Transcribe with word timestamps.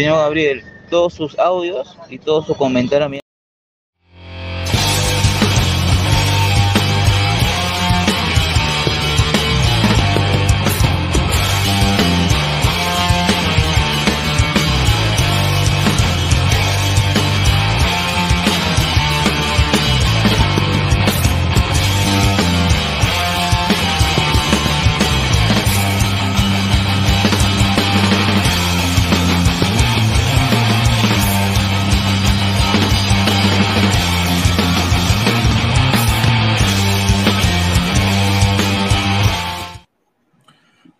Señor 0.00 0.16
Gabriel, 0.16 0.64
todos 0.88 1.12
sus 1.12 1.38
audios 1.38 1.94
y 2.08 2.16
todos 2.18 2.46
sus 2.46 2.56
comentarios. 2.56 3.19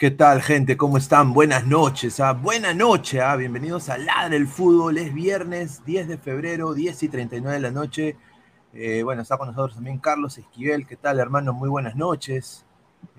¿Qué 0.01 0.11
tal, 0.11 0.41
gente? 0.41 0.79
¿Cómo 0.79 0.97
están? 0.97 1.35
Buenas 1.35 1.67
noches, 1.67 2.21
¿ah? 2.21 2.33
Buenas 2.33 2.75
noches, 2.75 3.21
¿ah? 3.21 3.37
Bienvenidos 3.37 3.91
a 3.91 3.99
Ladra 3.99 4.35
el 4.35 4.49
Fútbol. 4.49 4.97
Es 4.97 5.13
viernes 5.13 5.85
10 5.85 6.09
de 6.09 6.17
febrero, 6.17 6.73
10 6.73 7.03
y 7.03 7.09
39 7.11 7.57
de 7.57 7.61
la 7.61 7.71
noche. 7.71 8.17
Eh, 8.73 9.03
bueno, 9.03 9.21
está 9.21 9.37
con 9.37 9.49
nosotros 9.49 9.75
también 9.75 9.99
Carlos 9.99 10.39
Esquivel. 10.39 10.87
¿Qué 10.87 10.97
tal, 10.97 11.21
hermano? 11.21 11.53
Muy 11.53 11.69
buenas 11.69 11.97
noches. 11.97 12.65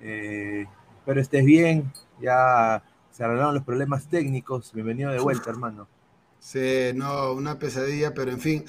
Eh, 0.01 0.66
espero 0.98 1.22
estés 1.22 1.45
bien. 1.45 1.94
Ya 2.19 2.81
se 3.12 3.24
arreglaron 3.24 3.54
los 3.54 3.63
problemas 3.63 4.07
técnicos. 4.07 4.74
Bienvenido 4.74 5.12
de 5.12 5.19
vuelta, 5.19 5.51
hermano. 5.51 5.88
Sí, 6.39 6.94
no, 6.95 7.33
una 7.33 7.60
pesadilla, 7.60 8.16
pero 8.16 8.31
en 8.31 8.39
fin, 8.39 8.66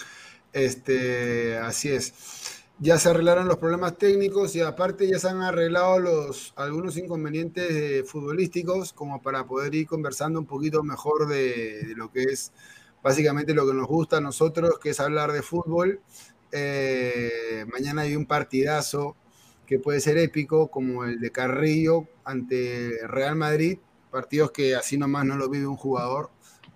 este, 0.53 1.57
así 1.57 1.89
es 1.89 2.62
ya 2.79 2.99
se 2.99 3.11
arreglaron 3.11 3.49
los 3.49 3.59
problemas 3.59 3.97
técnicos 3.97 4.57
y 4.57 4.61
aparte 4.61 5.09
ya 5.09 5.19
se 5.19 5.29
han 5.29 5.43
arreglado 5.43 5.99
los, 6.01 6.53
algunos 6.57 6.97
inconvenientes 6.97 7.71
eh, 7.71 8.05
futbolísticos 8.05 8.93
como 8.93 9.23
para 9.23 9.47
poder 9.47 9.75
ir 9.75 9.87
conversando 9.87 10.41
un 10.41 10.47
poquito 10.47 10.83
mejor 10.83 11.29
de, 11.29 11.93
lo 11.97 12.11
que 12.11 12.25
es 12.25 12.53
básicamente 13.03 13.55
lo 13.55 13.67
que 13.67 13.75
nos 13.75 13.87
gusta 13.87 14.19
a 14.19 14.21
nosotros, 14.21 14.79
que 14.79 14.91
es 14.91 15.01
hablar 15.01 15.33
de 15.33 15.43
fútbol. 15.43 16.01
Eh, 16.51 17.65
mañana 17.73 18.03
hay 18.03 18.17
un 18.17 18.27
partidazo 18.27 19.17
que 19.67 19.79
puede 19.79 20.01
ser 20.01 20.19
épico 20.19 20.69
como 20.69 21.05
el 21.05 21.21
de 21.21 21.31
Carrillo 21.31 22.07
ante 22.25 22.99
Real 23.07 23.37
Madrid, 23.37 23.79
partidos 24.11 24.51
que 24.51 24.75
así 24.75 24.99
nomás 24.99 25.25
no 25.25 25.37
lo 25.37 25.49
vive 25.49 25.67
un 25.67 25.77
jugador. 25.77 26.31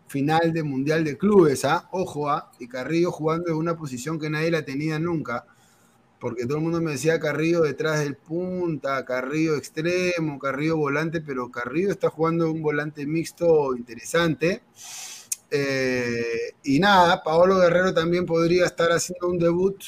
Final 0.09 0.53
de 0.53 0.63
Mundial 0.63 1.05
de 1.05 1.19
Clubes, 1.19 1.65
¿ah? 1.65 1.89
Ojo, 1.91 2.31
¿ah? 2.31 2.53
Y 2.61 2.69
Carrillo 2.69 3.11
jugando 3.11 3.51
en 3.51 3.57
una 3.57 3.77
posición 3.77 4.21
que 4.21 4.31
nadie 4.31 4.53
la 4.53 4.65
tenía 4.65 5.01
nunca 5.01 5.47
porque 6.27 6.45
todo 6.45 6.57
el 6.57 6.65
mundo 6.65 6.81
me 6.81 6.91
decía 6.91 7.21
Carrillo 7.21 7.61
detrás 7.61 8.01
del 8.01 8.17
punta, 8.17 9.05
Carrillo 9.05 9.55
extremo, 9.55 10.41
Carrillo 10.41 10.77
volante, 10.77 11.21
pero 11.21 11.53
Carrillo 11.53 11.93
está 11.93 12.11
jugando 12.11 12.51
un 12.51 12.63
volante 12.63 13.07
mixto 13.07 13.77
interesante. 13.77 14.63
Eh, 15.53 16.53
y 16.65 16.81
nada, 16.81 17.23
Paolo 17.23 17.61
Guerrero 17.61 17.95
también 17.95 18.27
podría 18.27 18.65
estar 18.67 18.91
haciendo 18.91 19.29
un 19.29 19.39
debut, 19.39 19.81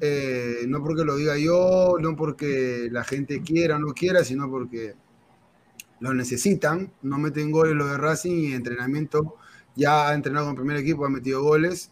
eh, 0.00 0.64
no 0.68 0.82
porque 0.82 1.04
lo 1.04 1.16
diga 1.16 1.36
yo, 1.36 1.96
no 2.00 2.16
porque 2.16 2.88
la 2.90 3.04
gente 3.04 3.42
quiera 3.42 3.76
o 3.76 3.78
no 3.78 3.92
quiera, 3.92 4.24
sino 4.24 4.50
porque 4.50 4.94
lo 6.00 6.14
necesitan. 6.14 6.90
No 7.02 7.18
meten 7.18 7.50
goles 7.50 7.74
los 7.74 7.90
de 7.90 7.98
Racing 7.98 8.36
y 8.36 8.52
entrenamiento 8.54 9.36
ya 9.76 10.08
ha 10.08 10.14
entrenado 10.14 10.46
con 10.46 10.54
el 10.54 10.60
primer 10.62 10.76
equipo, 10.78 11.04
ha 11.04 11.10
metido 11.10 11.42
goles. 11.42 11.90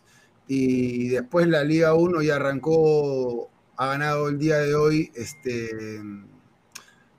Y 0.49 1.09
después 1.09 1.47
la 1.47 1.63
Liga 1.63 1.93
1 1.93 2.23
ya 2.23 2.37
arrancó 2.37 3.52
ha 3.77 3.87
ganado 3.87 4.29
el 4.29 4.39
día 4.39 4.59
de 4.59 4.75
hoy 4.75 5.11
este 5.15 6.01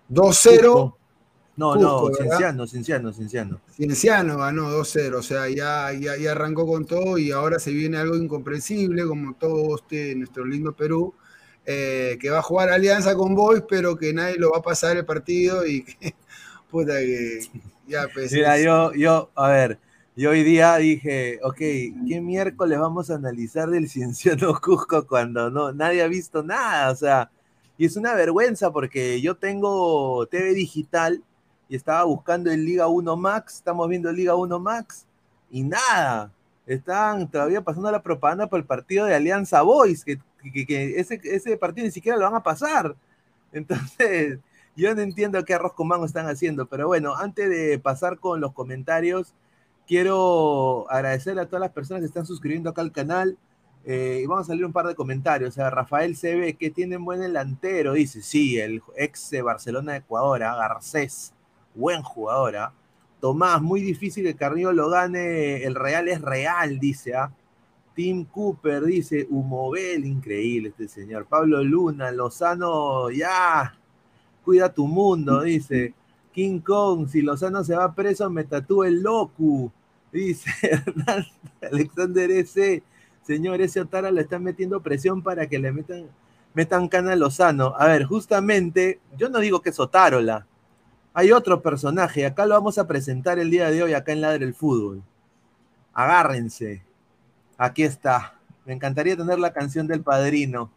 2-0. 0.09 0.95
No, 1.55 1.75
no, 1.75 2.09
Cienciano, 2.15 2.65
Cienciano, 2.65 3.13
Cienciano. 3.13 3.61
Cienciano 3.69 4.37
ganó 4.37 4.71
2-0, 4.71 5.15
o 5.17 5.21
sea, 5.21 5.47
ya, 5.49 5.91
ya, 5.93 6.31
arrancó 6.31 6.65
con 6.65 6.85
todo 6.85 7.19
y 7.19 7.31
ahora 7.31 7.59
se 7.59 7.71
viene 7.71 7.97
algo 7.97 8.15
incomprensible, 8.15 9.05
como 9.05 9.35
todo 9.35 9.75
este, 9.75 10.15
nuestro 10.15 10.45
lindo 10.45 10.73
Perú, 10.73 11.13
eh, 11.65 12.17
que 12.19 12.31
va 12.31 12.39
a 12.39 12.41
jugar 12.41 12.69
alianza 12.69 13.13
con 13.15 13.35
Boys, 13.35 13.63
pero 13.69 13.95
que 13.95 14.13
nadie 14.13 14.37
lo 14.37 14.49
va 14.51 14.57
a 14.57 14.63
pasar 14.63 14.97
el 14.97 15.05
partido 15.05 15.63
y 15.65 15.83
que, 15.83 16.15
puta 16.71 16.97
que, 16.97 17.41
ya 17.87 18.07
pues, 18.11 18.31
Mira, 18.31 18.59
yo, 18.59 18.91
yo, 18.93 19.29
a 19.35 19.49
ver, 19.49 19.79
y 20.15 20.27
hoy 20.27 20.43
día 20.43 20.75
dije, 20.77 21.39
ok, 21.43 21.57
¿qué 21.57 22.21
miércoles 22.21 22.79
vamos 22.79 23.09
a 23.09 23.15
analizar 23.15 23.69
del 23.69 23.89
Cienciano 23.89 24.59
Cusco 24.61 25.07
cuando 25.07 25.49
no, 25.49 25.71
nadie 25.71 26.03
ha 26.03 26.07
visto 26.07 26.43
nada? 26.43 26.91
O 26.91 26.95
sea, 26.95 27.31
y 27.77 27.85
es 27.85 27.97
una 27.97 28.13
vergüenza 28.13 28.71
porque 28.71 29.19
yo 29.21 29.35
tengo 29.35 30.27
TV 30.27 30.53
digital 30.53 31.23
y 31.67 31.75
estaba 31.75 32.03
buscando 32.03 32.51
el 32.51 32.63
Liga 32.63 32.87
1 32.87 33.17
Max, 33.17 33.55
estamos 33.55 33.89
viendo 33.89 34.11
el 34.11 34.15
Liga 34.17 34.35
1 34.35 34.59
Max 34.59 35.07
y 35.49 35.63
nada, 35.63 36.31
están 36.67 37.29
todavía 37.29 37.61
pasando 37.61 37.91
la 37.91 38.03
propaganda 38.03 38.47
por 38.47 38.59
el 38.59 38.65
partido 38.65 39.05
de 39.07 39.15
Alianza 39.15 39.63
Boys, 39.63 40.05
que, 40.05 40.19
ese, 40.99 41.19
ese 41.23 41.57
partido 41.57 41.85
ni 41.85 41.91
siquiera 41.91 42.17
lo 42.17 42.25
van 42.25 42.35
a 42.35 42.43
pasar. 42.43 42.95
Entonces, 43.51 44.37
yo 44.75 44.93
no 44.93 45.01
entiendo 45.01 45.43
qué 45.43 45.55
arroz 45.55 45.73
con 45.73 45.87
mango 45.87 46.05
están 46.05 46.27
haciendo, 46.27 46.67
pero 46.67 46.85
bueno, 46.87 47.15
antes 47.15 47.49
de 47.49 47.79
pasar 47.79 48.19
con 48.19 48.39
los 48.41 48.53
comentarios, 48.53 49.33
Quiero 49.87 50.89
agradecer 50.89 51.37
a 51.39 51.45
todas 51.45 51.61
las 51.61 51.71
personas 51.71 52.01
que 52.01 52.07
están 52.07 52.25
suscribiendo 52.25 52.69
acá 52.69 52.81
al 52.81 52.91
canal. 52.91 53.37
Eh, 53.85 54.21
y 54.23 54.25
vamos 54.25 54.45
a 54.45 54.47
salir 54.47 54.65
un 54.65 54.71
par 54.71 54.87
de 54.87 54.95
comentarios. 54.95 55.49
O 55.49 55.51
sea, 55.53 55.69
Rafael 55.69 56.17
ve 56.21 56.55
que 56.57 56.69
tiene 56.69 56.97
buen 56.97 57.19
delantero. 57.19 57.93
Dice, 57.93 58.21
sí, 58.21 58.57
el 58.59 58.81
ex 58.95 59.29
de 59.29 59.41
Barcelona 59.41 59.93
de 59.93 59.97
Ecuador, 59.99 60.43
¿ah? 60.43 60.55
Garcés, 60.55 61.33
buen 61.75 62.01
jugador. 62.01 62.55
¿ah? 62.55 62.73
Tomás, 63.19 63.61
muy 63.61 63.81
difícil 63.81 64.23
que 64.23 64.35
Carrillo 64.35 64.71
lo 64.71 64.89
gane. 64.89 65.63
El 65.63 65.75
Real 65.75 66.07
es 66.07 66.21
real, 66.21 66.79
dice. 66.79 67.15
¿ah? 67.15 67.31
Tim 67.93 68.25
Cooper 68.25 68.85
dice, 68.85 69.27
Humobel, 69.29 70.05
increíble 70.05 70.69
este 70.69 70.87
señor. 70.87 71.25
Pablo 71.25 71.63
Luna, 71.63 72.11
Lozano, 72.11 73.11
ya, 73.11 73.77
cuida 74.43 74.73
tu 74.73 74.87
mundo, 74.87 75.41
dice. 75.41 75.93
King 76.33 76.59
Kong, 76.59 77.07
si 77.07 77.21
Lozano 77.21 77.63
se 77.63 77.75
va 77.75 77.93
preso, 77.93 78.29
me 78.29 78.43
tatúe 78.43 78.83
el 78.85 79.01
locu. 79.01 79.71
Dice 80.11 80.51
Alexander 81.61 82.31
S. 82.31 82.83
Señor, 83.21 83.61
ese 83.61 83.81
Otara 83.81 84.11
le 84.11 84.21
están 84.21 84.43
metiendo 84.43 84.81
presión 84.81 85.21
para 85.21 85.47
que 85.47 85.59
le 85.59 85.71
metan 85.71 86.09
metan 86.53 86.87
cana 86.87 87.13
a 87.13 87.15
Lozano. 87.15 87.73
A 87.77 87.87
ver, 87.87 88.05
justamente, 88.05 88.99
yo 89.17 89.29
no 89.29 89.39
digo 89.39 89.61
que 89.61 89.69
es 89.69 89.79
Otárola. 89.79 90.45
Hay 91.13 91.31
otro 91.31 91.61
personaje, 91.61 92.25
acá 92.25 92.45
lo 92.45 92.55
vamos 92.55 92.77
a 92.77 92.87
presentar 92.87 93.39
el 93.39 93.51
día 93.51 93.69
de 93.69 93.83
hoy, 93.83 93.93
acá 93.93 94.13
en 94.13 94.21
Ladre 94.21 94.45
el 94.45 94.53
Fútbol. 94.53 95.03
Agárrense. 95.93 96.83
Aquí 97.57 97.83
está. 97.83 98.39
Me 98.65 98.73
encantaría 98.73 99.15
tener 99.15 99.37
la 99.39 99.53
canción 99.53 99.85
del 99.87 100.01
padrino. 100.01 100.71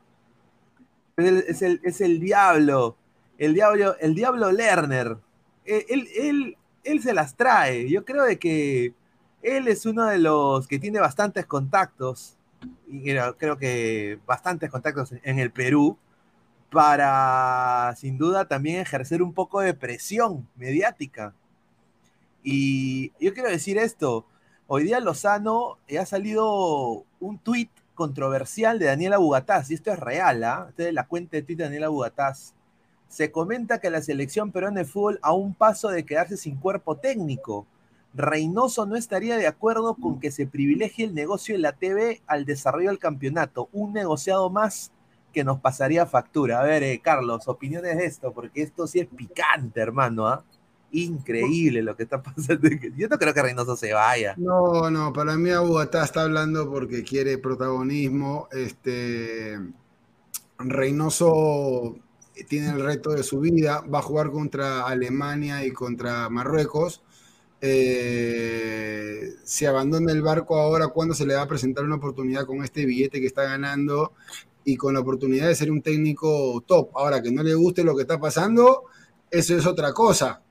Es 1.16 1.62
el, 1.62 1.80
es 1.82 2.00
el, 2.02 2.20
diablo. 2.20 2.96
El 3.38 3.54
diablo, 3.54 3.96
el 3.98 4.14
diablo 4.14 4.52
Lerner. 4.52 5.16
Eh, 5.66 5.86
él, 5.88 6.08
él, 6.16 6.56
él, 6.84 7.02
se 7.02 7.12
las 7.12 7.36
trae. 7.36 7.88
Yo 7.88 8.04
creo 8.04 8.24
de 8.24 8.38
que 8.38 8.94
él 9.42 9.68
es 9.68 9.86
uno 9.86 10.06
de 10.06 10.18
los 10.18 10.66
que 10.66 10.78
tiene 10.78 11.00
bastantes 11.00 11.46
contactos. 11.46 12.36
Y 12.88 13.14
creo 13.38 13.58
que 13.58 14.18
bastantes 14.26 14.70
contactos 14.70 15.14
en 15.22 15.38
el 15.38 15.50
Perú 15.50 15.98
para, 16.70 17.94
sin 17.96 18.18
duda, 18.18 18.46
también 18.46 18.80
ejercer 18.80 19.22
un 19.22 19.32
poco 19.32 19.60
de 19.60 19.74
presión 19.74 20.48
mediática. 20.56 21.34
Y 22.42 23.12
yo 23.20 23.34
quiero 23.34 23.48
decir 23.48 23.78
esto, 23.78 24.26
hoy 24.66 24.84
día 24.84 25.00
Lozano 25.00 25.78
ha 25.98 26.06
salido 26.06 27.04
un 27.20 27.38
tuit 27.38 27.70
controversial 27.94 28.78
de 28.78 28.86
Daniela 28.86 29.18
Bugatás, 29.18 29.70
y 29.70 29.74
esto 29.74 29.90
es 29.90 29.98
real, 29.98 30.44
¿ah? 30.44 30.70
Es 30.76 30.92
la 30.92 31.06
cuenta 31.06 31.36
de 31.36 31.42
Twitter 31.42 31.64
de 31.64 31.64
Daniela 31.64 31.88
Bugatás. 31.88 32.54
Se 33.08 33.30
comenta 33.30 33.78
que 33.78 33.90
la 33.90 34.02
selección 34.02 34.52
peruana 34.52 34.80
de 34.80 34.86
fútbol 34.86 35.18
a 35.22 35.32
un 35.32 35.54
paso 35.54 35.88
de 35.88 36.04
quedarse 36.04 36.36
sin 36.36 36.56
cuerpo 36.56 36.96
técnico. 36.96 37.66
Reynoso 38.14 38.86
no 38.86 38.96
estaría 38.96 39.36
de 39.36 39.46
acuerdo 39.46 39.94
con 39.94 40.18
que 40.18 40.30
se 40.30 40.46
privilegie 40.46 41.04
el 41.04 41.14
negocio 41.14 41.54
de 41.54 41.60
la 41.60 41.72
TV 41.72 42.22
al 42.26 42.44
desarrollo 42.46 42.88
del 42.88 42.98
campeonato. 42.98 43.68
Un 43.72 43.92
negociado 43.92 44.48
más 44.50 44.90
que 45.32 45.44
nos 45.44 45.60
pasaría 45.60 46.06
factura. 46.06 46.60
A 46.60 46.64
ver, 46.64 46.82
eh, 46.82 46.98
Carlos, 47.02 47.46
opiniones 47.46 47.98
de 47.98 48.06
esto, 48.06 48.32
porque 48.32 48.62
esto 48.62 48.86
sí 48.86 49.00
es 49.00 49.06
picante, 49.06 49.80
hermano, 49.80 50.26
¿ah? 50.26 50.42
Increíble 50.92 51.82
lo 51.82 51.94
que 51.94 52.04
está 52.04 52.22
pasando. 52.22 52.68
Yo 52.96 53.08
no 53.08 53.18
creo 53.18 53.34
que 53.34 53.42
Reynoso 53.42 53.76
se 53.76 53.92
vaya. 53.92 54.34
No, 54.38 54.90
no, 54.90 55.12
para 55.12 55.36
mí 55.36 55.50
Aguatá 55.50 56.04
está 56.04 56.22
hablando 56.22 56.70
porque 56.70 57.04
quiere 57.04 57.36
protagonismo. 57.36 58.48
Este 58.50 59.58
Reynoso 60.58 61.96
tiene 62.48 62.70
el 62.70 62.82
reto 62.82 63.10
de 63.10 63.22
su 63.22 63.40
vida, 63.40 63.82
va 63.82 64.00
a 64.00 64.02
jugar 64.02 64.30
contra 64.30 64.86
Alemania 64.86 65.64
y 65.64 65.72
contra 65.72 66.28
Marruecos. 66.28 67.02
Eh, 67.60 69.30
si 69.44 69.64
abandona 69.64 70.12
el 70.12 70.22
barco 70.22 70.56
ahora, 70.56 70.88
¿cuándo 70.88 71.14
se 71.14 71.26
le 71.26 71.34
va 71.34 71.42
a 71.42 71.48
presentar 71.48 71.84
una 71.84 71.96
oportunidad 71.96 72.44
con 72.44 72.62
este 72.62 72.84
billete 72.84 73.20
que 73.20 73.26
está 73.26 73.44
ganando 73.44 74.12
y 74.66 74.76
con 74.76 74.94
la 74.94 75.00
oportunidad 75.00 75.46
de 75.46 75.54
ser 75.54 75.70
un 75.70 75.80
técnico 75.80 76.62
top. 76.66 76.90
Ahora, 76.96 77.22
que 77.22 77.30
no 77.30 77.42
le 77.44 77.54
guste 77.54 77.84
lo 77.84 77.94
que 77.94 78.02
está 78.02 78.18
pasando, 78.18 78.82
eso 79.30 79.56
es 79.56 79.64
otra 79.64 79.92
cosa. 79.92 80.42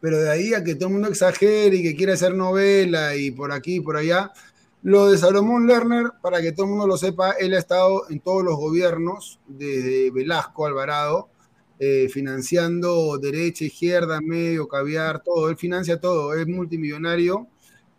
Pero 0.00 0.18
de 0.18 0.28
ahí 0.28 0.52
a 0.52 0.64
que 0.64 0.74
todo 0.74 0.88
el 0.88 0.94
mundo 0.94 1.08
exagere 1.08 1.76
y 1.76 1.82
que 1.82 1.94
quiera 1.94 2.14
hacer 2.14 2.34
novela 2.34 3.14
y 3.14 3.30
por 3.30 3.52
aquí 3.52 3.76
y 3.76 3.80
por 3.80 3.96
allá, 3.96 4.32
lo 4.82 5.10
de 5.10 5.18
Salomón 5.18 5.66
Lerner, 5.66 6.12
para 6.22 6.40
que 6.40 6.52
todo 6.52 6.66
el 6.66 6.70
mundo 6.70 6.86
lo 6.86 6.96
sepa, 6.96 7.32
él 7.32 7.54
ha 7.54 7.58
estado 7.58 8.08
en 8.10 8.20
todos 8.20 8.42
los 8.42 8.56
gobiernos, 8.56 9.40
desde 9.46 10.10
Velasco, 10.10 10.66
Alvarado, 10.66 11.28
eh, 11.78 12.08
financiando 12.10 13.18
derecha, 13.18 13.64
izquierda, 13.64 14.20
medio, 14.20 14.68
caviar, 14.68 15.22
todo. 15.22 15.48
Él 15.48 15.56
financia 15.56 16.00
todo, 16.00 16.34
es 16.34 16.46
multimillonario 16.46 17.48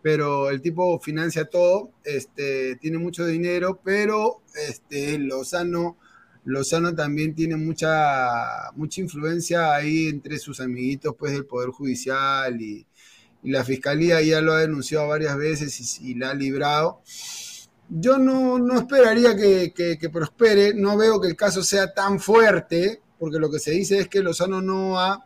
pero 0.02 0.50
el 0.50 0.62
tipo 0.62 1.00
financia 1.00 1.46
todo, 1.46 1.92
este, 2.04 2.76
tiene 2.78 2.98
mucho 2.98 3.26
dinero, 3.26 3.80
pero 3.84 4.42
este, 4.68 5.18
Lozano, 5.20 5.98
Lozano 6.44 6.96
también 6.96 7.36
tiene 7.36 7.56
mucha, 7.56 8.72
mucha 8.76 9.02
influencia 9.02 9.74
ahí 9.76 10.08
entre 10.08 10.40
sus 10.40 10.60
amiguitos 10.60 11.16
pues, 11.18 11.34
del 11.34 11.46
Poder 11.46 11.70
Judicial 11.70 12.60
y, 12.62 12.86
la 13.44 13.64
Fiscalía 13.64 14.22
ya 14.22 14.42
lo 14.42 14.54
ha 14.54 14.60
denunciado 14.60 15.08
varias 15.08 15.38
veces 15.38 16.00
y, 16.02 16.16
la 16.16 16.32
ha 16.32 16.34
librado. 16.34 17.02
Yo 17.90 18.18
no, 18.18 18.58
no 18.60 18.80
esperaría 18.80 19.36
que, 19.36 19.74
que, 19.74 20.10
prospere, 20.10 20.74
no 20.74 20.98
veo 20.98 21.20
que 21.20 21.28
el 21.28 21.36
caso 21.36 21.64
sea 21.64 21.94
tan 21.94 22.20
fuerte, 22.20 23.02
porque 23.20 23.40
lo 23.40 23.52
que 23.52 23.60
se 23.60 23.72
dice 23.72 24.00
es 24.00 24.08
que 24.08 24.22
Lozano 24.22 24.62
no 24.62 25.00
ha 25.00 25.26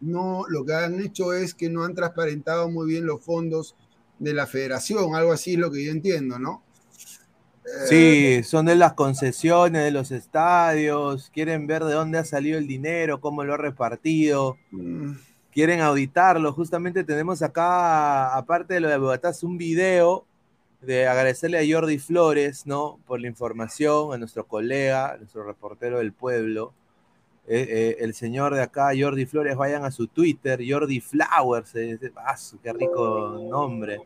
no, 0.00 0.44
lo 0.48 0.64
que 0.64 0.74
han 0.74 1.00
hecho 1.00 1.32
es 1.32 1.54
que 1.54 1.68
no 1.68 1.84
han 1.84 1.94
transparentado 1.94 2.70
muy 2.70 2.86
bien 2.86 3.06
los 3.06 3.20
fondos 3.20 3.74
de 4.18 4.32
la 4.32 4.46
federación, 4.46 5.14
algo 5.14 5.32
así 5.32 5.54
es 5.54 5.58
lo 5.58 5.70
que 5.70 5.84
yo 5.84 5.92
entiendo, 5.92 6.38
¿no? 6.38 6.62
Sí, 7.88 8.42
son 8.44 8.66
de 8.66 8.76
las 8.76 8.94
concesiones 8.94 9.84
de 9.84 9.90
los 9.90 10.10
estadios, 10.10 11.30
quieren 11.34 11.66
ver 11.66 11.84
de 11.84 11.92
dónde 11.92 12.18
ha 12.18 12.24
salido 12.24 12.58
el 12.58 12.66
dinero, 12.66 13.20
cómo 13.20 13.44
lo 13.44 13.54
ha 13.54 13.58
repartido, 13.58 14.56
mm. 14.70 15.12
Quieren 15.58 15.80
auditarlo. 15.80 16.52
Justamente 16.52 17.02
tenemos 17.02 17.42
acá, 17.42 18.32
aparte 18.36 18.74
de 18.74 18.80
lo 18.80 18.86
de 18.86 18.96
Bogotá, 18.96 19.32
un 19.42 19.58
video 19.58 20.24
de 20.80 21.08
agradecerle 21.08 21.58
a 21.58 21.62
Jordi 21.68 21.98
Flores, 21.98 22.64
¿no? 22.64 23.00
Por 23.08 23.20
la 23.20 23.26
información, 23.26 24.14
a 24.14 24.18
nuestro 24.18 24.46
colega, 24.46 25.14
a 25.14 25.16
nuestro 25.16 25.42
reportero 25.42 25.98
del 25.98 26.12
pueblo, 26.12 26.74
eh, 27.48 27.66
eh, 27.68 27.96
el 27.98 28.14
señor 28.14 28.54
de 28.54 28.62
acá, 28.62 28.90
Jordi 28.96 29.26
Flores, 29.26 29.56
vayan 29.56 29.84
a 29.84 29.90
su 29.90 30.06
Twitter, 30.06 30.60
Jordi 30.64 31.00
Flowers, 31.00 31.74
eh, 31.74 31.98
ah, 32.18 32.36
qué 32.62 32.72
rico 32.72 33.40
nombre. 33.50 33.98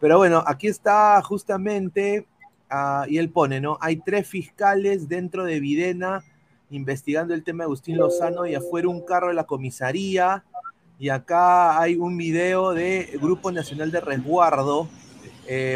Pero 0.00 0.18
bueno, 0.18 0.42
aquí 0.44 0.66
está 0.66 1.22
justamente, 1.22 2.26
ah, 2.68 3.06
y 3.08 3.18
él 3.18 3.30
pone, 3.30 3.60
¿no? 3.60 3.78
Hay 3.80 3.98
tres 3.98 4.26
fiscales 4.26 5.08
dentro 5.08 5.44
de 5.44 5.60
Videna 5.60 6.24
investigando 6.70 7.34
el 7.34 7.44
tema 7.44 7.62
de 7.62 7.66
Agustín 7.66 7.96
Lozano 7.96 8.46
y 8.46 8.54
afuera 8.54 8.88
un 8.88 9.04
carro 9.04 9.28
de 9.28 9.34
la 9.34 9.44
comisaría. 9.44 10.44
Y 10.98 11.10
acá 11.10 11.80
hay 11.80 11.96
un 11.96 12.16
video 12.16 12.74
de 12.74 13.18
Grupo 13.20 13.52
Nacional 13.52 13.90
de 13.90 14.00
Resguardo, 14.00 14.88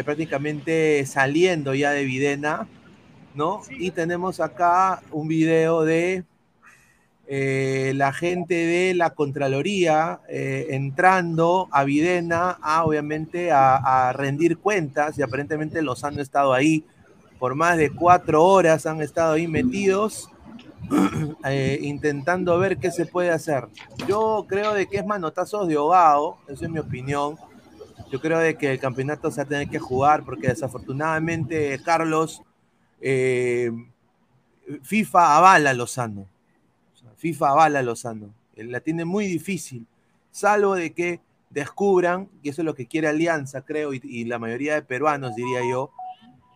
prácticamente 0.05 1.05
saliendo 1.05 1.73
ya 1.73 1.91
de 1.91 2.03
Videna, 2.03 2.67
¿no? 3.33 3.61
Y 3.71 3.91
tenemos 3.91 4.39
acá 4.39 5.01
un 5.11 5.27
video 5.27 5.83
de 5.83 6.23
eh, 7.25 7.93
la 7.95 8.11
gente 8.11 8.53
de 8.53 8.93
la 8.93 9.11
Contraloría 9.11 10.19
eh, 10.27 10.67
entrando 10.71 11.69
a 11.71 11.85
Videna 11.85 12.57
a, 12.61 12.83
obviamente, 12.83 13.49
a, 13.51 14.11
rendir 14.13 14.57
cuentas 14.57 15.17
y 15.17 15.21
aparentemente 15.21 15.81
los 15.81 16.03
han 16.03 16.19
estado 16.19 16.53
ahí 16.53 16.85
por 17.39 17.55
más 17.55 17.77
de 17.77 17.89
cuatro 17.91 18.43
horas, 18.43 18.85
han 18.85 19.01
estado 19.01 19.33
ahí 19.33 19.47
metidos 19.47 20.29
eh, 21.45 21.79
intentando 21.81 22.57
ver 22.59 22.77
qué 22.77 22.91
se 22.91 23.05
puede 23.05 23.31
hacer. 23.31 23.67
Yo 24.07 24.45
creo 24.47 24.73
de 24.73 24.87
que 24.87 24.97
es 24.97 25.05
manotazos 25.05 25.67
de 25.67 25.75
ahogado, 25.75 26.37
esa 26.47 26.65
es 26.65 26.71
mi 26.71 26.79
opinión. 26.79 27.37
Yo 28.11 28.19
creo 28.21 28.39
de 28.39 28.55
que 28.57 28.71
el 28.71 28.79
campeonato 28.79 29.31
se 29.31 29.37
va 29.37 29.43
a 29.43 29.47
tener 29.47 29.69
que 29.69 29.79
jugar 29.79 30.23
porque 30.23 30.47
desafortunadamente 30.47 31.79
Carlos 31.83 32.41
FIFA 34.83 35.37
avala 35.37 35.71
a 35.71 35.73
Lozano 35.73 36.27
FIFA 37.23 37.49
avala 37.51 37.79
a 37.79 37.83
Lozano. 37.83 38.33
La 38.57 38.81
tiene 38.81 39.05
muy 39.05 39.27
difícil, 39.27 39.87
salvo 40.29 40.75
de 40.75 40.91
que 40.91 41.21
descubran, 41.49 42.27
y 42.41 42.49
eso 42.49 42.61
es 42.61 42.65
lo 42.65 42.75
que 42.75 42.85
quiere 42.85 43.07
Alianza, 43.07 43.61
creo, 43.61 43.93
y, 43.93 44.25
la 44.25 44.39
mayoría 44.39 44.75
de 44.75 44.81
peruanos, 44.81 45.33
diría 45.33 45.61
yo, 45.69 45.91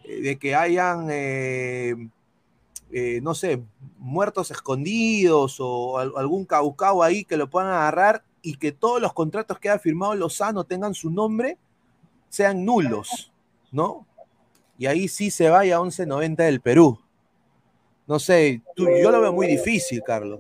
eh, 0.03 0.19
de 0.21 0.37
que 0.37 0.55
hayan, 0.55 1.07
eh, 1.09 2.09
eh, 2.91 3.19
no 3.21 3.33
sé, 3.33 3.61
muertos 3.97 4.51
escondidos 4.51 5.57
o 5.59 5.97
algún 5.97 6.45
caucao 6.45 7.03
ahí 7.03 7.25
que 7.25 7.37
lo 7.37 7.49
puedan 7.49 7.69
agarrar 7.69 8.23
y 8.41 8.55
que 8.55 8.71
todos 8.71 9.01
los 9.01 9.13
contratos 9.13 9.59
que 9.59 9.69
ha 9.69 9.79
firmado 9.79 10.15
Lozano 10.15 10.63
tengan 10.63 10.93
su 10.93 11.09
nombre, 11.09 11.57
sean 12.29 12.63
nulos, 12.63 13.31
¿no? 13.71 14.05
Y 14.77 14.85
ahí 14.85 15.07
sí 15.07 15.31
se 15.31 15.49
vaya 15.49 15.77
a 15.77 15.79
11.90 15.79 16.35
del 16.37 16.61
Perú. 16.61 16.99
No 18.05 18.19
sé, 18.19 18.61
yo 18.77 19.11
lo 19.11 19.21
veo 19.21 19.33
muy 19.33 19.47
difícil, 19.47 20.01
Carlos. 20.05 20.39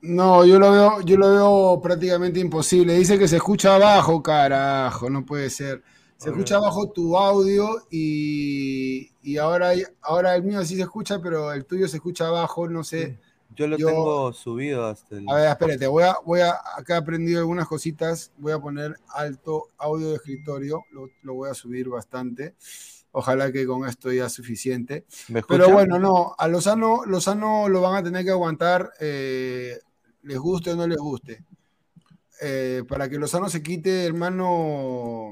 No, 0.00 0.44
yo 0.46 0.58
lo 0.58 0.70
veo, 0.70 1.00
yo 1.02 1.16
lo 1.16 1.32
veo 1.32 1.80
prácticamente 1.82 2.40
imposible. 2.40 2.94
Dice 2.94 3.18
que 3.18 3.28
se 3.28 3.36
escucha 3.36 3.74
abajo, 3.74 4.22
carajo, 4.22 5.10
no 5.10 5.26
puede 5.26 5.50
ser. 5.50 5.82
Se 6.16 6.30
escucha 6.30 6.56
abajo 6.56 6.90
tu 6.90 7.16
audio 7.16 7.68
y, 7.90 9.36
ahora, 9.38 9.72
ahora 10.00 10.34
el 10.34 10.42
mío 10.42 10.64
sí 10.64 10.76
se 10.76 10.82
escucha, 10.82 11.20
pero 11.20 11.52
el 11.52 11.66
tuyo 11.66 11.88
se 11.88 11.96
escucha 11.96 12.28
abajo, 12.28 12.68
no 12.68 12.84
sé. 12.84 13.18
Yo 13.54 13.66
lo 13.66 13.76
tengo 13.76 14.32
subido 14.32 14.86
hasta 14.86 15.16
el... 15.16 15.28
A 15.28 15.34
ver, 15.34 15.48
espérate, 15.48 15.86
voy 15.86 16.04
a, 16.04 16.16
voy 16.24 16.40
a, 16.40 16.58
acá 16.76 16.94
he 16.94 16.98
aprendido 16.98 17.40
algunas 17.40 17.66
cositas, 17.66 18.32
voy 18.36 18.52
a 18.52 18.58
poner 18.58 18.96
alto 19.08 19.68
audio 19.78 20.10
de 20.10 20.16
escritorio, 20.16 20.84
lo, 20.90 21.08
lo 21.22 21.34
voy 21.34 21.50
a 21.50 21.54
subir 21.54 21.88
bastante. 21.88 22.54
Ojalá 23.18 23.50
que 23.50 23.64
con 23.66 23.88
esto 23.88 24.12
ya 24.12 24.26
es 24.26 24.32
suficiente. 24.34 25.06
Pero 25.48 25.70
bueno, 25.70 25.98
no, 25.98 26.34
a 26.36 26.48
Lozano, 26.48 27.06
Lozano 27.06 27.66
lo 27.66 27.80
van 27.80 27.94
a 27.94 28.02
tener 28.02 28.24
que 28.24 28.30
aguantar, 28.30 28.92
eh, 29.00 29.78
les 30.22 30.38
guste 30.38 30.72
o 30.72 30.76
no 30.76 30.86
les 30.86 30.98
guste. 30.98 31.42
Eh, 32.42 32.82
para 32.86 33.08
que 33.08 33.18
Lozano 33.18 33.48
se 33.48 33.62
quite, 33.62 34.04
hermano, 34.04 35.30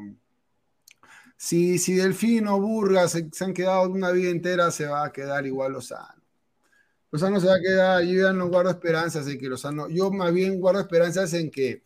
si, 1.44 1.78
si 1.78 1.92
Delfino 1.92 2.56
o 2.56 2.60
Burgas 2.60 3.12
se, 3.12 3.44
han 3.44 3.52
quedado 3.52 3.90
una 3.90 4.10
vida 4.12 4.30
entera, 4.30 4.70
se 4.70 4.86
va 4.86 5.04
a 5.04 5.12
quedar 5.12 5.44
igual 5.44 5.72
Lozano. 5.72 6.22
Lozano 7.10 7.38
se 7.38 7.48
va 7.48 7.56
a 7.56 7.60
quedar, 7.60 8.02
yo 8.02 8.22
ya 8.22 8.32
no 8.32 8.48
guardo 8.48 8.70
esperanzas 8.70 9.26
en 9.26 9.38
que 9.38 9.50
Lozano, 9.50 9.90
yo 9.90 10.10
más 10.10 10.32
bien 10.32 10.58
guardo 10.58 10.80
esperanzas 10.80 11.34
en 11.34 11.50
que 11.50 11.82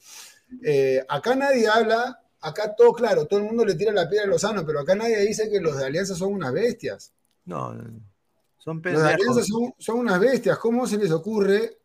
eh, 0.63 1.05
acá 1.09 1.35
nadie 1.35 1.67
habla, 1.67 2.23
acá 2.41 2.73
todo 2.77 2.93
claro, 2.93 3.27
todo 3.27 3.41
el 3.41 3.47
mundo 3.47 3.65
le 3.65 3.75
tira 3.75 3.91
la 3.91 4.09
piedra 4.09 4.27
a 4.27 4.29
Lozano, 4.29 4.65
pero 4.65 4.79
acá 4.79 4.95
nadie 4.95 5.19
dice 5.27 5.51
que 5.51 5.61
los 5.61 5.77
de 5.77 5.87
Alianza 5.87 6.15
son 6.15 6.35
unas 6.35 6.53
bestias. 6.53 7.13
No, 7.45 7.77
son 8.59 8.81
Los 8.81 9.03
de 9.03 9.09
Alianza 9.09 9.43
son, 9.43 9.99
unas 9.99 10.21
bestias. 10.21 10.57
¿Cómo 10.59 10.87
se 10.87 10.99
les 10.99 11.11
ocurre? 11.11 11.79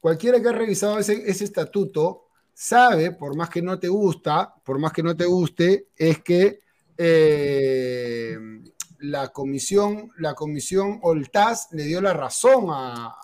Cualquiera 0.00 0.42
que 0.42 0.48
ha 0.48 0.52
revisado 0.52 0.98
ese, 0.98 1.30
estatuto 1.30 2.24
sabe, 2.52 3.12
por 3.12 3.36
más 3.36 3.48
que 3.48 3.62
no 3.62 3.78
te 3.78 3.86
gusta, 3.86 4.52
por 4.64 4.80
más 4.80 4.92
que 4.92 5.04
no 5.04 5.16
te 5.16 5.24
guste, 5.24 5.86
es 5.96 6.20
que 6.20 6.62
eh, 6.96 8.38
la 9.02 9.28
comisión, 9.28 10.10
la 10.18 10.34
comisión 10.34 11.00
Oltaz 11.02 11.68
le 11.72 11.84
dio 11.84 12.00
la 12.00 12.12
razón 12.12 12.66
a, 12.70 13.14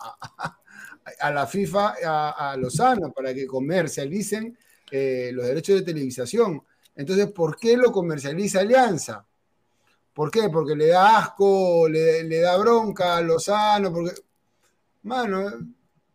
a, 1.21 1.31
la 1.31 1.47
FIFA, 1.47 1.95
a, 2.05 2.57
Lozano, 2.57 3.13
para 3.13 3.33
que 3.33 3.47
comercialicen 3.47 4.57
eh, 4.91 5.31
los 5.33 5.47
derechos 5.47 5.77
de 5.77 5.83
televisación. 5.83 6.63
Entonces, 6.97 7.29
¿por 7.29 7.57
qué 7.59 7.77
lo 7.77 7.93
comercializa 7.93 8.61
Alianza? 8.61 9.25
¿Por 10.13 10.31
qué? 10.31 10.49
Porque 10.49 10.75
le 10.75 10.89
da 10.89 11.19
asco, 11.19 11.89
le, 11.89 12.41
da 12.41 12.57
bronca 12.57 13.17
a 13.17 13.23
Lozano, 13.23 13.93
porque, 13.93 14.21
mano, 15.03 15.49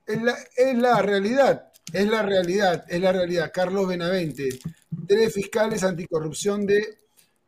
es 0.06 0.22
la, 0.22 0.36
es 0.58 0.78
la, 0.78 1.02
realidad, 1.02 1.72
es 1.94 2.08
la 2.08 2.22
realidad, 2.22 2.84
es 2.90 3.00
la 3.00 3.14
realidad. 3.14 3.52
Carlos 3.54 3.88
Benavente, 3.88 4.50
tres 5.08 5.34
fiscales 5.34 5.84
anticorrupción 5.84 6.66
de, 6.66 7.03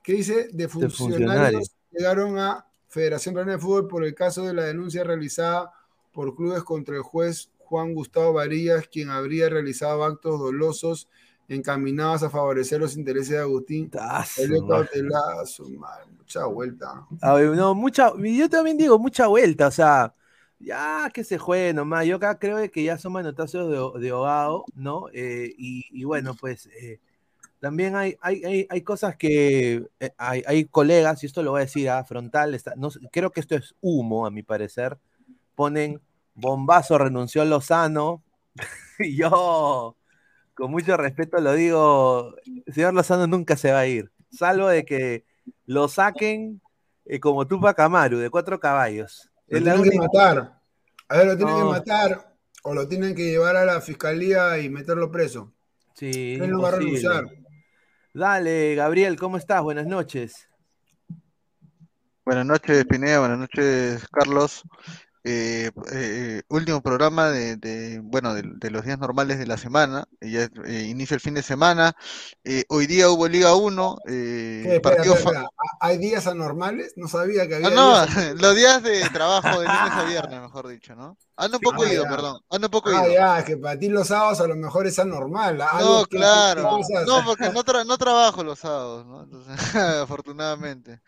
¿qué 0.05 0.13
dice? 0.13 0.49
De 0.53 0.67
funcionarios, 0.67 1.75
llegaron 1.91 2.37
a 2.37 2.65
Federación 2.87 3.33
Peruana 3.33 3.53
de 3.53 3.59
Fútbol 3.59 3.87
por 3.87 4.05
el 4.05 4.13
caso 4.13 4.45
de 4.45 4.53
la 4.53 4.63
denuncia 4.63 5.03
realizada 5.03 5.71
por 6.13 6.35
clubes 6.35 6.63
contra 6.63 6.95
el 6.95 7.01
juez 7.01 7.49
Juan 7.59 7.93
Gustavo 7.93 8.33
Varillas, 8.33 8.87
quien 8.87 9.09
habría 9.09 9.49
realizado 9.49 10.03
actos 10.03 10.39
dolosos 10.39 11.09
encaminados 11.47 12.23
a 12.23 12.29
favorecer 12.29 12.79
los 12.79 12.95
intereses 12.95 13.29
de 13.29 13.39
Agustín. 13.39 13.89
mucha 16.17 16.45
vuelta. 16.45 17.05
no, 17.21 17.75
mucha, 17.75 18.13
yo 18.17 18.49
también 18.49 18.77
digo 18.77 18.97
mucha 18.97 19.27
vuelta, 19.27 19.67
o 19.67 19.71
sea, 19.71 20.13
ya 20.59 21.09
que 21.13 21.23
se 21.23 21.37
juegue 21.37 21.73
nomás. 21.73 22.05
Yo 22.05 22.15
acá 22.15 22.39
creo 22.39 22.69
que 22.71 22.83
ya 22.83 22.97
son 22.97 23.13
manotazos 23.13 23.69
de, 23.69 23.99
de 23.99 24.09
ahogado, 24.09 24.65
¿no? 24.75 25.07
Eh, 25.13 25.53
y, 25.57 26.03
bueno, 26.03 26.35
pues 26.35 26.67
eh, 26.67 26.99
también 27.65 27.95
hay, 27.95 28.15
hay, 28.21 28.67
hay, 28.69 28.81
cosas 28.83 29.15
que 29.15 29.87
eh, 29.99 30.11
hay, 30.19 30.43
hay, 30.45 30.65
colegas, 30.65 31.23
y 31.23 31.25
esto 31.25 31.41
lo 31.41 31.49
voy 31.49 31.61
a 31.61 31.65
decir 31.65 31.89
a 31.89 32.03
frontal, 32.03 32.53
está, 32.53 32.75
no, 32.75 32.89
creo 33.11 33.31
que 33.31 33.39
esto 33.39 33.55
es 33.55 33.73
humo, 33.81 34.27
a 34.27 34.29
mi 34.29 34.43
parecer. 34.43 34.99
Ponen 35.55 35.99
bombazo, 36.35 36.99
renunció 36.99 37.43
Lozano. 37.43 38.21
y 38.99 39.15
yo 39.15 39.95
con 40.53 40.69
mucho 40.69 40.95
respeto 40.95 41.39
lo 41.39 41.53
digo, 41.53 42.35
el 42.67 42.71
señor 42.71 42.93
Lozano 42.93 43.25
nunca 43.25 43.57
se 43.57 43.71
va 43.71 43.79
a 43.79 43.87
ir, 43.87 44.11
salvo 44.29 44.67
de 44.67 44.85
que 44.85 45.25
lo 45.65 45.87
saquen 45.87 46.61
eh, 47.05 47.19
como 47.19 47.47
Tupac 47.47 47.79
Amaru, 47.79 48.19
de 48.19 48.29
cuatro 48.29 48.59
caballos. 48.59 49.31
Lo 49.47 49.59
tienen 49.59 49.89
que 49.89 49.97
matar. 49.97 50.61
A 51.07 51.17
ver, 51.17 51.25
lo 51.25 51.35
tienen 51.35 51.57
que 51.57 51.63
matar 51.63 52.31
o 52.61 52.75
lo 52.75 52.87
tienen 52.87 53.15
que 53.15 53.23
llevar 53.23 53.55
a 53.55 53.65
la 53.65 53.81
fiscalía 53.81 54.59
y 54.59 54.69
meterlo 54.69 55.09
preso. 55.09 55.51
Sí. 55.95 56.37
no 56.37 56.61
va 56.61 56.67
a 56.67 56.71
renunciar. 56.73 57.23
Dale, 58.15 58.75
Gabriel, 58.75 59.17
¿cómo 59.19 59.35
estás? 59.35 59.61
Buenas 59.61 59.87
noches. 59.87 60.47
Buenas 62.23 62.45
noches, 62.45 62.85
Pineda. 62.85 63.19
Buenas 63.19 63.39
noches, 63.39 64.07
Carlos. 64.09 64.63
Eh, 65.27 65.71
eh, 65.91 66.43
último 66.49 66.83
programa 66.83 67.31
de, 67.31 67.99
bueno 68.03 68.35
de, 68.35 68.69
los 68.69 68.85
días 68.85 68.99
normales 68.99 69.39
de 69.39 69.47
la 69.47 69.57
semana 69.57 70.05
ya 70.21 70.47
eh, 70.67 70.85
inicia 70.87 71.15
el 71.15 71.19
fin 71.19 71.33
de 71.33 71.41
semana 71.41 71.95
eh, 72.43 72.63
hoy 72.69 72.85
día 72.85 73.09
hubo 73.09 73.27
Liga 73.27 73.55
1 73.55 73.97
hay 75.79 75.97
días 75.97 76.27
anormales 76.27 76.93
no 76.95 77.07
sabía 77.07 77.47
que 77.47 77.55
había 77.55 77.71
no, 77.71 78.05
no 78.05 78.05
los 78.39 78.55
días 78.55 78.83
de 78.83 79.01
trabajo 79.09 79.61
de 79.61 79.65
lunes 79.65 79.91
a 79.93 80.03
viernes 80.07 80.41
mejor 80.41 80.67
dicho 80.67 80.95
no 80.95 81.17
ando 81.37 81.57
un 81.57 81.63
poco 81.63 81.83
ah, 81.85 81.91
ido 81.91 82.03
perdón 82.03 82.39
ando 82.51 82.67
un 82.67 82.71
poco 82.71 82.91
ah, 82.91 83.07
ya 83.07 83.39
es 83.39 83.45
que 83.45 83.57
para 83.57 83.79
ti 83.79 83.89
los 83.89 84.07
sábados 84.09 84.41
a 84.41 84.47
lo 84.47 84.55
mejor 84.55 84.85
es 84.85 84.99
anormal 84.99 85.57
no 85.57 86.05
claro. 86.05 86.77
no 87.07 87.25
porque 87.25 87.49
no, 87.49 87.83
no 87.83 87.97
trabajo 87.97 88.43
los 88.43 88.59
sábados 88.59 89.07
no 89.07 89.25
afortunadamente 90.03 91.01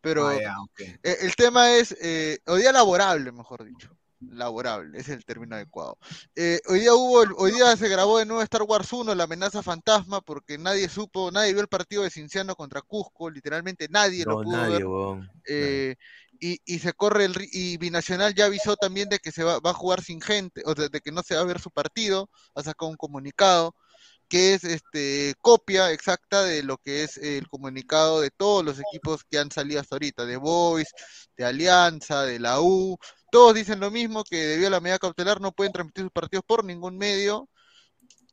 pero 0.00 0.28
ah, 0.28 0.66
e, 1.02 1.16
el 1.20 1.34
tema 1.36 1.72
es, 1.74 1.96
eh, 2.00 2.38
hoy 2.46 2.62
día 2.62 2.72
laborable, 2.72 3.32
mejor 3.32 3.64
dicho. 3.64 3.96
Laborable, 4.20 4.98
ese 4.98 5.12
es 5.12 5.18
el 5.18 5.24
término 5.24 5.56
adecuado. 5.56 5.96
Eh, 6.36 6.60
hoy 6.68 6.80
día 6.80 6.94
hubo, 6.94 7.24
hoy 7.38 7.52
día 7.52 7.74
se 7.76 7.88
grabó 7.88 8.18
de 8.18 8.26
nuevo 8.26 8.42
Star 8.42 8.62
Wars 8.64 8.92
1, 8.92 9.14
la 9.14 9.24
amenaza 9.24 9.62
fantasma, 9.62 10.20
porque 10.20 10.58
nadie 10.58 10.90
supo, 10.90 11.30
nadie 11.30 11.52
vio 11.52 11.62
el 11.62 11.68
partido 11.68 12.02
de 12.02 12.10
Cinciano 12.10 12.54
contra 12.54 12.82
Cusco, 12.82 13.30
literalmente 13.30 13.88
nadie 13.88 14.24
lo 14.26 14.42
pudo 14.42 15.16
ver. 15.16 15.30
Eh, 15.46 15.96
y, 16.38 16.78
se 16.78 16.92
corre 16.92 17.24
el 17.26 17.34
y 17.50 17.78
Binacional 17.78 18.34
ya 18.34 18.46
avisó 18.46 18.76
también 18.76 19.08
de 19.08 19.18
que 19.18 19.32
se 19.32 19.42
va, 19.42 19.58
va 19.58 19.70
a 19.70 19.74
jugar 19.74 20.02
sin 20.02 20.20
gente, 20.20 20.62
o 20.66 20.74
de, 20.74 20.90
de, 20.90 21.00
que 21.00 21.12
no 21.12 21.22
se 21.22 21.34
va 21.34 21.40
a 21.40 21.44
ver 21.44 21.58
su 21.58 21.70
partido, 21.70 22.28
ha 22.54 22.62
sacado 22.62 22.90
un 22.90 22.96
comunicado 22.96 23.74
que 24.30 24.54
es 24.54 24.62
este, 24.62 25.34
copia 25.42 25.90
exacta 25.90 26.44
de 26.44 26.62
lo 26.62 26.78
que 26.78 27.02
es 27.02 27.18
el 27.18 27.48
comunicado 27.48 28.20
de 28.20 28.30
todos 28.30 28.64
los 28.64 28.78
equipos 28.78 29.24
que 29.24 29.38
han 29.38 29.50
salido 29.50 29.80
hasta 29.80 29.96
ahorita, 29.96 30.24
de 30.24 30.36
Boys, 30.36 30.88
de 31.36 31.44
Alianza, 31.44 32.22
de 32.22 32.38
la 32.38 32.60
U, 32.60 32.96
todos 33.32 33.54
dicen 33.54 33.80
lo 33.80 33.90
mismo, 33.90 34.22
que 34.22 34.36
debido 34.36 34.68
a 34.68 34.70
la 34.70 34.80
medida 34.80 35.00
cautelar 35.00 35.40
no 35.40 35.50
pueden 35.50 35.72
transmitir 35.72 36.04
sus 36.04 36.12
partidos 36.12 36.44
por 36.46 36.64
ningún 36.64 36.96
medio, 36.96 37.48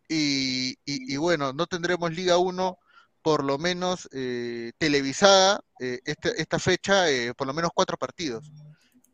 y, 0.08 1.18
bueno, 1.18 1.52
no 1.52 1.66
tendremos 1.66 2.14
Liga 2.14 2.38
1 2.38 2.78
por 3.22 3.44
lo 3.44 3.58
menos 3.58 4.08
eh, 4.14 4.72
televisada 4.78 5.60
eh, 5.82 6.00
este, 6.06 6.40
esta 6.42 6.60
fecha, 6.60 7.10
eh, 7.10 7.34
por 7.34 7.46
lo 7.46 7.54
menos 7.54 7.72
cuatro 7.74 7.98
partidos, 7.98 8.50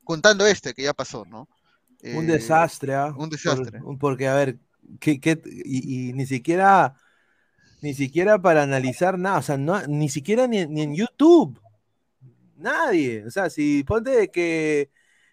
contando 0.03 0.45
este 0.45 0.73
que 0.73 0.83
ya 0.83 0.93
pasó, 0.93 1.25
¿no? 1.25 1.47
un 2.03 2.27
desastre, 2.27 2.93
¿ah? 2.93 3.13
Un 3.17 3.29
desastre. 3.29 3.79
porque, 3.97 4.27
a 4.27 4.35
ver, 4.35 4.59
y, 5.01 6.13
ni 6.13 6.25
siquiera, 6.25 6.95
ni 7.81 7.93
siquiera 7.93 8.41
para 8.41 8.63
analizar 8.63 9.17
nada, 9.19 9.39
o 9.39 9.41
sea, 9.41 9.57
no, 9.57 9.85
ni 9.87 10.09
siquiera 10.09 10.47
ni, 10.47 10.59
en 10.59 10.95
YouTube. 10.95 11.59
Nadie. 12.55 13.25
O 13.25 13.31
sea, 13.31 13.49
si 13.49 13.83
ponte 13.83 14.29
que 14.31 14.89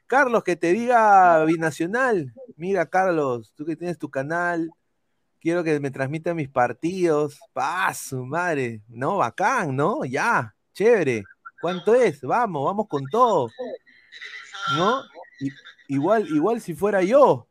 Carlos 0.06 0.42
que 0.42 0.56
te 0.56 0.72
diga 0.72 1.44
binacional, 1.44 2.32
mira 2.56 2.86
Carlos, 2.86 3.52
tú 3.54 3.64
que 3.64 3.76
tienes 3.76 3.98
tu 3.98 4.10
canal, 4.10 4.70
quiero 5.40 5.64
que 5.64 5.78
me 5.80 5.90
transmita 5.90 6.34
mis 6.34 6.48
partidos. 6.48 7.38
Paso, 7.52 8.24
madre. 8.24 8.82
No, 8.88 9.18
bacán, 9.18 9.76
¿no? 9.76 10.04
Ya, 10.04 10.54
chévere. 10.74 11.24
¿Cuánto 11.60 11.94
es? 11.94 12.20
Vamos, 12.22 12.64
vamos 12.64 12.88
con 12.88 13.04
todo. 13.10 13.48
¿No? 14.76 15.02
igual, 15.88 16.28
igual 16.28 16.60
si 16.60 16.74
fuera 16.74 17.02
yo, 17.02 17.48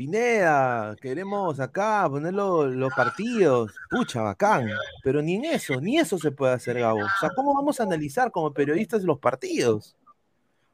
Pineda, 0.00 0.96
queremos 0.98 1.60
acá 1.60 2.08
poner 2.08 2.32
los 2.32 2.94
partidos. 2.94 3.74
Pucha, 3.90 4.22
bacán. 4.22 4.70
Pero 5.04 5.20
ni 5.20 5.34
en 5.34 5.44
eso, 5.44 5.78
ni 5.78 5.98
eso 5.98 6.16
se 6.16 6.30
puede 6.30 6.54
hacer, 6.54 6.78
Gabo. 6.78 7.00
O 7.00 7.20
sea, 7.20 7.28
¿cómo 7.36 7.52
vamos 7.52 7.80
a 7.80 7.82
analizar 7.82 8.30
como 8.30 8.54
periodistas 8.54 9.02
los 9.02 9.18
partidos? 9.18 9.98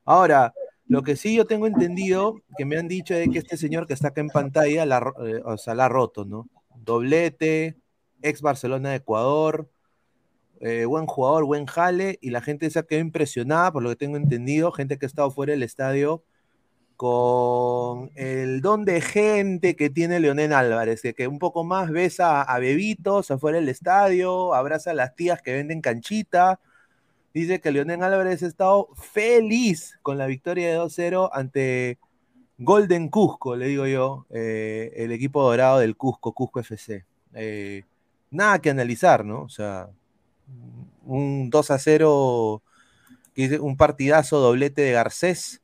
Ahora, 0.05 0.55
lo 0.87 1.03
que 1.03 1.17
sí 1.17 1.35
yo 1.35 1.45
tengo 1.45 1.67
entendido, 1.67 2.37
que 2.57 2.65
me 2.65 2.79
han 2.79 2.87
dicho 2.87 3.15
es 3.15 3.29
que 3.29 3.39
este 3.39 3.57
señor 3.57 3.89
que 3.89 3.95
está 3.95 4.09
acá 4.09 4.21
en 4.21 4.29
pantalla, 4.29 4.87
la, 4.87 5.13
eh, 5.25 5.43
o 5.45 5.59
sea, 5.59 5.75
la 5.75 5.87
ha 5.87 5.89
roto, 5.89 6.25
¿no? 6.25 6.49
Doblete, 6.77 7.77
ex 8.23 8.41
Barcelona 8.41 8.91
de 8.91 8.97
Ecuador, 8.99 9.69
eh, 10.61 10.85
buen 10.85 11.07
jugador, 11.07 11.47
buen 11.47 11.67
jale, 11.67 12.17
y 12.23 12.31
la 12.31 12.43
gente 12.43 12.71
se 12.71 12.79
ha 12.79 12.85
quedado 12.85 13.05
impresionada, 13.05 13.73
por 13.73 13.83
lo 13.83 13.89
que 13.89 13.97
tengo 13.97 14.19
entendido, 14.19 14.71
gente 14.71 14.99
que 14.99 15.07
ha 15.07 15.09
estado 15.09 15.33
fuera 15.33 15.51
del 15.51 15.65
estadio, 15.65 16.23
con 16.97 18.11
el 18.15 18.63
don 18.63 18.85
de 18.85 19.01
gente 19.01 19.77
que 19.77 19.91
tiene 19.91 20.19
Leonel 20.19 20.53
Álvarez, 20.53 21.03
que, 21.15 21.29
un 21.29 21.39
poco 21.39 21.63
más 21.63 21.91
besa 21.91 22.43
a, 22.43 22.59
bebitos 22.59 23.31
afuera 23.31 23.59
del 23.59 23.69
estadio, 23.69 24.55
abraza 24.55 24.93
a 24.93 24.95
las 24.95 25.15
tías 25.15 25.43
que 25.43 25.53
venden 25.53 25.83
canchita. 25.83 26.59
Dice 27.35 27.61
que 27.61 27.71
Leonel 27.71 28.03
Álvarez 28.03 28.43
ha 28.43 28.47
estado 28.47 28.89
feliz 28.95 29.99
con 30.03 30.17
la 30.17 30.27
victoria 30.27 30.71
de 30.71 30.79
2-0 30.79 31.29
ante 31.33 31.99
Golden 32.59 33.09
Cusco, 33.11 33.57
le 33.57 33.67
digo 33.67 33.87
yo, 33.87 34.27
eh, 34.31 34.93
el 34.97 35.13
equipo 35.13 35.43
dorado 35.43 35.81
del 35.81 35.97
Cusco, 35.97 36.33
Cusco 36.33 36.61
FC. 36.61 37.05
Eh, 37.35 37.85
nada 38.31 38.59
que 38.61 38.71
analizar, 38.71 39.25
¿no? 39.25 39.43
O 39.43 39.49
sea, 39.51 39.91
un 41.05 41.51
2 41.51 41.73
0, 41.79 42.63
un 43.61 43.77
partidazo 43.77 44.39
doblete 44.41 44.81
de 44.83 44.93
Garcés 44.93 45.61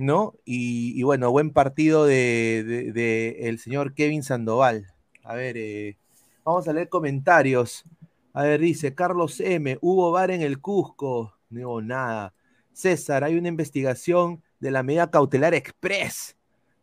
¿no? 0.00 0.34
Y, 0.46 1.02
bueno, 1.02 1.30
buen 1.30 1.50
partido 1.50 2.06
de, 2.06 3.36
el 3.40 3.58
señor 3.58 3.94
Kevin 3.94 4.22
Sandoval. 4.22 4.86
A 5.22 5.34
ver, 5.34 5.56
eh, 5.58 5.98
vamos 6.42 6.66
a 6.66 6.72
leer 6.72 6.88
comentarios. 6.88 7.84
A 8.32 8.44
ver, 8.44 8.60
dice 8.60 8.94
Carlos 8.94 9.40
M. 9.40 9.78
Hubo 9.82 10.10
bar 10.10 10.30
en 10.30 10.40
el 10.40 10.60
Cusco. 10.60 11.34
No, 11.50 11.82
nada. 11.82 12.32
César, 12.72 13.24
hay 13.24 13.36
una 13.36 13.48
investigación 13.48 14.42
de 14.58 14.70
la 14.70 14.82
medida 14.82 15.10
cautelar 15.10 15.52
express. 15.52 16.36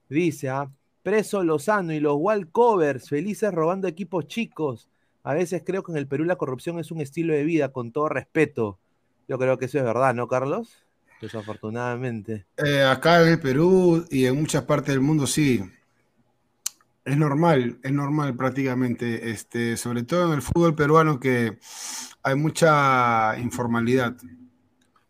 Dice, 0.09 0.49
¿ah? 0.49 0.71
preso 1.01 1.43
Lozano 1.43 1.93
y 1.93 1.99
los 1.99 2.17
wallcovers, 2.19 3.09
felices 3.09 3.51
robando 3.51 3.87
equipos 3.87 4.27
chicos. 4.27 4.89
A 5.23 5.33
veces 5.33 5.63
creo 5.65 5.81
que 5.81 5.91
en 5.91 5.97
el 5.97 6.07
Perú 6.07 6.23
la 6.23 6.35
corrupción 6.35 6.77
es 6.79 6.91
un 6.91 7.01
estilo 7.01 7.33
de 7.33 7.43
vida, 7.43 7.71
con 7.71 7.91
todo 7.91 8.09
respeto. 8.09 8.77
Yo 9.27 9.39
creo 9.39 9.57
que 9.57 9.65
eso 9.65 9.79
es 9.79 9.83
verdad, 9.83 10.13
¿no, 10.13 10.27
Carlos? 10.27 10.86
Desafortunadamente. 11.21 12.45
Eh, 12.57 12.83
acá 12.83 13.21
en 13.21 13.29
el 13.29 13.39
Perú 13.39 14.05
y 14.09 14.25
en 14.25 14.35
muchas 14.35 14.63
partes 14.63 14.93
del 14.93 15.01
mundo 15.01 15.25
sí. 15.27 15.63
Es 17.03 17.17
normal, 17.17 17.79
es 17.83 17.91
normal 17.91 18.35
prácticamente, 18.35 19.31
este, 19.31 19.77
sobre 19.77 20.03
todo 20.03 20.27
en 20.27 20.33
el 20.33 20.41
fútbol 20.41 20.75
peruano 20.75 21.19
que 21.19 21.57
hay 22.21 22.35
mucha 22.35 23.37
informalidad. 23.39 24.17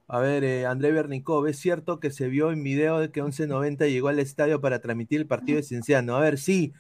A 0.08 0.20
ver, 0.20 0.44
eh, 0.44 0.66
André 0.66 0.92
Bernicov, 0.92 1.48
¿es 1.48 1.60
cierto 1.60 2.00
que 2.00 2.12
se 2.12 2.30
vio 2.30 2.52
en 2.52 2.64
video 2.64 3.00
de 3.00 3.12
que 3.12 3.22
1190 3.22 3.88
llegó 3.88 4.08
al 4.08 4.20
estadio 4.20 4.62
para 4.62 4.80
transmitir 4.80 5.20
el 5.20 5.28
partido 5.28 5.58
de 5.58 5.64
Cienciano? 5.64 6.16
A 6.16 6.22
ver, 6.22 6.38
sí. 6.38 6.72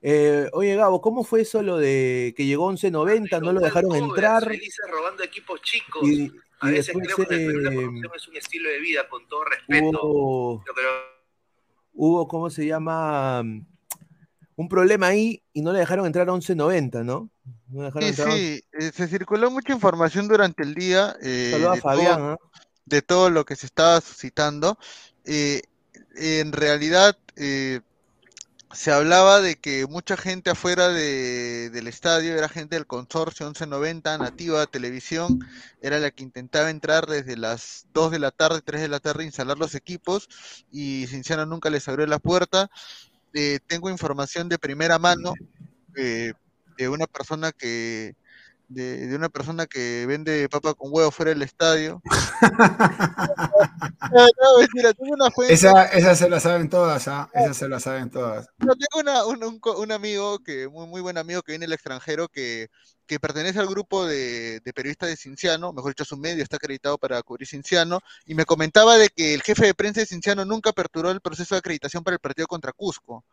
Eh, 0.00 0.48
oye, 0.52 0.76
Gabo, 0.76 1.00
¿cómo 1.00 1.24
fue 1.24 1.40
eso 1.40 1.62
lo 1.62 1.76
de 1.76 2.34
que 2.36 2.46
llegó 2.46 2.68
1190, 2.68 3.40
no 3.40 3.52
lo 3.52 3.60
dejaron 3.60 3.96
entrar? 3.96 4.48
Robando 4.88 5.24
equipos 5.24 5.60
chicos. 5.62 6.06
Y, 6.06 6.30
a 6.60 6.70
veces 6.70 6.96
creo 7.00 7.16
que 7.26 7.36
la 7.36 8.16
es 8.16 8.28
un 8.28 8.36
estilo 8.36 8.68
de 8.70 8.78
vida, 8.80 9.08
con 9.08 9.26
todo 9.28 9.44
respeto. 9.44 10.00
Hubo, 10.02 10.64
hubo 11.94 12.28
¿cómo 12.28 12.50
se 12.50 12.66
llama? 12.66 13.42
Un 14.56 14.68
problema 14.68 15.08
ahí 15.08 15.42
y 15.52 15.62
no 15.62 15.72
le 15.72 15.78
dejaron 15.78 16.06
entrar 16.06 16.28
a 16.28 16.32
1190, 16.32 17.04
¿no? 17.04 17.30
sí, 18.00 18.12
sí, 18.12 18.64
eh, 18.72 18.90
se 18.92 19.06
circuló 19.06 19.50
mucha 19.50 19.72
información 19.72 20.26
durante 20.26 20.62
el 20.62 20.74
día. 20.74 21.16
Eh, 21.22 21.64
a 21.68 21.76
Fabián. 21.76 22.20
¿ah? 22.20 22.36
de 22.88 23.02
todo 23.02 23.30
lo 23.30 23.44
que 23.44 23.56
se 23.56 23.66
estaba 23.66 24.00
suscitando. 24.00 24.78
Eh, 25.24 25.62
en 26.16 26.52
realidad 26.52 27.16
eh, 27.36 27.80
se 28.72 28.92
hablaba 28.92 29.40
de 29.40 29.56
que 29.56 29.86
mucha 29.86 30.16
gente 30.16 30.50
afuera 30.50 30.88
del 30.88 31.86
estadio 31.86 32.36
era 32.36 32.48
gente 32.48 32.76
del 32.76 32.86
consorcio 32.86 33.46
1190, 33.46 34.18
Nativa 34.18 34.66
Televisión, 34.66 35.38
era 35.80 35.98
la 35.98 36.10
que 36.10 36.22
intentaba 36.22 36.70
entrar 36.70 37.06
desde 37.06 37.36
las 37.36 37.86
2 37.94 38.10
de 38.10 38.18
la 38.18 38.30
tarde, 38.30 38.60
3 38.62 38.82
de 38.82 38.88
la 38.88 39.00
tarde, 39.00 39.24
instalar 39.24 39.58
los 39.58 39.74
equipos 39.74 40.28
y 40.70 41.06
Cinciano 41.06 41.46
nunca 41.46 41.70
les 41.70 41.88
abrió 41.88 42.06
la 42.06 42.18
puerta. 42.18 42.70
Eh, 43.32 43.58
tengo 43.66 43.90
información 43.90 44.48
de 44.48 44.58
primera 44.58 44.98
mano 44.98 45.32
de 45.94 46.88
una 46.88 47.06
persona 47.06 47.52
que, 47.52 48.14
de, 48.68 49.16
una 49.16 49.28
persona 49.28 49.66
que 49.66 50.06
vende 50.06 50.48
papa 50.48 50.74
con 50.74 50.90
huevo 50.92 51.10
fuera 51.10 51.30
del 51.30 51.42
estadio. 51.42 52.00
no, 54.12 54.58
mentira, 54.58 54.92
tengo 54.92 55.14
una 55.14 55.30
fuente. 55.30 55.54
Esa, 55.54 55.86
esa 55.86 56.14
se 56.14 56.28
la 56.28 56.40
saben 56.40 56.68
todas, 56.68 57.08
¿ah? 57.08 57.30
Esa 57.34 57.54
se 57.54 57.68
la 57.68 57.80
saben 57.80 58.10
todas. 58.10 58.48
No, 58.58 58.74
tengo 58.74 59.00
una, 59.00 59.24
un, 59.24 59.60
un, 59.78 59.92
amigo, 59.92 60.38
que 60.40 60.68
muy, 60.68 60.86
muy 60.86 61.00
buen 61.00 61.16
amigo 61.18 61.42
que 61.42 61.52
viene 61.52 61.64
del 61.64 61.72
extranjero, 61.72 62.28
que 62.28 62.68
que 63.08 63.18
pertenece 63.18 63.58
al 63.58 63.66
grupo 63.66 64.06
de, 64.06 64.60
periodistas 64.74 65.08
de 65.08 65.16
Cinciano, 65.16 65.72
mejor 65.72 65.92
dicho, 65.92 66.04
su 66.04 66.16
medio 66.16 66.42
está 66.42 66.56
acreditado 66.56 66.98
para 66.98 67.20
cubrir 67.22 67.48
Cinciano, 67.48 68.00
y 68.26 68.34
me 68.34 68.44
comentaba 68.44 68.98
de 68.98 69.08
que 69.08 69.34
el 69.34 69.42
jefe 69.42 69.66
de 69.66 69.74
prensa 69.74 70.00
de 70.00 70.06
Cinciano 70.06 70.44
nunca 70.44 70.70
aperturó 70.70 71.10
el 71.10 71.20
proceso 71.20 71.54
de 71.54 71.60
acreditación 71.60 72.04
para 72.04 72.14
el 72.14 72.20
partido 72.20 72.46
contra 72.46 72.72
Cusco, 72.72 73.24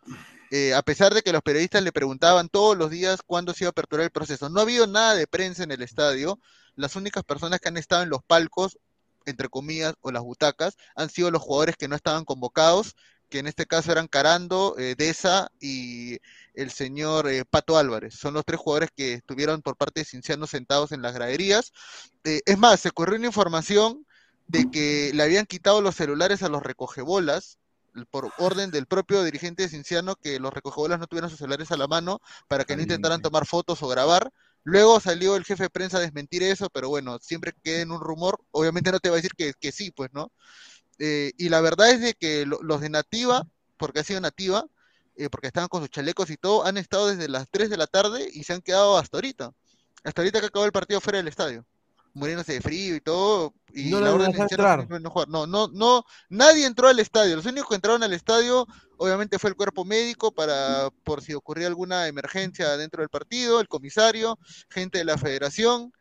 eh, 0.50 0.74
a 0.74 0.82
pesar 0.82 1.14
de 1.14 1.22
que 1.22 1.34
los 1.34 1.42
periodistas 1.42 1.84
le 1.84 1.92
preguntaban 1.92 2.48
todos 2.48 2.78
los 2.78 2.90
días 2.90 3.20
cuándo 3.24 3.54
se 3.54 3.66
iba 3.66 3.70
a 3.70 3.72
aperturar 3.72 4.06
el 4.06 4.12
proceso. 4.12 4.50
No 4.50 4.62
ha 4.62 4.64
habido 4.64 4.88
nada 4.88 5.14
de 5.14 5.28
prensa 5.28 5.64
en 5.64 5.72
el 5.72 5.82
estadio, 5.82 6.40
las 6.76 6.96
únicas 6.96 7.24
personas 7.26 7.60
que 7.60 7.68
han 7.68 7.78
estado 7.78 8.04
en 8.04 8.10
los 8.10 8.24
palcos, 8.24 8.80
entre 9.26 9.50
comillas, 9.50 9.96
o 10.02 10.12
las 10.12 10.24
butacas, 10.24 10.78
han 10.96 11.10
sido 11.10 11.32
los 11.32 11.42
jugadores 11.42 11.76
que 11.76 11.90
no 11.90 11.96
estaban 11.96 12.24
convocados, 12.24 12.96
que 13.30 13.40
en 13.40 13.48
este 13.48 13.66
caso 13.66 13.92
eran 13.92 14.08
Carando, 14.08 14.76
eh, 14.78 14.96
Deza 14.98 15.50
y 15.60 16.18
el 16.54 16.72
señor 16.72 17.30
eh, 17.30 17.44
Pato 17.46 17.78
Álvarez. 17.78 18.16
Son 18.16 18.34
los 18.34 18.46
tres 18.46 18.60
jugadores 18.60 18.90
que 18.96 19.14
estuvieron 19.14 19.62
por 19.62 19.78
parte 19.78 20.02
de 20.02 20.06
Cinciano 20.06 20.48
sentados 20.48 20.92
en 20.92 21.02
las 21.02 21.14
graderías. 21.14 21.72
Eh, 22.24 22.42
es 22.46 22.58
más, 22.58 22.80
se 22.80 22.92
corrió 22.92 23.18
una 23.18 23.28
información 23.28 24.06
de 24.48 24.70
que 24.72 25.12
le 25.14 25.24
habían 25.24 25.46
quitado 25.46 25.82
los 25.82 25.96
celulares 25.96 26.44
a 26.44 26.50
los 26.50 26.64
recogebolas 26.64 27.58
por 28.12 28.32
orden 28.38 28.72
del 28.72 28.88
propio 28.88 29.24
dirigente 29.24 29.64
de 29.64 29.70
Cinciano 29.70 30.16
que 30.16 30.40
los 30.40 30.54
recogebolas 30.54 31.00
no 31.00 31.08
tuvieran 31.08 31.30
sus 31.30 31.40
celulares 31.40 31.72
a 31.72 31.78
la 31.78 31.88
mano 31.88 32.20
para 32.48 32.66
que 32.66 32.76
no 32.76 32.82
intentaran 32.82 33.22
tomar 33.22 33.46
fotos 33.46 33.82
o 33.82 33.88
grabar. 33.88 34.32
Luego 34.64 35.00
salió 35.00 35.36
el 35.36 35.46
jefe 35.46 35.64
de 35.64 35.70
prensa 35.70 35.98
a 35.98 36.02
desmentir 36.02 36.44
eso, 36.44 36.70
pero 36.74 36.90
bueno, 36.90 37.20
siempre 37.22 37.54
queda 37.64 37.82
en 37.82 37.92
un 37.92 38.02
rumor. 38.02 38.40
Obviamente 38.52 38.92
no 38.92 39.00
te 39.00 39.10
va 39.10 39.16
a 39.16 39.18
decir 39.18 39.32
que, 39.38 39.54
que 39.54 39.72
sí, 39.72 39.92
pues, 39.92 40.10
¿no? 40.12 40.32
Eh, 41.00 41.34
y 41.38 41.50
la 41.50 41.62
verdad 41.62 41.90
es 41.92 42.02
de 42.02 42.14
que 42.14 42.46
los 42.46 42.82
de 42.82 42.90
Nativa, 42.90 43.46
porque 43.78 44.00
ha 44.00 44.04
sido 44.04 44.22
Nativa, 44.22 44.66
eh, 45.18 45.30
porque 45.30 45.48
estaban 45.48 45.70
con 45.70 45.82
sus 45.82 45.90
chalecos 45.90 46.30
y 46.30 46.38
todo, 46.38 46.66
han 46.66 46.78
estado 46.78 47.08
desde 47.08 47.30
las 47.30 47.50
3 47.50 47.70
de 47.70 47.78
la 47.78 47.88
tarde 47.88 48.30
y 48.34 48.44
se 48.44 48.54
han 48.54 48.62
quedado 48.62 48.98
hasta 48.98 49.18
ahorita. 49.18 49.52
Hasta 50.04 50.22
ahorita 50.22 50.40
que 50.40 50.48
acabó 50.48 50.66
el 50.66 50.72
partido 50.72 51.00
fuera 51.02 51.18
del 51.18 51.28
estadio. 51.28 51.66
Muriéndose 52.14 52.54
de 52.54 52.62
frío 52.62 52.96
y 52.96 53.02
todo. 53.02 53.54
Y 53.74 53.90
no 53.90 54.00
la 54.00 54.14
orden 54.14 54.32
de 54.32 54.38
no, 54.38 55.10
jugar. 55.10 55.28
No, 55.28 55.48
no, 55.48 55.68
no, 55.68 56.06
nadie 56.30 56.66
entró 56.66 56.88
al 56.88 57.00
estadio. 57.00 57.36
Los 57.36 57.46
únicos 57.46 57.70
que 57.70 57.76
entraron 57.76 58.04
al 58.04 58.14
estadio, 58.14 58.68
obviamente, 58.98 59.38
fue 59.38 59.50
el 59.50 59.56
cuerpo 59.58 59.84
médico 59.84 60.32
para, 60.32 60.90
por 61.04 61.22
si 61.22 61.34
ocurría 61.34 61.68
alguna 61.68 62.08
emergencia 62.08 62.78
dentro 62.78 63.02
del 63.02 63.10
partido, 63.10 63.60
el 63.60 63.68
comisario, 63.68 64.40
gente 64.70 65.00
de 65.00 65.06
la 65.06 65.18
federación 65.18 65.92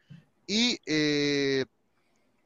y, 0.46 0.78
eh, 0.86 1.64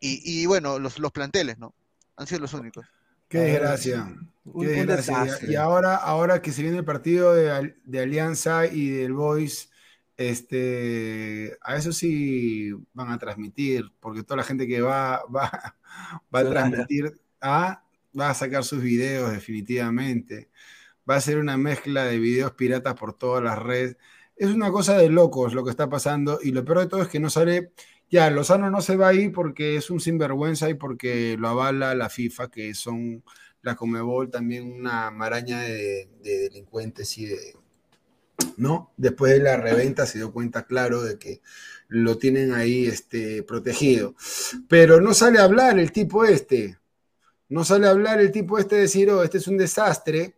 y, 0.00 0.42
y, 0.42 0.46
bueno, 0.46 0.78
los, 0.78 0.98
los 0.98 1.12
planteles, 1.12 1.58
¿no? 1.58 1.74
Han 2.18 2.26
sido 2.26 2.40
los 2.40 2.52
únicos. 2.52 2.84
Qué 3.28 3.38
desgracia. 3.38 4.12
Qué 4.60 4.66
desgracia. 4.66 5.38
Y 5.48 5.54
ahora, 5.54 5.94
ahora 5.94 6.42
que 6.42 6.50
se 6.50 6.62
viene 6.62 6.78
el 6.78 6.84
partido 6.84 7.32
de, 7.32 8.00
Alianza 8.00 8.66
y 8.66 8.88
del 8.88 9.12
Boys, 9.12 9.70
este, 10.16 11.56
a 11.62 11.76
eso 11.76 11.92
sí 11.92 12.72
van 12.92 13.12
a 13.12 13.18
transmitir, 13.18 13.92
porque 14.00 14.24
toda 14.24 14.38
la 14.38 14.42
gente 14.42 14.66
que 14.66 14.80
va, 14.80 15.22
va, 15.26 15.76
va 16.34 16.40
a 16.40 16.50
transmitir, 16.50 17.20
ah, 17.40 17.84
va 18.18 18.30
a 18.30 18.34
sacar 18.34 18.64
sus 18.64 18.82
videos 18.82 19.30
definitivamente. 19.30 20.50
Va 21.08 21.14
a 21.14 21.20
ser 21.20 21.38
una 21.38 21.56
mezcla 21.56 22.04
de 22.04 22.18
videos 22.18 22.50
piratas 22.52 22.94
por 22.94 23.16
todas 23.16 23.44
las 23.44 23.58
redes. 23.60 23.96
Es 24.36 24.48
una 24.48 24.72
cosa 24.72 24.98
de 24.98 25.08
locos 25.08 25.54
lo 25.54 25.62
que 25.64 25.70
está 25.70 25.88
pasando 25.88 26.40
y 26.42 26.50
lo 26.50 26.64
peor 26.64 26.80
de 26.80 26.86
todo 26.88 27.02
es 27.02 27.08
que 27.08 27.20
no 27.20 27.30
sale 27.30 27.72
ya, 28.10 28.30
Lozano 28.30 28.70
no 28.70 28.80
se 28.80 28.96
va 28.96 29.08
a 29.08 29.14
ir 29.14 29.32
porque 29.32 29.76
es 29.76 29.90
un 29.90 30.00
sinvergüenza 30.00 30.70
y 30.70 30.74
porque 30.74 31.36
lo 31.38 31.48
avala 31.48 31.94
la 31.94 32.08
FIFA, 32.08 32.50
que 32.50 32.74
son 32.74 33.22
la 33.62 33.76
Comebol 33.76 34.30
también 34.30 34.72
una 34.72 35.10
maraña 35.10 35.60
de, 35.60 36.08
delincuentes 36.22 37.18
y 37.18 37.26
de... 37.26 37.56
¿No? 38.56 38.92
Después 38.96 39.32
de 39.32 39.40
la 39.40 39.56
reventa 39.56 40.06
se 40.06 40.18
dio 40.18 40.32
cuenta, 40.32 40.64
claro, 40.64 41.02
de 41.02 41.18
que 41.18 41.40
lo 41.88 42.18
tienen 42.18 42.52
ahí 42.52 42.86
este, 42.86 43.42
protegido. 43.42 44.14
Pero 44.68 45.00
no 45.00 45.12
sale 45.12 45.38
a 45.38 45.44
hablar 45.44 45.78
el 45.78 45.90
tipo 45.90 46.24
este. 46.24 46.78
No 47.48 47.64
sale 47.64 47.88
a 47.88 47.90
hablar 47.90 48.20
el 48.20 48.30
tipo 48.30 48.58
este 48.58 48.76
de 48.76 48.82
decir, 48.82 49.10
oh, 49.10 49.22
este 49.22 49.38
es 49.38 49.48
un 49.48 49.56
desastre, 49.56 50.36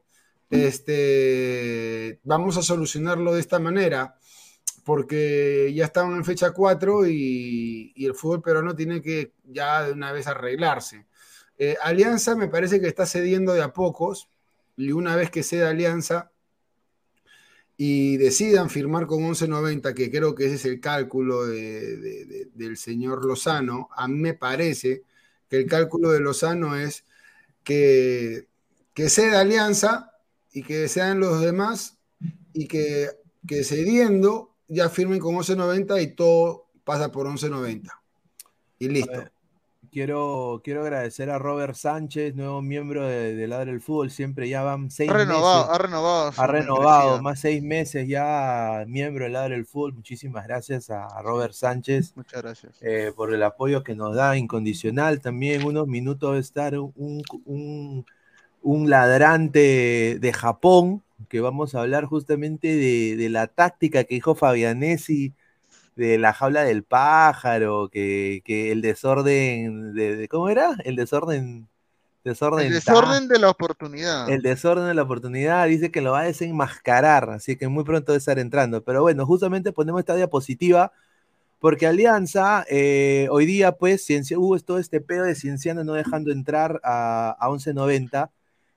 este, 0.51 2.19
vamos 2.25 2.57
a 2.57 2.63
solucionarlo 2.63 3.33
de 3.33 3.41
esta 3.41 3.59
manera 3.59 4.17
porque 4.85 5.73
ya 5.75 5.85
estaban 5.85 6.17
en 6.17 6.25
fecha 6.25 6.53
4 6.53 7.07
y, 7.07 7.93
el 7.97 8.15
fútbol 8.15 8.43
peruano 8.43 8.75
tiene 8.75 9.01
que 9.03 9.33
ya 9.45 9.85
de 9.85 9.93
una 9.93 10.13
vez 10.13 10.27
arreglarse. 10.27 11.07
Eh, 11.59 11.77
Alianza 11.83 12.35
me 12.35 12.49
parece 12.49 12.81
que 12.81 12.89
está 12.89 13.07
cediendo 13.07 13.53
de 13.53 13.63
a 13.63 13.73
pocos 13.73 14.29
y 14.77 14.93
una 14.93 15.17
vez 15.17 15.31
que 15.31 15.43
ceda 15.43 15.71
Alianza 15.71 16.31
y 17.77 18.19
decidan 18.19 18.69
firmar 18.69 19.07
con 19.07 19.23
11.90, 19.23 19.95
que 19.95 20.11
creo 20.11 20.35
que 20.35 20.47
ese 20.47 20.57
es 20.57 20.65
el 20.67 20.81
cálculo 20.81 21.47
del 21.47 22.77
señor 22.77 23.25
Lozano, 23.25 23.89
a 23.97 24.07
mí 24.07 24.19
me 24.19 24.35
parece 24.35 25.03
que 25.49 25.57
el 25.57 25.67
cálculo 25.67 26.11
de 26.11 26.21
Lozano 26.21 26.77
es 26.77 27.05
que, 27.65 28.49
que 28.93 29.09
ceda 29.09 29.41
Alianza 29.41 30.13
y 30.53 30.63
que 30.63 30.89
sean 30.89 31.21
los 31.21 31.41
demás 31.41 31.99
y 32.53 32.69
que, 32.69 33.09
que 33.47 33.65
cediendo 33.65 34.50
ya 34.71 34.89
firmen 34.89 35.19
con 35.19 35.35
11.90 35.35 36.03
y 36.03 36.15
todo 36.15 36.69
pasa 36.85 37.11
por 37.13 37.27
11.90. 37.27 37.91
Y 38.79 38.89
listo. 38.89 39.25
quiero, 39.91 40.61
quiero 40.65 40.83
agradecer 40.83 41.29
a 41.29 41.39
Robert 41.39 41.75
Sánchez, 41.75 42.35
nuevo 42.35 42.63
miembro 42.63 43.07
de, 43.07 43.35
de 43.35 43.49
Ladre 43.49 43.73
el 43.73 43.81
Fútbol. 43.81 44.11
Siempre 44.11 44.49
ya 44.49 44.63
van 44.63 44.91
seis 44.91 45.13
renovado, 45.13 45.65
meses. 45.65 45.75
Ha 45.75 45.79
renovado. 45.79 46.33
Ha 46.37 46.47
renovado, 46.47 47.23
más 47.23 47.41
seis 47.41 47.63
meses 47.63 48.09
ya 48.09 48.85
miembro 48.87 49.25
de 49.25 49.31
Ladre 49.31 49.57
el 49.57 49.67
Fútbol. 49.67 49.95
Muchísimas 49.95 50.47
gracias 50.47 50.89
a 50.89 51.21
Robert 51.21 51.53
Sánchez. 51.53 52.17
Muchas 52.17 52.41
gracias. 52.41 52.79
Eh, 52.81 53.13
por 53.15 53.35
el 53.35 53.43
apoyo 53.43 53.83
que 53.83 53.95
nos 53.95 54.15
da 54.15 54.37
incondicional. 54.37 55.21
También 55.21 55.67
unos 55.67 55.89
minutos 55.89 56.35
de 56.35 56.41
estar 56.41 56.79
un, 56.79 57.23
un, 57.45 58.07
un 58.63 58.89
ladrante 58.89 60.19
de 60.21 60.33
Japón 60.33 61.03
que 61.29 61.41
vamos 61.41 61.75
a 61.75 61.81
hablar 61.81 62.05
justamente 62.05 62.69
de, 62.77 63.29
la 63.31 63.47
táctica 63.47 64.05
que 64.05 64.15
dijo 64.15 64.35
Fabianesi 64.35 65.35
de 65.97 66.19
la 66.19 66.33
jaula 66.33 66.65
del 66.65 66.83
pájaro, 66.85 67.89
que, 67.91 68.43
el 68.47 68.83
desorden, 68.83 69.95
de, 69.95 70.29
¿cómo 70.29 70.49
era? 70.49 70.77
El 70.85 70.97
desorden 70.97 71.69
Desorden 72.23 72.67
el 72.67 72.75
desorden 72.75 73.29
de 73.29 73.39
la 73.39 73.49
oportunidad. 73.49 74.29
El 74.29 74.43
desorden 74.43 74.87
de 74.87 74.93
la 74.93 75.03
oportunidad 75.03 75.67
dice 75.67 75.91
que 75.91 76.03
lo 76.03 76.13
va 76.13 76.21
a 76.21 76.25
desenmascarar, 76.25 77.31
así 77.31 77.57
que 77.57 77.67
muy 77.69 77.83
pronto 77.83 78.13
debe 78.13 78.19
estar 78.19 78.39
entrando. 78.39 78.85
Pero 78.85 79.01
bueno, 79.01 79.25
justamente 79.25 79.73
ponemos 79.73 80.01
esta 80.01 80.15
diapositiva 80.15 80.93
porque 81.61 81.87
Alianza, 81.87 82.65
eh, 82.71 83.29
hoy 83.31 83.45
día, 83.45 83.73
pues, 83.73 84.07
hubo 84.37 84.59
todo 84.61 84.79
este 84.79 85.01
pedo 85.01 85.25
de 85.25 85.35
Cienciano 85.35 85.85
no 85.85 85.93
dejando 85.93 86.31
entrar 86.33 86.81
a, 86.83 87.37
a 87.39 87.49
1190 87.49 88.31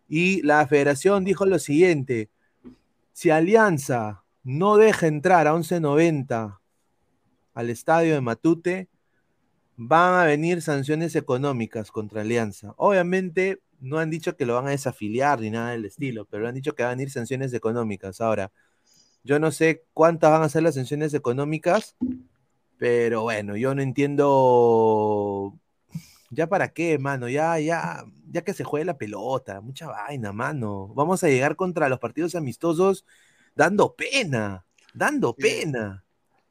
y 0.10 0.42
la 0.42 0.68
federación 0.68 1.24
dijo 1.24 1.46
lo 1.46 1.60
siguiente: 1.60 2.30
si 3.14 3.30
Alianza 3.30 4.24
no 4.44 4.78
deja 4.78 5.08
entrar 5.08 5.48
a 5.48 5.54
1190 5.54 6.60
al 7.54 7.70
estadio 7.70 8.16
de 8.16 8.22
Matute, 8.22 8.90
van 9.76 10.20
a 10.22 10.26
venir 10.26 10.62
sanciones 10.62 11.16
económicas 11.16 11.92
contra 11.92 12.22
Alianza. 12.22 12.74
Obviamente 12.78 13.62
no 13.80 14.00
han 14.00 14.10
dicho 14.10 14.36
que 14.36 14.46
lo 14.46 14.56
van 14.56 14.68
a 14.68 14.72
desafiliar 14.72 15.40
ni 15.40 15.50
nada 15.50 15.72
del 15.72 15.86
estilo, 15.86 16.26
pero 16.26 16.48
han 16.48 16.56
dicho 16.56 16.74
que 16.74 16.84
van 16.84 16.92
a 16.92 16.96
venir 16.96 17.12
sanciones 17.12 17.54
económicas. 17.54 18.22
Ahora, 18.22 18.52
yo 19.24 19.40
no 19.40 19.52
sé 19.52 19.86
cuántas 19.94 20.32
van 20.32 20.44
a 20.44 20.50
ser 20.50 20.64
las 20.64 20.76
sanciones 20.76 21.14
económicas, 21.14 21.96
pero 22.78 23.24
bueno, 23.24 23.56
yo 23.56 23.76
no 23.76 23.82
entiendo 23.82 25.58
ya 26.34 26.48
para 26.48 26.74
qué, 26.74 26.98
mano, 26.98 27.30
ya, 27.30 27.60
ya, 27.60 28.04
ya 28.30 28.44
que 28.44 28.54
se 28.54 28.64
juegue 28.64 28.86
la 28.86 28.98
pelota, 28.98 29.62
mucha 29.62 29.88
vaina, 29.88 30.32
mano. 30.32 30.88
Vamos 30.96 31.24
a 31.24 31.28
llegar 31.28 31.56
contra 31.56 31.90
los 31.90 32.00
partidos 32.00 32.36
amistosos 32.36 33.06
dando 33.56 33.96
pena, 33.96 34.66
dando 34.94 35.36
pena. 35.36 36.04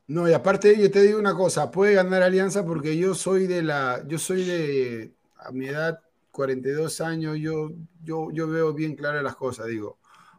No, 0.07 0.29
y 0.29 0.33
aparte 0.33 0.79
yo 0.79 0.91
te 0.91 1.03
digo 1.03 1.19
una 1.19 1.35
cosa, 1.35 1.71
puede 1.71 1.95
ganar 1.95 2.23
Alianza 2.23 2.65
porque 2.65 2.97
yo 2.97 3.15
soy 3.15 3.47
de 3.47 3.63
la, 3.63 4.03
yo 4.07 4.19
soy 4.19 4.45
de, 4.45 5.15
a 5.37 5.53
mi 5.53 5.67
edad, 5.67 6.01
42 6.31 7.01
años, 7.01 7.39
yo, 7.39 7.71
yo, 8.03 8.31
yo 8.33 8.49
veo 8.49 8.73
bien 8.73 8.97
claras 8.97 9.23
las 9.23 9.37
cosas, 9.37 9.67
digo, 9.67 9.99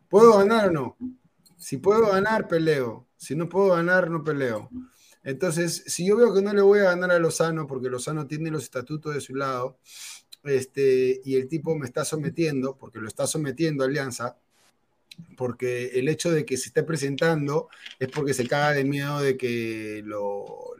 ¿puedo 0.09 0.37
ganar 0.37 0.69
o 0.69 0.71
no? 0.71 0.97
Si 1.57 1.77
puedo 1.77 2.11
ganar, 2.11 2.47
peleo. 2.47 3.07
Si 3.15 3.35
no 3.35 3.47
puedo 3.47 3.69
ganar, 3.69 4.09
no 4.09 4.21
peleo. 4.21 4.69
Entonces, 5.23 5.83
si 5.87 6.05
yo 6.05 6.17
veo 6.17 6.33
que 6.33 6.41
no 6.41 6.53
le 6.53 6.61
voy 6.61 6.79
a 6.79 6.83
ganar 6.83 7.11
a 7.11 7.19
Lozano, 7.19 7.65
porque 7.65 7.89
Lozano 7.89 8.27
tiene 8.27 8.51
los 8.51 8.63
estatutos 8.63 9.13
de 9.13 9.21
su 9.21 9.35
lado, 9.35 9.77
este, 10.43 11.21
y 11.23 11.35
el 11.35 11.47
tipo 11.47 11.75
me 11.75 11.85
está 11.85 12.03
sometiendo, 12.03 12.75
porque 12.75 12.99
lo 12.99 13.07
está 13.07 13.25
sometiendo 13.25 13.83
a 13.83 13.87
Alianza, 13.87 14.37
porque 15.37 15.91
el 15.93 16.09
hecho 16.09 16.31
de 16.31 16.45
que 16.45 16.57
se 16.57 16.67
esté 16.67 16.83
presentando 16.83 17.69
es 17.99 18.09
porque 18.09 18.33
se 18.33 18.47
caga 18.47 18.71
de 18.71 18.83
miedo 18.83 19.19
de 19.19 19.37
que 19.37 20.01
lo 20.05 20.75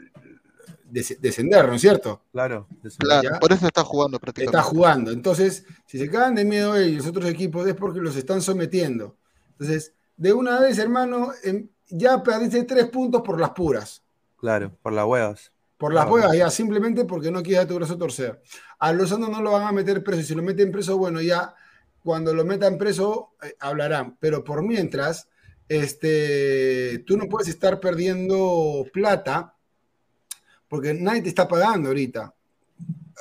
descender, 0.94 1.68
¿no 1.68 1.74
es 1.74 1.82
cierto? 1.82 2.22
Claro, 2.32 2.68
claro 3.00 3.40
por 3.40 3.52
eso 3.52 3.66
está 3.66 3.84
jugando 3.84 4.20
prácticamente. 4.20 4.58
Está 4.58 4.70
jugando. 4.70 5.12
Entonces, 5.12 5.66
si 5.88 5.98
se 5.98 6.10
cagan 6.10 6.36
de 6.36 6.46
miedo 6.46 6.76
ellos, 6.76 6.98
los 6.98 7.08
otros 7.08 7.26
equipos, 7.30 7.68
es 7.68 7.74
porque 7.74 8.00
los 8.00 8.16
están 8.16 8.42
sometiendo. 8.42 9.16
Entonces, 9.54 9.94
de 10.16 10.34
una 10.34 10.60
vez, 10.60 10.78
hermano, 10.78 11.32
em, 11.44 11.68
ya 11.90 12.22
perdiste 12.22 12.64
tres 12.64 12.90
puntos 12.90 13.24
por 13.24 13.40
las 13.40 13.50
puras. 13.52 14.03
Claro, 14.44 14.78
por 14.82 14.92
las 14.92 15.06
huevas. 15.06 15.54
Por 15.78 15.94
las 15.94 16.06
huevas, 16.06 16.36
ya, 16.36 16.50
simplemente 16.50 17.06
porque 17.06 17.32
no 17.32 17.42
quieres 17.42 17.64
a 17.64 17.68
tu 17.70 17.76
brazo 17.76 17.98
torcer. 17.98 18.42
A 18.78 18.92
Lozano 18.92 19.30
no 19.30 19.42
lo 19.42 19.54
van 19.54 19.66
a 19.66 19.72
meter 19.72 20.04
preso, 20.04 20.20
y 20.20 20.26
si 20.26 20.36
lo 20.36 20.44
meten 20.44 20.70
preso, 20.70 20.98
bueno, 20.98 21.22
ya 21.22 21.56
cuando 22.04 22.34
lo 22.34 22.44
metan 22.44 22.78
preso 22.78 23.36
eh, 23.42 23.56
hablarán, 23.62 24.18
pero 24.20 24.44
por 24.44 24.62
mientras, 24.62 25.30
este, 25.70 27.06
tú 27.08 27.16
no 27.16 27.30
puedes 27.30 27.48
estar 27.48 27.80
perdiendo 27.80 28.86
plata 28.92 29.56
porque 30.68 30.94
nadie 30.94 31.22
te 31.22 31.30
está 31.30 31.48
pagando 31.48 31.88
ahorita 31.88 32.36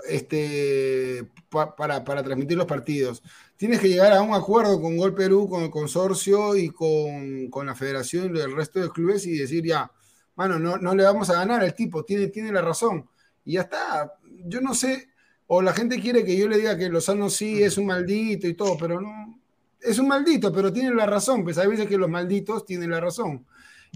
este, 0.09 1.25
para, 1.49 2.03
para, 2.03 2.23
transmitir 2.25 2.59
los 2.59 2.67
partidos. 2.67 3.23
Tienes 3.57 3.79
que 3.79 3.89
llegar 3.89 4.13
a 4.13 4.23
un 4.23 4.35
acuerdo 4.35 4.83
con 4.83 4.97
Gol 4.97 5.15
Perú, 5.15 5.49
con 5.49 5.63
el 5.63 5.71
consorcio 5.71 6.57
y 6.57 6.71
con, 6.71 7.49
con 7.49 7.67
la 7.67 7.77
federación 7.77 8.35
y 8.35 8.41
el 8.41 8.57
resto 8.57 8.81
de 8.81 8.91
clubes 8.91 9.25
y 9.25 9.39
decir 9.39 9.65
ya, 9.65 9.89
mano, 10.37 10.59
no, 10.59 10.79
no 10.79 10.95
le 10.95 11.05
vamos 11.05 11.31
a 11.31 11.35
ganar 11.35 11.63
al 11.63 11.75
tipo, 11.75 12.05
tiene, 12.05 12.29
tiene 12.29 12.53
la 12.53 12.63
razón. 12.63 13.09
Y 13.45 13.55
ya 13.55 13.63
está. 13.63 14.15
Yo 14.45 14.61
no 14.61 14.75
sé, 14.75 15.09
o 15.47 15.61
la 15.61 15.75
gente 15.75 16.01
quiere 16.01 16.25
que 16.25 16.37
yo 16.37 16.49
le 16.49 16.57
diga 16.57 16.79
que 16.79 16.89
Lozano 16.89 17.29
sí 17.29 17.63
es 17.63 17.77
un 17.77 17.87
maldito 17.87 18.47
y 18.47 18.55
todo, 18.55 18.77
pero 18.79 19.01
no. 19.01 19.39
Es 19.81 19.99
un 19.99 20.09
maldito, 20.09 20.53
pero 20.53 20.73
tiene 20.73 20.95
la 20.95 21.07
razón. 21.07 21.45
Pues 21.45 21.59
hay 21.59 21.69
veces 21.69 21.87
que 21.87 21.99
los 21.99 22.09
malditos 22.09 22.65
tienen 22.65 22.91
la 22.91 23.01
razón. 23.01 23.45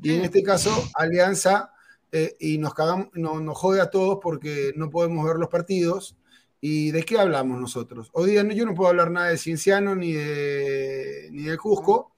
Y 0.03 0.15
en 0.15 0.25
este 0.25 0.43
caso, 0.43 0.71
Alianza, 0.95 1.73
eh, 2.13 2.37
y 2.41 2.59
nos, 2.59 2.75
cagamos, 2.75 3.09
no, 3.15 3.41
nos 3.41 3.57
jode 3.57 3.81
a 3.81 3.91
todos 3.91 4.19
porque 4.23 4.73
no 4.77 4.91
podemos 4.91 5.25
ver 5.25 5.37
los 5.37 5.49
partidos. 5.49 6.17
¿Y 6.61 6.91
de 6.91 7.05
qué 7.05 7.19
hablamos 7.19 7.61
nosotros? 7.61 8.11
Hoy 8.13 8.33
día 8.33 8.43
yo 8.53 8.67
no 8.67 8.75
puedo 8.75 8.91
hablar 8.91 9.11
nada 9.11 9.29
de 9.29 9.39
Cienciano 9.39 9.95
ni 9.95 10.13
de, 10.13 11.29
ni 11.33 11.45
de 11.45 11.57
Cusco. 11.57 12.13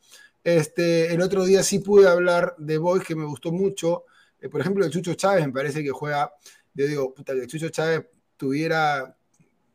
Este, 0.45 1.13
el 1.13 1.21
otro 1.21 1.45
día 1.45 1.63
sí 1.63 1.81
pude 1.81 2.09
hablar 2.09 2.55
de 2.59 2.79
Boys, 2.79 3.05
que 3.05 3.15
me 3.15 3.25
gustó 3.25 3.53
mucho. 3.53 4.05
Eh, 4.41 4.49
por 4.49 4.61
ejemplo, 4.61 4.85
el 4.85 4.91
Chucho 4.91 5.15
Chávez 5.15 5.47
me 5.47 5.53
parece 5.53 5.83
que 5.83 5.91
juega. 5.91 6.33
Yo 6.75 6.87
digo, 6.87 7.15
puta, 7.15 7.35
que 7.35 7.47
Chucho 7.47 7.69
Chávez 7.69 8.07
tuviera 8.37 9.17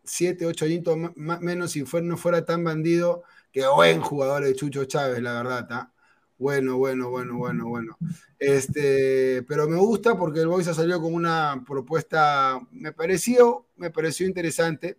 7, 0.04 0.46
8 0.46 0.66
añitos 0.66 0.98
menos 1.16 1.72
si 1.72 1.84
no 2.02 2.18
fuera 2.18 2.46
tan 2.46 2.64
bandido. 2.64 3.24
Que 3.52 3.68
buen 3.68 4.02
jugador 4.02 4.44
de 4.44 4.56
Chucho 4.56 4.86
Chávez, 4.86 5.22
la 5.22 5.34
verdad. 5.34 5.68
¿ah? 5.70 5.94
Bueno, 6.38 6.78
bueno, 6.78 7.10
bueno, 7.10 7.38
bueno, 7.38 7.68
bueno. 7.68 7.98
Este, 8.40 9.44
pero 9.48 9.68
me 9.68 9.78
gusta 9.78 10.18
porque 10.18 10.42
el 10.42 10.48
Boys 10.48 10.68
ha 10.68 10.74
salido 10.74 11.02
con 11.02 11.14
una 11.14 11.64
propuesta, 11.66 12.60
me 12.72 12.92
pareció, 12.92 13.68
me 13.78 13.92
pareció 13.92 14.26
interesante 14.26 14.98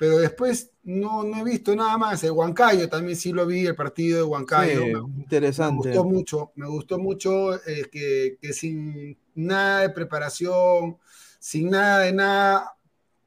pero 0.00 0.16
después 0.16 0.72
no, 0.82 1.24
no 1.24 1.40
he 1.40 1.44
visto 1.44 1.76
nada 1.76 1.98
más. 1.98 2.24
El 2.24 2.30
Huancayo 2.30 2.88
también 2.88 3.18
sí 3.18 3.32
lo 3.32 3.44
vi, 3.44 3.66
el 3.66 3.74
partido 3.74 4.16
de 4.16 4.22
Huancayo. 4.22 5.06
interesante. 5.18 5.90
Me 5.90 5.94
gustó 5.94 6.04
mucho, 6.08 6.52
me 6.54 6.66
gustó 6.68 6.98
mucho 6.98 7.56
eh, 7.66 7.86
que, 7.92 8.38
que, 8.40 8.54
sin 8.54 9.18
nada 9.34 9.80
de 9.80 9.90
preparación, 9.90 10.96
sin 11.38 11.68
nada 11.68 11.98
de 11.98 12.14
nada, 12.14 12.78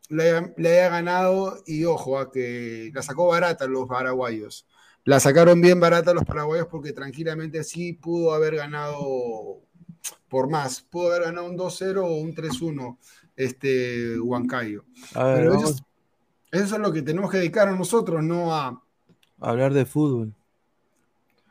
le, 0.10 0.32
haya 0.68 0.90
ganado 0.90 1.62
y 1.68 1.86
ojo, 1.86 2.18
a 2.18 2.32
que 2.32 2.90
la 2.92 3.04
sacó 3.04 3.28
barata 3.28 3.68
los 3.68 3.88
paraguayos. 3.88 4.66
La 5.04 5.20
sacaron 5.20 5.62
bien 5.62 5.80
barata 5.80 6.12
los 6.12 6.26
paraguayos 6.26 6.66
porque 6.72 6.92
tranquilamente 6.92 7.64
sí 7.64 7.94
pudo 7.94 8.34
haber 8.34 8.56
ganado 8.56 9.62
por 10.28 10.50
más. 10.50 10.82
Pudo 10.82 11.12
haber 11.12 11.26
ganado 11.26 11.46
un 11.46 11.56
2-0 11.56 11.98
o 11.98 12.16
un 12.16 12.34
3-1 12.34 12.98
este 13.36 14.20
Huancayo. 14.20 14.86
Pero 15.14 15.54
ellos 15.54 15.84
eso 16.54 16.76
es 16.76 16.82
lo 16.82 16.94
que 16.94 17.02
tenemos 17.02 17.32
que 17.32 17.38
dedicar 17.38 17.68
a 17.68 17.76
nosotros, 17.76 18.24
no 18.24 18.54
a... 18.54 18.80
Hablar 19.40 19.74
de 19.74 19.86
fútbol. 19.86 20.34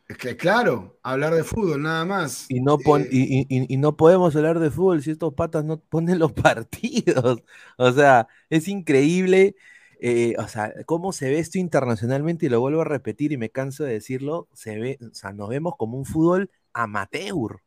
Es 0.09 0.17
que 0.17 0.37
claro, 0.37 0.97
hablar 1.03 1.35
de 1.35 1.43
fútbol, 1.43 1.83
nada 1.83 2.05
más. 2.05 2.47
Y 2.49 2.61
no, 2.61 2.79
eh, 2.99 3.47
y, 3.49 3.77
no 3.79 3.97
podemos 3.97 4.37
hablar 4.37 4.61
de 4.61 4.71
fútbol 4.71 5.03
si 5.03 5.11
estos 5.11 5.35
patas 5.35 5.65
no 5.65 5.81
ponen 5.81 6.19
los 6.19 6.33
partidos. 6.33 7.43
O 7.77 7.93
sea, 7.93 8.29
es 8.49 8.69
increíble. 8.69 9.57
Eh, 10.01 10.35
o 10.39 10.47
sea, 10.47 10.73
cómo 10.87 11.13
se 11.13 11.31
ve 11.31 11.39
esto 11.39 11.59
internacionalmente, 11.59 12.47
y 12.47 12.49
lo 12.49 12.61
vuelvo 12.61 12.83
a 12.83 12.85
repetir 12.85 13.33
y 13.33 13.37
me 13.39 13.51
canso 13.51 13.85
de 13.85 13.95
decirlo, 13.95 14.49
se 14.53 14.79
ve, 14.79 14.99
o 15.01 15.15
sea, 15.15 15.33
nos 15.33 15.49
vemos 15.49 15.75
como 15.77 15.99
un 15.99 16.05
fútbol 16.05 16.51
amateur 16.73 17.61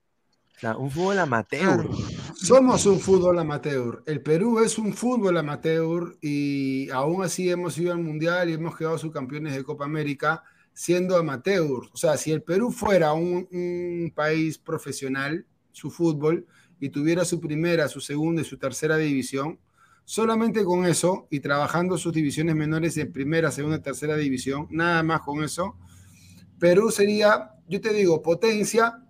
un 0.78 0.90
fútbol 0.90 1.20
amateur. 1.20 1.90
Somos 2.36 2.86
un 2.86 3.00
fútbol 3.00 3.40
amateur. 3.40 4.04
El 4.06 4.22
Perú 4.22 4.60
es 4.60 4.78
un 4.78 4.94
fútbol 4.94 5.38
amateur 5.38 6.18
y 6.22 6.90
aún 6.90 7.24
así 7.24 7.50
hemos 7.50 7.78
ido 7.78 7.92
al 7.92 8.00
Mundial 8.00 8.50
y 8.50 8.54
hemos 8.54 8.76
quedado 8.78 8.98
subcampeones 8.98 9.56
de 9.56 9.64
Copa 9.64 9.86
América 9.86 10.44
siendo 10.74 11.18
amateur. 11.18 11.90
O 11.94 11.98
sea, 11.98 12.18
si 12.18 12.32
el 12.32 12.42
Perú 12.42 12.72
fuera 12.72 13.14
un, 13.14 13.48
un 13.52 14.12
país 14.16 14.58
profesional, 14.58 15.46
su 15.72 15.92
fútbol, 15.92 16.46
y 16.80 16.90
tuviera 16.90 17.26
su 17.26 17.40
primera, 17.40 17.88
su 17.88 18.02
segunda 18.02 18.42
y 18.42 18.46
su 18.46 18.58
tercera 18.58 18.98
división, 18.98 19.60
solamente 20.04 20.64
con 20.64 20.86
eso 20.86 21.28
y 21.32 21.40
trabajando 21.40 21.98
sus 21.98 22.14
divisiones 22.14 22.56
menores 22.56 22.98
en 22.98 23.12
primera, 23.12 23.52
segunda, 23.52 23.82
tercera 23.82 24.16
división, 24.18 24.68
nada 24.70 25.02
más 25.04 25.22
con 25.22 25.44
eso, 25.44 25.78
Perú 26.60 26.92
sería, 26.92 27.52
yo 27.68 27.82
te 27.82 27.94
digo, 27.94 28.22
potencia 28.22 29.05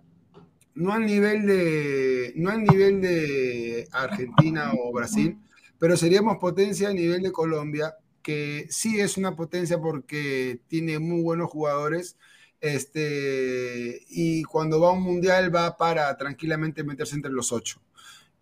no 0.76 0.92
al 0.92 1.06
nivel 1.06 1.46
de, 1.46 2.32
no 2.36 2.50
al 2.50 2.62
nivel 2.62 3.00
de 3.00 3.88
Argentina 3.92 4.72
o 4.78 4.92
Brasil, 4.92 5.38
pero 5.78 5.96
seríamos 5.96 6.36
potencia 6.38 6.90
a 6.90 6.94
nivel 6.94 7.22
de 7.22 7.32
Colombia, 7.32 7.96
que 8.22 8.66
sí 8.70 9.00
es 9.00 9.16
una 9.16 9.34
potencia 9.34 9.78
porque 9.80 10.60
tiene 10.68 10.98
muy 10.98 11.22
buenos 11.22 11.50
jugadores. 11.50 12.16
Este, 12.60 14.02
y 14.08 14.42
cuando 14.44 14.80
va 14.80 14.88
a 14.88 14.92
un 14.92 15.02
mundial 15.02 15.54
va 15.54 15.76
para 15.76 16.16
tranquilamente 16.16 16.84
meterse 16.84 17.14
entre 17.14 17.32
los 17.32 17.52
ocho. 17.52 17.80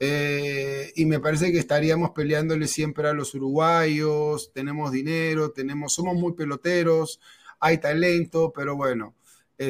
Eh, 0.01 0.93
y 0.97 1.07
me 1.07 1.21
parece 1.21 1.53
que 1.53 1.59
estaríamos 1.59 2.11
peleándole 2.11 2.67
siempre 2.67 3.09
a 3.09 3.13
los 3.13 3.35
uruguayos, 3.35 4.53
tenemos 4.53 4.91
dinero, 4.91 5.51
tenemos, 5.51 5.93
somos 5.95 6.17
muy 6.17 6.33
peloteros, 6.33 7.21
hay 7.61 7.79
talento, 7.79 8.53
pero 8.55 8.77
bueno, 8.77 9.15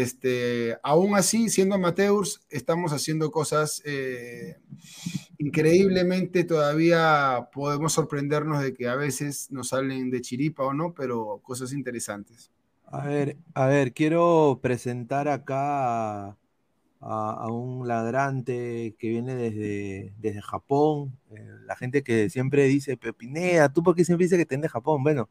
este, 0.02 0.76
aún 0.82 1.16
así, 1.16 1.48
siendo 1.48 1.74
amateurs, 1.74 2.40
estamos 2.50 2.92
haciendo 2.92 3.30
cosas 3.30 3.82
eh, 3.84 4.56
increíblemente 5.38 6.44
todavía 6.44 7.48
podemos 7.52 7.92
sorprendernos 7.92 8.62
de 8.62 8.72
que 8.72 8.88
a 8.88 8.94
veces 8.94 9.50
nos 9.50 9.68
salen 9.68 10.10
de 10.10 10.20
chiripa 10.20 10.64
o 10.64 10.72
no, 10.72 10.94
pero 10.94 11.40
cosas 11.42 11.72
interesantes. 11.72 12.50
A 12.86 13.06
ver, 13.06 13.36
a 13.54 13.66
ver, 13.66 13.92
quiero 13.92 14.60
presentar 14.62 15.28
acá 15.28 16.36
a, 17.00 17.46
un 17.50 17.86
ladrante 17.86 18.94
que 18.98 19.08
viene 19.08 19.34
desde, 19.34 20.14
desde 20.18 20.40
Japón, 20.40 21.18
eh, 21.30 21.46
la 21.66 21.76
gente 21.76 22.02
que 22.02 22.30
siempre 22.30 22.64
dice, 22.64 22.96
Pepinea, 22.96 23.68
¿tú 23.68 23.82
por 23.82 23.94
qué 23.94 24.04
siempre 24.04 24.24
dices 24.24 24.38
que 24.38 24.42
estén 24.42 24.60
de 24.60 24.68
Japón? 24.68 25.02
Bueno, 25.02 25.28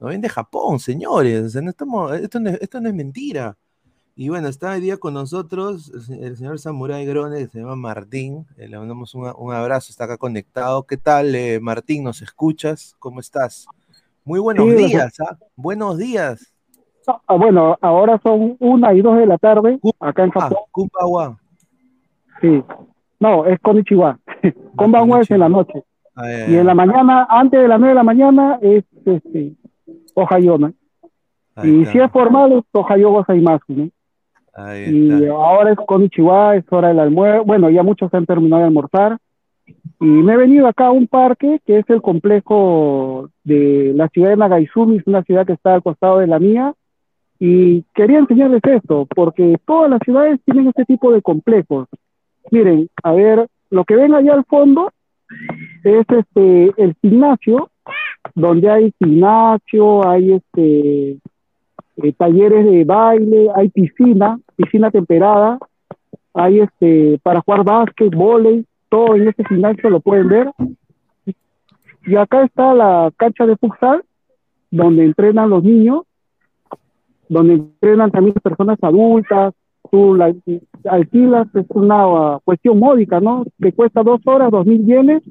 no 0.00 0.08
viene 0.08 0.28
Japón, 0.28 0.80
señores, 0.80 1.54
esto 1.54 2.80
no 2.80 2.88
es 2.88 2.94
mentira. 2.94 3.56
Y 4.16 4.28
bueno, 4.28 4.46
está 4.46 4.70
hoy 4.70 4.80
día 4.80 4.96
con 4.96 5.14
nosotros 5.14 5.90
el, 6.08 6.36
señor 6.36 6.60
Samurai 6.60 7.04
Grone, 7.04 7.36
que 7.36 7.48
se 7.48 7.58
llama 7.58 7.74
Martín. 7.74 8.46
Eh, 8.56 8.68
le 8.68 8.78
mandamos 8.78 9.12
un, 9.16 9.52
abrazo, 9.52 9.90
está 9.90 10.04
acá 10.04 10.18
conectado. 10.18 10.84
¿Qué 10.84 10.96
tal, 10.96 11.34
eh, 11.34 11.58
Martín? 11.60 12.04
¿Nos 12.04 12.22
escuchas? 12.22 12.94
¿Cómo 13.00 13.18
estás? 13.18 13.66
Muy 14.24 14.38
buenos 14.38 14.68
días, 14.76 15.18
¿ah? 15.20 15.36
Buenos 15.56 15.98
días. 15.98 16.52
Ah, 17.08 17.34
bueno, 17.34 17.76
ahora 17.80 18.20
son 18.22 18.56
una 18.60 18.94
y 18.94 19.02
dos 19.02 19.18
de 19.18 19.26
la 19.26 19.36
tarde 19.36 19.80
acá 19.98 20.22
en 20.22 20.30
Japón. 20.30 20.58
Kumbawa. 20.70 21.36
Sí. 22.40 22.62
No, 23.18 23.44
es 23.46 23.58
Konichiwa. 23.58 24.20
Kumbawa 24.76 25.22
es 25.22 25.30
en 25.32 25.40
la 25.40 25.48
noche. 25.48 25.82
Ah, 26.14 26.30
y 26.48 26.54
en 26.54 26.66
la 26.66 26.74
mañana, 26.74 27.26
antes 27.28 27.60
de 27.60 27.66
las 27.66 27.80
nueve 27.80 27.90
de 27.90 27.96
la 27.96 28.04
mañana, 28.04 28.60
es 28.62 28.84
este, 29.04 29.56
Ohayona. 30.14 30.72
Y 31.64 31.84
si 31.86 31.98
es 31.98 32.10
formal, 32.12 32.52
es 32.52 32.64
Ohayo 32.72 33.10
Gozaimasu, 33.10 33.72
¿no? 33.72 33.90
Y 34.56 35.26
ahora 35.26 35.72
es 35.72 35.78
con 35.86 36.04
Ichiwa, 36.04 36.56
es 36.56 36.64
hora 36.70 36.88
del 36.88 37.00
almuerzo. 37.00 37.44
Bueno, 37.44 37.70
ya 37.70 37.82
muchos 37.82 38.12
han 38.14 38.26
terminado 38.26 38.62
de 38.62 38.68
almorzar. 38.68 39.18
Y 40.00 40.06
me 40.06 40.34
he 40.34 40.36
venido 40.36 40.66
acá 40.66 40.86
a 40.86 40.92
un 40.92 41.06
parque 41.06 41.60
que 41.66 41.78
es 41.78 41.88
el 41.88 42.02
complejo 42.02 43.30
de 43.42 43.92
la 43.94 44.08
ciudad 44.08 44.30
de 44.30 44.36
Nagaizumi, 44.36 44.98
es 44.98 45.06
una 45.06 45.22
ciudad 45.22 45.46
que 45.46 45.54
está 45.54 45.74
al 45.74 45.82
costado 45.82 46.18
de 46.18 46.26
la 46.26 46.38
mía. 46.38 46.74
Y 47.38 47.82
quería 47.94 48.18
enseñarles 48.18 48.62
esto, 48.64 49.06
porque 49.14 49.56
todas 49.66 49.90
las 49.90 50.00
ciudades 50.04 50.40
tienen 50.44 50.68
este 50.68 50.84
tipo 50.84 51.12
de 51.12 51.20
complejos. 51.20 51.88
Miren, 52.50 52.88
a 53.02 53.12
ver, 53.12 53.48
lo 53.70 53.84
que 53.84 53.96
ven 53.96 54.14
allá 54.14 54.34
al 54.34 54.44
fondo 54.44 54.92
es 55.82 56.06
este 56.08 56.72
el 56.76 56.94
gimnasio, 57.02 57.70
donde 58.34 58.70
hay 58.70 58.94
gimnasio, 58.98 60.06
hay 60.08 60.32
este 60.34 61.18
eh, 61.96 62.12
talleres 62.12 62.64
de 62.64 62.84
baile, 62.84 63.48
hay 63.54 63.68
piscina, 63.68 64.38
piscina 64.56 64.90
temperada, 64.90 65.58
hay 66.32 66.60
este 66.60 67.18
para 67.22 67.40
jugar 67.40 67.64
básquet, 67.64 68.14
volei, 68.14 68.64
todo 68.88 69.14
en 69.16 69.28
este 69.28 69.44
gimnasio 69.44 69.90
lo 69.90 70.00
pueden 70.00 70.28
ver. 70.28 70.50
Y 72.06 72.16
acá 72.16 72.44
está 72.44 72.74
la 72.74 73.10
cancha 73.16 73.46
de 73.46 73.56
futsal, 73.56 74.04
donde 74.70 75.04
entrenan 75.04 75.50
los 75.50 75.62
niños, 75.62 76.02
donde 77.28 77.54
entrenan 77.54 78.10
también 78.10 78.34
personas 78.34 78.78
adultas, 78.82 79.54
tú 79.90 80.14
la 80.14 80.34
alquilas, 80.90 81.46
es 81.54 81.66
una 81.70 82.38
cuestión 82.44 82.78
módica, 82.78 83.20
¿no? 83.20 83.44
Que 83.60 83.72
cuesta 83.72 84.02
dos 84.02 84.20
horas, 84.26 84.50
dos 84.50 84.66
mil 84.66 84.84
yenes, 84.84 85.22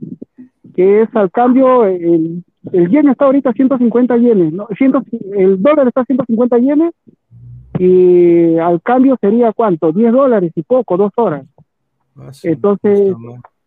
que 0.74 1.02
es 1.02 1.16
al 1.16 1.30
cambio 1.32 1.86
el 1.86 2.44
el 2.72 2.90
yen 2.90 3.10
está 3.10 3.26
ahorita 3.26 3.50
a 3.50 3.54
150 3.54 4.18
yenes, 4.18 4.54
¿no? 4.54 4.68
el 5.34 5.62
dólar 5.62 5.88
está 5.88 6.02
a 6.02 6.06
150 6.06 6.58
yenes 6.60 6.94
y 7.78 8.58
al 8.58 8.82
cambio 8.82 9.18
sería 9.20 9.52
cuánto, 9.52 9.92
10 9.92 10.14
dólares 10.14 10.52
y 10.56 10.64
poco, 10.64 10.96
dos 10.96 11.12
horas. 11.16 11.46
Ah, 12.18 12.32
Entonces, 12.44 13.14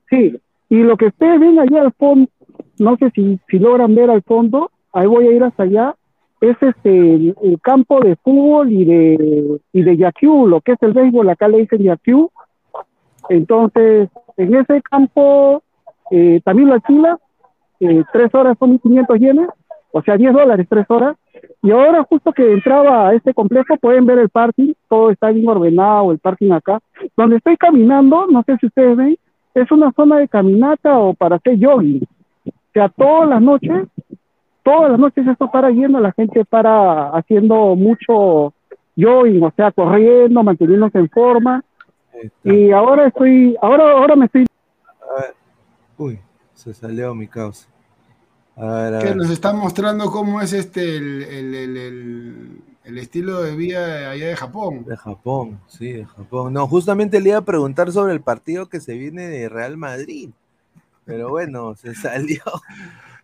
sí, 0.09 0.39
y 0.69 0.77
lo 0.77 0.97
que 0.97 1.07
ustedes 1.07 1.41
ven 1.41 1.59
allá 1.59 1.83
al 1.83 1.93
fondo, 1.93 2.31
no 2.79 2.97
sé 2.97 3.11
si, 3.11 3.39
si 3.49 3.59
logran 3.59 3.95
ver 3.95 4.11
al 4.11 4.23
fondo, 4.23 4.71
ahí 4.93 5.07
voy 5.07 5.27
a 5.29 5.33
ir 5.33 5.43
hasta 5.43 5.65
allá, 5.65 5.95
es 6.41 6.57
este 6.61 7.15
el, 7.15 7.59
campo 7.63 8.01
de 8.01 8.17
fútbol 8.17 8.71
y 8.71 8.85
de 8.85 9.61
y 9.73 9.83
de 9.83 10.13
lo 10.47 10.61
que 10.61 10.73
es 10.73 10.83
el 10.83 10.93
béisbol, 10.93 11.29
acá 11.29 11.49
le 11.49 11.59
dicen 11.59 11.83
yaquiu. 11.83 12.31
Entonces, 13.29 14.11
en 14.37 14.55
ese 14.55 14.83
campo 14.83 15.63
eh, 16.11 16.41
también 16.45 16.69
lo 16.69 16.75
alquila 16.75 17.19
eh, 17.81 18.05
tres 18.13 18.35
horas 18.35 18.57
son 18.59 18.79
1.500 18.81 19.19
yenes, 19.19 19.49
o 19.93 20.03
sea, 20.03 20.17
10 20.17 20.33
dólares 20.33 20.67
tres 20.69 20.87
horas. 20.89 21.17
Y 21.63 21.71
ahora 21.71 22.05
justo 22.05 22.33
que 22.33 22.53
entraba 22.53 23.09
a 23.09 23.15
este 23.15 23.35
complejo 23.35 23.77
pueden 23.77 24.07
ver 24.07 24.19
el 24.19 24.29
parking, 24.29 24.75
todo 24.89 25.11
está 25.11 25.31
bien 25.31 25.49
ordenado, 25.49 26.13
el 26.13 26.19
parking 26.19 26.53
acá. 26.53 26.81
Donde 27.17 27.37
estoy 27.37 27.57
caminando, 27.57 28.27
no 28.27 28.43
sé 28.45 28.57
si 28.59 28.67
ustedes 28.67 28.97
ven, 28.97 29.17
es 29.55 29.71
una 29.71 29.91
zona 29.93 30.19
de 30.19 30.29
caminata 30.29 30.99
o 30.99 31.15
para 31.15 31.37
hacer 31.37 31.59
jogging. 31.59 32.07
O 32.47 32.53
sea, 32.75 32.89
todas 32.91 33.29
las 33.29 33.41
noches, 33.41 33.89
todas 34.63 34.91
las 34.91 35.01
noches 35.01 35.27
esto 35.27 35.51
para 35.51 35.71
yendo, 35.71 35.99
la 35.99 36.13
gente 36.13 36.45
para 36.45 37.09
haciendo 37.09 37.75
mucho 37.75 38.53
jogging, 38.99 39.43
o 39.43 39.53
sea, 39.57 39.73
corriendo, 39.73 40.43
manteniéndose 40.43 40.99
en 40.99 41.09
forma. 41.09 41.65
Y 42.45 42.71
ahora 42.71 43.07
estoy, 43.07 43.57
ahora, 43.63 43.93
ahora 43.93 44.17
me 44.17 44.27
estoy... 44.27 44.47
Uy, 45.99 46.19
se 46.57 46.75
salió 46.75 47.15
mi 47.15 47.29
causa. 47.29 47.69
que 48.57 49.15
nos 49.15 49.31
está 49.31 49.53
mostrando 49.53 50.11
cómo 50.11 50.41
es 50.41 50.53
este 50.53 50.97
el, 50.97 52.63
estilo 52.85 53.43
de 53.43 53.55
vida 53.55 54.11
allá 54.11 54.29
de 54.29 54.37
Japón. 54.37 54.85
De 54.85 54.97
Japón, 54.97 55.61
sí, 55.69 55.93
de 55.93 56.05
Japón. 56.07 56.53
No, 56.53 56.67
justamente 56.67 57.21
le 57.21 57.31
iba 57.31 57.39
a 57.39 57.45
preguntar 57.45 57.93
sobre 57.93 58.15
el 58.15 58.21
partido 58.21 58.69
que 58.69 58.81
se 58.81 58.95
viene 58.95 59.29
de 59.29 59.49
Real 59.49 59.77
Madrid. 59.77 60.31
Pero 61.05 61.29
bueno, 61.31 61.77
se 61.77 61.95
salió. 61.95 62.43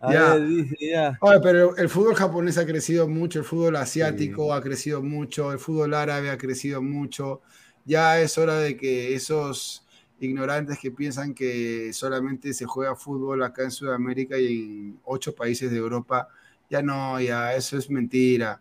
ya. 0.03 0.37
ya. 0.79 1.19
pero 1.43 1.77
el 1.77 1.89
fútbol 1.89 2.15
japonés 2.15 2.59
ha 2.59 2.67
crecido 2.67 3.09
mucho, 3.09 3.39
el 3.39 3.45
fútbol 3.45 3.77
asiático 3.77 4.53
ha 4.53 4.61
crecido 4.61 5.03
mucho, 5.03 5.53
el 5.53 5.59
fútbol 5.59 5.95
árabe 5.95 6.31
ha 6.31 6.39
crecido 6.39 6.83
mucho. 6.83 7.41
Ya 7.85 8.21
es 8.21 8.37
hora 8.39 8.57
de 8.59 8.77
que 8.77 9.15
esos 9.15 9.83
ignorantes 10.23 10.79
que 10.79 10.91
piensan 10.91 11.35
que 11.35 11.93
solamente 11.93 12.55
se 12.55 12.65
juega 12.65 12.97
fútbol 12.97 13.43
acá 13.43 13.65
en 13.65 13.71
Sudamérica 13.71 14.39
y 14.39 14.47
en 14.47 15.01
ocho 15.05 15.35
países 15.35 15.71
de 15.71 15.77
Europa. 15.77 16.29
Ya 16.71 16.83
no, 16.83 17.21
ya 17.21 17.55
eso 17.55 17.77
es 17.77 17.91
mentira. 17.91 18.61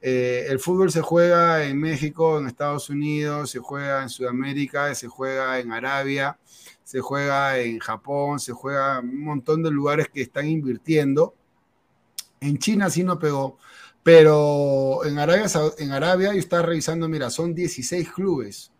Eh, 0.00 0.46
el 0.48 0.60
fútbol 0.60 0.92
se 0.92 1.00
juega 1.00 1.64
en 1.64 1.78
México, 1.78 2.38
en 2.38 2.46
Estados 2.46 2.88
Unidos, 2.88 3.50
se 3.50 3.58
juega 3.58 4.02
en 4.02 4.08
Sudamérica, 4.08 4.94
se 4.94 5.08
juega 5.08 5.58
en 5.58 5.72
Arabia, 5.72 6.38
se 6.84 7.00
juega 7.00 7.58
en 7.58 7.78
Japón, 7.80 8.38
se 8.38 8.52
juega 8.52 9.00
en 9.00 9.08
un 9.08 9.24
montón 9.24 9.62
de 9.62 9.70
lugares 9.70 10.08
que 10.08 10.22
están 10.22 10.48
invirtiendo. 10.48 11.34
En 12.40 12.58
China 12.58 12.90
sí 12.90 13.02
no 13.02 13.18
pegó, 13.18 13.58
pero 14.02 15.04
en 15.04 15.18
Arabia, 15.18 15.46
en 15.78 15.92
Arabia 15.92 16.32
yo 16.32 16.38
estaba 16.38 16.62
revisando, 16.62 17.08
mira, 17.08 17.30
son 17.30 17.54
16 17.54 18.10
clubes 18.12 18.70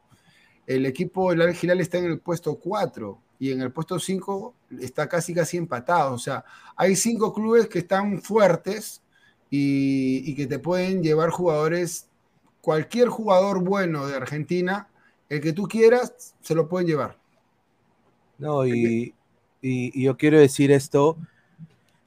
el 0.69 0.85
equipo 0.85 1.31
del 1.31 1.41
Al 1.41 1.81
está 1.81 1.97
en 1.97 2.05
el 2.05 2.21
puesto 2.21 2.57
4 2.57 3.19
y 3.39 3.53
en 3.53 3.63
el 3.63 3.73
puesto 3.73 3.99
5 3.99 4.55
está 4.81 5.09
casi 5.09 5.33
casi 5.33 5.57
empatado. 5.57 6.13
O 6.13 6.19
sea, 6.19 6.45
hay 6.77 6.95
cinco 6.95 7.33
clubes 7.33 7.69
que 7.69 7.79
están 7.79 8.21
fuertes 8.21 9.01
y, 9.49 10.35
que 10.35 10.47
te 10.47 10.59
pueden 10.59 11.03
llevar 11.03 11.31
jugadores, 11.31 12.07
cualquier 12.61 13.09
jugador 13.09 13.65
bueno 13.65 14.07
de 14.07 14.17
Argentina, 14.17 14.89
el 15.31 15.41
que 15.41 15.55
tú 15.55 15.67
quieras, 15.67 16.35
se 16.43 16.55
lo 16.55 16.69
pueden 16.69 16.87
llevar. 16.87 17.17
No, 18.37 18.67
y, 18.67 19.15
yo 19.63 20.19
quiero 20.19 20.39
decir 20.39 20.71
esto, 20.71 21.17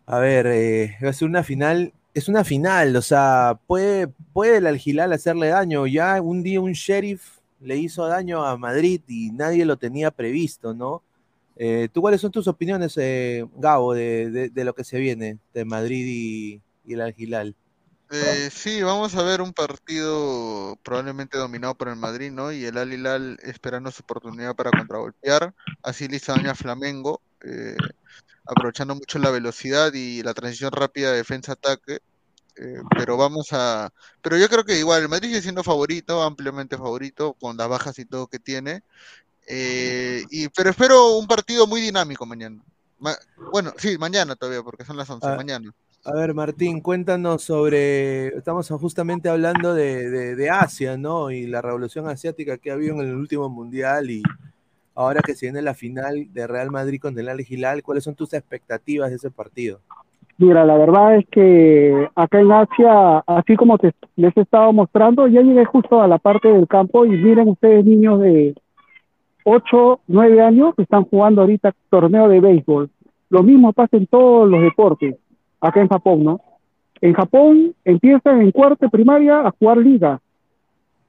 a 0.06 0.20
ver, 0.20 0.46
eh, 0.46 0.98
va 1.04 1.10
a 1.10 1.14
ser 1.14 1.28
una 1.28 1.44
final, 1.44 1.94
es 2.14 2.30
una 2.30 2.44
final, 2.44 2.96
o 2.96 3.02
sea, 3.02 3.60
puede, 3.66 4.08
puede 4.08 4.58
el 4.58 5.00
Al 5.00 5.14
hacerle 5.14 5.48
daño. 5.48 5.88
Ya 5.88 6.22
un 6.22 6.44
día 6.44 6.62
un 6.62 6.74
sheriff 6.74 7.41
le 7.62 7.78
hizo 7.78 8.08
daño 8.08 8.44
a 8.46 8.58
Madrid 8.58 9.02
y 9.08 9.32
nadie 9.32 9.66
lo 9.66 9.78
tenía 9.78 10.12
previsto, 10.12 10.74
¿no? 10.74 11.04
Eh, 11.56 11.90
¿Tú 11.94 12.02
cuáles 12.02 12.22
son 12.22 12.32
tus 12.32 12.48
opiniones, 12.48 12.98
eh, 12.98 13.46
Gabo, 13.58 13.94
de, 13.94 14.52
lo 14.56 14.74
que 14.74 14.84
se 14.84 14.98
viene 14.98 15.38
de 15.54 15.66
Madrid 15.66 16.62
y, 16.86 16.94
el 16.94 17.02
Algilal? 17.02 17.56
Eh, 18.10 18.50
sí, 18.52 18.82
vamos 18.82 19.16
a 19.16 19.24
ver 19.24 19.42
un 19.42 19.54
partido 19.54 20.78
probablemente 20.84 21.38
dominado 21.38 21.76
por 21.76 21.88
el 21.88 21.96
Madrid, 21.96 22.32
¿no? 22.32 22.52
Y 22.52 22.66
el 22.66 22.78
Al 22.78 22.92
Hilal 22.92 23.38
esperando 23.44 23.92
su 23.92 24.02
oportunidad 24.02 24.56
para 24.56 24.72
contragolpear. 24.72 25.54
Así 25.84 26.08
le 26.08 26.18
hizo 26.18 26.34
daño 26.34 26.52
a 26.52 26.56
Flamengo, 26.56 27.22
aprovechando 28.46 28.96
mucho 28.96 29.20
la 29.20 29.30
velocidad 29.30 29.94
y 29.94 30.24
la 30.24 30.34
transición 30.34 30.72
rápida 30.72 31.12
de 31.12 31.18
defensa-ataque. 31.18 32.00
Eh, 32.62 32.82
pero 32.96 33.18
vamos 33.18 33.48
a. 33.54 33.92
Pero 34.22 34.38
yo 34.38 34.48
creo 34.48 34.64
que 34.64 34.78
igual 34.78 35.02
el 35.02 35.10
Madrid 35.10 35.30
sigue 35.30 35.42
siendo 35.42 35.64
favorito, 35.64 36.22
ampliamente 36.22 36.78
favorito, 36.78 37.34
con 37.34 37.58
las 37.58 37.68
bajas 37.68 37.98
y 37.98 38.06
todo 38.06 38.28
que 38.28 38.38
tiene. 38.38 38.84
Eh, 39.48 40.24
y, 40.30 40.48
pero 40.50 40.70
espero 40.70 41.18
un 41.18 41.26
partido 41.28 41.66
muy 41.66 41.82
dinámico 41.82 42.26
mañana. 42.26 42.62
bueno, 43.52 43.74
sí, 43.78 43.98
mañana 43.98 44.36
todavía, 44.36 44.62
porque 44.62 44.86
son 44.86 44.96
las 44.96 45.10
11, 45.10 45.28
ah, 45.28 45.36
mañana. 45.36 45.74
A 46.04 46.14
ver, 46.14 46.36
Martín, 46.36 46.82
cuéntanos 46.82 47.44
sobre. 47.44 48.28
Estamos 48.38 48.70
justamente 48.70 49.28
hablando 49.28 49.74
de, 49.74 50.36
de, 50.36 50.50
Asia, 50.52 50.98
¿no? 50.98 51.32
Y 51.32 51.48
la 51.48 51.64
revolución 51.64 52.08
asiática 52.08 52.60
que 52.60 52.70
ha 52.70 52.76
habido 52.76 52.94
en 52.94 53.02
el 53.02 53.16
último 53.16 53.50
mundial. 53.50 54.12
Y 54.12 54.22
ahora 54.94 55.22
que 55.22 55.34
se 55.34 55.48
viene 55.48 55.64
la 55.64 55.74
final 55.74 56.28
de 56.32 56.46
Real 56.46 56.70
Madrid 56.70 57.02
con 57.02 57.18
el 57.18 57.28
Al 57.28 57.42
Hilal, 57.42 57.82
¿cuáles 57.82 58.04
son 58.04 58.14
tus 58.14 58.34
expectativas 58.34 59.10
de 59.10 59.16
ese 59.16 59.32
partido? 59.32 59.82
Mira, 60.42 60.66
la 60.66 60.76
verdad 60.76 61.18
es 61.18 61.28
que 61.30 62.10
acá 62.16 62.40
en 62.40 62.52
Asia, 62.52 63.20
así 63.28 63.56
como 63.56 63.78
te, 63.78 63.94
les 64.16 64.36
he 64.36 64.42
estado 64.42 64.74
mostrando, 64.74 65.28
ya 65.28 65.42
llegué 65.42 65.66
justo 65.66 66.02
a 66.02 66.08
la 66.08 66.18
parte 66.18 66.52
del 66.52 66.68
campo 66.68 67.06
y 67.06 67.12
miren 67.12 67.50
ustedes 67.50 67.86
niños 67.86 68.20
de 68.22 68.56
8, 69.44 70.00
9 70.08 70.42
años 70.42 70.74
que 70.74 70.82
están 70.82 71.04
jugando 71.04 71.42
ahorita 71.42 71.76
torneo 71.92 72.28
de 72.28 72.40
béisbol. 72.40 72.90
Lo 73.30 73.44
mismo 73.44 73.72
pasa 73.72 73.98
en 73.98 74.08
todos 74.08 74.50
los 74.50 74.64
deportes, 74.64 75.16
acá 75.60 75.80
en 75.80 75.90
Japón, 75.90 76.24
¿no? 76.24 76.42
En 77.02 77.14
Japón 77.14 77.76
empiezan 77.86 78.42
en 78.42 78.50
cuarto 78.50 78.90
primaria 78.90 79.42
a 79.42 79.52
jugar 79.52 79.78
ligas, 79.78 80.22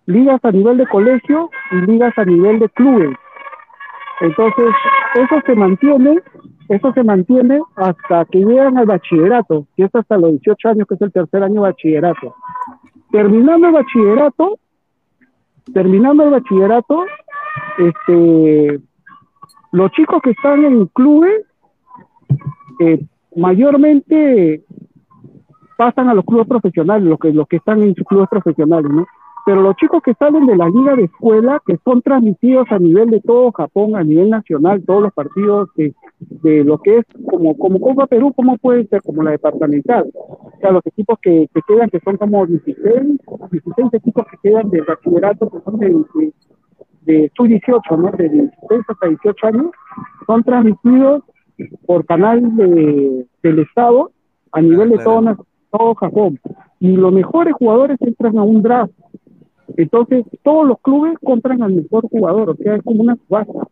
ligas 0.05 0.45
a 0.45 0.53
nivel 0.53 0.77
de 0.77 0.87
colegio 0.89 1.49
y 1.71 1.91
ligas 1.91 2.13
a 2.19 2.25
nivel 2.27 2.59
de 2.59 2.69
clubes. 2.69 3.17
Entonces, 4.21 4.75
eso 5.15 5.41
se 5.47 5.55
mantiene, 5.55 6.19
eso 6.73 6.91
se 6.95 7.05
mantiene 7.05 7.61
hasta 7.77 8.25
que 8.25 8.39
llegan 8.39 8.79
al 8.79 8.87
bachillerato, 8.87 9.67
que 9.77 9.85
es 9.85 9.95
hasta 9.95 10.17
los 10.17 10.31
18 10.31 10.69
años, 10.71 10.89
que 10.89 10.95
es 10.95 11.03
el 11.03 11.13
tercer 11.13 11.43
año 11.43 11.57
de 11.57 11.69
bachillerato. 11.69 12.35
Terminando 13.11 13.67
el 13.67 13.75
bachillerato, 13.75 14.59
terminando 15.75 16.25
el 16.25 16.31
bachillerato, 16.31 17.05
este, 17.77 18.81
los 19.73 19.91
chicos 19.93 20.23
que 20.23 20.31
están 20.31 20.65
en 20.65 20.87
clubes, 20.87 21.45
eh, 22.81 23.05
mayormente 23.37 24.65
pasan 25.77 26.09
a 26.09 26.15
los 26.15 26.25
clubes 26.25 26.47
profesionales, 26.47 27.07
los 27.07 27.19
que, 27.19 27.35
los 27.35 27.47
que 27.49 27.57
están 27.57 27.83
en 27.83 27.95
sus 27.95 28.07
clubes 28.07 28.31
profesionales, 28.31 28.91
¿no? 28.91 29.07
pero 29.45 29.61
los 29.61 29.77
chicos 29.77 30.03
que 30.03 30.15
salen 30.15 30.47
de 30.47 30.57
la 30.57 30.69
liga 30.69 30.95
de 30.95 31.05
escuela, 31.05 31.61
que 31.67 31.77
son 31.85 32.01
transmitidos 32.03 32.71
a 32.71 32.79
nivel 32.79 33.11
de 33.11 33.21
todo 33.21 33.51
Japón, 33.53 33.97
a 33.97 34.05
nivel 34.05 34.31
nacional, 34.31 34.83
todos 34.87 35.03
los 35.03 35.13
partidos 35.13 35.69
de, 35.77 35.95
de 36.29 36.65
lo 36.65 36.79
que 36.79 36.99
es 36.99 37.05
como, 37.27 37.57
como 37.57 37.81
Copa 37.81 38.07
Perú, 38.07 38.33
¿cómo 38.35 38.57
puede 38.59 38.87
ser? 38.87 39.03
Como 39.03 39.23
la 39.23 39.33
departamental. 39.33 40.11
O 40.15 40.53
sea, 40.61 40.71
los 40.71 40.85
equipos 40.87 41.19
que, 41.21 41.49
que 41.53 41.61
quedan, 41.67 41.91
que 41.91 42.01
son 42.01 42.17
como 42.17 42.47
16, 42.47 42.77
16 43.51 43.95
equipos 43.95 44.25
que 44.31 44.49
quedan 44.49 44.71
de 44.71 44.81
bachillerato, 44.83 45.51
que 45.51 45.61
son 45.65 45.79
de, 45.79 45.89
de, 45.89 46.33
de 47.03 47.33
sub-18, 47.37 47.99
¿no? 47.99 48.11
De 48.13 48.29
16 48.29 48.83
hasta 48.89 49.09
18 49.09 49.47
años, 49.47 49.67
son 50.27 50.43
transmitidos 50.43 51.23
por 51.87 52.05
canal 52.07 52.57
de, 52.57 53.27
del 53.43 53.59
Estado 53.61 54.11
a 54.53 54.61
nivel 54.61 54.91
de 54.91 54.99
todo, 54.99 55.47
todo 55.71 55.95
Japón. 55.95 56.39
Y 56.81 56.97
los 56.97 57.13
mejores 57.13 57.55
jugadores 57.55 57.97
entran 58.01 58.39
a 58.39 58.43
un 58.43 58.63
draft 58.63 58.93
entonces, 59.77 60.25
todos 60.43 60.67
los 60.67 60.79
clubes 60.81 61.17
compran 61.23 61.63
al 61.63 61.75
mejor 61.75 62.09
jugador, 62.09 62.51
o 62.51 62.57
sea, 62.57 62.77
es 62.77 62.83
como 62.83 63.03
una 63.03 63.17
subasta. 63.17 63.69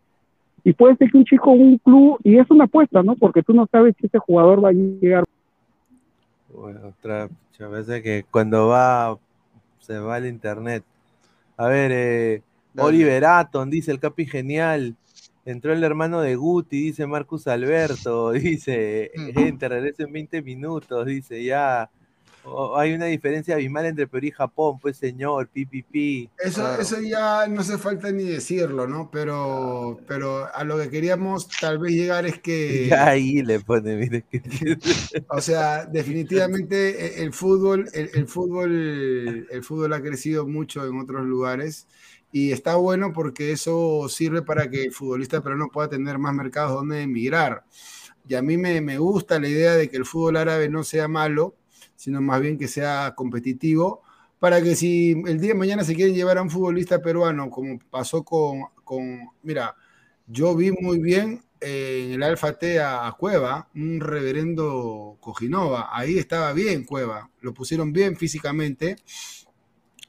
Y 0.64 0.72
puede 0.72 0.96
ser 0.96 1.10
que 1.10 1.18
un 1.18 1.24
chico, 1.24 1.50
un 1.50 1.78
club, 1.78 2.18
y 2.22 2.38
es 2.38 2.50
una 2.50 2.64
apuesta, 2.64 3.02
¿no? 3.02 3.16
Porque 3.16 3.42
tú 3.42 3.54
no 3.54 3.66
sabes 3.70 3.94
si 3.98 4.06
ese 4.06 4.18
jugador 4.18 4.64
va 4.64 4.70
a 4.70 4.72
llegar. 4.72 5.24
Bueno, 6.52 6.80
otra 6.88 7.28
veces 7.68 8.02
que 8.02 8.24
cuando 8.30 8.68
va, 8.68 9.18
se 9.80 9.98
va 9.98 10.16
al 10.16 10.26
internet. 10.26 10.84
A 11.56 11.66
ver, 11.66 11.90
eh, 11.92 12.42
Oliver 12.78 13.24
Aton, 13.24 13.68
dice 13.70 13.90
el 13.90 14.00
Capi 14.00 14.26
Genial. 14.26 14.96
Entró 15.44 15.72
el 15.72 15.82
hermano 15.82 16.20
de 16.20 16.36
Guti, 16.36 16.80
dice 16.80 17.06
Marcus 17.06 17.46
Alberto, 17.46 18.30
dice, 18.32 19.10
gente, 19.34 19.68
regresa 19.68 20.04
en 20.04 20.12
20 20.12 20.42
minutos, 20.42 21.06
dice, 21.06 21.42
ya 21.42 21.90
hay 22.76 22.94
una 22.94 23.06
diferencia 23.06 23.54
abismal 23.54 23.86
entre 23.86 24.06
Perú 24.06 24.26
y 24.26 24.30
Japón, 24.30 24.78
pues 24.80 24.96
señor, 24.96 25.48
pipipi. 25.48 26.28
Eso, 26.38 26.80
eso 26.80 27.00
ya 27.00 27.46
no 27.46 27.60
hace 27.60 27.78
falta 27.78 28.10
ni 28.10 28.24
decirlo, 28.24 28.86
¿no? 28.86 29.10
Pero, 29.10 30.00
pero 30.06 30.48
a 30.54 30.64
lo 30.64 30.78
que 30.78 30.90
queríamos 30.90 31.48
tal 31.60 31.78
vez 31.78 31.92
llegar 31.92 32.26
es 32.26 32.38
que. 32.40 32.88
Ya 32.90 33.08
ahí 33.08 33.42
le 33.42 33.60
pone, 33.60 33.96
mire. 33.96 34.24
o 35.28 35.40
sea, 35.40 35.84
definitivamente 35.84 37.20
e, 37.20 37.22
el 37.22 37.32
fútbol, 37.32 37.88
el, 37.92 38.26
fútbol, 38.26 39.46
el 39.50 39.62
fútbol 39.62 39.92
ha 39.92 40.02
crecido 40.02 40.46
mucho 40.46 40.86
en 40.86 40.98
otros 40.98 41.24
lugares. 41.26 41.86
Y 42.32 42.52
está 42.52 42.76
bueno 42.76 43.12
porque 43.12 43.50
eso 43.52 44.08
sirve 44.08 44.42
para 44.42 44.70
que 44.70 44.84
el 44.84 44.92
futbolista 44.92 45.42
peruano 45.42 45.68
pueda 45.68 45.88
tener 45.88 46.18
más 46.18 46.32
mercados 46.34 46.72
donde 46.72 47.02
emigrar. 47.02 47.64
Y 48.28 48.36
a 48.36 48.42
mí 48.42 48.56
me, 48.56 48.80
me 48.80 48.98
gusta 48.98 49.40
la 49.40 49.48
idea 49.48 49.74
de 49.74 49.90
que 49.90 49.96
el 49.96 50.04
fútbol 50.04 50.36
árabe 50.36 50.68
no 50.68 50.84
sea 50.84 51.08
malo, 51.08 51.56
sino 52.00 52.22
más 52.22 52.40
bien 52.40 52.56
que 52.56 52.66
sea 52.66 53.12
competitivo, 53.14 54.00
para 54.38 54.62
que 54.62 54.74
si 54.74 55.10
el 55.26 55.38
día 55.38 55.52
de 55.52 55.58
mañana 55.58 55.84
se 55.84 55.94
quieren 55.94 56.14
llevar 56.14 56.38
a 56.38 56.42
un 56.42 56.48
futbolista 56.48 57.02
peruano, 57.02 57.50
como 57.50 57.78
pasó 57.90 58.24
con, 58.24 58.62
con 58.84 59.28
mira, 59.42 59.76
yo 60.26 60.56
vi 60.56 60.72
muy 60.72 60.98
bien 60.98 61.42
en 61.60 62.12
el 62.12 62.22
Alfa 62.22 62.54
T 62.54 62.80
a, 62.80 63.14
Cueva, 63.18 63.68
un 63.74 64.00
reverendo 64.00 65.18
Cojinova, 65.20 65.90
ahí 65.92 66.16
estaba 66.16 66.54
bien 66.54 66.86
Cueva, 66.86 67.28
lo 67.42 67.52
pusieron 67.52 67.92
bien 67.92 68.16
físicamente, 68.16 68.96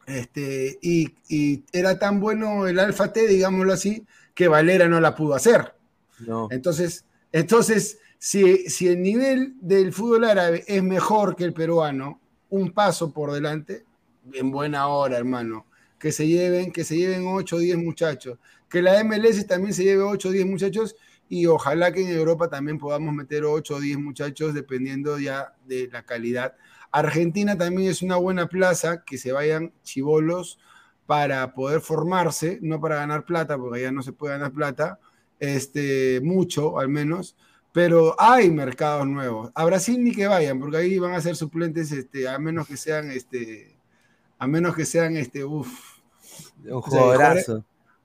este, 0.08 0.80
y, 0.82 1.14
y, 1.28 1.66
era 1.74 2.00
tan 2.00 2.22
bueno 2.22 2.68
el 2.68 2.80
Alfa 2.80 3.12
T, 3.12 3.28
digámoslo 3.28 3.74
así, 3.74 4.06
que 4.34 4.48
Valera 4.48 4.88
no 4.88 5.02
la 5.02 5.14
pudo 5.14 5.36
hacer. 5.36 5.76
No. 6.20 6.48
Entonces, 6.52 7.04
entonces 7.34 8.00
si, 8.24 8.88
el 8.88 9.02
nivel 9.02 9.56
del 9.62 9.92
fútbol 9.92 10.26
árabe 10.26 10.64
es 10.68 10.84
mejor 10.84 11.36
que 11.36 11.44
el 11.44 11.54
peruano, 11.54 12.22
un 12.52 12.72
paso 12.72 13.12
por 13.12 13.32
delante, 13.32 13.84
en 14.32 14.52
buena 14.52 14.88
hora, 14.90 15.18
hermano. 15.18 15.66
Que 15.98 16.12
se 16.12 16.28
lleven, 16.28 16.72
que 16.72 16.84
se 16.84 16.98
lleven 16.98 17.26
8 17.26 17.56
o 17.56 17.60
10 17.60 17.78
muchachos. 17.80 18.38
Que 18.70 18.84
la 18.84 19.04
MLS 19.04 19.48
también 19.48 19.74
se 19.74 19.84
lleve 19.84 20.04
8 20.04 20.30
o 20.30 20.32
10 20.32 20.46
muchachos 20.46 20.96
y 21.30 21.48
ojalá 21.48 21.92
que 21.92 22.04
en 22.04 22.16
Europa 22.16 22.48
también 22.48 22.78
podamos 22.78 23.12
meter 23.16 23.44
8 23.44 23.76
o 23.76 23.80
10 23.80 23.98
muchachos 23.98 24.54
dependiendo 24.54 25.18
ya 25.18 25.56
de 25.66 25.90
la 25.92 26.04
calidad. 26.04 26.54
Argentina 26.92 27.58
también 27.58 27.90
es 27.90 28.04
una 28.04 28.18
buena 28.18 28.48
plaza, 28.48 29.04
que 29.04 29.18
se 29.18 29.32
vayan 29.32 29.74
chivolos 29.82 30.60
para 31.08 31.56
poder 31.56 31.82
formarse, 31.82 32.60
no 32.62 32.80
para 32.80 32.98
ganar 32.98 33.26
plata, 33.26 33.58
porque 33.58 33.80
allá 33.80 33.92
no 33.92 34.04
se 34.04 34.14
puede 34.14 34.34
ganar 34.34 34.52
plata, 34.52 35.00
este, 35.40 36.22
mucho 36.22 36.78
al 36.78 36.90
menos, 36.90 37.36
pero 37.72 38.16
hay 38.20 38.52
mercados 38.52 39.08
nuevos. 39.08 39.52
A 39.56 39.66
Brasil 39.66 40.04
ni 40.04 40.12
que 40.12 40.28
vayan, 40.28 40.60
porque 40.60 40.78
ahí 40.78 41.00
van 41.00 41.14
a 41.14 41.22
ser 41.22 41.36
suplentes, 41.36 41.92
este, 41.92 42.28
a 42.28 42.38
menos 42.38 42.68
que 42.68 42.78
sean, 42.78 43.12
este, 43.12 43.76
a 44.38 44.48
menos 44.48 44.76
que 44.76 44.86
sean, 44.86 45.16
este, 45.18 45.44
uff. 45.46 46.00
Un 46.66 46.82
jugadorazo. 46.82 47.64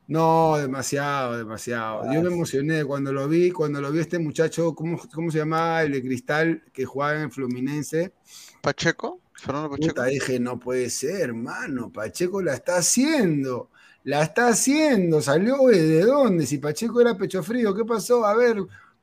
No, 0.09 0.57
demasiado, 0.57 1.37
demasiado. 1.37 2.13
Yo 2.13 2.23
me 2.23 2.29
emocioné 2.29 2.85
cuando 2.85 3.13
lo 3.13 3.27
vi, 3.27 3.51
cuando 3.51 3.81
lo 3.81 3.91
vi 3.91 3.99
este 3.99 4.21
muchacho, 4.21 4.73
¿cómo, 4.75 5.01
cómo 5.13 5.33
se 5.33 5.39
llamaba? 5.39 5.83
El 5.83 5.93
de 5.93 6.03
Cristal, 6.03 6.63
que 6.73 6.85
jugaba 6.85 7.21
en 7.21 7.33
Fluminense. 7.33 8.13
¿Pacheco? 8.61 9.21
Fernando 9.35 9.71
Pacheco. 9.71 10.05
dije, 10.05 10.39
no 10.39 10.61
puede 10.61 10.91
ser, 10.91 11.23
hermano, 11.23 11.93
Pacheco 11.93 12.41
la 12.41 12.55
está 12.55 12.77
haciendo. 12.77 13.71
La 14.05 14.23
está 14.23 14.49
haciendo, 14.49 15.21
salió 15.21 15.67
de 15.67 16.03
dónde, 16.03 16.47
si 16.47 16.59
Pacheco 16.59 17.01
era 17.01 17.19
pecho 17.19 17.43
frío, 17.43 17.75
¿qué 17.75 17.85
pasó? 17.85 18.25
A 18.25 18.37
ver, 18.37 18.59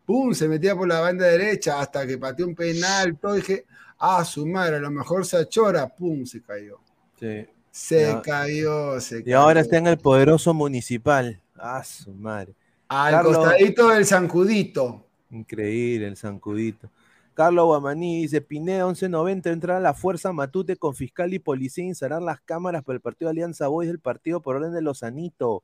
pum, 0.05 0.33
se 0.33 0.47
metía 0.47 0.75
por 0.75 0.87
la 0.87 0.99
banda 0.99 1.25
derecha 1.25 1.79
hasta 1.79 2.05
que 2.05 2.17
pateó 2.17 2.47
un 2.47 2.55
penal, 2.55 3.17
todo 3.17 3.33
dije, 3.33 3.65
ah, 3.99 4.23
su 4.25 4.45
madre, 4.45 4.77
a 4.77 4.79
lo 4.79 4.91
mejor 4.91 5.25
se 5.25 5.37
achora, 5.37 5.87
pum, 5.87 6.25
se 6.25 6.41
cayó. 6.41 6.79
Sí. 7.19 7.45
Se 7.71 8.19
cayó, 8.23 8.99
se 8.99 9.23
cayó. 9.23 9.29
Y 9.29 9.33
ahora 9.33 9.61
está 9.61 9.77
en 9.77 9.87
el 9.87 9.97
poderoso 9.97 10.53
municipal. 10.53 11.41
Ah, 11.55 11.83
su 11.83 12.13
madre. 12.13 12.53
Al 12.87 13.23
costadito 13.23 13.89
del 13.89 14.05
zancudito. 14.05 15.05
Increíble, 15.31 16.07
el 16.07 16.17
zancudito. 16.17 16.89
Carlos 17.33 17.65
Guamaní 17.65 18.21
dice, 18.21 18.41
Pineda 18.41 18.85
1190 18.85 19.49
entrar 19.49 19.77
a 19.77 19.79
la 19.79 19.95
fuerza 19.95 20.31
Matute 20.31 20.75
con 20.75 20.93
fiscal 20.93 21.33
y 21.33 21.39
policía 21.39 21.83
instalar 21.83 22.21
las 22.21 22.39
cámaras 22.41 22.83
para 22.83 22.95
el 22.95 23.01
partido 23.01 23.29
de 23.29 23.31
Alianza 23.31 23.67
Boys 23.67 23.87
del 23.87 23.99
partido 23.99 24.41
por 24.41 24.57
orden 24.57 24.73
de 24.73 24.83
Lozanito. 24.83 25.63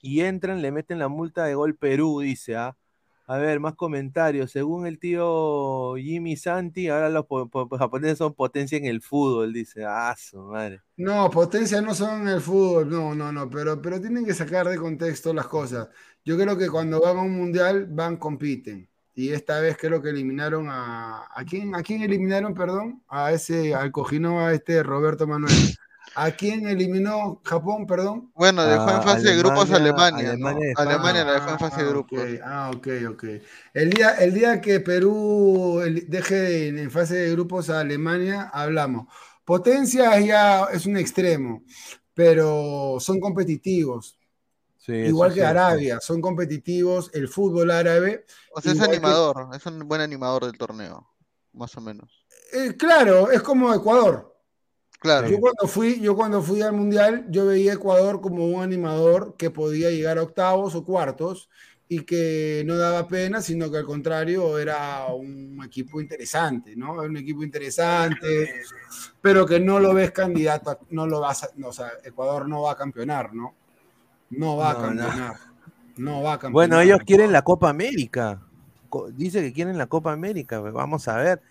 Y 0.00 0.22
entran, 0.22 0.60
le 0.60 0.72
meten 0.72 0.98
la 0.98 1.06
multa 1.06 1.44
de 1.44 1.54
gol 1.54 1.76
Perú, 1.76 2.20
dice, 2.20 2.56
¿ah? 2.56 2.76
A 3.26 3.38
ver, 3.38 3.58
más 3.58 3.74
comentarios. 3.74 4.50
Según 4.50 4.86
el 4.86 4.98
tío 4.98 5.94
Jimmy 5.96 6.36
Santi, 6.36 6.88
ahora 6.88 7.08
los 7.08 7.24
japoneses 7.78 8.18
son 8.18 8.34
potencia 8.34 8.76
en 8.76 8.84
el 8.84 9.00
fútbol, 9.00 9.52
dice. 9.52 9.84
Ah, 9.86 10.14
su 10.18 10.38
madre. 10.38 10.82
No, 10.96 11.30
potencia 11.30 11.80
no 11.80 11.94
son 11.94 12.22
en 12.22 12.28
el 12.28 12.40
fútbol, 12.42 12.90
no, 12.90 13.14
no, 13.14 13.32
no, 13.32 13.48
pero, 13.48 13.80
pero 13.80 14.00
tienen 14.00 14.26
que 14.26 14.34
sacar 14.34 14.68
de 14.68 14.76
contexto 14.76 15.32
las 15.32 15.46
cosas. 15.46 15.88
Yo 16.24 16.36
creo 16.36 16.56
que 16.58 16.68
cuando 16.68 17.00
van 17.00 17.16
a 17.16 17.22
un 17.22 17.36
mundial, 17.36 17.86
van, 17.90 18.18
compiten. 18.18 18.88
Y 19.14 19.30
esta 19.30 19.60
vez 19.60 19.76
creo 19.80 20.02
que 20.02 20.10
eliminaron 20.10 20.68
a. 20.68 21.28
¿A 21.34 21.44
quién, 21.44 21.74
a 21.74 21.82
quién 21.82 22.02
eliminaron, 22.02 22.52
perdón? 22.52 23.02
A 23.08 23.32
ese, 23.32 23.74
al 23.74 23.90
cojino, 23.92 24.40
a 24.40 24.52
este 24.52 24.82
Roberto 24.82 25.26
Manuel. 25.26 25.52
¿A 26.14 26.30
quién 26.30 26.68
eliminó 26.68 27.40
Japón, 27.44 27.86
perdón? 27.86 28.30
Bueno, 28.34 28.64
dejó 28.64 28.90
en 28.90 29.02
fase 29.02 29.28
de 29.28 29.36
grupos 29.36 29.70
Alemania. 29.70 30.36
Alemania, 30.76 31.24
la 31.24 31.32
dejó 31.34 31.50
en 31.50 31.58
fase 31.58 31.82
de 31.82 31.88
grupos. 31.88 32.20
Ah, 32.44 32.70
ok, 32.74 32.88
ok. 33.10 33.24
El 33.72 33.90
día, 33.90 34.10
el 34.12 34.32
día 34.32 34.60
que 34.60 34.80
Perú 34.80 35.80
deje 36.06 36.68
en 36.68 36.90
fase 36.90 37.16
de 37.16 37.30
grupos 37.32 37.70
a 37.70 37.80
Alemania, 37.80 38.50
hablamos. 38.52 39.08
Potencia 39.44 40.18
ya 40.20 40.64
es 40.72 40.86
un 40.86 40.96
extremo, 40.96 41.64
pero 42.14 42.96
son 43.00 43.18
competitivos. 43.18 44.18
igual 44.86 45.34
que 45.34 45.44
Arabia, 45.44 45.98
son 46.00 46.20
competitivos, 46.20 47.10
el 47.12 47.28
fútbol 47.28 47.70
árabe. 47.70 48.24
O 48.52 48.60
sea, 48.60 48.72
es 48.72 48.80
animador, 48.80 49.48
es 49.54 49.66
un 49.66 49.86
buen 49.88 50.00
animador 50.00 50.46
del 50.46 50.56
torneo, 50.56 51.08
más 51.52 51.76
o 51.76 51.80
menos. 51.80 52.24
Eh, 52.52 52.76
claro, 52.76 53.30
es 53.30 53.42
como 53.42 53.74
Ecuador. 53.74 54.33
Claro. 55.04 55.28
Yo 55.28 55.38
cuando 55.38 55.68
fui, 55.68 56.00
yo 56.00 56.16
cuando 56.16 56.40
fui 56.40 56.62
al 56.62 56.72
mundial, 56.72 57.26
yo 57.28 57.44
veía 57.44 57.72
a 57.72 57.74
Ecuador 57.74 58.22
como 58.22 58.46
un 58.46 58.62
animador 58.62 59.34
que 59.36 59.50
podía 59.50 59.90
llegar 59.90 60.16
a 60.16 60.22
octavos 60.22 60.74
o 60.74 60.82
cuartos 60.82 61.50
y 61.86 62.06
que 62.06 62.62
no 62.64 62.78
daba 62.78 63.06
pena, 63.06 63.42
sino 63.42 63.70
que 63.70 63.76
al 63.76 63.84
contrario 63.84 64.58
era 64.58 65.04
un 65.08 65.60
equipo 65.62 66.00
interesante, 66.00 66.74
¿no? 66.74 66.94
Un 66.94 67.18
equipo 67.18 67.44
interesante, 67.44 68.62
pero 69.20 69.44
que 69.44 69.60
no 69.60 69.78
lo 69.78 69.92
ves 69.92 70.10
candidato, 70.10 70.78
no 70.88 71.06
lo 71.06 71.20
vas, 71.20 71.50
o 71.62 71.72
sea, 71.74 71.92
Ecuador 72.02 72.48
no 72.48 72.62
va 72.62 72.72
a 72.72 72.76
campeonar, 72.76 73.34
¿no? 73.34 73.54
No 74.30 74.56
va 74.56 74.70
a 74.70 74.74
campeonar. 74.74 75.34
No. 75.98 76.22
va 76.22 76.32
a 76.32 76.38
campeonar. 76.38 76.52
Bueno, 76.52 76.80
ellos 76.80 77.00
quieren 77.04 77.30
la 77.30 77.42
Copa 77.42 77.68
América. 77.68 78.40
Dice 79.12 79.42
que 79.42 79.52
quieren 79.52 79.76
la 79.76 79.86
Copa 79.86 80.12
América. 80.12 80.60
Vamos 80.60 81.08
a 81.08 81.18
ver. 81.18 81.42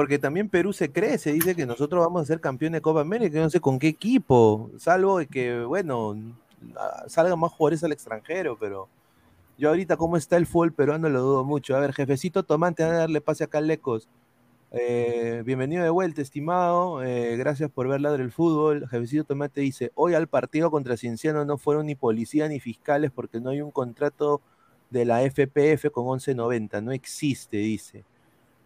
Porque 0.00 0.18
también 0.18 0.48
Perú 0.48 0.72
se 0.72 0.90
crece, 0.90 1.30
dice 1.30 1.54
que 1.54 1.66
nosotros 1.66 2.02
vamos 2.02 2.22
a 2.22 2.24
ser 2.24 2.40
campeones 2.40 2.78
de 2.78 2.80
Copa 2.80 3.02
América, 3.02 3.38
no 3.38 3.50
sé 3.50 3.60
con 3.60 3.78
qué 3.78 3.88
equipo, 3.88 4.70
salvo 4.78 5.20
que, 5.30 5.62
bueno, 5.62 6.16
salgan 7.06 7.38
más 7.38 7.52
jugadores 7.52 7.84
al 7.84 7.92
extranjero, 7.92 8.56
pero 8.58 8.88
yo 9.58 9.68
ahorita 9.68 9.98
cómo 9.98 10.16
está 10.16 10.38
el 10.38 10.46
fútbol 10.46 10.72
peruano 10.72 11.10
lo 11.10 11.20
dudo 11.20 11.44
mucho. 11.44 11.76
A 11.76 11.80
ver, 11.80 11.92
jefecito 11.92 12.44
Tomante, 12.44 12.82
a 12.82 12.90
darle 12.90 13.20
pase 13.20 13.44
acá 13.44 13.58
al 13.58 13.66
Lecos. 13.66 14.08
Eh, 14.70 15.42
bienvenido 15.44 15.84
de 15.84 15.90
vuelta, 15.90 16.22
estimado. 16.22 17.04
Eh, 17.04 17.36
gracias 17.36 17.70
por 17.70 17.86
ver 17.86 18.00
Ladre 18.00 18.22
el 18.22 18.32
Fútbol. 18.32 18.88
Jefecito 18.88 19.24
Tomate 19.24 19.60
dice: 19.60 19.92
Hoy 19.94 20.14
al 20.14 20.28
partido 20.28 20.70
contra 20.70 20.96
Cienciano 20.96 21.44
no 21.44 21.58
fueron 21.58 21.84
ni 21.84 21.94
policías 21.94 22.48
ni 22.48 22.58
fiscales 22.58 23.10
porque 23.10 23.38
no 23.38 23.50
hay 23.50 23.60
un 23.60 23.70
contrato 23.70 24.40
de 24.88 25.04
la 25.04 25.20
FPF 25.24 25.90
con 25.92 26.06
1190. 26.06 26.80
No 26.80 26.90
existe, 26.92 27.58
dice. 27.58 28.06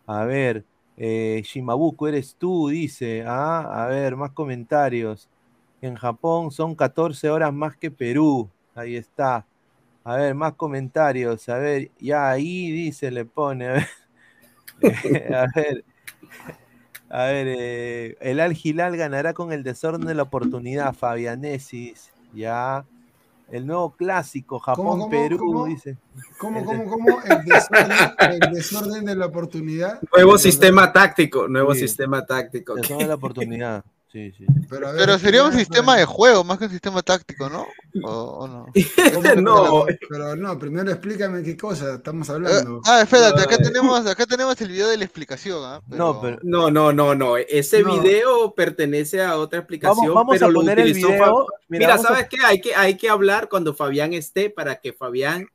A 0.06 0.24
ver, 0.26 0.64
eh, 0.96 1.42
Shimabuku, 1.44 2.06
eres 2.06 2.36
tú, 2.36 2.68
dice. 2.68 3.24
Ah, 3.26 3.84
a 3.84 3.86
ver, 3.88 4.16
más 4.16 4.32
comentarios. 4.32 5.28
En 5.80 5.96
Japón 5.96 6.50
son 6.50 6.74
14 6.74 7.30
horas 7.30 7.52
más 7.52 7.76
que 7.76 7.90
Perú. 7.90 8.48
Ahí 8.74 8.96
está. 8.96 9.46
A 10.04 10.16
ver, 10.16 10.34
más 10.34 10.54
comentarios. 10.54 11.48
A 11.48 11.58
ver, 11.58 11.90
ya 11.98 12.30
ahí 12.30 12.70
dice, 12.70 13.10
le 13.10 13.24
pone. 13.24 13.66
a 15.34 15.46
ver. 15.54 15.84
A 17.10 17.26
ver, 17.26 17.46
eh, 17.48 18.16
el 18.20 18.40
Al 18.40 18.54
Gilal 18.54 18.96
ganará 18.96 19.34
con 19.34 19.52
el 19.52 19.62
desorden 19.62 20.06
de 20.06 20.14
la 20.14 20.24
oportunidad, 20.24 20.94
Fabianesis, 20.94 22.12
ya. 22.32 22.84
El 23.50 23.66
nuevo 23.66 23.94
clásico, 23.94 24.58
Japón-Perú, 24.58 25.66
dice. 25.66 25.96
¿Cómo, 26.38 26.64
cómo, 26.64 26.84
cómo? 26.86 27.18
El 27.22 28.52
desorden, 28.52 29.04
de 29.04 29.14
la 29.14 29.26
oportunidad. 29.26 30.00
Nuevo 30.12 30.38
sistema 30.38 30.92
táctico, 30.92 31.46
nuevo 31.48 31.74
sistema 31.74 32.24
táctico. 32.24 32.74
Desorden 32.74 32.98
de 32.98 33.06
la 33.06 33.14
oportunidad. 33.14 33.84
Pero, 34.68 35.18
sería 35.18 35.42
un 35.42 35.52
sistema 35.52 35.96
de 35.96 36.04
juego 36.04 36.44
más 36.44 36.58
que 36.58 36.66
un 36.66 36.70
sistema 36.70 37.02
táctico, 37.02 37.48
¿no? 37.50 37.66
¿O, 38.04 38.46
no? 38.46 38.66
no. 39.42 39.86
Pero 40.08 40.36
no, 40.36 40.56
primero 40.56 40.90
explícame 40.92 41.42
qué 41.42 41.56
cosa 41.56 41.94
estamos 41.94 42.30
hablando. 42.30 42.80
ah, 42.86 43.02
espérate, 43.02 43.42
acá 43.42 43.56
tenemos, 43.56 44.06
acá 44.06 44.24
tenemos 44.24 44.60
el 44.60 44.68
video 44.68 44.88
de 44.88 44.98
la 44.98 45.04
explicación. 45.04 45.58
¿ah? 45.64 45.80
No, 45.88 46.22
no, 46.42 46.70
no, 46.70 46.92
no, 46.92 47.14
no. 47.14 47.36
Ese 47.36 47.82
video 47.82 48.54
pertenece 48.54 49.20
a 49.20 49.36
otra 49.36 49.60
explicación. 49.60 50.14
Vamos, 50.14 50.36
pero 50.38 50.50
a 50.50 50.52
poner 50.52 50.78
el 50.78 50.92
video. 50.92 51.46
Mira, 51.68 51.98
¿sabes 51.98 52.28
qué? 52.28 52.36
Hay, 52.44 52.60
que? 52.60 52.74
hay 52.74 52.96
que 52.96 53.08
hablar 53.08 53.48
cuando 53.48 53.74
Fabián 53.74 54.12
esté 54.12 54.48
para 54.48 54.76
que 54.76 54.92
Fabián 54.92 55.48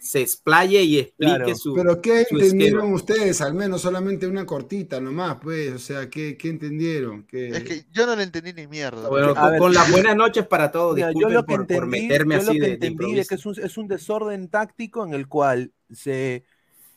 se 0.00 0.20
explaye 0.20 0.82
y 0.82 0.98
explique 0.98 1.54
su. 1.54 1.74
Pero 1.74 2.00
¿qué 2.00 2.26
entendieron 2.30 2.92
ustedes? 2.92 3.40
Al 3.40 3.54
menos 3.54 3.82
solamente 3.82 4.26
una 4.26 4.46
cortita 4.46 5.00
nomás, 5.00 5.38
pues. 5.42 5.72
O 5.72 5.78
sea, 5.78 6.08
¿qué, 6.08 6.36
qué 6.36 6.48
entendieron? 6.48 7.26
Es 7.30 7.64
que 7.64 7.84
yo 7.92 8.06
no 8.06 8.16
le 8.16 8.22
entendí 8.24 8.52
ni 8.52 8.66
mierda. 8.66 9.08
Bueno, 9.08 9.34
con, 9.34 9.72
las 9.72 9.90
buenas 9.90 10.16
noches 10.16 10.46
para 10.46 10.70
todos. 10.70 10.96
Disculpen 10.96 11.20
yo 11.20 11.28
lo 11.28 11.44
que 11.44 11.54
por, 11.54 11.60
entendí, 11.62 12.02
meterme 12.02 12.34
yo 12.36 12.40
así 12.40 12.58
lo 12.58 12.64
que 12.64 12.72
entendí 12.72 13.18
es 13.18 13.28
que 13.28 13.34
es 13.34 13.46
un, 13.46 13.54
es 13.62 13.76
un, 13.76 13.88
desorden 13.88 14.48
táctico 14.48 15.04
en 15.04 15.14
el 15.14 15.28
cual 15.28 15.72
se. 15.90 16.44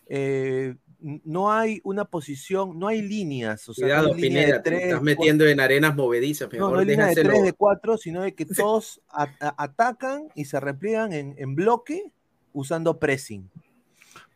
Eh, 0.08 0.76
no 1.02 1.52
hay 1.52 1.82
una 1.84 2.06
posición, 2.06 2.78
no 2.78 2.88
hay 2.88 3.02
líneas. 3.02 3.68
O 3.68 3.74
sea, 3.74 3.86
Cuidado, 3.86 4.10
no 4.10 4.16
Pineda, 4.16 4.58
de 4.58 4.60
tres, 4.60 4.84
estás 4.84 5.02
metiendo 5.02 5.48
en 5.48 5.60
arenas 5.60 5.96
movedizas. 5.96 6.50
no, 6.54 6.70
no 6.70 6.80
hay 6.80 6.86
línea 6.86 7.08
de 7.08 7.16
tres, 7.16 7.44
de 7.44 7.54
cuatro, 7.54 7.98
sino 7.98 8.22
de 8.22 8.36
que 8.36 8.46
todos 8.46 9.02
atacan 9.10 10.28
y 10.36 10.46
se 10.46 10.60
repliegan 10.60 11.12
en, 11.14 11.34
en 11.38 11.56
bloque 11.56 12.12
usando 12.54 12.98
pressing. 12.98 13.50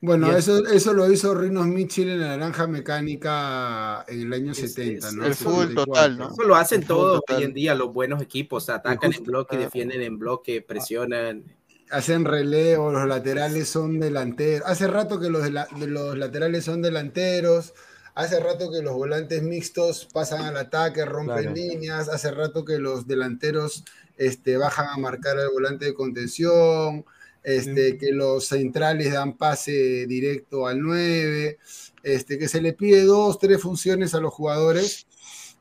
Bueno, 0.02 0.36
eso, 0.36 0.66
eso 0.68 0.94
lo 0.94 1.12
hizo 1.12 1.34
Rinos 1.34 1.66
Mitchell 1.66 2.10
en 2.10 2.22
la 2.22 2.28
Naranja 2.38 2.68
Mecánica 2.68 4.06
en 4.08 4.22
el 4.22 4.34
año 4.34 4.54
70, 4.54 5.12
¿no? 5.14 5.26
El 5.26 5.34
fútbol 5.34 5.74
total, 5.74 6.18
¿no? 6.18 6.32
Eso 6.32 6.44
lo 6.44 6.56
hacen 6.56 6.86
todos 6.86 7.22
hoy 7.28 7.44
en 7.44 7.54
día 7.54 7.74
los 7.74 7.92
buenos 7.92 8.22
equipos, 8.22 8.70
atacan 8.70 9.14
en 9.14 9.24
bloque, 9.24 9.58
defienden 9.58 10.02
en 10.02 10.20
bloque, 10.20 10.62
presionan. 10.62 11.44
Hacen 11.92 12.26
relevo, 12.26 12.92
los 12.92 13.08
laterales 13.08 13.70
son 13.70 14.00
delanteros. 14.00 14.68
Hace 14.68 14.88
rato 14.88 15.20
que 15.20 15.30
los, 15.30 15.44
de 15.44 15.88
los 15.88 16.18
laterales 16.18 16.66
son 16.66 16.82
delanteros. 16.82 17.74
Hace 18.16 18.40
rato 18.40 18.72
que 18.72 18.82
los 18.82 18.94
volantes 18.94 19.44
mixtos 19.44 20.08
pasan 20.12 20.44
al 20.44 20.58
ataque, 20.58 21.06
rompen 21.06 21.54
líneas. 21.54 22.10
Hace 22.10 22.32
rato 22.32 22.66
que 22.66 22.80
los 22.80 23.08
delanteros 23.08 23.84
este, 24.18 24.58
bajan 24.58 24.88
a 24.88 24.98
marcar 24.98 25.38
al 25.38 25.50
volante 25.50 25.86
de 25.86 25.94
contención 25.94 27.06
este, 27.46 27.98
que 27.98 28.12
los 28.12 28.48
centrales 28.48 29.14
dan 29.14 29.34
pase 29.34 30.08
directo 30.08 30.66
al 30.68 30.82
9, 30.82 31.60
este, 32.02 32.40
que 32.40 32.48
se 32.48 32.60
le 32.60 32.74
pide 32.74 33.04
dos, 33.04 33.38
tres 33.38 33.62
funciones 33.62 34.16
a 34.16 34.20
los 34.20 34.34
jugadores. 34.34 35.06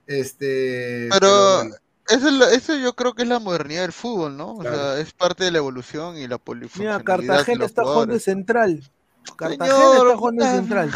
Este, 0.07 1.09
pero, 1.11 1.62
eso, 2.09 2.76
yo 2.76 2.95
creo 2.95 3.14
que 3.14 3.22
es 3.22 3.28
la 3.28 3.39
modernidad 3.39 3.82
del 3.82 3.93
fútbol, 3.93 4.37
¿no? 4.37 4.55
O 4.55 4.62
sea, 4.62 4.99
es 4.99 5.12
parte 5.12 5.45
de 5.45 5.51
la 5.51 5.59
evolución 5.59 6.16
y 6.16 6.26
la 6.26 6.39
polifuncionalidad. 6.39 7.18
Mira, 7.18 7.35
Cartagena 7.35 7.64
está 7.66 7.85
jugando 7.85 8.14
de 8.14 8.20
central. 8.20 8.91
Cartagena 9.37 9.66
está 9.66 10.16
jugando 10.16 10.45
de 10.45 10.51
central. 10.51 10.91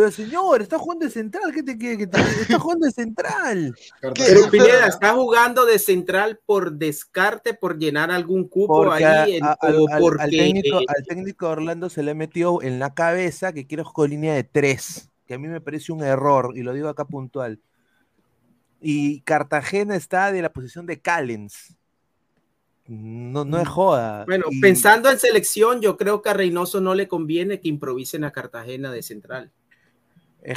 Pero 0.00 0.12
señor, 0.12 0.62
está 0.62 0.78
jugando 0.78 1.04
de 1.04 1.10
central, 1.10 1.52
¿qué 1.52 1.62
te 1.62 1.76
quiere 1.76 1.98
que 1.98 2.06
te 2.06 2.18
Está 2.18 2.58
jugando 2.58 2.86
de 2.86 2.92
central. 2.92 3.74
Pero 4.00 4.50
Pineda, 4.50 4.86
¿está 4.86 5.12
jugando 5.12 5.66
de 5.66 5.78
central 5.78 6.40
por 6.46 6.72
descarte, 6.72 7.52
por 7.52 7.78
llenar 7.78 8.10
algún 8.10 8.48
cupo 8.48 8.90
ahí? 8.90 9.38
al, 9.42 10.30
técnico, 10.30 10.78
al 10.78 11.04
técnico 11.06 11.48
Orlando 11.50 11.90
se 11.90 12.02
le 12.02 12.14
metió 12.14 12.62
en 12.62 12.78
la 12.78 12.94
cabeza 12.94 13.52
que 13.52 13.66
quiere 13.66 13.82
jugar 13.82 14.08
línea 14.08 14.32
de 14.32 14.42
tres, 14.42 15.10
que 15.26 15.34
a 15.34 15.38
mí 15.38 15.48
me 15.48 15.60
parece 15.60 15.92
un 15.92 16.02
error, 16.02 16.54
y 16.56 16.62
lo 16.62 16.72
digo 16.72 16.88
acá 16.88 17.04
puntual. 17.04 17.60
Y 18.80 19.20
Cartagena 19.20 19.96
está 19.96 20.32
de 20.32 20.40
la 20.40 20.50
posición 20.50 20.86
de 20.86 20.98
Callens. 20.98 21.76
No, 22.86 23.44
no 23.44 23.58
es 23.58 23.68
mm. 23.68 23.70
joda. 23.70 24.24
Bueno, 24.24 24.46
pensando 24.62 25.10
en 25.10 25.18
selección, 25.18 25.82
yo 25.82 25.98
creo 25.98 26.22
que 26.22 26.30
a 26.30 26.32
Reynoso 26.32 26.80
no 26.80 26.94
le 26.94 27.06
conviene 27.06 27.60
que 27.60 27.68
improvisen 27.68 28.24
a 28.24 28.32
Cartagena 28.32 28.90
de 28.90 29.02
central 29.02 29.52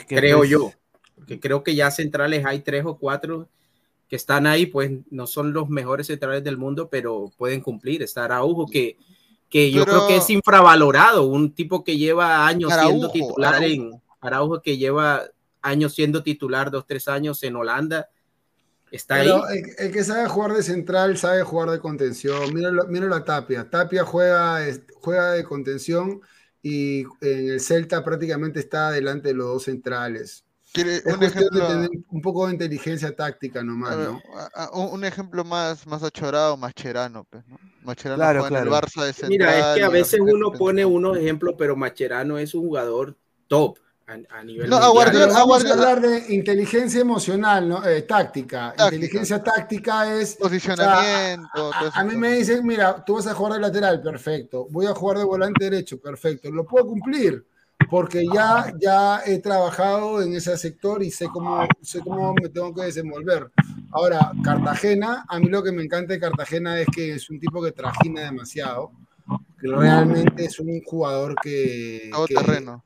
creo 0.08 0.40
pues 0.40 0.50
yo, 0.50 0.72
porque 1.16 1.40
creo 1.40 1.64
que 1.64 1.76
ya 1.76 1.92
centrales 1.92 2.46
hay 2.46 2.60
tres 2.60 2.84
o 2.86 2.98
cuatro 2.98 3.48
que 4.08 4.16
están 4.16 4.46
ahí, 4.46 4.66
pues 4.66 4.92
no 5.10 5.26
son 5.26 5.54
los 5.54 5.70
mejores 5.70 6.08
centrales 6.08 6.44
del 6.44 6.58
mundo, 6.58 6.90
pero 6.90 7.32
pueden 7.38 7.62
cumplir. 7.62 8.04
Está 8.04 8.26
Araujo, 8.26 8.68
que, 8.68 8.98
que 9.50 9.72
yo 9.72 9.86
creo 9.86 10.08
que 10.08 10.18
es 10.18 10.30
infravalorado, 10.30 11.26
un 11.26 11.54
tipo 11.54 11.84
que 11.84 11.98
lleva 11.98 12.46
años 12.46 12.72
siendo 12.74 13.10
titular 13.10 13.64
en 13.64 14.02
Araujo, 14.22 14.62
que 14.62 14.78
lleva 14.78 15.24
años 15.62 15.96
siendo 15.96 16.22
titular, 16.22 16.70
dos, 16.70 16.86
tres 16.86 17.08
años 17.08 17.42
en 17.44 17.56
Holanda. 17.56 18.10
Está 18.92 19.16
ahí. 19.16 19.32
El, 19.80 19.92
que 19.92 20.04
sabe 20.04 20.28
jugar 20.28 20.54
de 20.54 20.62
central 20.62 21.18
sabe 21.18 21.42
jugar 21.42 21.72
de 21.72 21.80
contención. 21.80 22.54
Mira, 22.54 22.70
mira 22.90 23.08
la 23.08 23.24
Tapia. 23.24 23.68
Tapia 23.68 24.04
juega, 24.04 24.60
juega 25.02 25.32
de 25.32 25.44
contención 25.44 26.22
y 26.64 27.02
en 27.22 27.50
el 27.52 27.60
Celta 27.60 28.04
prácticamente 28.04 28.60
está 28.60 28.90
delante 28.90 29.28
de 29.28 29.34
los 29.36 29.48
dos 29.48 29.64
centrales. 29.66 30.46
Es 30.74 31.06
un, 31.06 31.22
ejemplo, 31.22 31.60
de 31.60 31.68
tener 31.68 31.90
un 32.10 32.22
poco 32.22 32.48
de 32.48 32.54
inteligencia 32.54 33.16
táctica 33.16 33.62
nomás, 33.62 33.96
¿no? 33.96 34.20
Un 34.74 35.06
ejemplo 35.06 35.44
más, 35.44 35.86
más 35.86 36.02
achorado, 36.02 36.58
Macherano, 36.58 37.26
pues, 37.30 37.46
¿no? 37.46 37.60
Macherano 37.84 38.18
claro, 38.18 38.48
claro. 38.48 38.66
el 38.66 38.72
Barça 38.72 39.06
de 39.06 39.14
central. 39.14 39.30
Mira, 39.30 39.60
es 39.60 39.78
que 39.78 39.84
a 39.84 39.90
veces 39.90 40.20
uno 40.20 40.52
pone 40.52 40.84
unos 40.84 41.18
ejemplos, 41.18 41.54
pero 41.60 41.76
Macherano 41.76 42.40
es 42.40 42.56
un 42.56 42.62
jugador 42.62 43.16
top 43.48 43.78
a, 44.06 44.44
nivel 44.44 44.70
no, 44.70 44.80
vamos 44.80 45.66
a 45.66 45.74
hablar 45.74 46.02
de 46.02 46.34
inteligencia 46.34 47.00
emocional, 47.00 47.68
¿no? 47.70 47.86
Eh, 47.86 48.02
táctica. 48.02 48.74
Inteligencia 48.78 49.42
táctica 49.42 50.20
es. 50.20 50.36
Posicionamiento. 50.36 51.72
a, 51.74 52.04
mí 52.04 52.16
me 52.16 52.34
dicen, 52.34 52.66
mira, 52.66 53.04
tú 53.04 53.16
vas 53.16 53.28
a 53.28 53.34
jugar 53.34 53.54
de 53.54 53.60
lateral, 53.60 54.02
perfecto. 54.02 54.68
Voy 54.70 54.86
a 54.88 54.94
jugar 54.94 55.20
de 55.20 55.24
volante 55.24 55.66
derecho, 55.66 56.00
perfecto. 56.00 56.52
Lo 56.52 56.66
puedo 56.66 56.88
cumplir 56.88 57.46
porque 57.90 58.26
ya, 58.34 58.74
ya 58.80 59.22
he 59.26 59.40
trabajado 59.40 60.22
en 60.22 60.36
ese 60.36 60.58
sector 60.58 61.04
y 61.04 61.12
sé 61.12 61.28
cómo, 61.28 61.66
sé 61.82 62.00
cómo 62.00 62.34
me 62.34 62.50
tengo 62.50 62.74
que 62.74 62.84
desenvolver. 62.84 63.52
Ahora, 63.92 64.32
Cartagena, 64.44 65.26
a 65.28 65.40
mí 65.40 65.48
lo 65.48 65.64
que 65.64 65.72
me 65.72 65.84
encanta 65.84 66.14
de 66.14 66.20
Cartagena 66.20 66.80
es 66.80 66.88
que 66.88 67.14
es 67.14 67.30
un 67.30 67.40
tipo 67.40 67.62
que 67.64 67.72
trajina 67.72 68.22
demasiado, 68.22 68.92
que 69.60 69.68
realmente 69.68 70.46
es 70.46 70.60
un 70.60 70.82
jugador 70.82 71.36
que... 71.42 72.10
Todo 72.12 72.26
terreno. 72.26 72.84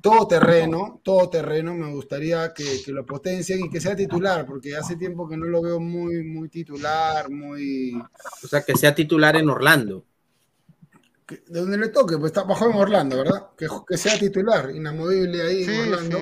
Todo 0.00 0.26
terreno, 0.26 1.00
todo 1.04 1.28
terreno, 1.28 1.74
me 1.74 1.92
gustaría 1.92 2.54
que, 2.54 2.82
lo 2.86 3.04
potencien 3.04 3.64
y 3.64 3.70
que 3.70 3.80
sea 3.80 3.94
titular, 3.94 4.46
porque 4.46 4.76
hace 4.76 4.96
tiempo 4.96 5.28
que 5.28 5.36
no 5.36 5.46
lo 5.46 5.60
veo 5.60 5.78
muy, 5.78 6.24
muy 6.24 6.48
titular, 6.48 7.30
muy... 7.30 8.00
O 8.42 8.48
sea, 8.48 8.62
que 8.62 8.76
sea 8.76 8.94
titular 8.94 9.36
en 9.36 9.50
Orlando. 9.50 10.04
de 11.28 11.60
donde 11.60 11.76
le 11.76 11.88
toque, 11.88 12.16
pues 12.16 12.30
está 12.30 12.44
bajo 12.44 12.70
en 12.70 12.76
Orlando, 12.76 13.18
¿verdad? 13.18 13.48
Que, 13.56 13.96
sea 13.98 14.18
titular, 14.18 14.70
inamovible 14.70 15.42
ahí 15.42 15.64
en 15.64 15.92
Orlando. 15.92 16.18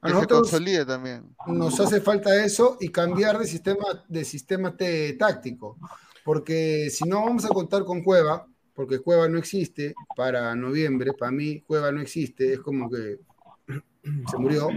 A 0.00 0.10
nosotros 0.10 0.50
también. 0.86 1.34
nos 1.46 1.80
hace 1.80 2.00
falta 2.00 2.44
eso 2.44 2.76
y 2.78 2.90
cambiar 2.90 3.38
de 3.38 3.46
sistema, 3.46 3.84
de 4.06 4.24
sistema 4.24 4.76
táctico. 5.18 5.78
Porque 6.24 6.90
si 6.90 7.08
no 7.08 7.24
vamos 7.24 7.44
a 7.44 7.48
contar 7.48 7.84
con 7.84 8.02
Cueva, 8.02 8.46
porque 8.74 8.98
Cueva 8.98 9.28
no 9.28 9.38
existe 9.38 9.94
para 10.16 10.54
noviembre, 10.54 11.12
para 11.12 11.30
mí 11.30 11.60
Cueva 11.60 11.92
no 11.92 12.00
existe, 12.00 12.54
es 12.54 12.60
como 12.60 12.90
que 12.90 13.18
se 14.30 14.36
murió, 14.36 14.68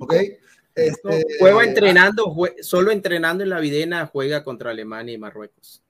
¿ok? 0.00 0.14
Este, 0.74 1.26
Cueva 1.38 1.64
entrenando, 1.64 2.34
solo 2.62 2.90
entrenando 2.90 3.42
en 3.44 3.50
la 3.50 3.60
Videna 3.60 4.06
juega 4.06 4.42
contra 4.42 4.70
Alemania 4.70 5.14
y 5.14 5.18
Marruecos. 5.18 5.82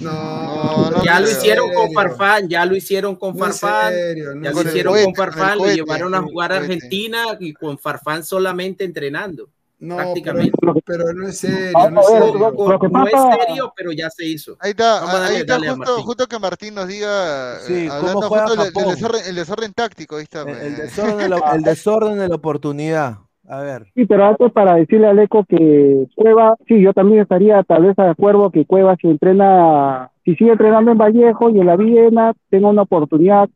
No, 0.00 1.02
ya 1.04 1.20
lo 1.20 1.30
hicieron 1.30 1.72
con 1.72 1.92
Farfán, 1.92 2.48
ya 2.48 2.64
lo 2.64 2.76
hicieron 2.76 3.16
con 3.16 3.36
Farfán, 3.36 3.94
ya 4.42 4.50
lo 4.50 4.62
hicieron 4.62 5.04
con 5.04 5.14
Farfán, 5.14 5.58
lo 5.58 5.70
llevaron 5.70 6.14
a 6.14 6.22
jugar 6.22 6.52
a 6.52 6.58
Argentina 6.58 7.36
y 7.40 7.52
con 7.52 7.78
Farfán 7.78 8.24
solamente 8.24 8.84
entrenando. 8.84 9.50
No, 9.78 9.96
prácticamente. 9.96 10.52
Pero, 10.86 11.12
no 11.12 11.28
es 11.28 11.38
serio, 11.38 11.90
no 11.90 12.00
es 12.00 12.06
serio. 12.06 13.72
pero 13.76 13.92
ya 13.92 14.08
se 14.08 14.26
hizo. 14.26 14.56
Ahí 14.60 14.70
está, 14.70 15.26
ahí 15.26 15.36
está 15.36 15.58
justo, 15.58 16.02
justo, 16.02 16.26
que 16.26 16.38
Martín 16.38 16.74
nos 16.74 16.88
diga, 16.88 17.58
sí, 17.60 17.86
hablando 17.90 18.28
justo 18.28 18.56
del, 18.56 18.72
desorden, 18.72 19.20
el 19.26 19.34
desorden 19.34 19.72
táctico, 19.74 20.16
ahí 20.16 20.22
está. 20.22 20.42
El, 20.42 20.56
el, 20.56 20.76
desorden, 20.76 21.18
de 21.18 21.28
la, 21.28 21.36
el 21.54 21.62
desorden 21.62 22.18
de 22.18 22.28
la 22.28 22.34
oportunidad. 22.34 23.18
A 23.48 23.60
ver. 23.60 23.86
Sí, 23.94 24.06
pero 24.06 24.26
antes 24.26 24.50
para 24.52 24.74
decirle 24.74 25.08
al 25.08 25.18
Eco 25.18 25.44
que 25.44 26.06
Cueva, 26.14 26.56
sí, 26.66 26.80
yo 26.80 26.92
también 26.92 27.22
estaría 27.22 27.62
tal 27.62 27.84
vez 27.84 27.96
de 27.96 28.08
acuerdo 28.08 28.50
que 28.50 28.64
Cueva 28.64 28.96
si 28.96 29.08
entrena, 29.08 30.10
si 30.24 30.34
sigue 30.34 30.52
entrenando 30.52 30.90
en 30.90 30.98
Vallejo 30.98 31.50
y 31.50 31.60
en 31.60 31.66
la 31.66 31.76
Viena, 31.76 32.32
tenga 32.50 32.68
una 32.68 32.82
oportunidad. 32.82 33.48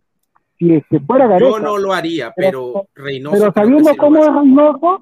Si 0.58 0.74
es 0.74 0.84
que 0.90 1.00
fuera 1.00 1.26
Gareca. 1.26 1.50
Yo 1.50 1.58
no 1.58 1.78
lo 1.78 1.92
haría, 1.92 2.32
pero, 2.36 2.86
Reynoso. 2.94 3.36
Pero 3.36 3.52
sabiendo 3.52 3.96
cómo 3.96 4.18
es 4.18 4.32
Reynoso, 4.32 5.00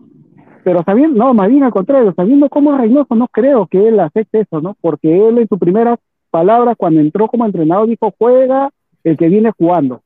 pero 0.68 0.84
sabiendo, 0.84 1.24
no, 1.24 1.32
más 1.32 1.48
bien 1.48 1.62
al 1.62 1.72
contrario, 1.72 2.12
sabiendo 2.14 2.50
cómo 2.50 2.74
es 2.74 2.80
Reynoso, 2.82 3.14
no 3.14 3.26
creo 3.28 3.66
que 3.66 3.88
él 3.88 3.98
acepte 4.00 4.40
eso, 4.40 4.60
¿no? 4.60 4.76
Porque 4.82 5.08
él 5.26 5.38
en 5.38 5.48
sus 5.48 5.58
primeras 5.58 5.98
palabras, 6.30 6.76
cuando 6.76 7.00
entró 7.00 7.26
como 7.26 7.46
entrenador, 7.46 7.88
dijo: 7.88 8.14
juega 8.18 8.68
el 9.02 9.16
que 9.16 9.30
viene 9.30 9.50
jugando. 9.56 10.02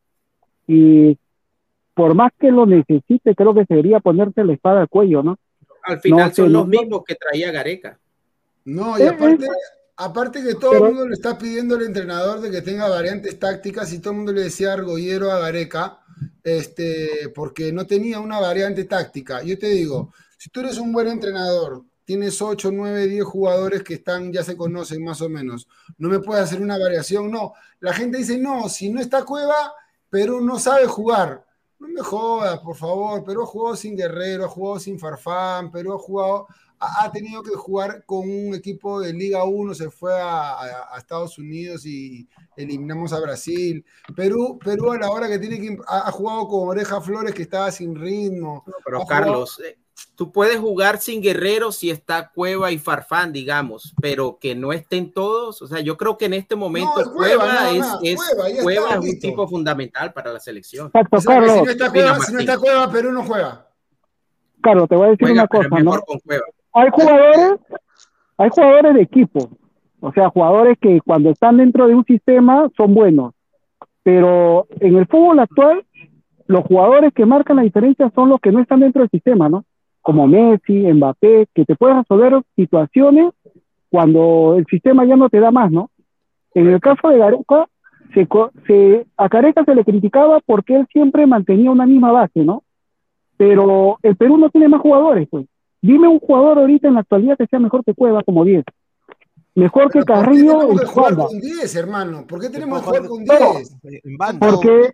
Y 0.68 1.18
por 1.94 2.14
más 2.14 2.30
que 2.38 2.52
lo 2.52 2.64
necesite, 2.64 3.34
creo 3.34 3.52
que 3.52 3.64
debería 3.68 3.98
ponerse 3.98 4.44
la 4.44 4.52
espada 4.52 4.82
al 4.82 4.88
cuello, 4.88 5.24
¿no? 5.24 5.36
Al 5.82 5.98
final 5.98 6.32
son 6.32 6.52
los 6.52 6.68
mismos 6.68 7.02
que 7.04 7.16
traía 7.16 7.50
Gareca. 7.50 7.98
No, 8.64 8.96
y 9.00 9.02
aparte, 9.02 9.46
aparte 9.96 10.44
que 10.44 10.54
todo 10.54 10.74
el 10.74 10.82
mundo 10.92 11.08
le 11.08 11.14
está 11.14 11.36
pidiendo 11.36 11.74
al 11.74 11.82
entrenador 11.82 12.40
de 12.40 12.52
que 12.52 12.62
tenga 12.62 12.88
variantes 12.88 13.36
tácticas 13.36 13.92
y 13.92 13.98
todo 13.98 14.12
el 14.12 14.18
mundo 14.18 14.32
le 14.32 14.42
decía 14.42 14.74
argollero 14.74 15.32
a 15.32 15.40
Gareca, 15.40 15.98
este, 16.44 17.32
porque 17.34 17.72
no 17.72 17.84
tenía 17.84 18.20
una 18.20 18.38
variante 18.38 18.84
táctica. 18.84 19.42
Yo 19.42 19.58
te 19.58 19.70
digo, 19.70 20.12
si 20.42 20.50
tú 20.50 20.58
eres 20.58 20.76
un 20.78 20.92
buen 20.92 21.06
entrenador, 21.06 21.84
tienes 22.04 22.42
8, 22.42 22.72
9, 22.72 23.06
10 23.06 23.24
jugadores 23.24 23.84
que 23.84 23.94
están, 23.94 24.32
ya 24.32 24.42
se 24.42 24.56
conocen 24.56 25.04
más 25.04 25.22
o 25.22 25.28
menos, 25.28 25.68
no 25.98 26.08
me 26.08 26.18
puedes 26.18 26.42
hacer 26.42 26.60
una 26.60 26.76
variación, 26.76 27.30
no. 27.30 27.52
La 27.78 27.92
gente 27.92 28.18
dice, 28.18 28.38
no, 28.38 28.68
si 28.68 28.90
no 28.90 29.00
está 29.00 29.24
Cueva, 29.24 29.72
Perú 30.10 30.40
no 30.40 30.58
sabe 30.58 30.86
jugar. 30.86 31.46
No 31.78 31.86
me 31.86 32.00
jodas, 32.00 32.58
por 32.58 32.74
favor. 32.74 33.22
Perú 33.22 33.44
ha 33.44 33.46
jugado 33.46 33.76
sin 33.76 33.96
Guerrero, 33.96 34.46
ha 34.46 34.48
jugado 34.48 34.80
sin 34.80 34.98
Farfán, 34.98 35.70
Perú 35.70 35.92
ha 35.92 35.98
jugado, 35.98 36.48
ha, 36.80 37.12
tenido 37.12 37.40
que 37.44 37.54
jugar 37.54 38.04
con 38.04 38.28
un 38.28 38.52
equipo 38.56 39.00
de 39.00 39.12
Liga 39.12 39.44
1, 39.44 39.74
se 39.74 39.90
fue 39.90 40.12
a, 40.12 40.88
Estados 40.98 41.38
Unidos 41.38 41.86
y 41.86 42.28
eliminamos 42.56 43.12
a 43.12 43.20
Brasil. 43.20 43.84
Perú, 44.16 44.58
Perú 44.58 44.90
a 44.90 44.98
la 44.98 45.08
hora 45.08 45.28
que 45.28 45.38
tiene 45.38 45.60
que 45.60 45.78
ha, 45.86 46.10
jugado 46.10 46.48
con 46.48 46.68
Oreja 46.70 47.00
Flores 47.00 47.32
que 47.32 47.42
estaba 47.42 47.70
sin 47.70 47.94
ritmo. 47.94 48.64
pero 48.84 49.06
Carlos, 49.06 49.60
eh, 49.64 49.78
tú 50.14 50.32
puedes 50.32 50.58
jugar 50.58 50.98
sin 50.98 51.22
Guerrero 51.22 51.72
si 51.72 51.90
está 51.90 52.30
Cueva 52.30 52.70
y 52.70 52.78
Farfán, 52.78 53.32
digamos, 53.32 53.94
pero 54.00 54.38
que 54.40 54.54
no 54.54 54.72
estén 54.72 55.12
todos. 55.12 55.62
O 55.62 55.66
sea, 55.66 55.80
yo 55.80 55.96
creo 55.96 56.18
que 56.18 56.26
en 56.26 56.34
este 56.34 56.56
momento 56.56 57.12
Cueva, 57.12 57.70
es, 58.02 58.18
Cueva, 58.62 59.00
un 59.00 59.18
tipo 59.18 59.48
fundamental 59.48 60.12
para 60.12 60.32
la 60.32 60.40
selección. 60.40 60.90
Carlos. 60.90 61.24
Si 61.24 61.62
no 61.62 61.70
está 61.70 61.90
Cueva, 61.90 62.20
si 62.20 62.32
no 62.32 62.40
está 62.40 62.58
Cueva, 62.58 62.90
Perú 62.90 63.12
no 63.12 63.24
juega. 63.24 63.66
Carlos, 64.62 64.88
te 64.88 64.96
voy 64.96 65.08
a 65.08 65.10
decir 65.10 65.30
una 65.30 65.46
cosa, 65.48 65.68
¿no? 65.80 65.92
Hay 66.74 66.88
jugadores, 66.90 67.60
hay 68.38 68.50
jugadores 68.50 68.94
de 68.94 69.02
equipo, 69.02 69.50
o 70.00 70.12
sea, 70.12 70.30
jugadores 70.30 70.78
que 70.80 71.00
cuando 71.04 71.30
están 71.30 71.58
dentro 71.58 71.86
de 71.86 71.94
un 71.94 72.04
sistema 72.04 72.68
son 72.76 72.94
buenos, 72.94 73.34
pero 74.02 74.66
en 74.80 74.96
el 74.96 75.06
fútbol 75.06 75.40
actual 75.40 75.84
los 76.46 76.64
jugadores 76.64 77.12
que 77.14 77.26
marcan 77.26 77.56
la 77.56 77.62
diferencia 77.62 78.10
son 78.14 78.28
los 78.28 78.40
que 78.40 78.52
no 78.52 78.60
están 78.60 78.80
dentro 78.80 79.00
del 79.00 79.10
sistema, 79.10 79.48
¿no? 79.48 79.64
Como 80.02 80.26
Messi, 80.26 80.92
Mbappé, 80.92 81.46
que 81.54 81.64
te 81.64 81.76
pueden 81.76 81.98
resolver 81.98 82.42
situaciones 82.56 83.32
cuando 83.90 84.56
el 84.58 84.66
sistema 84.66 85.04
ya 85.04 85.16
no 85.16 85.28
te 85.28 85.40
da 85.40 85.50
más, 85.50 85.70
¿no? 85.70 85.90
En 86.54 86.68
el 86.68 86.80
caso 86.80 87.08
de 87.08 87.18
Gareca, 87.18 87.66
se, 88.14 89.06
a 89.16 89.28
Gareca 89.28 89.64
se 89.64 89.74
le 89.74 89.84
criticaba 89.84 90.40
porque 90.44 90.76
él 90.76 90.86
siempre 90.92 91.26
mantenía 91.26 91.70
una 91.70 91.86
misma 91.86 92.12
base, 92.12 92.44
¿no? 92.44 92.62
Pero 93.36 93.98
el 94.02 94.16
Perú 94.16 94.36
no 94.36 94.50
tiene 94.50 94.68
más 94.68 94.80
jugadores, 94.80 95.28
pues. 95.30 95.46
Dime 95.80 96.08
un 96.08 96.20
jugador 96.20 96.58
ahorita 96.58 96.88
en 96.88 96.94
la 96.94 97.00
actualidad 97.00 97.36
que 97.36 97.46
sea 97.46 97.58
mejor 97.58 97.84
que 97.84 97.94
Cueva 97.94 98.22
como 98.22 98.44
10. 98.44 98.64
Mejor 99.54 99.90
que 99.90 100.02
Carrillo 100.02 100.60
¿por 100.60 100.70
qué 100.70 100.76
tenemos 100.76 100.80
que 100.80 100.86
jugar 100.86 101.16
con 101.16 101.40
10, 101.40 101.76
hermano? 101.76 102.26
¿Por 102.26 102.40
qué 102.40 102.48
tenemos 102.48 102.80
que 102.80 102.86
jugar 102.86 103.06
con 103.06 103.24
10? 103.24 103.76
Porque, 104.40 104.92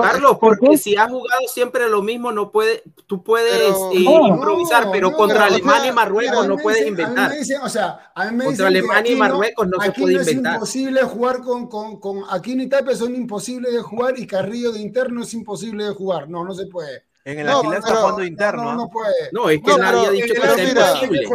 Carlos, 0.00 0.38
porque 0.40 0.78
si 0.78 0.96
ha 0.96 1.08
jugado 1.08 1.40
siempre 1.48 1.88
lo 1.88 2.00
mismo, 2.00 2.30
no 2.30 2.52
puede, 2.52 2.84
tú 3.06 3.24
puedes 3.24 3.74
eh, 3.94 3.98
improvisar, 3.98 4.90
pero 4.92 5.12
contra 5.12 5.46
Alemania 5.46 5.88
y 5.88 5.92
Marruecos 5.92 6.46
no 6.46 6.56
puedes 6.56 6.86
inventar. 6.86 7.32
o 7.62 7.68
sea, 7.68 8.12
a 8.14 8.30
mí 8.30 8.36
me 8.36 8.44
contra 8.44 8.68
Alemania 8.68 9.12
y 9.12 9.16
Marruecos 9.16 9.66
no, 9.66 9.80
se 9.82 9.90
puede 9.90 10.18
inventar. 10.18 10.52
Es 10.52 10.56
imposible 10.56 11.02
jugar 11.02 11.40
con, 11.40 11.66
con, 11.66 11.98
con 11.98 12.22
Aquino 12.30 12.62
y 12.62 12.68
Tapia 12.68 12.94
son 12.94 13.16
imposibles 13.16 13.72
de 13.72 13.82
jugar 13.82 14.16
y 14.18 14.26
Carrillo 14.26 14.70
de 14.70 14.80
interno 14.80 15.24
es 15.24 15.34
imposible 15.34 15.84
de 15.84 15.94
jugar. 15.94 16.30
No, 16.30 16.44
no 16.44 16.54
se 16.54 16.66
puede. 16.66 17.06
En 17.24 17.40
el 17.40 17.48
Aguilar 17.48 17.78
está 17.78 17.96
jugando 17.96 18.24
interno. 18.24 18.62
No, 18.62 18.74
no 18.76 18.88
puede. 18.88 19.30
No, 19.32 19.50
es 19.50 19.60
que 19.60 19.76
nadie 19.76 20.06
ha 20.06 20.10
dicho 20.10 20.32
que 20.32 20.40
sea 20.40 20.62
imposible. 20.62 21.28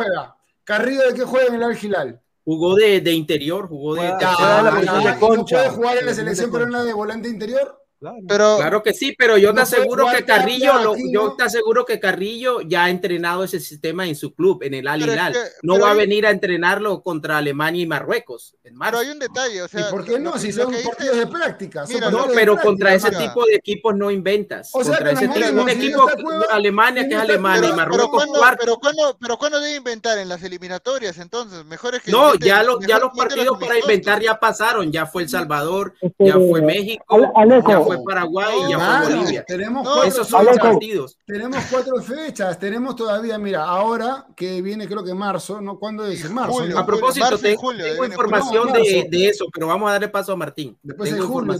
Carrillo 0.64 1.07
de 1.07 1.14
qué 1.14 1.24
juega 1.24 1.47
en 1.47 1.55
el 1.55 1.64
Al 1.95 2.22
Jugó 2.45 2.76
de, 2.76 2.99
de 2.99 3.11
interior, 3.14 3.68
jugó 3.68 3.95
de. 3.95 4.01
Ah, 4.01 4.61
la 4.64 4.72
posición 4.72 5.03
de 5.03 5.20
concha. 5.20 5.55
¿Puede 5.57 5.70
jugar 5.70 5.97
en 5.97 6.05
la 6.05 6.14
selección 6.14 6.51
peruana 6.51 6.84
de 6.84 6.93
volante 6.93 7.30
interior? 7.30 7.83
Claro. 8.04 8.18
Pero, 8.28 8.58
claro 8.58 8.84
que 8.84 8.93
sí, 8.93 9.16
pero 9.18 9.38
yo 9.38 9.54
te 9.54 9.62
aseguro 9.62 10.08
que 10.14 10.26
Carrillo, 10.26 10.93
yo 11.10 11.36
te 11.38 11.43
aseguro 11.43 11.86
que 11.86 12.01
Carrillo 12.01 12.60
ya 12.60 12.84
ha 12.84 12.89
entrenado 12.89 13.45
ese 13.45 13.62
sistema 13.62 14.06
en 14.06 14.18
su 14.18 14.34
club, 14.34 14.62
en 14.64 14.74
el 14.74 14.89
Al 14.89 15.01
Hilal. 15.01 15.34
no 15.62 15.80
va 15.80 15.91
a 15.91 15.93
venir 15.93 16.28
a 16.28 16.32
entrenarlo 16.32 17.01
contra 17.01 17.38
Alemania 17.38 17.84
y 17.84 17.88
Marruecos. 17.88 18.58
En 18.66 18.78
pero 18.78 18.97
hay 18.97 19.10
un 19.10 19.20
detalle, 19.20 19.62
o 19.62 19.70
sea, 19.70 19.88
¿Y 19.88 19.91
por 19.91 20.04
qué 20.04 20.20
no? 20.20 20.38
Si 20.38 20.51
son 20.51 20.74
partidos 20.84 21.18
de 21.18 21.28
práctica. 21.28 21.86
no, 22.12 22.28
pero 22.36 22.58
contra 22.58 22.93
ese 22.93 23.10
tipo 23.12 23.45
de 23.45 23.56
equipos 23.56 23.95
no 23.95 24.12
inventas. 24.12 24.72
O 24.74 24.84
sea, 24.84 24.95
contra 24.97 25.12
ese 25.12 25.30
tipo, 25.30 25.62
un 25.62 25.70
equipo 25.70 26.06
de 26.06 26.45
Alemania 26.51 27.08
que 27.08 27.14
es 27.14 27.22
Alemania 27.22 27.70
y 27.70 27.74
Marruecos. 27.74 28.26
Pero 28.60 28.78
cuando, 28.80 29.18
pero 29.18 29.38
cuando 29.38 29.62
debe 29.62 29.78
inventar 29.78 30.18
en 30.18 30.28
las 30.28 30.43
eliminatorias, 30.43 31.18
entonces 31.20 31.64
mejor 31.64 31.95
es 31.95 32.01
que 32.01 32.12
no, 32.12 32.36
ya 32.36 32.64
los 32.64 32.86
ya 32.86 32.99
los 32.99 33.14
partidos 33.16 33.58
para 33.60 33.80
inventar 33.80 34.22
ya 34.22 34.38
pasaron, 34.38 34.91
ya 34.91 35.06
fue 35.06 35.24
El 35.24 35.30
Salvador, 35.30 35.93
ya 36.20 36.34
fue 36.34 36.62
México, 36.62 37.32
ya 37.66 37.80
fue 37.80 37.93
Paraguay 38.04 38.56
y 38.68 38.72
ya 38.72 38.80
fue 38.80 39.16
Bolivia. 39.16 39.44
Tenemos 39.46 39.84
cuatro 39.88 40.04
esos 40.04 40.28
son 40.28 40.46
los 40.46 40.58
partidos. 40.58 41.18
Tenemos 41.26 41.58
cuatro 41.70 42.02
fechas, 42.02 42.60
tenemos 42.60 42.96
todavía, 42.96 43.38
mira, 43.38 43.64
ahora 43.64 44.26
que 44.36 44.62
viene 44.62 44.88
creo 44.88 45.04
que 45.04 45.14
marzo, 45.14 45.62
¿no? 45.62 45.78
¿Cuándo 45.78 46.06
es? 46.06 46.30
Marzo. 46.32 46.64
a 46.78 46.86
propósito, 46.86 47.38
tengo, 47.38 47.74
información 48.06 48.72
de, 48.74 49.08
de, 49.10 49.28
eso, 49.28 49.46
pero 49.54 49.68
vamos 49.68 49.89
a 49.89 49.94
darle 49.94 50.10
paso 50.10 50.34
a 50.34 50.36
Martín. 50.36 50.78
Después 50.82 51.14
de 51.14 51.22
julio, 51.22 51.54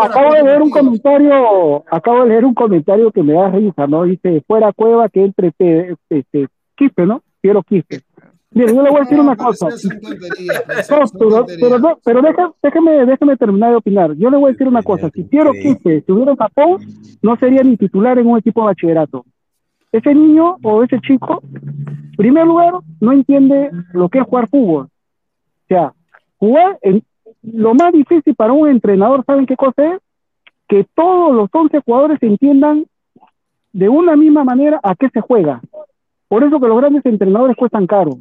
acabo 0.00 0.34
de 0.34 0.42
leer 0.42 0.62
un 0.62 0.70
comentario, 0.70 1.84
acabo 1.90 2.22
de 2.22 2.28
leer 2.28 2.44
un 2.44 2.54
comentario 2.54 3.10
que 3.10 3.22
me 3.22 3.34
da 3.34 3.50
risa, 3.50 3.86
¿no? 3.86 4.04
Dice, 4.04 4.42
fuera 4.46 4.72
cueva 4.72 5.08
que 5.08 5.24
entre 5.24 5.48
este, 5.48 6.48
Quispe, 6.76 7.06
¿no? 7.06 7.22
Quiero 7.40 7.62
Quispe. 7.62 8.02
Mire, 8.54 8.74
yo 8.74 8.82
le 8.82 8.90
voy 8.90 8.98
a 8.98 9.04
decir 9.04 9.18
una 9.18 9.36
cosa. 9.36 9.68
pero, 10.88 11.46
pero, 11.46 11.78
no, 11.78 11.98
pero 12.04 12.22
déjame, 12.62 13.06
déjame 13.06 13.36
terminar 13.36 13.70
de 13.70 13.76
opinar. 13.76 14.14
Yo 14.14 14.30
le 14.30 14.36
voy 14.36 14.50
a 14.50 14.52
decir 14.52 14.68
una 14.68 14.82
cosa. 14.82 15.10
Si 15.10 15.24
quiero 15.24 15.52
Quispe 15.52 15.98
estuviera 15.98 16.32
en 16.32 16.36
Japón, 16.36 16.78
no 17.22 17.36
sería 17.36 17.62
ni 17.62 17.76
titular 17.76 18.18
en 18.18 18.26
un 18.26 18.38
equipo 18.38 18.60
de 18.60 18.66
bachillerato. 18.66 19.24
Ese 19.90 20.14
niño 20.14 20.56
o 20.62 20.82
ese 20.82 21.00
chico 21.00 21.42
primer 22.16 22.46
lugar, 22.46 22.74
no 23.00 23.12
entiende 23.12 23.70
lo 23.92 24.08
que 24.08 24.18
es 24.18 24.24
jugar 24.24 24.48
fútbol. 24.48 24.84
O 24.84 25.66
sea, 25.68 25.92
jugar, 26.38 26.78
en, 26.82 27.02
lo 27.42 27.74
más 27.74 27.92
difícil 27.92 28.34
para 28.34 28.52
un 28.52 28.68
entrenador, 28.68 29.24
¿saben 29.24 29.46
qué 29.46 29.56
cosa 29.56 29.94
es? 29.94 30.00
Que 30.68 30.86
todos 30.94 31.34
los 31.34 31.48
11 31.52 31.80
jugadores 31.84 32.22
entiendan 32.22 32.86
de 33.72 33.88
una 33.88 34.16
misma 34.16 34.44
manera 34.44 34.78
a 34.82 34.94
qué 34.94 35.08
se 35.10 35.20
juega. 35.20 35.60
Por 36.28 36.44
eso 36.44 36.60
que 36.60 36.68
los 36.68 36.78
grandes 36.78 37.04
entrenadores 37.04 37.56
cuestan 37.56 37.86
caro. 37.86 38.18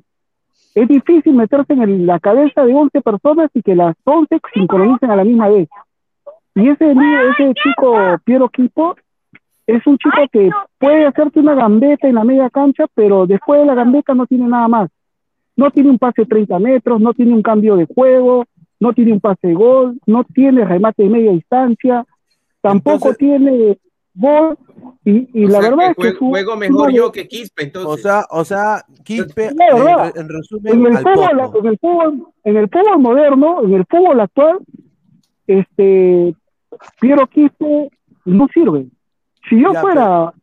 Es 0.74 0.88
difícil 0.88 1.34
meterse 1.34 1.74
en 1.74 2.06
la 2.06 2.20
cabeza 2.20 2.64
de 2.64 2.74
11 2.74 3.02
personas 3.02 3.50
y 3.54 3.62
que 3.62 3.76
las 3.76 3.96
11 4.04 4.40
sincronicen 4.54 5.12
a 5.12 5.16
la 5.16 5.24
misma 5.24 5.50
vez. 5.50 5.68
Y 6.56 6.70
ese, 6.70 6.92
ese 6.92 7.54
chico 7.62 7.96
Piero 8.24 8.50
Quipo 8.50 8.96
es 9.68 9.86
un 9.86 9.98
chico 9.98 10.18
que 10.32 10.50
puede 10.78 11.06
hacerte 11.06 11.40
una 11.40 11.56
gambeta 11.56 12.08
en 12.08 12.16
la 12.16 12.24
media 12.24 12.50
cancha, 12.50 12.86
pero 12.94 13.26
después 13.26 13.62
de 13.62 13.66
la 13.66 13.76
gambeta 13.76 14.14
no 14.14 14.26
tiene 14.26 14.48
nada 14.48 14.68
más. 14.68 14.90
No 15.56 15.72
tiene 15.72 15.90
un 15.90 16.00
pase 16.00 16.24
de 16.24 16.28
30 16.28 16.60
metros, 16.60 17.02
no 17.02 17.14
tiene 17.14 17.34
un 17.34 17.42
cambio 17.42 17.76
de 17.76 17.86
juego, 17.86 18.46
no 18.80 18.94
tiene 18.94 19.14
un 19.14 19.20
pase 19.20 19.48
de 19.48 19.54
gol, 19.54 20.00
no 20.06 20.24
tiene 20.24 20.66
remate 20.66 21.04
de 21.04 21.10
media 21.10 21.32
distancia, 21.32 22.06
tampoco 22.62 23.14
tiene 23.14 23.78
gol. 24.14 24.58
Y, 25.04 25.48
la 25.48 25.60
verdad 25.60 25.92
es 25.92 25.98
que 25.98 26.14
juego 26.14 26.56
mejor 26.56 26.92
yo 26.92 27.12
que 27.12 27.28
Quispe, 27.28 27.64
entonces. 27.64 27.92
O 27.92 27.98
sea, 27.98 28.26
o 28.30 28.46
sea 28.46 28.86
Quispe, 29.04 29.48
en, 29.48 30.30
resumen, 30.30 30.74
en 30.74 30.86
el, 30.86 30.98
fútbol, 30.98 31.30
en 31.56 31.66
el, 31.68 31.78
fútbol, 31.80 32.28
en 32.44 32.58
el 32.58 32.70
fútbol 32.70 33.00
moderno, 33.00 33.64
en 33.64 33.74
el 33.74 33.86
fútbol 33.90 34.20
actual, 34.20 34.60
este 35.48 36.36
Piero 37.00 37.28
Quispe 37.28 37.90
no 38.26 38.48
sirve. 38.54 38.88
Si 39.50 39.60
yo 39.60 39.74
fuera, 39.74 40.34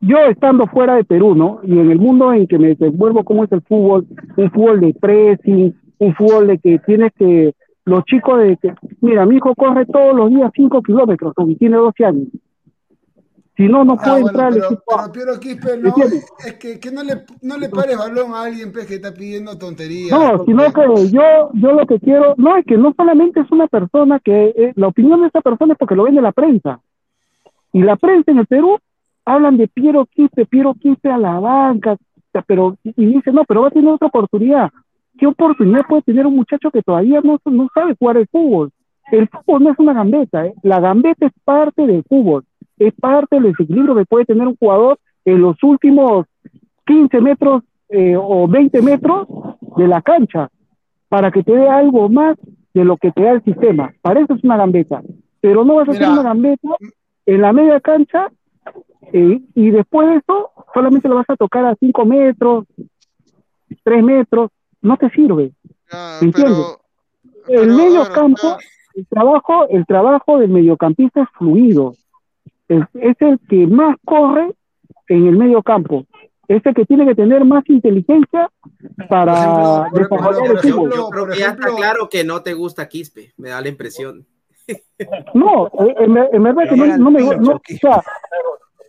yo 0.00 0.18
estando 0.28 0.66
fuera 0.66 0.96
de 0.96 1.04
Perú, 1.04 1.34
¿no? 1.34 1.60
Y 1.64 1.72
en 1.78 1.90
el 1.90 1.98
mundo 1.98 2.32
en 2.32 2.46
que 2.46 2.58
me 2.58 2.68
desenvuelvo, 2.68 3.24
¿cómo 3.24 3.44
es 3.44 3.52
el 3.52 3.62
fútbol? 3.62 4.06
Un 4.36 4.50
fútbol 4.50 4.80
de 4.80 4.94
pressing, 4.94 5.74
un 5.98 6.14
fútbol 6.14 6.48
de 6.48 6.58
que 6.58 6.78
tienes 6.80 7.12
que, 7.16 7.54
los 7.84 8.04
chicos 8.04 8.38
de 8.42 8.56
que, 8.58 8.74
mira, 9.00 9.26
mi 9.26 9.36
hijo 9.36 9.54
corre 9.54 9.86
todos 9.86 10.14
los 10.14 10.30
días 10.30 10.50
5 10.54 10.82
kilómetros, 10.82 11.34
y 11.46 11.56
tiene 11.56 11.76
12 11.76 12.04
años. 12.04 12.28
Si 13.62 13.68
no, 13.68 13.84
no 13.84 13.92
ah, 13.92 14.02
puede 14.02 14.20
entrar 14.22 14.52
pero, 14.52 14.64
equipo. 14.64 14.82
Pero, 15.12 15.38
Quispe, 15.38 15.78
no, 15.78 15.94
es 16.44 16.54
que, 16.54 16.80
que, 16.80 16.90
no, 16.90 17.04
le, 17.04 17.24
no 17.42 17.56
le 17.56 17.68
pares 17.68 17.96
balón 17.96 18.34
a 18.34 18.42
alguien 18.42 18.72
pues, 18.72 18.86
que 18.86 18.96
está 18.96 19.14
pidiendo 19.14 19.56
tonterías. 19.56 20.10
No, 20.10 20.44
sino 20.44 20.72
que 20.72 21.10
yo, 21.12 21.50
yo 21.52 21.72
lo 21.72 21.86
que 21.86 22.00
quiero, 22.00 22.34
no, 22.38 22.56
es 22.56 22.66
que 22.66 22.76
no 22.76 22.92
solamente 22.96 23.38
es 23.38 23.48
una 23.52 23.68
persona 23.68 24.18
que, 24.18 24.52
eh, 24.56 24.72
la 24.74 24.88
opinión 24.88 25.20
de 25.20 25.28
esa 25.28 25.42
persona 25.42 25.74
es 25.74 25.78
porque 25.78 25.94
lo 25.94 26.02
vende 26.02 26.20
la 26.20 26.32
prensa. 26.32 26.80
Y 27.72 27.82
la 27.82 27.94
prensa 27.94 28.32
en 28.32 28.38
el 28.38 28.46
Perú 28.48 28.80
hablan 29.24 29.56
de 29.58 29.68
Piero 29.68 30.06
Quispe, 30.06 30.44
Piero 30.44 30.74
Quispe 30.74 31.12
a 31.12 31.18
la 31.18 31.38
banca, 31.38 31.96
pero, 32.48 32.76
y 32.82 33.06
dice, 33.06 33.30
no, 33.30 33.44
pero 33.44 33.62
va 33.62 33.68
a 33.68 33.70
tener 33.70 33.92
otra 33.92 34.08
oportunidad. 34.08 34.70
¿Qué 35.16 35.28
oportunidad 35.28 35.86
puede 35.88 36.02
tener 36.02 36.26
un 36.26 36.34
muchacho 36.34 36.72
que 36.72 36.82
todavía 36.82 37.20
no, 37.22 37.38
no 37.44 37.68
sabe 37.72 37.94
jugar 37.96 38.16
el 38.16 38.26
fútbol? 38.26 38.72
El 39.12 39.28
fútbol 39.28 39.62
no 39.62 39.70
es 39.70 39.78
una 39.78 39.92
gambeta, 39.92 40.46
¿eh? 40.46 40.54
la 40.64 40.80
gambeta 40.80 41.26
es 41.26 41.32
parte 41.44 41.86
del 41.86 42.02
fútbol, 42.08 42.44
es 42.78 42.94
parte 42.94 43.36
del 43.36 43.52
desequilibrio 43.52 43.94
que 43.94 44.04
puede 44.04 44.24
tener 44.24 44.46
un 44.46 44.56
jugador 44.56 44.98
en 45.24 45.40
los 45.40 45.62
últimos 45.62 46.26
15 46.86 47.20
metros 47.20 47.62
eh, 47.88 48.16
o 48.16 48.48
20 48.48 48.82
metros 48.82 49.28
de 49.76 49.86
la 49.86 50.02
cancha, 50.02 50.48
para 51.08 51.30
que 51.30 51.42
te 51.42 51.52
dé 51.52 51.68
algo 51.68 52.08
más 52.08 52.36
de 52.74 52.84
lo 52.84 52.96
que 52.96 53.12
te 53.12 53.22
da 53.22 53.32
el 53.32 53.44
sistema. 53.44 53.92
Para 54.00 54.20
eso 54.20 54.34
es 54.34 54.44
una 54.44 54.56
gambeta, 54.56 55.02
pero 55.40 55.64
no 55.64 55.76
vas 55.76 55.88
a 55.88 55.92
hacer 55.92 56.08
una 56.08 56.22
gambeta 56.22 56.68
en 57.26 57.40
la 57.40 57.52
media 57.52 57.80
cancha 57.80 58.30
eh, 59.12 59.40
y 59.54 59.70
después 59.70 60.08
de 60.08 60.16
eso 60.16 60.50
solamente 60.72 61.08
lo 61.08 61.16
vas 61.16 61.28
a 61.28 61.36
tocar 61.36 61.64
a 61.66 61.76
5 61.78 62.04
metros, 62.06 62.64
3 63.84 64.02
metros, 64.02 64.50
no 64.80 64.96
te 64.96 65.10
sirve. 65.10 65.52
¿Entiendes? 66.22 66.78
el 67.48 67.74
medio 67.74 68.04
campo, 68.12 68.56
el 68.94 69.06
trabajo, 69.06 69.68
el 69.68 69.86
trabajo 69.86 70.38
del 70.38 70.50
mediocampista 70.50 71.22
es 71.22 71.28
fluido. 71.36 71.94
Es, 72.94 73.16
el 73.20 73.38
que 73.48 73.66
más 73.66 73.96
corre 74.04 74.52
en 75.08 75.26
el 75.26 75.36
medio 75.36 75.62
campo. 75.62 76.06
Es 76.48 76.64
el 76.66 76.74
que 76.74 76.84
tiene 76.84 77.06
que 77.06 77.14
tener 77.14 77.44
más 77.44 77.64
inteligencia 77.68 78.50
para 79.08 79.88
desarrollar 79.92 80.50
el 80.50 80.58
fútbol. 80.58 80.92
Yo 80.94 81.08
creo 81.08 81.26
que 81.28 81.38
ya 81.38 81.50
está 81.50 81.74
claro 81.74 82.08
que 82.08 82.24
no 82.24 82.42
te 82.42 82.54
gusta 82.54 82.88
Quispe, 82.88 83.32
me 83.36 83.50
da 83.50 83.60
la 83.60 83.68
impresión. 83.68 84.26
No, 85.34 85.70
en, 85.98 86.42
verdad 86.42 86.62
que 86.68 86.76
no, 86.76 87.10
me 87.10 87.22
gusta. 87.22 88.02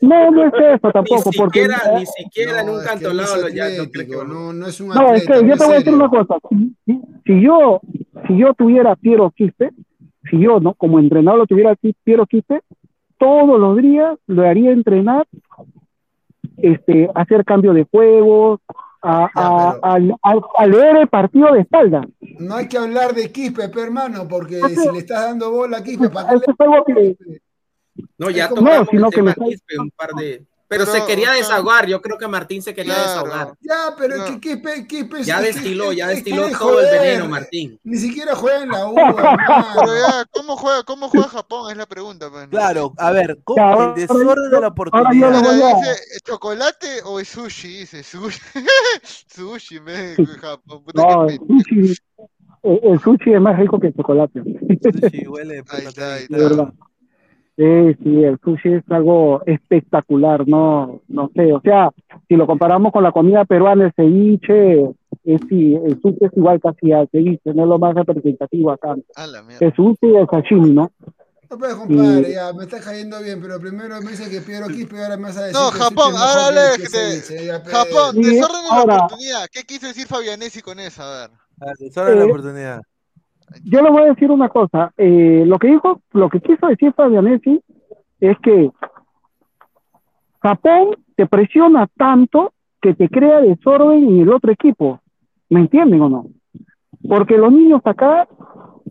No, 0.03 0.31
no 0.31 0.47
es 0.47 0.53
eso 0.53 0.91
tampoco. 0.91 1.29
Ni 1.31 1.37
porque, 1.37 1.61
siquiera, 1.61 1.97
ni 1.97 2.05
siquiera 2.05 2.61
en 2.61 2.69
un 2.69 2.83
canto 2.83 3.13
lado 3.13 3.47
ya 3.47 3.69
no 3.69 3.89
creo 3.89 4.25
no, 4.25 4.51
no 4.51 4.67
es 4.67 4.81
un 4.81 4.89
No, 4.89 5.13
es 5.13 5.25
que 5.25 5.47
yo 5.47 5.55
te 5.55 5.65
voy 5.65 5.73
a 5.73 5.77
decir 5.77 5.93
una 5.93 6.09
cosa. 6.09 6.35
Si, 7.25 7.41
yo, 7.41 7.79
si 8.27 8.37
yo 8.37 8.53
tuviera 8.53 8.97
Piero 8.97 9.31
Quispe, 9.31 9.71
si 10.29 10.39
yo, 10.39 10.59
¿no? 10.59 10.73
Como 10.73 10.99
entrenador 10.99 11.39
lo 11.39 11.47
tuviera 11.47 11.75
Piero 12.03 12.25
Quispe, 12.25 12.61
todos 13.23 13.57
los 13.57 13.77
días 13.77 14.17
lo 14.27 14.45
haría 14.45 14.71
entrenar, 14.71 15.25
este, 16.57 17.09
hacer 17.15 17.45
cambio 17.45 17.71
de 17.71 17.87
juego, 17.89 18.59
a, 19.01 19.79
a, 19.81 20.67
leer 20.67 20.97
el 20.97 21.07
partido 21.07 21.53
de 21.53 21.61
espalda. 21.61 22.05
No 22.39 22.55
hay 22.55 22.67
que 22.67 22.77
hablar 22.77 23.13
de 23.13 23.31
Quispe, 23.31 23.63
hermano, 23.81 24.27
porque 24.27 24.59
si 24.69 24.91
le 24.91 24.99
estás 24.99 25.25
dando 25.27 25.51
bola 25.51 25.77
a 25.77 25.83
Quispe, 25.83 26.09
¿para 26.09 26.37
qué 26.85 27.15
No, 28.17 28.29
ya 28.29 28.49
tocamos 28.49 28.87
no, 28.91 29.07
el 29.07 29.13
tema 29.13 29.33
Quispe 29.33 29.79
un 29.79 29.91
par 29.91 30.09
de, 30.19 30.45
pero, 30.77 30.91
se 30.91 31.05
quería 31.05 31.31
desahogar, 31.31 31.87
yo 31.87 32.01
creo 32.01 32.17
que 32.17 32.27
Martín 32.27 32.61
se 32.61 32.73
quería 32.73 32.93
desahogar. 32.93 33.53
Ya, 33.61 33.95
pero 33.97 34.17
no. 34.17 34.39
¿qué, 34.39 34.61
qué, 34.61 34.87
qué, 34.87 35.23
Ya 35.23 35.41
destiló, 35.41 35.91
ya 35.91 36.07
destiló 36.07 36.49
todo 36.57 36.79
el 36.79 36.99
veneno, 36.99 37.27
Martín. 37.27 37.79
Ni 37.83 37.97
siquiera 37.97 38.35
juega 38.35 38.63
en 38.63 38.69
la 38.69 38.87
U. 38.87 38.95
pero 38.95 39.95
ya, 39.95 40.25
¿cómo 40.31 40.55
juega, 40.55 40.83
¿cómo 40.83 41.09
juega 41.09 41.27
Japón? 41.27 41.71
Es 41.71 41.77
la 41.77 41.85
pregunta. 41.85 42.29
Man. 42.29 42.49
Claro, 42.49 42.93
a 42.97 43.11
ver, 43.11 43.39
¿cómo 43.43 43.83
el 43.83 43.95
desorden 43.95 44.51
de 44.51 44.61
la 44.61 44.67
oportunidad? 44.67 45.41
dice, 45.41 46.21
¿chocolate 46.23 47.01
o 47.05 47.23
sushi? 47.23 47.79
Dice, 47.79 48.03
sushi. 48.03 48.41
sushi, 49.27 49.79
me 49.79 50.15
Japón. 50.41 50.83
no, 50.93 51.27
sushi, 51.29 51.95
el 52.63 52.99
sushi 52.99 53.33
es 53.33 53.41
más 53.41 53.57
rico 53.57 53.79
que 53.79 53.87
el 53.87 53.95
chocolate. 53.95 54.41
sushi 54.41 55.27
huele 55.27 55.55
de 55.55 55.63
ahí 55.69 55.85
está, 55.85 56.13
ahí 56.15 56.23
está. 56.23 56.73
Sí, 57.55 57.93
sí, 58.01 58.23
el 58.23 58.39
sushi 58.43 58.73
es 58.73 58.83
algo 58.89 59.43
espectacular, 59.45 60.47
no, 60.47 61.01
no 61.07 61.29
sé, 61.35 61.53
o 61.53 61.61
sea, 61.61 61.91
si 62.27 62.35
lo 62.35 62.47
comparamos 62.47 62.91
con 62.91 63.03
la 63.03 63.11
comida 63.11 63.45
peruana, 63.45 63.85
el 63.85 63.93
ceviche, 63.93 64.81
es, 65.23 65.41
sí, 65.47 65.75
el 65.75 66.01
sushi 66.01 66.17
es 66.25 66.31
igual 66.35 66.59
casi 66.59 66.91
al 66.91 67.07
ceviche, 67.11 67.53
no 67.53 67.63
es 67.63 67.69
lo 67.69 67.77
más 67.77 67.93
representativo 67.93 68.71
acá. 68.71 68.95
el 69.59 69.73
sushi 69.75 70.07
y 70.07 70.15
el 70.15 70.27
sashimi, 70.27 70.71
¿no? 70.71 70.91
No 71.47 71.57
puedes 71.59 71.75
compadre, 71.75 72.33
ya, 72.33 72.51
me 72.53 72.63
está 72.63 72.79
cayendo 72.79 73.21
bien, 73.21 73.39
pero 73.39 73.59
primero 73.59 74.01
me 74.01 74.09
dice 74.09 74.31
que 74.31 74.41
Piero 74.41 74.65
Quispe 74.65 74.95
y 74.95 74.99
ahora 74.99 75.17
me 75.17 75.23
vas 75.25 75.37
a 75.37 75.43
decir 75.43 75.53
No, 75.53 75.69
Japón, 75.69 76.13
ahora 76.17 76.47
aléjate. 76.47 77.69
Japón, 77.69 78.15
desorden 78.15 78.63
de 78.63 78.87
la 78.87 78.95
oportunidad. 78.95 79.45
¿Qué 79.51 79.61
quiso 79.61 79.85
decir 79.85 80.07
Fabianesi 80.07 80.63
con 80.63 80.79
eso? 80.79 81.03
A 81.03 81.27
ver. 81.27 81.29
Desorden 81.77 82.15
de 82.15 82.19
la 82.19 82.25
oportunidad 82.25 82.81
yo 83.63 83.81
le 83.81 83.89
voy 83.89 84.03
a 84.03 84.13
decir 84.13 84.31
una 84.31 84.49
cosa. 84.49 84.91
Eh, 84.97 85.43
lo 85.45 85.59
que 85.59 85.67
dijo, 85.67 86.01
lo 86.13 86.29
que 86.29 86.39
quiso 86.39 86.67
decir 86.67 86.93
Fabianesi 86.93 87.61
es 88.19 88.37
que 88.39 88.71
Japón 90.41 90.95
te 91.15 91.25
presiona 91.25 91.87
tanto 91.97 92.53
que 92.81 92.93
te 92.93 93.07
crea 93.07 93.41
desorden 93.41 94.03
en 94.09 94.21
el 94.21 94.29
otro 94.29 94.51
equipo. 94.51 94.99
¿Me 95.49 95.61
entienden 95.61 96.01
o 96.01 96.09
no? 96.09 96.25
Porque 97.07 97.37
los 97.37 97.51
niños 97.51 97.81
acá, 97.85 98.27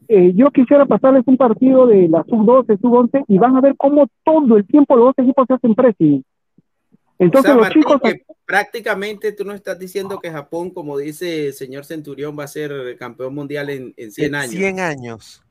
eh, 0.08 0.32
yo 0.34 0.50
quisiera 0.50 0.86
pasarles 0.86 1.24
un 1.26 1.36
partido 1.36 1.86
de 1.86 2.08
la 2.08 2.24
sub-12, 2.24 2.80
sub-11 2.80 3.24
y 3.28 3.38
van 3.38 3.56
a 3.56 3.60
ver 3.60 3.74
cómo 3.76 4.06
todo 4.24 4.56
el 4.56 4.66
tiempo 4.66 4.96
los 4.96 5.06
dos 5.06 5.18
equipos 5.18 5.46
se 5.46 5.54
hacen 5.54 5.74
pressing. 5.74 6.24
Entonces 7.24 7.54
los 7.54 7.70
chicos... 7.70 8.00
prácticamente 8.44 9.32
tú 9.32 9.44
no 9.44 9.54
estás 9.54 9.78
diciendo 9.78 10.18
que 10.18 10.30
Japón, 10.30 10.70
como 10.70 10.98
dice 10.98 11.48
el 11.48 11.52
señor 11.52 11.84
Centurión, 11.84 12.38
va 12.38 12.44
a 12.44 12.48
ser 12.48 12.96
campeón 12.98 13.34
mundial 13.34 13.70
en, 13.70 13.94
en 13.96 14.12
100 14.12 14.34
años. 14.34 14.54
100 14.54 14.80
años. 14.80 15.42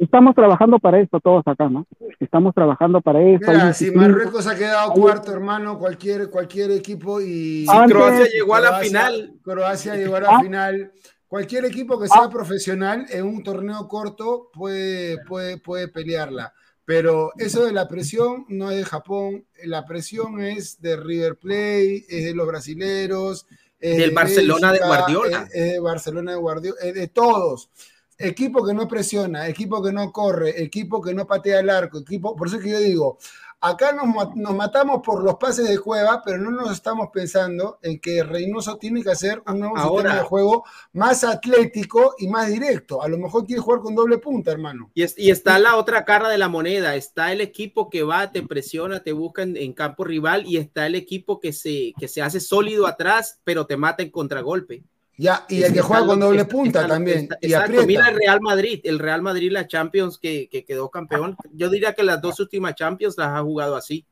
Estamos 0.00 0.34
trabajando 0.34 0.78
para 0.78 0.98
eso 0.98 1.20
todos 1.20 1.42
acá, 1.46 1.68
¿no? 1.68 1.86
Estamos 2.18 2.54
trabajando 2.54 3.02
para 3.02 3.20
eso. 3.20 3.44
Mira, 3.46 3.74
si 3.74 3.90
Marruecos 3.90 4.46
ha 4.46 4.56
quedado 4.56 4.92
cuarto, 4.92 5.30
hermano, 5.30 5.78
cualquier, 5.78 6.30
cualquier 6.30 6.70
equipo 6.70 7.20
y... 7.20 7.66
Croacia 7.86 8.26
llegó 8.32 8.54
a 8.54 8.60
la 8.60 8.78
final. 8.78 9.34
Croacia 9.42 9.96
llegó 9.96 10.16
a 10.16 10.20
la 10.20 10.28
ah. 10.30 10.40
final. 10.40 10.92
Cualquier 11.28 11.66
equipo 11.66 12.00
que 12.00 12.08
sea 12.08 12.24
ah. 12.24 12.30
profesional 12.30 13.04
en 13.10 13.26
un 13.26 13.42
torneo 13.42 13.86
corto 13.88 14.48
puede, 14.54 15.18
puede, 15.28 15.58
puede 15.58 15.88
pelearla. 15.88 16.54
Pero 16.90 17.32
eso 17.38 17.64
de 17.64 17.72
la 17.72 17.86
presión 17.86 18.46
no 18.48 18.72
es 18.72 18.78
de 18.78 18.84
Japón, 18.84 19.46
la 19.62 19.86
presión 19.86 20.40
es 20.40 20.82
de 20.82 20.96
River 20.96 21.36
Plate, 21.36 22.04
es 22.08 22.24
de 22.24 22.34
los 22.34 22.48
brasileros, 22.48 23.46
es 23.78 23.96
del 23.96 24.10
Barcelona 24.10 24.72
de 24.72 24.80
Guardiola. 24.80 25.48
Es, 25.52 25.70
de 25.70 25.78
Barcelona 25.78 26.32
de 26.32 26.38
Guardiola, 26.38 26.80
es 26.82 26.94
de 26.94 27.06
todos. 27.06 27.70
Equipo 28.18 28.66
que 28.66 28.74
no 28.74 28.88
presiona, 28.88 29.46
equipo 29.46 29.80
que 29.80 29.92
no 29.92 30.10
corre, 30.10 30.60
equipo 30.64 31.00
que 31.00 31.14
no 31.14 31.28
patea 31.28 31.60
el 31.60 31.70
arco, 31.70 31.98
equipo, 31.98 32.34
por 32.34 32.48
eso 32.48 32.56
es 32.56 32.64
que 32.64 32.70
yo 32.70 32.80
digo, 32.80 33.18
acá 33.60 33.92
nos, 33.92 34.34
nos, 34.36 34.54
matamos 34.54 35.02
por 35.04 35.22
los 35.22 35.36
pases 35.36 35.68
de 35.68 35.78
Cueva, 35.78 36.22
pero 36.24 36.38
no 36.38 36.50
nos 36.50 36.72
estamos 36.72 37.08
pensando 37.12 37.78
en 37.82 38.00
que 38.00 38.22
Reynoso 38.22 38.78
tiene 38.78 39.02
que 39.02 39.10
hacer 39.10 39.42
un 39.46 39.60
nuevo 39.60 39.76
sistema 39.76 40.16
de 40.16 40.22
juego 40.22 40.64
más 40.92 41.24
atlético 41.24 42.14
y 42.18 42.28
más 42.28 42.48
directo. 42.48 43.02
A 43.02 43.08
lo 43.08 43.18
mejor 43.18 43.46
quiere 43.46 43.62
jugar 43.62 43.80
con 43.80 43.94
doble 43.94 44.18
punta, 44.18 44.50
hermano. 44.50 44.90
Y, 44.94 45.04
y 45.16 45.30
está 45.30 45.58
la 45.58 45.76
otra 45.76 46.04
cara 46.04 46.28
de 46.28 46.38
la 46.38 46.48
moneda. 46.48 46.94
Está 46.94 47.32
el 47.32 47.40
equipo 47.40 47.90
que 47.90 48.02
va, 48.02 48.32
te 48.32 48.42
presiona, 48.42 49.02
te 49.02 49.12
busca 49.12 49.42
en, 49.42 49.72
campo 49.72 50.04
rival 50.04 50.46
y 50.46 50.56
está 50.56 50.86
el 50.86 50.94
equipo 50.94 51.40
que 51.40 51.52
se, 51.52 51.92
que 51.98 52.08
se 52.08 52.22
hace 52.22 52.40
sólido 52.40 52.86
atrás, 52.86 53.40
pero 53.44 53.66
te 53.66 53.76
mata 53.76 54.02
en 54.02 54.10
contragolpe. 54.10 54.84
Ya, 55.20 55.44
y 55.50 55.62
el 55.62 55.74
que 55.74 55.82
juega 55.82 56.06
con 56.06 56.18
doble 56.18 56.46
punta 56.46 56.86
también. 56.86 57.28
exacto, 57.42 57.86
mira 57.86 58.08
el 58.08 58.16
Real 58.16 58.40
Madrid, 58.40 58.80
el 58.84 58.98
Real 58.98 59.20
Madrid, 59.20 59.52
la 59.52 59.66
Champions 59.66 60.16
que, 60.16 60.48
quedó 60.66 60.88
campeón. 60.88 61.36
Yo 61.52 61.68
diría 61.68 61.92
que 61.92 62.02
las 62.02 62.22
dos 62.22 62.40
últimas 62.40 62.74
Champions 62.74 63.18
las 63.18 63.28
ha 63.28 63.42
jugado 63.42 63.76
así. 63.76 64.06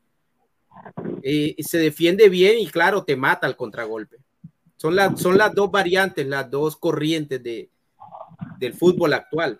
Eh, 1.23 1.55
se 1.63 1.79
defiende 1.79 2.29
bien 2.29 2.59
y 2.59 2.67
claro, 2.67 3.03
te 3.03 3.15
mata 3.15 3.47
el 3.47 3.55
contragolpe. 3.55 4.17
Son, 4.77 4.95
las 4.95 5.19
son 5.19 5.35
las 5.35 5.55
dos 5.55 5.71
variantes, 5.71 6.27
las 6.27 6.47
dos 6.47 6.77
corrientes 6.77 7.41
de, 7.41 7.71
del 8.59 8.75
fútbol 8.75 9.13
actual 9.13 9.59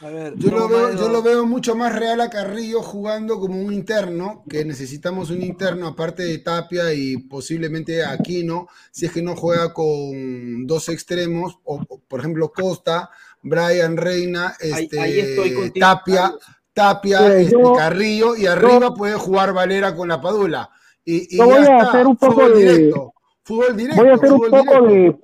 yo, 0.00 0.50
lo 0.50 0.68
veo, 0.68 0.92
yo 0.94 1.08
lo 1.08 1.22
veo 1.22 1.46
mucho 1.46 1.74
más 1.74 1.94
real 1.94 2.20
a 2.20 2.28
Carrillo 2.28 2.82
jugando 2.82 3.40
como 3.40 3.60
un 3.60 3.72
interno, 3.72 4.44
que 4.48 4.64
necesitamos 4.64 5.30
un 5.30 5.42
interno 5.42 5.86
aparte 5.86 6.22
de 6.24 6.38
Tapia 6.38 6.92
y 6.92 7.16
posiblemente 7.16 8.04
Aquino, 8.04 8.68
si 8.90 9.06
es 9.06 9.12
que 9.12 9.22
no 9.22 9.34
juega 9.36 9.72
con 9.72 10.66
dos 10.66 10.88
extremos, 10.88 11.58
o, 11.64 11.82
por 12.08 12.20
ejemplo 12.20 12.52
Costa, 12.52 13.10
Brian 13.42 13.96
Reina, 13.96 14.54
este, 14.60 15.72
Tapia, 15.78 16.32
Tapia, 16.74 17.38
este, 17.38 17.56
Carrillo, 17.76 18.36
y 18.36 18.46
arriba 18.46 18.92
puede 18.94 19.14
jugar 19.14 19.54
Valera 19.54 19.94
con 19.94 20.08
la 20.08 20.20
Padula. 20.20 20.68
Y, 21.04 21.38
voy 21.38 21.64
a 21.64 21.78
hacer 21.78 22.06
un 22.06 22.16
poco 22.16 22.48
de 22.48 22.58
directo, 22.58 23.14
fútbol 23.44 23.76
directo, 23.76 24.02
voy 24.02 24.10
a 24.10 24.14
hacer 24.14 24.32
un 24.32 24.50
poco 24.50 24.82
de 24.82 25.16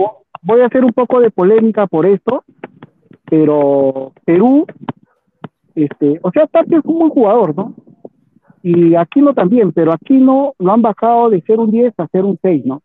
voy 0.44 0.60
a 0.60 0.66
hacer 0.66 0.84
un 0.84 0.92
poco 0.92 1.20
de 1.20 1.30
polémica 1.30 1.86
por 1.86 2.06
esto 2.06 2.44
pero 3.32 4.12
Perú, 4.26 4.66
este, 5.74 6.20
o 6.22 6.30
sea, 6.32 6.46
Tapia 6.48 6.80
es 6.80 6.84
un 6.84 6.98
buen 6.98 7.08
jugador, 7.08 7.56
¿no? 7.56 7.74
Y 8.62 8.94
Aquino 8.94 9.32
también, 9.32 9.72
pero 9.72 9.90
Aquino 9.90 10.52
lo 10.58 10.70
han 10.70 10.82
bajado 10.82 11.30
de 11.30 11.40
ser 11.40 11.58
un 11.58 11.70
10 11.70 11.94
a 11.96 12.08
ser 12.08 12.26
un 12.26 12.38
6, 12.42 12.66
¿no? 12.66 12.82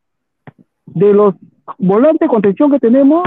De 0.86 1.14
los 1.14 1.36
volantes 1.78 2.22
de 2.22 2.28
contención 2.30 2.72
que 2.72 2.80
tenemos, 2.80 3.26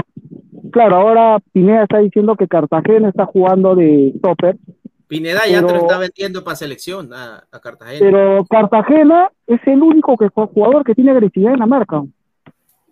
claro, 0.71 0.95
ahora 0.95 1.37
Pineda 1.51 1.83
está 1.83 1.99
diciendo 1.99 2.35
que 2.35 2.47
Cartagena 2.47 3.09
está 3.09 3.27
jugando 3.27 3.75
de 3.75 4.15
topper. 4.19 4.57
Pineda 5.05 5.45
ya 5.45 5.63
te 5.63 5.73
lo 5.73 5.79
está 5.81 5.99
vendiendo 5.99 6.43
para 6.43 6.55
selección 6.55 7.13
a, 7.13 7.45
Cartagena. 7.61 7.99
Pero 7.99 8.45
Cartagena 8.45 9.29
es 9.45 9.59
el 9.67 9.83
único 9.83 10.17
que, 10.17 10.27
jugador 10.29 10.83
que 10.83 10.95
tiene 10.95 11.11
agresividad 11.11 11.53
en 11.53 11.59
la 11.59 11.67
marca. 11.67 12.01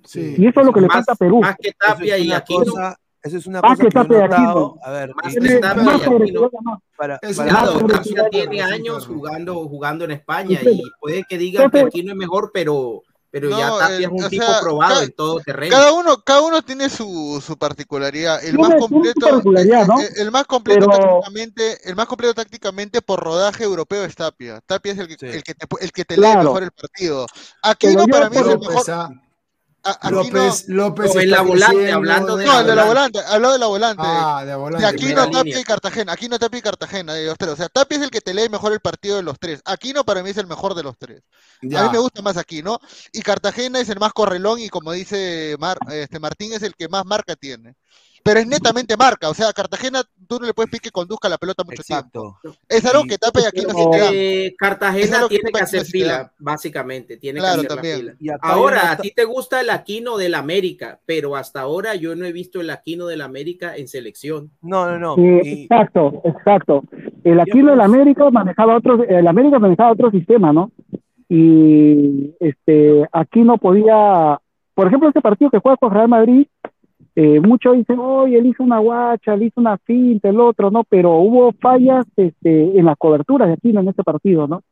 Sí. 0.04 0.36
Y 0.38 0.46
eso 0.46 0.60
es 0.60 0.66
lo 0.68 0.72
que 0.72 0.82
le 0.82 0.88
falta 0.88 1.14
a 1.14 1.16
Perú. 1.16 1.42
Más 1.42 1.56
que 1.60 1.72
Tapia 1.72 2.16
y 2.20 2.32
Aquino. 2.32 2.74
Esa 3.22 3.38
es 3.38 3.48
una 3.48 3.60
ah, 3.60 3.76
cosa 3.76 3.84
que, 3.84 3.90
que 3.90 4.16
he 4.16 4.22
notado. 4.22 4.80
A 4.82 4.92
ver, 4.92 5.14
más 5.16 5.26
Aquino, 5.26 6.50
para, 6.96 7.20
para 7.20 8.30
tiene 8.30 8.62
años 8.62 9.08
jugando, 9.08 9.68
jugando 9.68 10.06
en 10.06 10.12
España 10.12 10.60
y 10.64 10.82
puede 11.02 11.26
que 11.28 11.38
diga 11.38 11.70
que 11.70 11.80
Aquino 11.82 12.12
es 12.12 12.18
mejor, 12.18 12.52
pero 12.54 13.04
pero 13.32 13.50
ya 13.50 13.70
Tapia 13.78 14.08
es 14.08 14.08
un 14.08 14.30
tipo 14.30 14.46
probado 14.62 15.04
en 15.04 15.12
todo 15.12 15.40
terreno. 15.40 15.76
Cada 15.76 15.94
uno, 15.94 16.24
cada 16.24 16.42
uno 16.42 16.62
tiene 16.64 16.90
su, 16.90 17.42
su 17.46 17.58
particularidad. 17.58 18.44
El 18.44 18.58
más 18.58 18.74
completo, 18.76 19.42
el, 20.16 20.32
más 20.32 20.46
completo 20.46 20.88
tácticamente, 20.88 21.90
el 21.90 21.96
más 21.96 22.08
completo 22.08 22.34
tácticamente 22.34 23.02
por 23.02 23.20
rodaje 23.20 23.64
europeo 23.64 24.04
es 24.04 24.16
Tapia. 24.16 24.62
Tapia 24.66 24.94
es 24.94 25.00
el 25.00 25.08
que, 25.08 25.30
el 25.30 25.44
que 25.44 25.54
te, 25.54 25.68
el 25.80 25.92
que 25.92 26.06
te 26.06 26.18
lee 26.18 26.38
mejor 26.38 26.64
el 26.64 26.72
partido. 26.72 27.28
Aquino 27.62 28.08
para 28.08 28.30
mí 28.30 28.38
es 28.38 28.48
el 28.48 28.60
mejor. 28.60 29.10
López, 30.10 30.68
López 30.68 31.16
no, 31.16 31.22
la 31.22 31.42
volante, 31.42 31.92
hablando 31.92 32.36
de 32.36 32.46
no, 32.46 32.64
de 32.64 32.76
la 32.76 32.86
volante, 32.86 33.20
habló 33.28 33.54
de 33.54 33.60
la 33.60 33.68
volante. 33.68 34.04
Ah, 34.06 34.44
de 34.46 34.56
volante. 34.56 34.86
De 34.86 34.92
Aquino, 34.92 35.30
Tapia 35.30 35.60
y 35.60 35.64
Cartagena. 35.64 36.12
Aquí 36.12 36.28
no 36.28 36.38
Tapia 36.38 36.60
y 36.60 36.62
Cartagena, 36.62 37.14
de 37.14 37.26
los 37.26 37.38
tres. 37.38 37.54
O 37.54 37.56
sea, 37.56 37.70
Tapia 37.70 37.98
es 37.98 38.04
el 38.04 38.12
que 38.12 38.22
te 38.22 38.34
lee 38.34 38.50
mejor 38.50 38.74
el 38.74 38.82
partido 38.82 39.16
de 39.16 39.24
los 39.24 39.40
tres. 39.40 39.62
Aquino 39.66 40.04
para 40.04 40.22
mí 40.22 40.30
es 40.32 40.38
el 40.38 40.48
mejor 40.48 40.76
de 40.76 40.84
los 40.84 40.98
tres. 40.98 41.22
A 41.62 41.84
mí 41.84 41.90
me 41.92 42.00
gusta 42.00 42.22
más 42.22 42.38
aquí, 42.38 42.62
¿no? 42.62 42.80
Y 43.14 43.22
Cartagena 43.22 43.80
es 43.80 43.90
el 43.90 44.00
más 44.00 44.14
correlón 44.14 44.60
y 44.60 44.70
como 44.70 44.92
dice 44.92 45.58
este 45.92 46.20
Martín 46.20 46.54
es 46.54 46.64
el 46.64 46.76
que 46.76 46.90
más 46.90 47.06
marca 47.06 47.36
tiene 47.36 47.76
pero 48.24 48.40
es 48.40 48.48
netamente 48.48 48.96
marca. 48.98 49.30
O 49.30 49.34
sea, 49.34 49.50
a 49.50 49.54
Cartagena 49.54 50.02
tú 50.28 50.38
no 50.40 50.46
le 50.46 50.54
puedes 50.54 50.70
pedir 50.70 50.82
que 50.82 50.92
conduzca 50.92 51.30
la 51.30 51.38
pelota 51.38 51.64
mucho 51.64 51.84
tiempo. 51.84 52.40
Es 52.68 52.86
algo 52.86 53.04
que 53.04 53.18
tapa 53.18 53.42
y 53.42 53.46
aquí 53.46 53.62
no 53.66 53.74
se 53.74 54.56
Cartagena 54.58 55.28
tiene 55.28 55.52
que, 55.52 55.62
hacer 55.62 55.86
fila, 55.86 56.32
básicamente. 56.38 57.18
Tiene 57.18 57.40
que 57.40 57.46
hacer 57.46 57.68
también. 57.68 58.16
fila. 58.18 58.38
Ahora, 58.42 58.92
a 58.92 58.98
ti 58.98 59.12
te 59.12 59.26
gusta 59.26 59.62
el 59.62 59.70
Aquino 59.70 60.18
del 60.18 60.36
América, 60.36 61.00
pero 61.06 61.36
hasta 61.36 61.62
ahora 61.62 61.96
yo 61.96 62.16
no 62.16 62.26
he 62.26 62.32
visto 62.32 62.62
el 62.62 62.70
Aquino 62.70 63.08
del 63.08 63.22
América 63.22 63.76
en 63.76 63.88
selección. 63.88 64.52
No, 64.62 64.86
no, 64.86 65.00
no. 65.00 65.24
Exacto, 65.42 66.22
exacto. 66.24 66.84
El 67.24 67.40
Aquino 67.40 67.72
del 67.72 67.82
América 67.82 68.30
manejaba 68.30 68.78
otro, 68.78 69.04
el 69.04 69.28
América 69.28 69.60
manejaba 69.60 69.92
otro 69.92 70.12
sistema, 70.12 70.54
¿no? 70.54 70.72
Y 71.28 72.36
este, 72.40 73.08
aquí 73.12 73.42
no 73.42 73.58
podía, 73.58 74.40
por 74.74 74.88
ejemplo, 74.88 75.10
este 75.10 75.22
partido 75.22 75.52
que 75.52 75.60
juega 75.60 75.78
con 75.78 75.94
Real 75.94 76.08
Madrid, 76.08 76.48
eh, 77.22 77.42
muchos 77.42 77.76
dicen, 77.76 78.00
oye, 78.00 78.38
él 78.38 78.46
hizo 78.46 78.64
una 78.64 78.80
guacha, 78.80 79.34
él 79.34 79.44
hizo 79.44 79.60
una 79.60 79.78
finta, 79.80 80.30
el 80.30 80.40
otro, 80.40 80.72
¿no? 80.72 80.86
Pero 80.86 81.18
hubo 81.18 81.52
fallas 81.52 82.06
este, 82.16 82.80
en 82.80 82.86
las 82.86 82.98
coberturas 82.98 83.50
de 83.50 83.56
Aquino 83.56 83.82
en 83.82 83.90
este 83.90 84.06
partido, 84.06 84.48
¿no? 84.48 84.64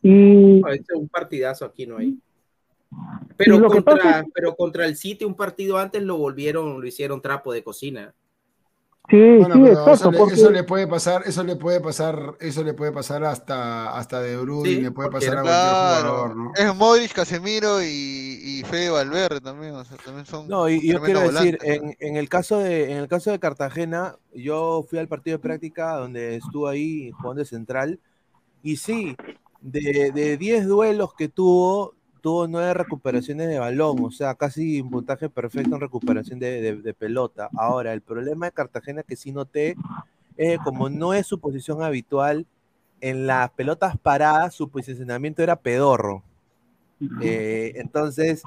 Y... 0.00 0.62
un 0.94 1.08
partidazo 1.10 1.64
aquí 1.64 1.88
no 1.88 1.96
hay. 1.96 2.16
Pero 3.36 3.60
contra, 3.66 4.24
pero 4.32 4.54
contra 4.54 4.86
el 4.86 4.94
City, 4.94 5.24
un 5.24 5.34
partido 5.34 5.78
antes 5.78 6.00
lo 6.04 6.16
volvieron, 6.16 6.80
lo 6.80 6.86
hicieron 6.86 7.20
trapo 7.20 7.52
de 7.52 7.64
cocina. 7.64 8.14
Sí, 9.10 9.16
sí, 9.52 9.66
exacto. 9.66 10.28
Eso 10.30 10.50
le, 10.50 10.62
puede 10.62 10.86
pasar, 10.86 11.22
eso 11.26 11.42
le 11.42 11.56
puede 11.56 11.80
pasar, 11.80 12.36
eso 12.38 12.62
le 12.62 12.74
puede 12.74 12.92
pasar 12.92 13.24
hasta, 13.24 13.96
hasta 13.96 14.20
de 14.20 14.36
Bruyne, 14.36 14.82
le 14.82 14.90
puede 14.92 15.10
pasar 15.10 15.38
a 15.38 15.42
cualquier 15.42 16.10
jugador, 16.12 16.36
¿no? 16.36 16.52
Es 16.54 16.74
Modric, 16.76 17.12
Casemiro 17.12 17.82
y, 17.82 17.86
y 17.86 18.62
Fede 18.62 18.90
Valverde 18.90 19.40
también, 19.40 19.74
o 19.74 19.84
sea, 19.84 19.96
también 19.96 20.26
son. 20.26 20.46
No, 20.46 20.68
y, 20.68 20.86
yo 20.86 21.02
quiero 21.02 21.28
decir, 21.28 21.58
en, 21.62 21.96
en, 21.98 22.16
el 22.16 22.28
caso 22.28 22.58
de, 22.60 22.92
en 22.92 22.98
el 22.98 23.08
caso 23.08 23.32
de 23.32 23.40
Cartagena, 23.40 24.16
yo 24.32 24.86
fui 24.88 25.00
al 25.00 25.08
partido 25.08 25.38
de 25.38 25.42
práctica 25.42 25.96
donde 25.96 26.36
estuvo 26.36 26.68
ahí 26.68 27.10
jugando 27.10 27.40
de 27.40 27.46
central, 27.46 27.98
y 28.62 28.76
sí, 28.76 29.16
de 29.60 30.36
10 30.38 30.66
duelos 30.66 31.14
que 31.14 31.28
tuvo, 31.28 31.94
tuvo 32.20 32.46
nueve 32.46 32.74
recuperaciones 32.74 33.48
de 33.48 33.58
balón, 33.58 34.04
o 34.04 34.10
sea, 34.10 34.34
casi 34.34 34.80
un 34.80 34.90
puntaje 34.90 35.28
perfecto 35.28 35.74
en 35.74 35.80
recuperación 35.80 36.38
de, 36.38 36.94
pelota. 36.98 37.48
Ahora, 37.56 37.92
el 37.92 38.02
problema 38.02 38.46
de 38.46 38.52
Cartagena 38.52 39.02
que 39.02 39.16
sí 39.16 39.32
noté 39.32 39.76
es 40.36 40.58
como 40.60 40.88
no 40.88 41.14
es 41.14 41.26
su 41.26 41.40
posición 41.40 41.82
habitual, 41.82 42.46
en 43.00 43.26
las 43.26 43.50
pelotas 43.50 43.96
paradas 43.98 44.54
su 44.54 44.68
posicionamiento 44.68 45.42
era 45.42 45.56
pedorro. 45.56 46.22
Eh, 47.22 47.72
entonces, 47.76 48.42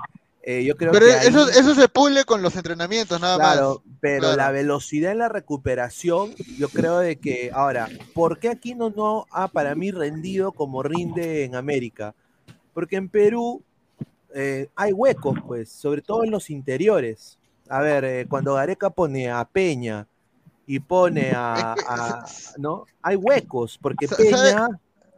eh, 0.45 0.63
yo 0.63 0.76
creo 0.76 0.91
pero 0.91 1.05
que. 1.05 1.28
eso, 1.28 1.49
eso 1.49 1.74
se 1.74 1.88
pule 1.88 2.26
con 2.26 2.41
los 2.41 2.55
entrenamientos, 2.55 3.19
nada 3.19 3.38
claro, 3.38 3.82
Pero 4.01 4.36
la 4.36 4.51
velocidad 4.51 5.11
en 5.13 5.19
la 5.19 5.30
recuperación, 5.30 6.36
yo 6.57 6.69
creo 6.69 6.99
de 6.99 7.15
que. 7.15 7.49
Ahora, 7.53 7.89
¿por 8.13 8.39
qué 8.39 8.49
aquí 8.49 8.76
no, 8.76 8.89
no 8.89 9.26
ha 9.32 9.47
para 9.47 9.74
mí 9.74 9.91
rendido 9.91 10.51
como 10.51 10.84
rinde 10.84 11.45
en 11.45 11.55
América? 11.55 12.13
Porque 12.74 12.95
en 12.95 13.09
Perú 13.09 13.63
eh, 14.34 14.69
hay 14.76 14.91
huecos, 14.91 15.38
pues, 15.45 15.69
sobre 15.69 16.01
todo 16.01 16.24
en 16.24 16.32
los 16.32 16.49
interiores. 16.49 17.38
A 17.69 17.82
ver, 17.82 18.03
eh, 18.03 18.26
cuando 18.28 18.55
Gareca 18.55 18.89
pone 18.89 19.30
a 19.30 19.45
Peña 19.45 20.07
y 20.65 20.80
pone 20.80 21.32
a, 21.36 21.76
¿no? 22.57 22.86
Hay 23.01 23.15
huecos, 23.15 23.78
porque 23.82 24.07
Peña 24.07 24.67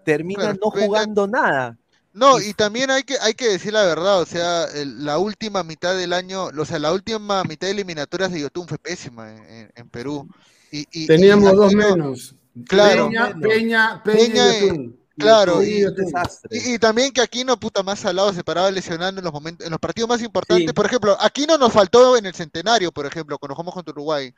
termina 0.03 0.53
no 0.53 0.69
jugando 0.69 1.27
nada. 1.27 1.77
No, 2.13 2.39
y 2.39 2.53
también 2.53 2.91
hay 2.91 3.03
que, 3.03 3.15
hay 3.21 3.33
que 3.33 3.49
decir 3.49 3.73
la 3.73 3.83
verdad, 3.83 4.21
o 4.21 4.25
sea, 4.25 4.67
la 4.85 5.17
última 5.17 5.63
mitad 5.63 5.97
del 5.97 6.13
año, 6.13 6.45
o 6.45 6.65
sea, 6.65 6.79
la 6.79 6.93
última 6.93 7.43
mitad 7.43 7.67
de 7.67 7.73
eliminatorias 7.73 8.31
de 8.31 8.39
Yotun 8.39 8.69
fue 8.69 8.77
pésima 8.77 9.35
en, 9.75 9.89
Perú. 9.89 10.27
Y, 10.71 11.07
Teníamos 11.07 11.53
dos 11.55 11.73
menos. 11.73 12.35
Claro. 12.67 13.09
Peña, 13.09 13.33
Peña, 13.41 14.03
Peña, 14.03 14.59
y 14.59 14.95
Claro, 15.18 15.61
y, 15.63 16.78
también 16.78 17.11
que 17.11 17.22
Aquino, 17.22 17.57
puta, 17.57 17.84
más 17.84 18.03
al 18.05 18.18
lado 18.18 18.34
se 18.34 18.43
paraba 18.43 18.70
lesionando 18.70 19.20
en 19.20 19.26
los 19.26 19.34
momentos, 19.34 19.66
en 19.66 19.72
los 19.72 19.80
partidos 19.80 20.09
más 20.09 20.22
importantes. 20.22 20.74
Por 20.74 20.86
ejemplo, 20.86 21.16
Aquino 21.20 21.57
nos 21.57 21.72
faltó 21.72 22.18
en 22.18 22.26
el 22.26 22.34
centenario, 22.34 22.91
por 22.91 23.05
ejemplo, 23.05 23.38
cuando 23.38 23.55
jugamos 23.55 23.74
contra 23.74 23.93
Uruguay. 23.93 24.34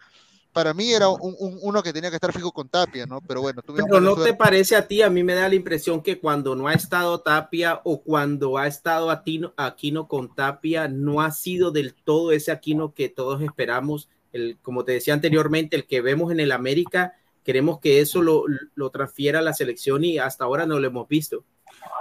Para 0.53 0.73
mí 0.73 0.91
era 0.91 1.07
uno 1.09 1.83
que 1.83 1.93
tenía 1.93 2.09
que 2.09 2.15
estar 2.15 2.33
fijo 2.33 2.51
con 2.51 2.69
Tapia, 2.69 3.05
¿no? 3.05 3.21
Pero 3.21 3.41
bueno, 3.41 3.61
Pero 3.63 4.01
no 4.01 4.15
te 4.15 4.33
parece 4.33 4.75
a 4.75 4.87
ti, 4.87 5.01
a 5.01 5.09
mí 5.09 5.23
me 5.23 5.35
da 5.35 5.49
la 5.49 5.55
impresión 5.55 6.01
que 6.01 6.19
cuando 6.19 6.55
no 6.55 6.67
ha 6.67 6.73
estado 6.73 7.19
Tapia 7.19 7.81
o 7.83 8.01
cuando 8.01 8.57
ha 8.57 8.67
estado 8.67 9.11
Aquino 9.11 10.07
con 10.07 10.33
Tapia, 10.33 10.87
no 10.87 11.21
ha 11.21 11.31
sido 11.31 11.71
del 11.71 11.93
todo 11.93 12.31
ese 12.31 12.51
Aquino 12.51 12.93
que 12.93 13.09
todos 13.09 13.41
esperamos. 13.41 14.09
El, 14.31 14.57
como 14.61 14.83
te 14.83 14.93
decía 14.93 15.13
anteriormente, 15.13 15.75
el 15.75 15.85
que 15.85 16.01
vemos 16.01 16.31
en 16.31 16.39
el 16.39 16.51
América 16.51 17.15
Queremos 17.47 17.79
que 17.79 18.01
eso 18.01 18.21
lo, 18.21 18.43
lo 18.75 18.89
transfiera 18.89 19.39
a 19.39 19.41
la 19.41 19.53
selección 19.53 20.03
y 20.03 20.17
hasta 20.17 20.43
ahora 20.43 20.65
no 20.65 20.81
lo 20.81 20.87
hemos 20.87 21.07
visto. 21.07 21.45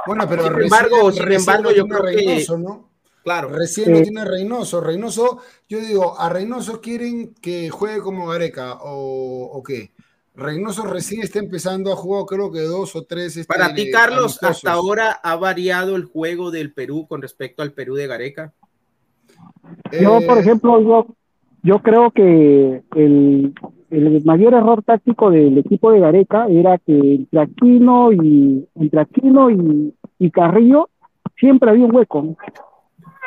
Bueno, 0.04 0.26
pero 0.28 0.48
sin 0.48 0.62
embargo, 0.62 1.12
sin 1.12 1.30
embargo, 1.30 1.70
yo 1.70 1.86
creo 1.86 2.02
que 2.02 2.44
¿no? 2.58 2.90
Claro. 3.22 3.50
Recién 3.50 3.92
lo 3.92 4.02
tiene 4.02 4.24
Reynoso. 4.24 4.80
Reynoso, 4.80 5.38
yo 5.68 5.78
digo, 5.78 6.18
a 6.18 6.28
Reynoso 6.30 6.80
quieren 6.80 7.32
que 7.40 7.70
juegue 7.70 8.00
como 8.00 8.26
Gareca 8.26 8.74
o, 8.80 9.52
o 9.52 9.62
qué. 9.62 9.92
Reynoso 10.34 10.82
recién 10.82 11.22
está 11.22 11.38
empezando 11.38 11.92
a 11.92 11.96
jugar, 11.96 12.24
creo 12.26 12.50
que 12.50 12.62
dos 12.62 12.96
o 12.96 13.04
tres. 13.04 13.36
Este, 13.36 13.54
Para 13.54 13.72
ti, 13.72 13.88
Carlos, 13.92 14.42
hasta 14.42 14.72
ahora 14.72 15.12
ha 15.12 15.36
variado 15.36 15.94
el 15.94 16.06
juego 16.06 16.50
del 16.50 16.72
Perú 16.72 17.06
con 17.08 17.22
respecto 17.22 17.62
al 17.62 17.72
Perú 17.72 17.94
de 17.94 18.08
Gareca. 18.08 18.52
Yo, 19.92 20.20
por 20.26 20.38
eh, 20.38 20.40
ejemplo, 20.40 20.82
yo, 20.82 21.06
yo 21.62 21.78
creo 21.82 22.10
que 22.10 22.82
el, 22.96 23.54
el, 23.90 24.24
mayor 24.24 24.54
error 24.54 24.82
táctico 24.82 25.30
del 25.30 25.58
equipo 25.58 25.90
de 25.90 26.00
Gareca 26.00 26.46
era 26.48 26.78
que 26.78 26.92
entre 26.92 27.40
Aquino 27.40 28.12
y 28.12 28.66
entre 28.74 29.00
Aquino 29.00 29.50
y, 29.50 29.94
y 30.18 30.30
Carrillo 30.30 30.88
siempre 31.38 31.70
había 31.70 31.86
un 31.86 31.94
hueco 31.94 32.36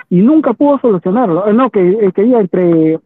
y 0.09 0.17
nunca 0.21 0.53
pudo 0.53 0.79
solucionarlo. 0.79 1.47
Eh, 1.47 1.53
no, 1.53 1.69
que, 1.69 2.11
que 2.13 2.21
entre 2.21 2.99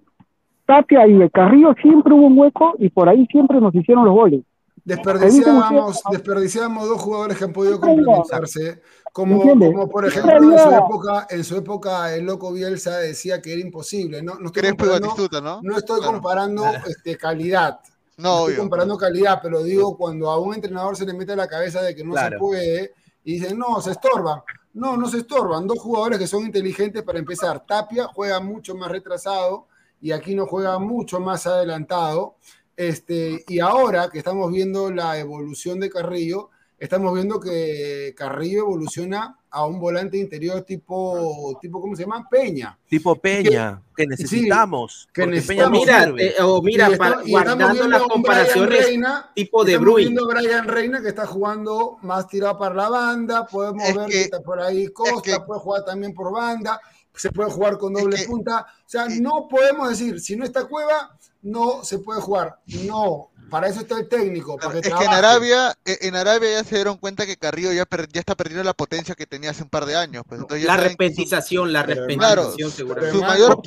Tapia 0.66 1.08
y 1.08 1.22
el 1.22 1.32
Carrillo 1.32 1.74
siempre 1.82 2.14
hubo 2.14 2.28
un 2.28 2.38
hueco 2.38 2.76
y 2.80 2.90
por 2.90 3.10
ahí 3.10 3.26
siempre 3.28 3.60
nos 3.60 3.76
hicieron 3.76 4.06
los 4.06 4.14
goles. 4.14 4.42
Desperdiciábamos, 4.86 6.02
desperdiciábamos 6.12 6.90
dos 6.90 7.02
jugadores 7.02 7.38
que 7.38 7.46
han 7.46 7.54
podido 7.54 7.80
complementarse. 7.80 8.82
Como, 9.14 9.44
como 9.44 9.88
por 9.88 10.08
ejemplo 10.08 10.38
en 10.38 10.58
su, 10.58 10.72
época, 10.72 11.28
en 11.30 11.44
su 11.44 11.56
época 11.56 12.16
el 12.16 12.26
loco 12.26 12.52
Bielsa 12.52 12.98
decía 12.98 13.44
que 13.44 13.54
era 13.54 13.62
imposible. 13.62 14.24
No, 14.24 14.40
no 14.40 14.48
estoy 14.48 14.70
comparando, 14.70 15.16
¿no? 15.40 15.62
no 15.62 15.78
estoy 15.78 16.02
comparando 16.02 16.66
este, 16.88 17.16
calidad. 17.16 17.80
No, 18.18 18.40
estoy 18.40 18.56
comparando 18.56 18.98
calidad, 18.98 19.40
pero 19.42 19.62
digo 19.62 19.96
cuando 19.98 20.32
a 20.32 20.40
un 20.40 20.56
entrenador 20.56 20.98
se 20.98 21.06
le 21.06 21.14
mete 21.14 21.34
a 21.34 21.36
la 21.36 21.48
cabeza 21.48 21.84
de 21.84 21.94
que 21.94 22.04
no 22.04 22.16
se 22.18 22.32
puede 22.40 22.94
y 23.24 23.34
dicen, 23.34 23.58
no, 23.58 23.80
se 23.82 23.92
estorban. 23.92 24.42
No, 24.74 24.98
no 24.98 25.08
se 25.08 25.20
estorban. 25.20 25.68
Dos 25.68 25.78
jugadores 25.78 26.18
que 26.18 26.26
son 26.26 26.44
inteligentes 26.44 27.04
para 27.04 27.20
empezar. 27.20 27.64
Tapia 27.68 28.08
juega 28.08 28.40
mucho 28.40 28.74
más 28.74 28.90
retrasado 28.90 29.68
y 30.02 30.12
aquí 30.12 30.34
no 30.34 30.48
juega 30.48 30.80
mucho 30.80 31.20
más 31.20 31.46
adelantado. 31.46 32.38
Este, 32.76 33.46
y 33.48 33.60
ahora 33.60 34.10
que 34.10 34.18
estamos 34.18 34.52
viendo 34.52 34.90
la 34.90 35.20
evolución 35.20 35.80
de 35.80 35.92
Carrillo, 35.92 36.50
estamos 36.80 37.14
viendo 37.14 37.40
que 37.40 38.14
Carrillo 38.18 38.60
evoluciona 38.60 39.38
a 39.50 39.66
un 39.68 39.80
volante 39.80 40.18
interior 40.18 40.64
tipo, 40.64 41.58
tipo 41.62 41.80
¿cómo 41.80 41.96
se 41.96 42.04
llama? 42.04 42.28
Peña. 42.30 42.78
Tipo 42.90 43.16
Peña, 43.16 43.82
que, 43.96 44.08
necesitamos. 44.08 45.08
que 45.14 45.28
necesitamos. 45.28 45.80
Mira, 45.80 46.12
eh, 46.18 46.36
o 46.42 46.62
mira, 46.62 46.90
guardando 47.28 47.88
las 47.88 48.02
comparaciones 48.04 48.88
tipo 49.36 49.64
de 49.64 49.78
Bruyne. 49.78 50.10
viendo 50.10 50.28
Brian 50.28 50.68
Reina 50.68 51.02
que 51.02 51.10
está 51.10 51.28
jugando 51.28 51.98
más 52.02 52.28
tirado 52.28 52.58
para 52.58 52.74
la 52.74 52.90
banda, 52.90 53.46
podemos 53.46 53.94
ver 53.94 54.08
que, 54.10 54.22
está 54.22 54.42
por 54.42 54.60
ahí 54.60 54.88
Costa, 54.88 55.46
puede 55.46 55.60
jugar 55.60 55.86
también 55.86 56.14
por 56.16 56.34
banda, 56.34 56.82
se 57.14 57.32
puede 57.32 57.52
jugar 57.52 57.78
con 57.78 57.94
doble 57.94 58.26
punta. 58.26 58.66
O 58.80 58.90
sea, 58.90 59.06
no 59.08 59.48
podemos 59.48 59.90
decir, 59.90 60.20
si 60.20 60.36
no 60.36 60.46
está 60.46 60.66
Cueva, 60.66 61.16
no 61.44 61.84
se 61.84 62.00
puede 62.00 62.22
jugar. 62.22 62.60
No, 62.88 63.30
para 63.54 63.68
eso 63.68 63.82
está 63.82 64.00
el 64.00 64.08
técnico. 64.08 64.58
es 64.74 64.82
que 64.82 65.04
en 65.06 65.14
Arabia, 65.14 65.78
e, 65.86 66.08
en 66.08 66.16
Arabia 66.16 66.54
ya 66.54 66.64
se 66.64 66.74
dieron 66.74 66.98
cuenta 66.98 67.28
que 67.28 67.38
Carrillo 67.38 67.72
ya, 67.72 67.88
ya 68.12 68.20
está 68.20 68.34
perdiendo 68.34 68.64
la 68.64 68.74
potencia 68.74 69.14
que 69.14 69.28
tenía 69.28 69.52
hace 69.52 69.62
un 69.62 69.70
par 69.70 69.86
de 69.86 69.96
años. 69.96 70.24
Pues, 70.28 70.42
la 70.64 70.76
repentización, 70.76 71.72
la 71.72 71.84
repentización, 71.84 72.72
seguramente. 72.72 73.16
Su 73.16 73.22
mayor, 73.22 73.62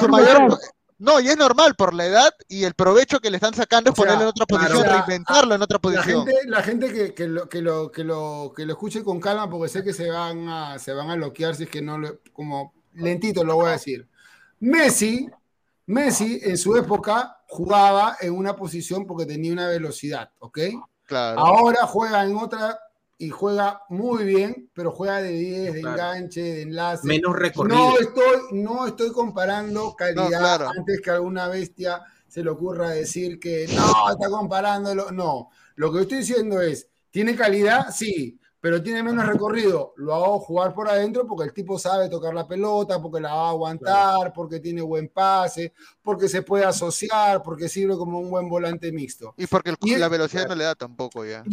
su 0.00 0.08
mayor, 0.08 0.58
no, 0.98 1.20
y 1.20 1.28
es 1.28 1.36
normal 1.36 1.76
por 1.76 1.94
la 1.94 2.06
edad 2.06 2.34
y 2.48 2.64
el 2.64 2.74
provecho 2.74 3.20
que 3.20 3.30
le 3.30 3.36
están 3.36 3.54
sacando 3.54 3.90
es 3.90 3.96
ponerlo 3.96 4.22
en 4.22 4.28
otra 4.28 4.46
posición, 4.46 4.82
reinventarlo 4.82 5.54
en 5.54 5.62
otra 5.62 5.78
posición. 5.78 6.26
La 6.46 6.62
gente, 6.62 6.92
que, 6.92 7.14
que, 7.14 7.28
lo, 7.28 7.48
que, 7.48 7.62
lo, 7.62 7.92
que, 7.92 8.02
lo, 8.02 8.52
que 8.56 8.66
lo 8.66 8.72
escuche 8.72 9.04
con 9.04 9.20
calma, 9.20 9.48
porque 9.48 9.68
sé 9.68 9.84
que 9.84 9.92
se 9.92 10.10
van 10.10 10.48
a, 10.48 10.80
se 10.80 10.92
van 10.94 11.10
a 11.10 11.14
bloquear 11.14 11.54
si 11.54 11.62
es 11.62 11.70
que 11.70 11.80
no, 11.80 11.96
como 12.32 12.74
lentito 12.94 13.44
lo 13.44 13.54
voy 13.54 13.68
a 13.68 13.72
decir. 13.72 14.08
Messi, 14.58 15.30
Messi 15.86 16.40
en 16.42 16.58
su 16.58 16.74
época 16.74 17.43
jugaba 17.54 18.16
en 18.20 18.34
una 18.34 18.56
posición 18.56 19.06
porque 19.06 19.26
tenía 19.26 19.52
una 19.52 19.68
velocidad, 19.68 20.32
¿ok? 20.40 20.58
Claro. 21.06 21.38
Ahora 21.38 21.86
juega 21.86 22.24
en 22.24 22.36
otra 22.36 22.80
y 23.16 23.30
juega 23.30 23.82
muy 23.88 24.24
bien, 24.24 24.70
pero 24.74 24.90
juega 24.90 25.22
de 25.22 25.30
10, 25.30 25.72
de 25.74 25.80
enganche, 25.80 26.42
de 26.42 26.62
enlace. 26.62 27.06
Menos 27.06 27.36
recorrido. 27.36 27.78
No 27.78 27.98
estoy, 27.98 28.40
no 28.50 28.86
estoy 28.88 29.12
comparando 29.12 29.94
calidad 29.94 30.66
antes 30.66 31.00
que 31.00 31.10
alguna 31.10 31.46
bestia 31.46 32.02
se 32.26 32.42
le 32.42 32.50
ocurra 32.50 32.90
decir 32.90 33.38
que 33.38 33.68
no, 33.68 34.10
está 34.10 34.28
comparándolo. 34.28 35.12
No, 35.12 35.50
lo 35.76 35.92
que 35.92 36.00
estoy 36.00 36.18
diciendo 36.18 36.60
es, 36.60 36.88
¿tiene 37.12 37.36
calidad? 37.36 37.90
Sí 37.92 38.40
pero 38.64 38.82
tiene 38.82 39.02
menos 39.02 39.26
recorrido. 39.26 39.92
Lo 39.98 40.14
hago 40.14 40.38
jugar 40.38 40.72
por 40.72 40.88
adentro 40.88 41.26
porque 41.26 41.44
el 41.44 41.52
tipo 41.52 41.78
sabe 41.78 42.08
tocar 42.08 42.32
la 42.32 42.48
pelota, 42.48 42.98
porque 42.98 43.20
la 43.20 43.34
va 43.34 43.48
a 43.48 43.50
aguantar, 43.50 44.32
porque 44.32 44.58
tiene 44.58 44.80
buen 44.80 45.08
pase, 45.08 45.74
porque 46.02 46.30
se 46.30 46.40
puede 46.40 46.64
asociar, 46.64 47.42
porque 47.42 47.68
sirve 47.68 47.94
como 47.98 48.18
un 48.18 48.30
buen 48.30 48.48
volante 48.48 48.90
mixto. 48.90 49.34
Y 49.36 49.46
porque 49.46 49.74
la 49.98 50.08
velocidad 50.08 50.48
no 50.48 50.54
le 50.54 50.64
da 50.64 50.74
tampoco 50.74 51.26
ya. 51.26 51.44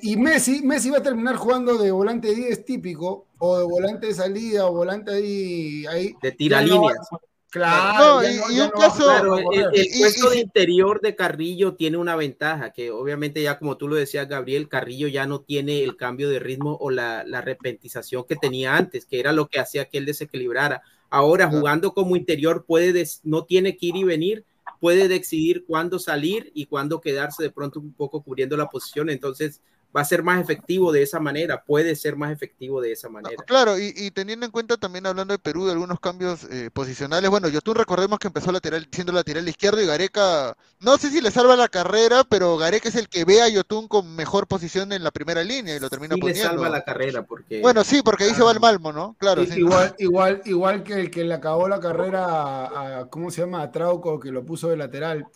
Y, 0.00 0.16
Messi, 0.16 0.62
Messi 0.62 0.88
va 0.88 0.96
a 0.96 1.02
terminar 1.02 1.36
jugando 1.36 1.76
de 1.76 1.90
volante 1.90 2.34
10 2.34 2.64
típico, 2.64 3.26
o 3.36 3.58
de 3.58 3.64
volante 3.64 4.06
de 4.06 4.14
salida, 4.14 4.64
o 4.64 4.72
volante 4.72 5.10
ahí. 5.10 5.84
ahí 5.84 6.16
de 6.22 6.32
tiralíneas. 6.32 7.06
Claro, 7.50 8.22
y, 8.28 8.60
un 8.60 8.70
caso, 8.70 9.08
el, 9.52 9.88
puesto 9.98 10.30
de 10.30 10.40
interior 10.40 11.00
de 11.00 11.14
Carrillo 11.14 11.74
tiene 11.74 11.96
una 11.96 12.16
ventaja, 12.16 12.70
que 12.70 12.90
obviamente 12.90 13.40
ya 13.40 13.58
como 13.58 13.76
tú 13.76 13.88
lo 13.88 13.94
decías, 13.94 14.28
Gabriel, 14.28 14.68
Carrillo 14.68 15.08
ya 15.08 15.26
no 15.26 15.40
tiene 15.40 15.82
el 15.82 15.96
cambio 15.96 16.28
de 16.28 16.38
ritmo 16.38 16.76
o 16.80 16.90
la, 16.90 17.24
la 17.24 17.40
repentización 17.40 18.24
que 18.28 18.36
tenía 18.36 18.76
antes, 18.76 19.06
que 19.06 19.20
era 19.20 19.32
lo 19.32 19.46
que 19.46 19.60
hacía 19.60 19.86
que 19.86 19.98
él 19.98 20.06
desequilibrara. 20.06 20.82
Ahora, 21.08 21.48
jugando 21.48 21.94
como 21.94 22.16
interior, 22.16 22.64
puede 22.66 23.04
no 23.22 23.44
tiene 23.44 23.76
que 23.76 23.86
ir 23.86 23.96
y 23.96 24.04
venir, 24.04 24.44
puede 24.80 25.08
decidir 25.08 25.64
cuándo 25.64 25.98
salir 25.98 26.50
y 26.52 26.66
cuándo 26.66 27.00
quedarse 27.00 27.42
de 27.42 27.50
pronto 27.50 27.80
un 27.80 27.92
poco 27.92 28.22
cubriendo 28.22 28.56
la 28.56 28.68
posición. 28.68 29.08
Entonces, 29.08 29.62
va 29.94 30.02
a 30.02 30.04
ser 30.04 30.22
más 30.22 30.40
efectivo 30.40 30.92
de 30.92 31.02
esa 31.02 31.20
manera, 31.20 31.62
puede 31.62 31.96
ser 31.96 32.16
más 32.16 32.32
efectivo 32.32 32.80
de 32.80 32.92
esa 32.92 33.08
manera. 33.08 33.42
Claro, 33.46 33.78
y, 33.78 34.10
teniendo 34.10 34.46
en 34.46 34.52
cuenta 34.52 34.76
también 34.76 35.06
hablando 35.06 35.32
de 35.32 35.38
Perú, 35.38 35.66
de 35.66 35.72
algunos 35.72 36.00
cambios 36.00 36.44
eh, 36.50 36.70
posicionales, 36.72 37.30
bueno, 37.30 37.48
tú 37.60 37.74
recordemos 37.74 38.18
que 38.18 38.28
empezó 38.28 38.52
lateral, 38.52 38.86
siendo 38.92 39.12
lateral 39.12 39.48
izquierdo 39.48 39.82
y 39.82 39.86
Gareca, 39.86 40.56
no 40.80 40.96
sé 40.98 41.10
si 41.10 41.20
le 41.20 41.30
salva 41.30 41.56
la 41.56 41.68
carrera, 41.68 42.24
pero 42.24 42.56
Gareca 42.56 42.88
es 42.88 42.96
el 42.96 43.08
que 43.08 43.24
ve 43.24 43.42
a 43.42 43.48
Yotun 43.48 43.88
con 43.88 44.14
mejor 44.14 44.46
posición 44.46 44.92
en 44.92 45.02
la 45.02 45.10
primera 45.10 45.42
línea 45.42 45.74
y 45.74 45.80
lo 45.80 45.88
termina 45.88 46.14
sí 46.14 46.20
poniendo. 46.20 46.42
le 46.42 46.48
salva 46.48 46.68
la 46.68 46.84
carrera 46.84 47.24
porque... 47.24 47.60
Bueno, 47.60 47.82
sí, 47.82 48.02
porque 48.02 48.24
ahí 48.24 48.34
se 48.34 48.42
va 48.42 48.52
el 48.52 48.60
Malmo, 48.60 48.92
¿no? 48.92 49.16
Claro. 49.18 49.42
Igual, 49.42 49.94
igual, 49.98 50.42
igual 50.44 50.82
que 50.82 50.94
el 50.94 51.10
que 51.10 51.24
le 51.24 51.34
acabó 51.34 51.68
la 51.68 51.80
carrera 51.80 53.00
a, 53.00 53.08
¿cómo 53.08 53.30
se 53.30 53.42
llama? 53.42 53.62
A 53.62 53.70
Trauco, 53.70 54.20
que 54.20 54.30
lo 54.30 54.44
puso 54.44 54.68
de 54.68 54.76
lateral. 54.76 55.26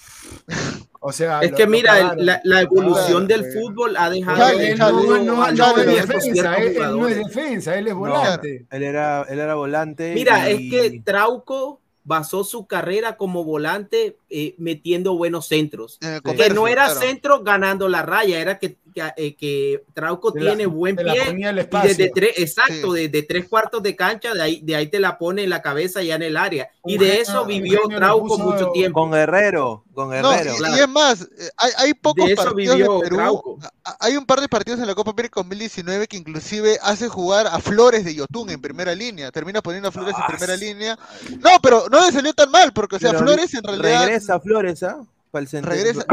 O 1.02 1.12
sea, 1.12 1.40
es 1.40 1.52
que 1.52 1.66
mira, 1.66 2.14
la, 2.14 2.60
evolución 2.60 3.26
del 3.26 3.50
fútbol 3.52 3.96
ha 3.96 4.10
dejado 4.10 4.50
él 4.50 4.78
no, 4.78 5.46
es 5.46 5.86
defensa, 5.86 6.56
él, 6.56 6.74
no 6.78 7.08
es 7.08 7.16
defensa, 7.16 7.78
él 7.78 7.88
es 7.88 7.94
volante. 7.94 8.66
él, 8.70 8.82
era, 8.82 9.22
él 9.22 9.38
era 9.38 9.54
volante. 9.54 10.12
Mira, 10.14 10.50
es 10.50 10.58
que 10.58 11.00
Trauco 11.02 11.80
basó 12.04 12.44
su 12.44 12.66
carrera 12.66 13.16
como 13.16 13.44
volante 13.44 14.18
eh, 14.28 14.54
metiendo 14.58 15.16
buenos 15.16 15.46
centros. 15.46 15.98
Eh, 16.02 16.20
que 16.36 16.50
no 16.50 16.68
era 16.68 16.90
centro 16.90 17.42
ganando 17.42 17.88
la 17.88 18.02
raya, 18.02 18.38
era 18.38 18.58
que 18.58 18.76
eh, 18.94 19.34
que, 19.34 19.82
Trauco 19.92 20.32
tiene 20.32 20.66
buen 20.66 20.96
pie. 20.96 21.36
Y 21.36 21.88
desde 21.88 22.10
tres, 22.10 22.32
exacto, 22.36 22.92
desde 22.92 23.22
tres 23.22 23.48
cuartos 23.48 23.82
de 23.82 23.96
cancha, 23.96 24.34
de 24.34 24.42
ahí, 24.42 24.60
de 24.62 24.76
ahí 24.76 24.86
te 24.88 25.00
la 25.00 25.18
pone 25.18 25.44
en 25.44 25.50
la 25.50 25.62
cabeza 25.62 26.02
ya 26.02 26.16
en 26.16 26.22
el 26.22 26.36
área. 26.36 26.70
y 26.84 26.98
de 26.98 27.20
eso 27.20 27.44
vivió 27.44 27.80
Trauco 27.88 28.38
mucho 28.38 28.70
tiempo. 28.70 29.00
Con 29.00 29.12
Guerrero, 29.12 29.84
con 29.94 30.10
Guerrero. 30.10 30.54
y, 30.76 30.80
es 30.80 30.88
más, 30.88 31.22
eh, 31.22 31.50
hay, 31.56 31.70
hay 31.78 31.94
pocos 31.94 32.30
partidos 32.32 32.78
de 32.78 33.08
Perú. 33.08 33.58
Hay 33.98 34.16
un 34.16 34.24
par 34.24 34.40
de 34.40 34.48
partidos 34.48 34.80
en 34.80 34.86
la 34.86 34.94
Copa 34.94 35.10
América 35.10 35.40
2019 35.40 36.06
que 36.06 36.16
inclusive 36.16 36.78
hace 36.82 37.08
jugar 37.08 37.46
a 37.46 37.58
Flores 37.58 38.04
de 38.04 38.14
Yotun 38.14 38.50
en 38.50 38.60
primera 38.60 38.94
línea. 38.94 39.30
Termina 39.30 39.60
poniendo 39.62 39.88
a 39.88 39.92
Flores 39.92 40.14
en 40.16 40.36
primera 40.36 40.56
línea. 40.56 40.98
No, 41.40 41.50
pero 41.62 41.84
no 41.90 42.04
le 42.04 42.12
salió 42.12 42.32
tan 42.32 42.50
mal, 42.50 42.72
porque 42.72 42.96
o 42.96 42.98
sea, 42.98 43.14
Flores 43.14 43.52
en 43.54 43.64
realidad. 43.64 44.04
Regresa 44.06 44.40
Flores, 44.40 44.82
¿ah? 44.82 45.04
Para 45.30 45.42
el 45.42 45.48
centro. 45.48 45.72
Regresa, 45.72 46.04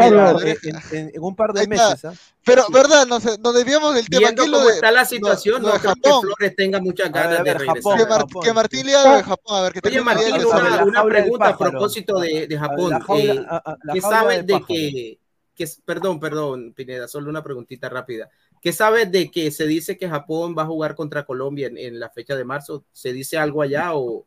en, 0.92 1.12
un 1.20 1.36
par 1.36 1.54
de 1.54 1.68
meses. 1.68 2.06
¿ah? 2.06 2.14
Pero, 2.44 2.66
¿verdad? 2.72 3.06
Nos, 3.06 3.24
nos 3.40 3.54
desviamos 3.54 3.96
del 3.96 4.08
tema. 4.08 4.32
Viendo 4.32 4.44
cómo 4.44 4.70
está 4.70 4.92
la 4.92 5.06
situación, 5.06 5.62
no, 5.62 5.72
creo 5.72 5.96
que 5.96 6.10
Flores 6.10 6.56
tenga 6.56 6.80
muchas 6.80 7.12
ganas 7.12 7.44
de 7.44 7.54
regresar. 7.54 8.26
que, 8.42 8.54
Martín 8.54 8.86
le 8.86 8.92
de 8.92 9.24
Japón. 9.24 9.58
A 9.58 9.62
ver, 9.64 9.74
que 9.74 9.88
Oye, 9.88 10.02
Martín, 10.02 10.46
una, 10.46 10.84
una 10.84 11.04
pregunta 11.04 11.48
a 11.50 11.58
propósito 11.58 12.20
de, 12.20 12.48
de 12.48 12.58
Japón. 12.58 13.00
Eh, 13.18 13.46
¿Qué 13.94 14.02
sabes 14.02 14.46
de 14.46 14.64
que, 14.68 15.20
que, 15.56 15.66
perdón, 15.84 16.20
perdón, 16.20 16.74
Pineda, 16.74 17.08
solo 17.08 17.30
una 17.30 17.44
preguntita 17.44 17.90
rápida. 17.90 18.30
¿Qué 18.62 18.74
sabes 18.74 19.12
de 19.12 19.30
que 19.30 19.52
se 19.52 19.68
dice 19.68 19.98
que 19.98 20.10
Japón 20.10 20.56
va 20.58 20.64
a 20.64 20.68
jugar 20.68 20.96
contra 20.96 21.26
Colombia 21.26 21.68
en, 21.68 21.78
en 21.78 22.00
la 22.00 22.10
fecha 22.10 22.36
de 22.36 22.44
marzo? 22.44 22.86
¿Se 22.92 23.14
dice 23.14 23.38
algo 23.38 23.62
allá 23.62 23.94
o, 23.94 24.26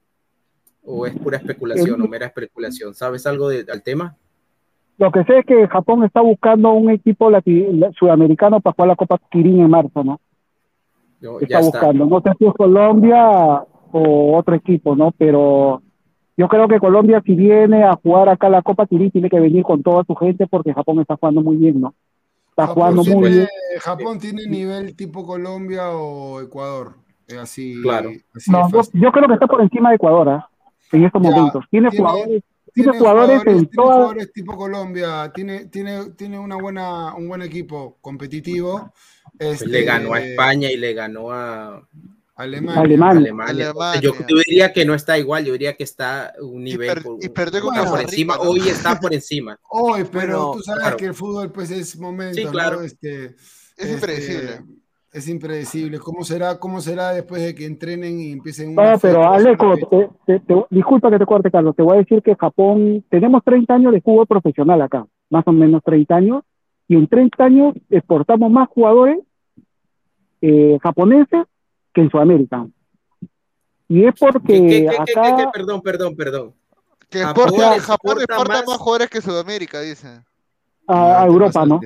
o 0.83 1.07
es 1.07 1.17
pura 1.19 1.39
especulación 1.39 2.01
o 2.01 2.09
mera 2.09 2.27
especulación? 2.27 2.95
¿Sabes 2.95 3.27
algo 3.27 3.49
de, 3.49 3.65
del 3.65 3.83
tema? 3.83 4.17
Lo 5.01 5.11
que 5.11 5.25
sé 5.25 5.39
es 5.39 5.47
que 5.47 5.67
Japón 5.67 6.05
está 6.05 6.21
buscando 6.21 6.73
un 6.73 6.91
equipo 6.91 7.31
sudamericano 7.99 8.61
para 8.61 8.75
jugar 8.75 8.89
la 8.89 8.97
Copa 8.97 9.19
Kirin 9.31 9.61
en 9.61 9.71
marzo, 9.71 10.05
¿no? 10.05 10.21
está 11.41 11.61
buscando. 11.61 12.05
No 12.05 12.21
sé 12.21 12.31
si 12.39 12.45
es 12.45 12.53
Colombia 12.53 13.65
o 13.93 14.37
otro 14.37 14.55
equipo, 14.55 14.95
¿no? 14.95 15.11
Pero 15.17 15.81
yo 16.37 16.49
creo 16.49 16.69
que 16.69 16.79
Colombia, 16.79 17.23
si 17.25 17.35
viene 17.35 17.83
a 17.83 17.97
jugar 17.97 18.29
acá 18.29 18.51
la 18.51 18.61
Copa 18.61 18.87
Kirin, 18.87 19.11
tiene 19.11 19.31
que 19.31 19.41
venir 19.41 19.63
con 19.63 19.83
toda 19.83 20.05
su 20.05 20.15
gente 20.17 20.47
porque 20.47 20.75
Japón 20.75 21.01
está 21.01 21.17
jugando 21.17 21.41
muy 21.41 21.57
bien, 21.57 21.81
¿no? 21.81 21.95
Está 22.51 22.67
jugando 22.67 23.03
muy 23.03 23.31
bien. 23.31 23.49
Japón 23.81 24.19
tiene 24.19 24.47
nivel 24.49 24.95
tipo 24.97 25.27
Colombia 25.27 25.93
o 25.93 26.43
Ecuador. 26.43 26.93
Eh, 27.27 27.39
así, 27.39 27.81
claro. 27.81 28.11
no, 28.49 28.69
yo, 28.93 29.13
creo 29.13 29.29
que 29.29 29.35
está 29.35 29.47
por 29.47 29.63
encima 29.63 29.89
de 29.89 29.95
Ecuador 29.95 30.29
¿eh? 30.29 30.97
en 30.97 31.05
estos 31.07 31.23
momentos. 31.23 31.65
Tiene, 31.71 31.89
jugadores 31.89 32.43
tiene, 32.73 32.99
jugadores, 32.99 33.43
en 33.47 33.71
jugadores 33.71 34.33
tipo 34.33 34.57
Colombia, 34.57 35.31
tiene, 35.35 35.67
tiene, 35.67 36.11
tiene 36.11 36.39
una 36.39 36.57
buena, 36.57 37.15
un 37.15 37.29
buen 37.29 37.43
equipo 37.43 37.99
competitivo. 38.01 38.93
Este, 39.39 39.67
le 39.67 39.85
ganó 39.85 40.13
a 40.13 40.21
España 40.21 40.71
y 40.71 40.77
le 40.77 40.93
ganó 40.93 41.33
a 41.33 41.87
Alemania. 42.35 44.01
Yo, 44.01 44.13
diría 44.47 44.73
que 44.73 44.85
no 44.85 44.95
está 44.95 45.19
igual, 45.19 45.45
yo 45.45 45.53
diría 45.53 45.77
que 45.77 45.85
está 45.85 46.33
un 46.41 46.65
nivel 46.65 47.03
y, 47.21 47.29
perdió 47.29 47.61
con 47.61 47.75
por 47.85 48.01
encima. 48.01 48.39
Hoy 48.39 48.69
está 48.69 48.99
por 48.99 49.13
encima. 49.13 49.59
Hoy, 49.69 50.05
pero 50.11 50.53
tú 50.57 50.63
sabes 50.63 50.95
que 50.97 51.07
el 51.07 51.15
fútbol 51.15 51.53
pues 51.53 51.71
es 51.71 51.99
momento, 51.99 52.41
sí, 52.41 52.47
claro. 52.47 52.83
Este, 52.83 53.25
es 53.25 53.37
este, 53.77 53.93
impredecible 53.93 54.80
es 55.13 55.29
impredecible. 55.29 55.99
¿Cómo 55.99 56.25
será, 56.25 56.59
cómo 56.59 56.81
será 56.81 57.13
después 57.13 57.43
de 57.43 57.55
que 57.55 57.67
entrenen 57.67 58.21
y 58.21 58.33
empiecen? 58.33 58.75
No, 58.75 58.99
pero 59.01 59.29
Aleco, 59.29 59.75
disculpa 60.71 61.11
que 61.11 61.19
te 61.19 61.27
corte, 61.27 61.51
Carlos. 61.51 61.75
Te 61.75 61.83
voy 61.83 61.97
a 61.97 62.01
decir 62.01 62.23
que 62.23 62.37
Japón, 62.37 63.05
tenemos 63.11 63.43
30 63.45 63.75
años 63.75 63.93
de 63.93 64.01
fútbol 64.01 64.27
profesional 64.27 64.81
acá, 64.83 65.07
más 65.29 65.47
o 65.47 65.53
menos 65.53 65.83
30 65.85 66.15
años, 66.15 66.45
y 66.87 66.95
en 66.95 67.09
30 67.09 67.45
años 67.45 67.75
exportamos 67.89 68.51
más 68.51 68.69
jugadores 68.69 69.19
eh, 70.41 70.79
japoneses 70.83 71.47
que 71.93 72.03
en 72.03 72.11
Sudamérica. 72.11 72.67
Y 73.89 74.05
es 74.05 74.15
porque 74.19 74.89
acá... 74.89 75.51
perdón, 75.53 75.83
perdón, 75.83 76.17
perdón. 76.17 76.55
Que 77.09 77.19
Japón, 77.19 77.49
exporta, 77.75 78.63
más... 78.65 78.77
jugadores 78.79 79.11
que 79.11 79.21
Sudamérica, 79.21 79.81
dice. 79.81 80.23
A, 80.87 81.23
a 81.23 81.27
Europa, 81.27 81.67
¿no? 81.67 81.81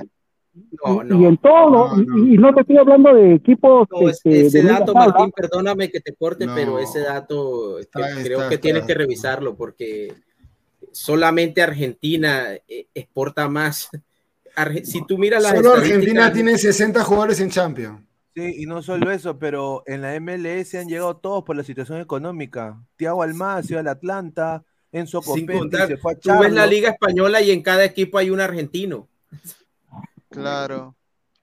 Y 0.55 1.24
en 1.24 1.36
todo, 1.38 1.96
Y, 1.98 2.38
no 2.38 2.55
te 2.55 2.61
estoy 2.61 2.76
hablando 2.76 3.12
de 3.14 3.34
equipos. 3.34 3.88
Este, 4.02 4.46
ese 4.46 4.62
dato, 4.62 4.94
Martín, 4.94 5.32
perdóname 5.32 5.90
que 5.90 6.00
te 6.00 6.14
corte, 6.14 6.46
pero 6.55 6.78
ese 6.78 7.00
dato 7.00 7.78
creo 7.90 8.48
que 8.48 8.59
tienes 8.59 8.84
que 8.84 8.94
revisarlo 8.94 9.57
porque 9.57 10.14
solamente 10.92 11.61
Argentina 11.61 12.55
eh, 12.68 12.86
exporta 12.94 13.48
más. 13.48 13.88
si 14.84 15.05
tú 15.07 15.18
miras 15.18 15.42
la 15.42 15.50
Solo 15.57 15.74
Argentina 15.74 16.32
tiene 16.32 16.57
60 16.57 17.02
jugadores 17.02 17.40
en 17.40 17.50
Champions. 17.50 18.00
Sí, 18.34 18.62
y 18.62 18.66
no 18.66 18.82
solo 18.82 19.12
eso, 19.12 19.38
pero 19.38 19.84
en 19.86 20.02
la 20.02 20.18
MLS 20.18 20.74
han 20.74 20.88
llegado 20.88 21.16
todos 21.16 21.44
por 21.44 21.57
la 21.57 21.62
situación 21.62 22.00
económica. 22.00 22.80
Tiago 22.96 23.22
Almacio, 23.22 23.78
al 23.78 23.86
Atlanta, 23.86 24.64
Enzo 24.90 25.22
Copetti, 25.22 25.76
se 25.86 25.96
fue 25.96 26.12
a 26.12 26.16
Tú 26.16 26.30
ves 26.40 26.52
la 26.52 26.66
Liga 26.66 26.90
Española 26.90 27.40
y 27.40 27.52
en 27.52 27.62
cada 27.62 27.84
equipo 27.84 28.18
hay 28.18 28.30
un 28.30 28.40
argentino. 28.40 29.09
Claro. 30.41 30.95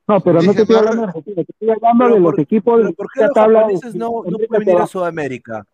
No, 0.07 0.19
pero 0.19 0.41
no 0.41 0.53
te 0.53 0.61
estoy 0.63 0.75
hablando 0.75 1.03
de 1.03 1.07
Argentina, 1.07 1.35
te 1.35 1.51
estoy 1.51 1.69
hablando 1.69 2.15
de 2.15 2.19
los 2.19 2.39
equipos 2.39 2.83
de 2.83 2.93
¿Por 2.93 3.07
qué 3.13 3.21
los 3.21 3.31
japoneses 3.33 3.95
no, 3.95 4.23
no 4.25 4.37
pueden 4.37 4.65
venir 4.65 4.81
a 4.81 4.87
Sudamérica? 4.87 5.65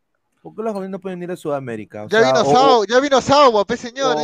¿Por 0.41 0.53
qué 0.53 0.61
los 0.61 0.67
japoneses 0.67 0.91
no 0.91 0.99
pueden 0.99 1.19
venir 1.19 1.31
a 1.31 1.35
Sudamérica? 1.35 2.03
O 2.03 2.07
ya, 2.09 2.21
vino 2.21 2.45
Sao, 2.45 2.85
ya 2.85 2.99
vino 2.99 3.21
Sao, 3.21 3.65
pe 3.65 3.77
señor, 3.77 4.15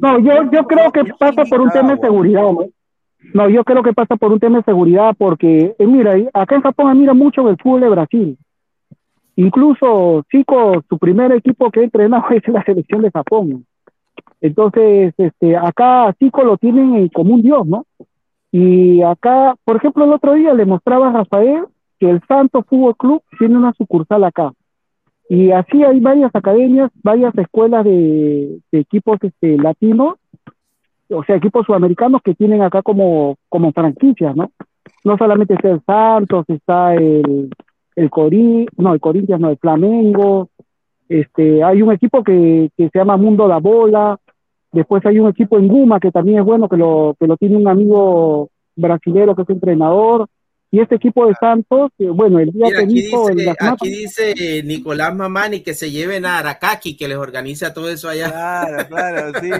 no, 0.00 0.18
yo, 0.18 0.50
yo 0.50 0.66
creo 0.66 0.90
que 0.92 1.04
pasa 1.18 1.44
por 1.44 1.60
un 1.60 1.70
tema 1.70 1.94
de 1.94 2.00
seguridad, 2.00 2.42
¿no? 2.42 2.66
No, 3.34 3.48
yo 3.48 3.62
creo 3.64 3.82
que 3.82 3.92
pasa 3.92 4.16
por 4.16 4.32
un 4.32 4.40
tema 4.40 4.58
de 4.58 4.64
seguridad 4.64 5.14
porque, 5.16 5.74
eh, 5.78 5.86
mira, 5.86 6.14
acá 6.34 6.56
en 6.56 6.62
Japón 6.62 6.88
admira 6.88 7.14
mucho 7.14 7.48
el 7.48 7.56
fútbol 7.56 7.82
de 7.82 7.88
Brasil. 7.88 8.38
Incluso, 9.36 10.24
chicos, 10.30 10.84
su 10.88 10.98
primer 10.98 11.32
equipo 11.32 11.70
que 11.70 11.80
he 11.80 11.84
entrenado 11.84 12.24
es 12.30 12.46
la 12.48 12.64
selección 12.64 13.02
de 13.02 13.10
Japón. 13.10 13.64
Entonces, 14.42 15.14
este, 15.16 15.56
acá 15.56 16.14
Tico 16.18 16.42
lo 16.42 16.56
tienen 16.56 17.08
como 17.10 17.34
un 17.34 17.42
dios, 17.42 17.64
¿no? 17.64 17.86
Y 18.50 19.00
acá, 19.00 19.54
por 19.64 19.76
ejemplo, 19.76 20.04
el 20.04 20.12
otro 20.12 20.34
día 20.34 20.52
le 20.52 20.66
mostraba 20.66 21.08
a 21.08 21.12
Rafael 21.12 21.64
que 22.00 22.10
el 22.10 22.20
Santo 22.26 22.64
Fútbol 22.64 22.96
Club 22.96 23.22
tiene 23.38 23.56
una 23.56 23.72
sucursal 23.74 24.24
acá. 24.24 24.52
Y 25.28 25.52
así 25.52 25.84
hay 25.84 26.00
varias 26.00 26.34
academias, 26.34 26.90
varias 27.04 27.32
escuelas 27.38 27.84
de, 27.84 28.58
equipos 28.72 29.18
este, 29.22 29.56
latinos, 29.56 30.16
o 31.08 31.22
sea, 31.22 31.36
equipos 31.36 31.64
sudamericanos 31.64 32.20
que 32.22 32.34
tienen 32.34 32.62
acá 32.62 32.82
como, 32.82 33.36
como 33.48 33.72
franquicias, 33.72 34.34
¿no? 34.34 34.50
No 35.04 35.16
solamente 35.18 35.54
está 35.54 35.70
el 35.70 35.82
Santos, 35.86 36.44
está 36.48 36.94
el, 36.96 37.48
el 37.94 38.10
Corí, 38.10 38.66
no, 38.76 38.92
el 38.92 39.00
Corinthians, 39.00 39.40
no, 39.40 39.50
el 39.50 39.56
Flamengo, 39.58 40.48
este, 41.08 41.62
hay 41.62 41.80
un 41.80 41.92
equipo 41.92 42.24
que, 42.24 42.70
que 42.76 42.88
se 42.88 42.98
llama 42.98 43.16
Mundo 43.16 43.46
La 43.46 43.58
Bola, 43.58 44.18
Después 44.72 45.04
hay 45.04 45.18
un 45.18 45.28
equipo 45.28 45.58
en 45.58 45.68
Guma 45.68 46.00
que 46.00 46.10
también 46.10 46.38
es 46.38 46.44
bueno, 46.44 46.68
que 46.68 46.78
lo, 46.78 47.14
que 47.20 47.26
lo 47.26 47.36
tiene 47.36 47.56
un 47.56 47.68
amigo 47.68 48.48
brasilero 48.74 49.36
que 49.36 49.42
es 49.42 49.50
entrenador. 49.50 50.26
Y 50.70 50.80
este 50.80 50.94
equipo 50.94 51.26
de 51.26 51.34
Santos, 51.34 51.90
bueno, 51.98 52.38
el 52.38 52.50
día 52.50 52.68
que 52.70 52.78
aquí 52.78 52.94
dice, 52.94 53.54
aquí 53.60 53.90
dice 53.90 54.62
Nicolás 54.64 55.14
Mamani 55.14 55.60
que 55.60 55.74
se 55.74 55.90
lleven 55.90 56.24
a 56.24 56.38
Arakaki, 56.38 56.96
que 56.96 57.08
les 57.08 57.18
organiza 57.18 57.74
todo 57.74 57.90
eso 57.90 58.08
allá. 58.08 58.30
Claro, 58.30 58.88
claro, 58.88 59.38
sí. 59.42 59.50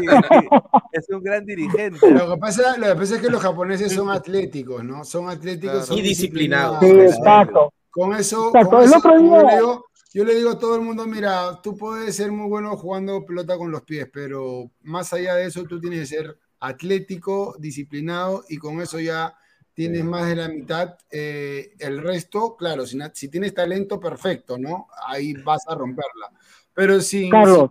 es 0.93 1.07
un 1.11 1.23
gran 1.23 1.45
dirigente. 1.45 2.11
Lo 2.11 2.33
que, 2.33 2.41
pasa, 2.41 2.79
lo 2.79 2.87
que 2.87 2.95
pasa 2.95 3.17
es 3.17 3.21
que 3.21 3.29
los 3.29 3.43
japoneses 3.43 3.93
son 3.93 4.09
atléticos, 4.09 4.83
¿no? 4.83 5.05
Son 5.05 5.29
atléticos. 5.29 5.91
y 5.91 6.01
disciplinados. 6.01 6.79
Sí, 6.81 6.87
exacto. 6.91 7.71
Con 7.91 8.15
eso, 8.15 8.51
con 8.51 8.83
eso 8.83 8.97
el 8.97 9.83
yo 10.15 10.25
le 10.25 10.35
digo 10.35 10.51
a 10.51 10.59
todo 10.59 10.77
el 10.77 10.83
mundo, 10.83 11.07
mira, 11.07 11.61
tú 11.63 11.77
puedes 11.77 12.15
ser 12.15 12.31
muy 12.31 12.49
bueno 12.49 12.77
jugando 12.77 13.25
pelota 13.25 13.57
con 13.57 13.71
los 13.71 13.83
pies, 13.83 14.09
pero 14.13 14.71
más 14.83 15.13
allá 15.13 15.37
de 15.37 15.47
eso, 15.47 15.65
tú 15.65 15.81
tienes 15.81 16.01
que 16.01 16.17
ser 16.17 16.39
atlético, 16.61 17.57
disciplinado 17.59 18.45
y 18.49 18.59
con 18.59 18.81
eso 18.81 19.01
ya 19.01 19.35
tienes 19.75 20.05
más 20.05 20.29
de 20.29 20.37
la 20.37 20.49
mitad. 20.49 20.99
Eh, 21.11 21.73
el 21.79 22.03
resto, 22.03 22.57
claro, 22.57 22.87
si, 22.87 22.99
si, 23.15 23.29
tienes 23.29 23.55
talento, 23.55 23.99
perfecto, 23.99 24.59
¿no? 24.59 24.89
Ahí 25.07 25.33
vas 25.33 25.63
a 25.67 25.75
romperla. 25.75 26.31
Pero 26.75 27.01
si, 27.01 27.29
eres 27.29 27.71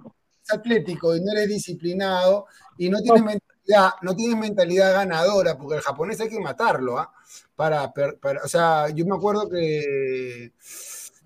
atlético 0.50 1.16
y 1.16 1.22
no 1.22 1.32
eres 1.32 1.48
disciplinado 1.48 2.48
y 2.78 2.89
no 2.89 3.00
tienes 3.02 3.24
mentalidad, 3.24 3.92
no 4.02 4.16
tienes 4.16 4.38
mentalidad 4.38 4.94
ganadora, 4.94 5.58
porque 5.58 5.76
el 5.76 5.82
japonés 5.82 6.20
hay 6.20 6.30
que 6.30 6.39
matarlo, 6.39 6.98
¿ah? 6.98 7.14
Para, 7.56 7.94
para, 7.94 8.44
o 8.44 8.48
sea, 8.48 8.89
yo 8.89 9.06
me 9.06 9.16
acuerdo 9.16 9.48
que 9.48 10.54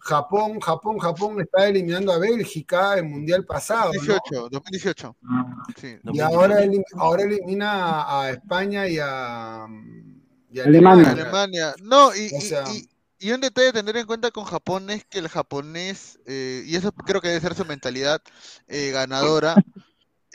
Japón, 0.05 0.59
Japón, 0.59 0.99
Japón 0.99 1.41
está 1.41 1.67
eliminando 1.67 2.13
a 2.13 2.19
Bélgica 2.19 2.93
el 2.93 3.05
mundial 3.05 3.43
pasado. 3.43 3.91
2018, 3.91 4.49
2018. 4.51 5.15
Y 6.13 6.19
ahora, 6.19 6.59
ahora 6.97 7.23
elimina 7.23 8.21
a, 8.21 8.29
España 8.29 8.87
y 8.87 8.99
a, 8.99 9.65
Alemania. 10.63 11.73
No, 11.81 12.15
y, 12.15 12.29
y, 13.19 13.31
un 13.31 13.41
detalle 13.41 13.69
a 13.69 13.73
tener 13.73 13.97
en 13.97 14.05
cuenta 14.05 14.29
con 14.29 14.43
Japón 14.43 14.91
es 14.91 15.03
que 15.05 15.17
el 15.17 15.27
japonés, 15.27 16.19
eh, 16.27 16.63
y 16.67 16.75
eso 16.75 16.91
creo 16.91 17.19
que 17.19 17.29
debe 17.29 17.41
ser 17.41 17.55
su 17.55 17.65
mentalidad 17.65 18.21
eh, 18.67 18.91
ganadora, 18.91 19.55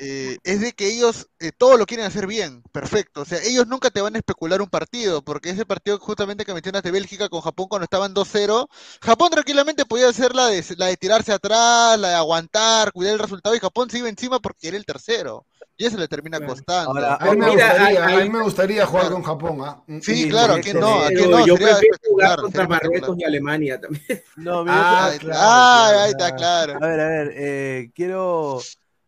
eh, 0.03 0.39
es 0.45 0.63
de 0.63 0.73
que 0.73 0.89
ellos 0.89 1.29
eh, 1.41 1.53
todo 1.53 1.77
lo 1.77 1.85
quieren 1.85 2.07
hacer 2.07 2.27
bien, 2.27 2.63
perfecto. 2.73 3.21
O 3.21 3.25
sea, 3.27 3.39
ellos 3.43 3.67
nunca 3.67 3.91
te 3.91 4.01
van 4.01 4.15
a 4.15 4.19
especular 4.19 4.63
un 4.63 4.71
partido, 4.71 5.21
porque 5.23 5.51
ese 5.51 5.67
partido 5.67 5.99
justamente 5.99 6.47
que 6.47 6.55
mencionas 6.55 6.83
de 6.83 6.91
Bélgica 6.91 7.29
con 7.29 7.43
Japón 7.43 7.67
cuando 7.69 7.85
estaban 7.85 8.15
2-0, 8.15 8.67
Japón 9.03 9.31
tranquilamente 9.31 9.85
podía 9.85 10.09
hacer 10.09 10.35
la 10.35 10.47
de, 10.47 10.65
la 10.79 10.87
de 10.87 10.97
tirarse 10.97 11.33
atrás, 11.33 11.99
la 11.99 12.09
de 12.09 12.15
aguantar, 12.15 12.93
cuidar 12.93 13.13
el 13.13 13.19
resultado, 13.19 13.55
y 13.55 13.59
Japón 13.59 13.91
se 13.91 13.99
iba 13.99 14.09
encima 14.09 14.41
porque 14.41 14.69
era 14.69 14.79
el 14.79 14.87
tercero. 14.87 15.45
Y 15.77 15.85
eso 15.85 15.99
le 15.99 16.09
termina 16.09 16.41
costando. 16.41 16.93
a, 16.99 17.19
mí 17.35 18.31
me 18.31 18.43
gustaría, 18.43 18.87
jugar 18.87 19.11
con 19.11 19.23
Japón. 19.23 19.59
¿ah? 19.63 19.83
Sí, 20.01 20.29
claro, 20.29 20.55
¿a 20.55 20.61
quién 20.61 20.81
no? 20.81 21.03
¿A 21.03 21.11
no? 21.11 21.47
Yo 21.47 21.57
prefiero 21.57 21.97
jugar 22.07 22.41
contra 22.41 22.69
Marruecos 22.69 23.17
y 23.19 23.25
Alemania 23.25 23.81
también. 23.81 24.23
No, 24.37 24.65
ah, 24.67 25.11
claro, 25.19 26.01
ahí 26.01 26.11
está 26.11 26.35
claro. 26.35 26.77
A 26.83 26.87
ver, 26.87 27.01
a 27.01 27.09
ver, 27.09 27.33
eh, 27.35 27.91
quiero 27.95 28.61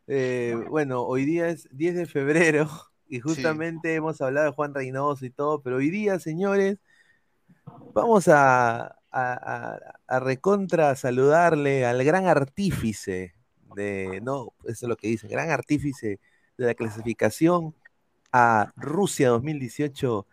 eh, 0.07 0.57
bueno, 0.70 1.03
hoy 1.03 1.24
día 1.24 1.48
es 1.48 1.68
10 1.72 1.94
de 1.94 2.07
febrero 2.07 2.68
y 3.09 3.20
justamente 3.20 3.94
hemos 3.94 4.20
hablado 4.20 4.47
de 4.47 4.52
Juan 4.52 4.74
Reynoso 4.74 5.24
y 5.24 5.31
todo, 5.31 5.62
pero 5.62 5.77
hoy 5.77 5.90
día, 5.90 6.18
señores, 6.18 6.78
vamos 7.94 8.28
a, 8.28 8.97
a, 9.10 10.20
recontra 10.20 10.97
saludarle 10.97 11.85
al 11.85 12.02
gran 12.05 12.27
artífice 12.27 13.35
de, 13.74 14.20
no, 14.22 14.52
eso 14.64 14.86
es 14.86 14.89
lo 14.89 14.97
que 14.97 15.09
dice, 15.09 15.28
gran 15.28 15.51
artífice 15.51 16.20
de 16.56 16.66
la 16.66 16.74
clasificación 16.74 17.74
a 18.32 18.72
Rusia 18.77 19.28
2018 19.31 20.27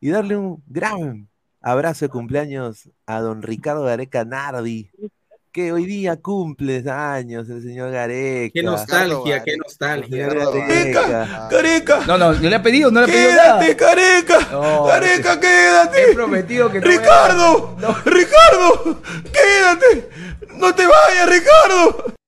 y 0.00 0.10
darle 0.10 0.36
un 0.36 0.62
gran 0.66 1.28
abrazo 1.60 2.06
de 2.06 2.10
cumpleaños 2.10 2.90
a 3.06 3.20
don 3.20 3.42
Ricardo 3.42 3.84
Gareca 3.84 4.24
Nardi, 4.24 4.90
que 5.52 5.72
hoy 5.72 5.84
día 5.84 6.16
cumple 6.16 6.84
años 6.88 7.48
el 7.48 7.62
señor 7.62 7.90
Gareca. 7.90 8.52
Qué 8.54 8.62
nostalgia, 8.62 9.42
qué 9.42 9.56
nostalgia. 9.56 10.28
Gareca, 10.28 11.48
Gareca. 11.50 12.00
No, 12.06 12.16
no, 12.18 12.32
no 12.32 12.48
le 12.48 12.54
ha 12.54 12.62
pedido, 12.62 12.90
no 12.90 13.00
le 13.00 13.04
ha 13.04 13.08
pedido 13.08 13.30
quédate, 13.30 13.74
Gareca. 13.74 14.38
Gareca, 14.86 15.40
quédate. 15.40 16.10
He 16.10 16.14
prometido 16.14 16.70
que 16.70 16.80
Ricardo, 16.80 17.76
Ricardo, 18.04 19.02
quédate. 19.32 20.08
No 20.56 20.74
te 20.74 20.86
vayas, 20.86 21.28
Ricardo. 21.28 22.19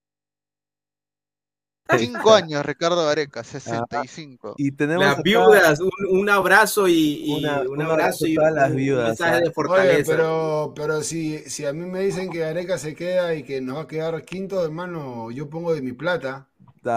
Cinco 1.99 2.35
años, 2.35 2.65
Ricardo 2.65 3.05
Gareca, 3.05 3.45
65. 3.45 4.55
y 4.59 4.73
tenemos 4.73 5.05
las 5.05 5.23
viudas, 5.23 5.81
un, 6.11 6.29
abrazo 6.29 6.89
y, 6.89 7.45
un 7.69 7.83
abrazo 7.83 8.27
y 8.27 8.35
todas 8.35 8.53
las 8.53 8.75
viudas. 8.75 9.09
mensaje 9.09 9.41
de 9.41 9.51
fortaleza. 9.51 10.13
pero 10.13 10.73
pero 10.75 11.03
si, 11.03 11.39
si 11.39 11.65
a 11.65 11.73
mí 11.73 11.87
me 11.87 12.01
dicen 12.01 12.31
que 12.31 12.41
Gareca 12.41 12.79
se 12.79 12.95
queda 12.95 13.35
y 13.35 13.43
que 13.43 13.61
nos 13.61 13.77
va 13.77 13.83
a 13.83 13.87
quedar 13.87 14.25
quinto, 14.25 14.65
hermano, 14.65 15.31
yo 15.31 15.49
pongo 15.49 15.75
de 15.75 15.83
mi 15.83 15.93
plata. 15.93 16.49
Sí, 16.83 16.89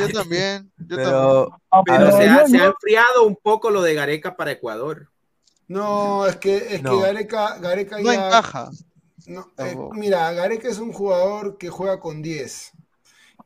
yo 0.00 0.08
también. 0.12 0.72
Yo 0.78 0.96
pero, 0.96 1.60
pero 1.84 2.12
se, 2.12 2.28
ha, 2.28 2.46
se, 2.46 2.58
ha, 2.58 2.66
enfriado 2.66 3.24
un 3.24 3.36
poco 3.36 3.70
lo 3.70 3.82
de 3.82 3.94
Gareca 3.94 4.34
para 4.34 4.52
Ecuador. 4.52 5.10
No, 5.68 6.26
es 6.26 6.36
que, 6.36 6.56
es 6.56 6.82
que 6.82 7.00
Gareca, 7.00 7.58
Gareca 7.58 7.98
no 7.98 8.12
ya. 8.12 8.26
encaja. 8.28 8.70
No, 9.26 9.52
eh, 9.58 9.76
mira, 9.92 10.32
Gareca 10.32 10.68
es 10.68 10.78
un 10.78 10.92
jugador 10.92 11.58
que 11.58 11.68
juega 11.68 11.98
con 11.98 12.22
10. 12.22 12.72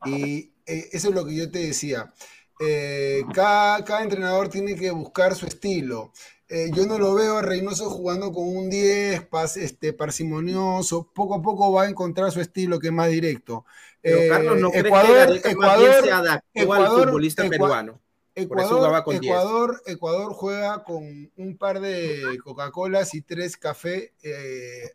Y, 0.05 0.51
eh, 0.71 0.89
eso 0.93 1.09
es 1.09 1.15
lo 1.15 1.25
que 1.25 1.35
yo 1.35 1.51
te 1.51 1.59
decía. 1.59 2.13
Eh, 2.59 3.23
cada, 3.33 4.01
entrenador 4.01 4.47
tiene 4.47 4.75
que 4.75 4.91
buscar 4.91 5.35
su 5.35 5.45
estilo. 5.45 6.13
Eh, 6.47 6.69
yo 6.73 6.85
no 6.85 6.97
lo 6.97 7.13
veo 7.13 7.37
a 7.37 7.41
Reynoso 7.41 7.89
jugando 7.89 8.31
con 8.31 8.47
un 8.47 8.69
10, 8.69 9.27
este, 9.57 9.91
parsimonioso. 9.91 11.11
Poco 11.13 11.35
a 11.35 11.41
poco 11.41 11.73
va 11.73 11.83
a 11.83 11.89
encontrar 11.89 12.31
su 12.31 12.39
estilo 12.39 12.79
que 12.79 12.87
es 12.87 12.93
más 12.93 13.09
directo. 13.09 13.65
Pero 14.01 14.19
Carlos, 14.29 14.59
¿no 14.59 14.73
Ecuador, 14.73 15.41
que 15.41 15.49
Ecuador, 15.49 16.03
se 16.03 16.11
adaptó 16.11 16.73
al 16.73 16.87
futbolista 16.87 17.47
peruano? 17.49 17.99
Ecuador, 18.33 19.81
Ecuador, 19.85 20.33
juega 20.33 20.83
con 20.85 21.31
un 21.35 21.57
par 21.57 21.81
de 21.81 22.39
Coca-Colas 22.43 23.13
y 23.13 23.21
tres 23.21 23.57
café 23.57 24.13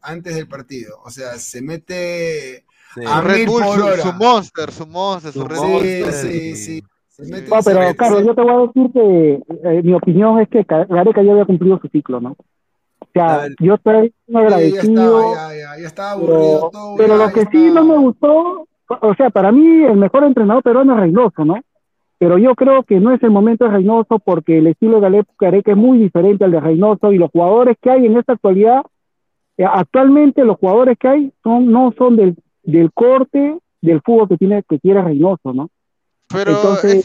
antes 0.00 0.34
del 0.34 0.48
partido. 0.48 1.00
O 1.04 1.10
sea, 1.10 1.38
se 1.38 1.60
mete 1.60 2.64
a 3.04 3.20
Red 3.20 3.46
Bull, 3.46 3.62
su, 3.62 4.12
monster, 4.14 4.70
su 4.70 4.86
monster, 4.86 5.32
su, 5.32 5.44
Red 5.44 5.58
Bull. 5.58 5.82
Sí, 6.12 6.56
sí, 6.56 6.82
No, 7.48 7.58
pero 7.64 7.80
Carlos, 7.96 8.24
yo 8.24 8.34
te 8.34 8.42
voy 8.42 8.52
a 8.52 8.66
decir 8.66 8.92
que 8.92 9.42
eh, 9.64 9.82
mi 9.82 9.92
opinión 9.94 10.40
es 10.40 10.48
que 10.48 10.64
Gareca 10.64 11.22
ya 11.22 11.32
había 11.32 11.44
cumplido 11.44 11.78
su 11.80 11.88
ciclo, 11.88 12.20
¿no? 12.20 12.36
O 13.00 13.06
sea, 13.12 13.48
yo 13.60 13.74
estoy 13.74 14.12
agradecido. 14.34 15.34
Ya, 15.34 15.48
ya, 15.48 15.78
ya, 15.80 15.86
estaba 15.86 16.12
aburrido 16.12 16.38
pero, 16.38 16.70
todo. 16.70 16.96
Pero 16.96 17.16
lo 17.16 17.32
que 17.32 17.46
sí 17.46 17.70
no 17.70 17.84
me 17.84 17.98
gustó, 17.98 18.66
o 18.88 19.14
sea, 19.14 19.30
para 19.30 19.52
mí 19.52 19.84
el 19.84 19.96
mejor 19.96 20.24
entrenador 20.24 20.62
peruano 20.62 20.94
es 20.94 21.00
Reynoso, 21.00 21.44
¿no? 21.44 21.60
Pero 22.18 22.38
yo 22.38 22.54
creo 22.54 22.82
que 22.82 22.98
no 22.98 23.12
es 23.12 23.22
el 23.22 23.30
momento 23.30 23.64
de 23.64 23.72
Reynoso 23.72 24.18
porque 24.18 24.58
el 24.58 24.68
estilo 24.68 25.00
de 25.00 25.24
Gareca 25.38 25.72
es 25.72 25.76
muy 25.76 25.98
diferente 25.98 26.44
al 26.44 26.50
de 26.50 26.60
Reynoso 26.60 27.12
y 27.12 27.18
los 27.18 27.30
jugadores 27.30 27.76
que 27.80 27.90
hay 27.90 28.06
en 28.06 28.16
esta 28.16 28.32
actualidad, 28.34 28.82
eh, 29.58 29.64
actualmente 29.64 30.44
los 30.44 30.56
jugadores 30.58 30.98
que 30.98 31.08
hay 31.08 31.32
son, 31.42 31.70
no 31.70 31.92
son 31.96 32.16
del 32.16 32.36
del 32.66 32.92
corte 32.92 33.58
del 33.80 34.02
fútbol 34.02 34.28
que 34.28 34.36
tiene 34.36 34.62
que 34.68 34.78
quiere 34.80 35.00
Reynoso, 35.00 35.52
¿no? 35.54 35.70
Pero 36.28 36.56
Entonces, 36.56 37.04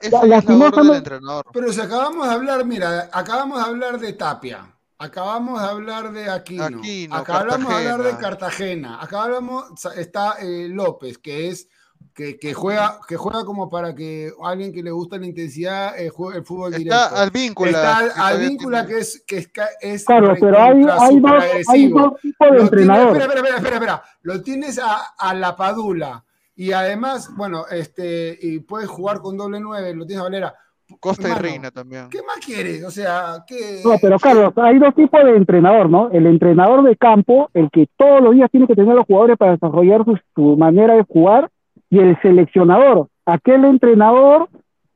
es, 0.00 0.12
entrenador. 0.12 1.46
Pero 1.52 1.72
si 1.72 1.80
acabamos 1.80 2.28
de 2.28 2.34
hablar, 2.34 2.64
mira, 2.66 3.08
acabamos 3.12 3.58
de 3.58 3.70
hablar 3.70 4.00
de 4.00 4.12
Tapia, 4.12 4.74
acabamos 4.98 5.62
de 5.62 5.68
hablar 5.68 6.12
de 6.12 6.28
Aquino, 6.28 6.82
acabamos 7.12 7.68
de 7.68 7.74
hablar 7.74 8.02
de 8.02 8.16
Cartagena, 8.18 9.00
acá 9.00 9.22
hablamos, 9.22 9.64
está 9.96 10.34
eh, 10.40 10.68
López, 10.68 11.18
que 11.18 11.48
es 11.48 11.68
que, 12.14 12.54
juega, 12.54 12.98
que 13.08 13.16
juega 13.16 13.44
como 13.44 13.68
para 13.68 13.94
que 13.94 14.30
alguien 14.42 14.72
que 14.72 14.82
le 14.82 14.90
gusta 14.90 15.18
la 15.18 15.26
intensidad 15.26 15.98
eh, 15.98 16.08
juegue 16.08 16.38
el 16.38 16.44
fútbol 16.44 16.72
directo. 16.72 16.94
Está 16.94 17.22
al 17.22 17.30
vínculo. 17.30 17.70
Está 17.70 18.26
al, 18.26 18.38
vínculo 18.40 18.86
que 18.86 18.98
es, 18.98 19.24
que 19.26 19.48
es, 19.80 20.04
Claro, 20.04 20.34
pero 20.38 20.60
hay, 20.60 20.84
hay, 21.00 21.20
dos, 21.20 21.44
hay, 21.68 21.88
dos, 21.88 22.12
tipos 22.20 22.50
de 22.50 22.58
entrenadores. 22.58 23.22
espera, 23.22 23.40
espera, 23.40 23.56
espera, 23.56 23.76
espera, 23.76 24.02
Lo 24.22 24.42
tienes 24.42 24.78
a, 24.78 25.14
a, 25.18 25.34
la 25.34 25.56
Padula. 25.56 26.24
Y 26.56 26.72
además, 26.72 27.30
bueno, 27.36 27.64
este, 27.70 28.38
y 28.40 28.58
puedes 28.60 28.88
jugar 28.88 29.20
con 29.20 29.36
doble 29.36 29.60
nueve, 29.60 29.94
lo 29.94 30.04
tienes 30.06 30.20
a 30.20 30.24
Valera. 30.24 30.54
Costa 30.98 31.28
y 31.28 31.32
Reina 31.32 31.70
también. 31.70 32.08
¿Qué 32.10 32.18
más 32.22 32.44
quieres? 32.44 32.84
O 32.84 32.90
sea, 32.90 33.44
¿qué? 33.46 33.80
No, 33.84 33.92
pero 34.00 34.18
Carlos, 34.18 34.52
hay 34.56 34.78
dos 34.78 34.94
tipos 34.94 35.22
de 35.24 35.36
entrenador, 35.36 35.88
¿no? 35.88 36.10
El 36.10 36.26
entrenador 36.26 36.82
de 36.82 36.96
campo, 36.96 37.48
el 37.54 37.70
que 37.70 37.88
todos 37.96 38.20
los 38.22 38.34
días 38.34 38.50
tiene 38.50 38.66
que 38.66 38.74
tener 38.74 38.90
a 38.90 38.96
los 38.96 39.06
jugadores 39.06 39.36
para 39.36 39.52
desarrollar 39.52 40.04
su, 40.04 40.18
su 40.34 40.56
manera 40.56 40.94
de 40.94 41.04
jugar, 41.04 41.50
y 41.90 41.98
el 41.98 42.20
seleccionador, 42.22 43.08
aquel 43.26 43.64
entrenador 43.64 44.48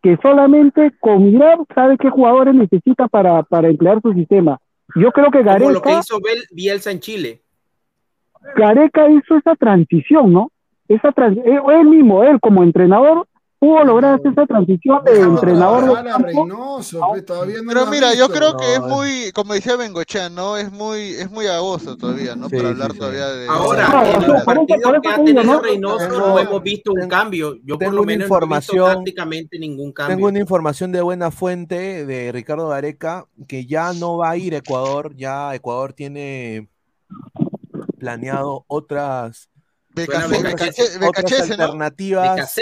que 0.02 0.16
solamente 0.22 0.92
con 1.00 1.24
mirar 1.24 1.58
sabe 1.74 1.96
qué 1.98 2.10
jugadores 2.10 2.54
necesita 2.54 3.08
para, 3.08 3.42
para 3.42 3.68
emplear 3.68 4.00
su 4.00 4.12
sistema. 4.12 4.58
Yo 4.96 5.10
creo 5.12 5.30
que 5.30 5.42
Gareca... 5.42 5.64
Como 5.64 5.72
lo 5.72 5.82
que 5.82 5.98
hizo 5.98 6.18
Bielsa 6.52 6.90
en 6.90 7.00
Chile. 7.00 7.40
Gareca 8.56 9.08
hizo 9.10 9.36
esa 9.36 9.56
transición, 9.56 10.32
¿no? 10.32 10.50
Esa 10.88 11.12
trans 11.12 11.38
eh, 11.38 11.58
él 11.80 11.86
mismo, 11.86 12.22
él 12.22 12.38
como 12.40 12.62
entrenador, 12.62 13.26
pudo 13.64 13.84
lograr 13.84 14.20
esa 14.22 14.46
transición 14.46 15.02
de 15.04 15.20
entrenador 15.20 15.84
pues, 16.22 17.34
pero 17.68 17.86
mira 17.86 18.14
yo 18.14 18.28
creo 18.28 18.56
que 18.56 18.74
es 18.74 18.80
muy 18.80 19.32
como 19.32 19.54
decía 19.54 19.76
Bengochea 19.76 20.28
no 20.28 20.56
es 20.56 20.70
muy 20.70 21.00
es 21.14 21.30
muy 21.30 21.46
agosto 21.46 21.96
todavía 21.96 22.36
no 22.36 22.50
para 22.50 22.68
hablar 22.68 22.92
todavía 22.92 23.26
de 23.28 23.48
ahora 23.48 24.12
en 24.14 24.26
los 24.26 24.44
partidos 24.44 24.94
que 25.02 25.08
ha 25.08 25.16
tenido 25.16 25.60
Reynoso 25.60 26.08
no 26.08 26.38
hemos 26.38 26.62
visto 26.62 26.92
un 26.92 27.08
cambio. 27.08 27.56
Yo 27.64 27.78
por 27.78 27.92
lo 27.92 28.04
menos 28.04 28.26
información, 28.26 28.76
no 28.76 28.84
he 28.84 28.88
visto 28.88 29.02
prácticamente 29.02 29.58
ningún 29.58 29.92
cambio. 29.92 30.16
tengo 30.16 30.28
una 30.28 30.40
información 30.40 30.92
de 30.92 31.00
buena 31.00 31.30
fuente 31.30 32.06
de 32.06 32.32
Ricardo 32.32 32.68
Gareca 32.68 33.26
que 33.48 33.66
ya 33.66 33.92
no 33.92 34.18
va 34.18 34.30
a 34.30 34.36
ir 34.36 34.54
a 34.54 34.58
Ecuador 34.58 35.14
ya 35.16 35.54
Ecuador 35.54 35.92
tiene 35.92 36.68
planeado 37.98 38.64
otras 38.66 39.48
Becachese, 39.94 41.54
alternativas. 41.54 42.56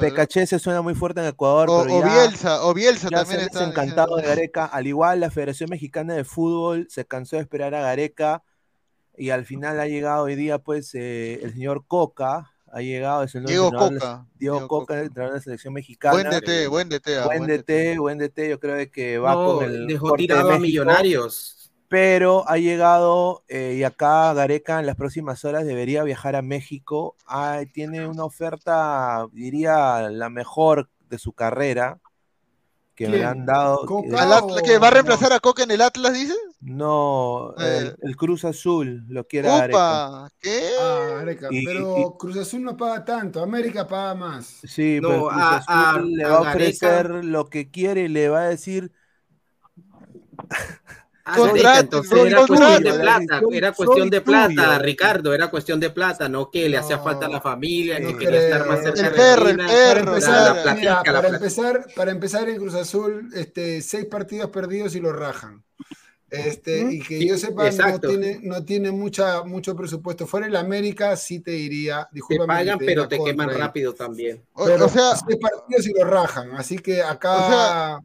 Becachese 0.00 0.58
suena 0.58 0.80
muy 0.82 0.94
fuerte 0.94 1.20
en 1.20 1.26
Ecuador. 1.26 1.68
O, 1.70 2.02
Bielsa, 2.02 2.64
o 2.64 2.72
Bielsa 2.72 3.08
también 3.10 3.40
está. 3.40 3.64
encantado 3.64 4.16
de 4.16 4.22
Gareca. 4.22 4.64
Al 4.64 4.86
igual, 4.86 5.20
la 5.20 5.30
Federación 5.30 5.68
Mexicana 5.70 6.14
de 6.14 6.24
Fútbol 6.24 6.86
se 6.90 7.04
cansó 7.04 7.36
de 7.36 7.42
esperar 7.42 7.74
a 7.74 7.82
Gareca 7.82 8.42
y 9.16 9.30
al 9.30 9.44
final 9.44 9.78
ha 9.80 9.86
llegado 9.86 10.24
hoy 10.24 10.34
día, 10.34 10.58
pues, 10.58 10.94
eh, 10.94 11.40
el 11.42 11.52
señor 11.52 11.84
Coca. 11.86 12.48
Ha 12.74 12.80
llegado, 12.80 13.22
es 13.22 13.34
el 13.34 13.44
Diego 13.44 13.70
Coca. 13.70 14.26
Diego, 14.36 14.66
Coca, 14.66 14.98
entrenador 14.98 15.34
de 15.34 15.38
la 15.40 15.42
selección 15.42 15.74
mexicana. 15.74 16.14
Buen 16.14 16.30
DT, 16.30 16.68
buen 16.68 16.88
DT. 16.88 17.18
Ah, 17.18 17.26
buen 17.26 17.46
DT, 17.46 17.98
buen 17.98 18.16
DT. 18.16 18.48
Yo 18.48 18.58
creo 18.58 18.90
que 18.90 19.18
va 19.18 19.34
con 19.34 19.64
el. 19.64 19.86
Dejó 19.86 20.14
tirado 20.14 20.50
a 20.50 20.58
Millonarios 20.58 21.61
pero 21.92 22.48
ha 22.48 22.56
llegado 22.56 23.44
eh, 23.48 23.74
y 23.76 23.84
acá 23.84 24.32
Gareca 24.32 24.80
en 24.80 24.86
las 24.86 24.96
próximas 24.96 25.44
horas 25.44 25.66
debería 25.66 26.02
viajar 26.04 26.36
a 26.36 26.40
México. 26.40 27.16
tiene 27.74 28.06
una 28.06 28.24
oferta, 28.24 29.26
diría, 29.30 30.08
la 30.08 30.30
mejor 30.30 30.88
de 31.10 31.18
su 31.18 31.34
carrera, 31.34 32.00
que 32.94 33.10
me 33.10 33.22
han 33.22 33.44
dado. 33.44 33.84
Que, 34.64 34.78
va 34.78 34.88
a 34.88 34.90
reemplazar 34.90 35.34
a 35.34 35.40
Coca 35.40 35.64
en 35.64 35.70
el 35.70 35.82
Atlas, 35.82 36.14
dices? 36.14 36.38
No, 36.62 37.52
eh. 37.58 37.94
el, 38.00 38.16
Cruz 38.16 38.46
Azul 38.46 39.04
lo 39.08 39.26
quiere 39.26 39.48
Gareca. 39.48 40.30
¿Qué? 40.40 40.70
Ah, 40.80 41.22
pero 41.66 42.16
Cruz 42.18 42.38
Azul 42.38 42.62
no 42.62 42.74
paga 42.74 43.04
tanto, 43.04 43.42
América 43.42 43.86
paga 43.86 44.14
más. 44.14 44.46
Sí, 44.64 44.98
pero 44.98 45.28
Cruz 45.28 45.42
Azul 45.42 46.10
le 46.10 46.24
va 46.24 46.36
a 46.36 46.40
ofrecer 46.40 47.10
lo 47.22 47.50
que 47.50 47.70
quiere 47.70 48.04
y 48.04 48.08
le 48.08 48.30
va 48.30 48.44
a 48.44 48.48
decir 48.48 48.92
Ah, 51.24 51.36
entonces 51.78 52.18
era 52.18 52.46
cuestión 52.46 52.82
de 52.82 52.92
plata, 52.94 53.40
era 53.52 53.72
cuestión 53.72 54.10
de 54.10 54.20
plata, 54.20 54.78
Ricardo, 54.80 55.32
era 55.32 55.48
cuestión 55.50 55.78
de 55.78 55.90
plata, 55.90 56.28
no 56.28 56.50
que 56.50 56.68
le 56.68 56.78
hacía 56.78 56.98
falta 56.98 57.26
a 57.26 57.28
la 57.28 57.40
familia, 57.40 58.00
no, 58.00 58.16
quería 58.18 58.40
estar 58.40 58.66
más 58.66 58.82
cerca 58.82 59.10
de 59.10 59.54
la 59.54 61.02
para, 61.04 61.28
empezar, 61.28 61.86
para 61.94 62.10
empezar 62.10 62.48
en 62.48 62.56
Cruz 62.56 62.74
Azul, 62.74 63.30
este, 63.34 63.82
seis 63.82 64.06
partidos 64.06 64.50
perdidos 64.50 64.96
y 64.96 65.00
lo 65.00 65.12
rajan. 65.12 65.62
Este, 66.28 66.80
y 66.90 67.00
que 67.00 67.26
yo 67.26 67.36
sepa, 67.36 67.70
no 67.70 68.00
tiene, 68.00 68.40
no 68.42 68.64
tiene 68.64 68.90
mucha, 68.90 69.44
mucho 69.44 69.76
presupuesto. 69.76 70.26
Fuera 70.26 70.46
el 70.46 70.56
América, 70.56 71.14
sí 71.14 71.40
te 71.40 71.50
diría. 71.50 72.08
Te 72.10 72.38
pagan, 72.46 72.78
pero 72.78 73.06
te 73.06 73.22
queman 73.22 73.50
rápido 73.50 73.92
también. 73.92 74.42
Pero, 74.56 74.86
o 74.86 74.88
sea, 74.88 75.14
seis 75.14 75.38
partidos 75.38 75.86
y 75.86 75.92
lo 75.92 76.06
rajan. 76.06 76.52
Así 76.52 76.78
que 76.78 77.02
acá 77.02 78.02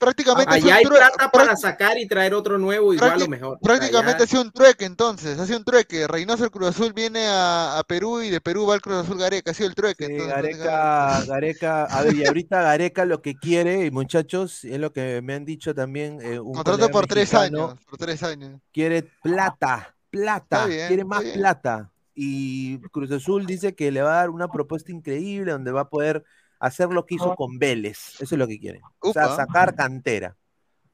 prácticamente. 0.00 0.52
Allá 0.52 0.76
hay 0.76 0.84
plata 0.84 1.30
para 1.30 1.56
sacar 1.56 1.98
y 1.98 2.08
traer 2.08 2.34
otro 2.34 2.58
nuevo, 2.58 2.92
igual 2.92 3.22
o 3.22 3.28
mejor. 3.28 3.58
Prácticamente 3.62 4.24
hace 4.24 4.38
un 4.38 4.50
trueque 4.50 4.86
entonces, 4.86 5.38
hace 5.38 5.54
un 5.54 5.62
trueque. 5.62 6.08
Reynoso 6.08 6.44
el 6.44 6.50
Cruz 6.50 6.70
Azul 6.70 6.92
viene 6.92 7.26
a, 7.28 7.82
Perú 7.86 8.22
y 8.22 8.30
de 8.30 8.40
Perú 8.40 8.66
va 8.66 8.74
el 8.74 8.80
Cruz 8.80 8.96
Azul 8.96 9.18
Gareca, 9.18 9.50
ha 9.50 9.54
sido 9.54 9.68
el 9.68 9.74
trueque. 9.74 10.08
Gareca, 10.26 11.24
Gareca, 11.26 11.84
a 11.84 12.02
ver, 12.02 12.14
y 12.14 12.26
ahorita 12.26 12.62
Gareca 12.62 13.04
lo 13.04 13.20
que 13.20 13.36
quiere, 13.36 13.90
muchachos, 13.90 14.64
es 14.64 14.78
lo 14.80 14.92
que 14.92 15.20
me 15.22 15.34
han 15.34 15.44
dicho 15.44 15.74
también. 15.74 16.18
Eh, 16.22 16.40
un 16.40 16.54
Contrato 16.54 16.88
por 16.88 17.06
tres 17.06 17.34
años, 17.34 17.74
por 17.88 17.98
tres 17.98 18.22
años. 18.22 18.60
Quiere 18.72 19.02
plata, 19.22 19.94
plata, 20.10 20.66
quiere 20.66 21.04
más 21.04 21.22
plata. 21.22 21.92
y 22.14 22.78
Cruz 22.90 23.12
Azul 23.12 23.46
dice 23.46 23.74
que 23.74 23.90
le 23.90 24.02
va 24.02 24.12
a 24.14 24.16
dar 24.16 24.30
una 24.30 24.48
propuesta 24.48 24.90
increíble 24.90 25.52
donde 25.52 25.72
va 25.72 25.82
a 25.82 25.88
poder 25.88 26.24
hacer 26.60 26.90
lo 26.90 27.04
que 27.04 27.16
hizo 27.16 27.34
con 27.34 27.58
Vélez. 27.58 28.14
Eso 28.20 28.34
es 28.34 28.38
lo 28.38 28.46
que 28.46 28.60
quieren. 28.60 28.82
O 29.00 29.12
sea, 29.12 29.34
sacar 29.34 29.74
cantera. 29.74 30.36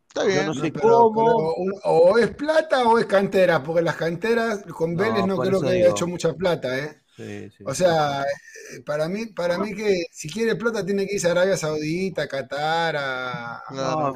Está 0.08 0.24
bien. 0.24 0.46
Yo 0.46 0.54
no 0.54 0.54
sé 0.54 0.72
cómo. 0.72 1.54
o 1.84 2.18
es 2.18 2.30
plata 2.30 2.88
o 2.88 2.98
es 2.98 3.06
cantera, 3.06 3.62
porque 3.62 3.82
las 3.82 3.96
canteras 3.96 4.62
con 4.62 4.96
Vélez 4.96 5.26
no, 5.26 5.36
creo 5.36 5.60
que 5.60 5.68
haya 5.68 5.90
hecho 5.90 6.06
mucha 6.06 6.32
plata, 6.32 6.78
¿eh? 6.78 7.02
O 7.64 7.74
sea, 7.74 8.22
eh, 8.22 8.82
para 8.84 9.08
mí, 9.08 9.26
para 9.26 9.56
mí 9.56 9.74
que 9.74 10.04
si 10.12 10.28
quiere 10.28 10.54
plata 10.54 10.84
tiene 10.84 11.06
que 11.06 11.14
irse 11.14 11.28
a 11.28 11.30
Arabia 11.30 11.56
Saudita, 11.56 12.22
a 12.22 12.28
Qatar, 12.28 12.94
a, 12.94 13.62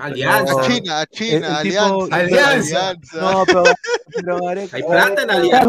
Alianza. 0.00 0.54
China, 0.66 1.00
a 1.00 1.06
China, 1.06 1.58
Alianza. 1.58 2.14
Alianza. 2.14 2.94
No, 3.14 3.44
pero, 4.14 4.48
hay 4.48 4.82
plata 4.82 5.22
en 5.22 5.30
Alianza. 5.30 5.66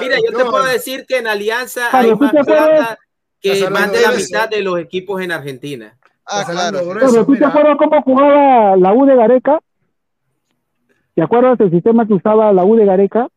Mira, 0.00 0.16
yo 0.16 0.36
te 0.36 0.44
puedo 0.46 0.64
decir 0.64 1.04
que 1.06 1.18
en 1.18 1.26
Alianza 1.26 1.90
hay 1.92 2.14
más 2.14 2.32
plata 2.32 2.98
que 3.42 3.68
más 3.68 3.92
de 3.92 4.00
la 4.00 4.12
mitad 4.12 4.48
de 4.48 4.62
los 4.62 4.78
equipos 4.78 5.20
en 5.20 5.32
Argentina. 5.32 5.98
Ah, 6.24 6.46
claro. 6.48 6.80
Pero 6.94 7.26
tú 7.26 7.36
te 7.36 7.44
acuerdas 7.44 7.76
cómo 7.76 8.00
jugaba 8.02 8.76
la 8.76 8.94
U 8.94 9.04
de 9.04 9.16
Gareca? 9.16 9.60
¿Te 11.14 11.22
acuerdas 11.22 11.58
del 11.58 11.70
sistema 11.70 12.06
que 12.06 12.14
usaba 12.14 12.52
la 12.52 12.64
U 12.64 12.76
de 12.76 12.86
Gareca? 12.86 13.28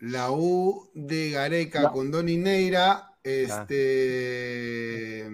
la 0.00 0.30
U 0.30 0.88
de 0.94 1.30
Gareca 1.30 1.90
con 1.90 2.10
Doni 2.10 2.36
Neira, 2.36 3.14
este... 3.22 5.24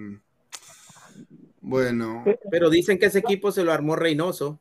Bueno. 1.60 2.24
Pero 2.51 2.70
dicen 2.70 2.98
que 2.98 3.06
ese 3.06 3.20
equipo 3.20 3.52
se 3.52 3.62
lo 3.62 3.72
armó 3.72 3.97
Reynoso. 3.97 4.60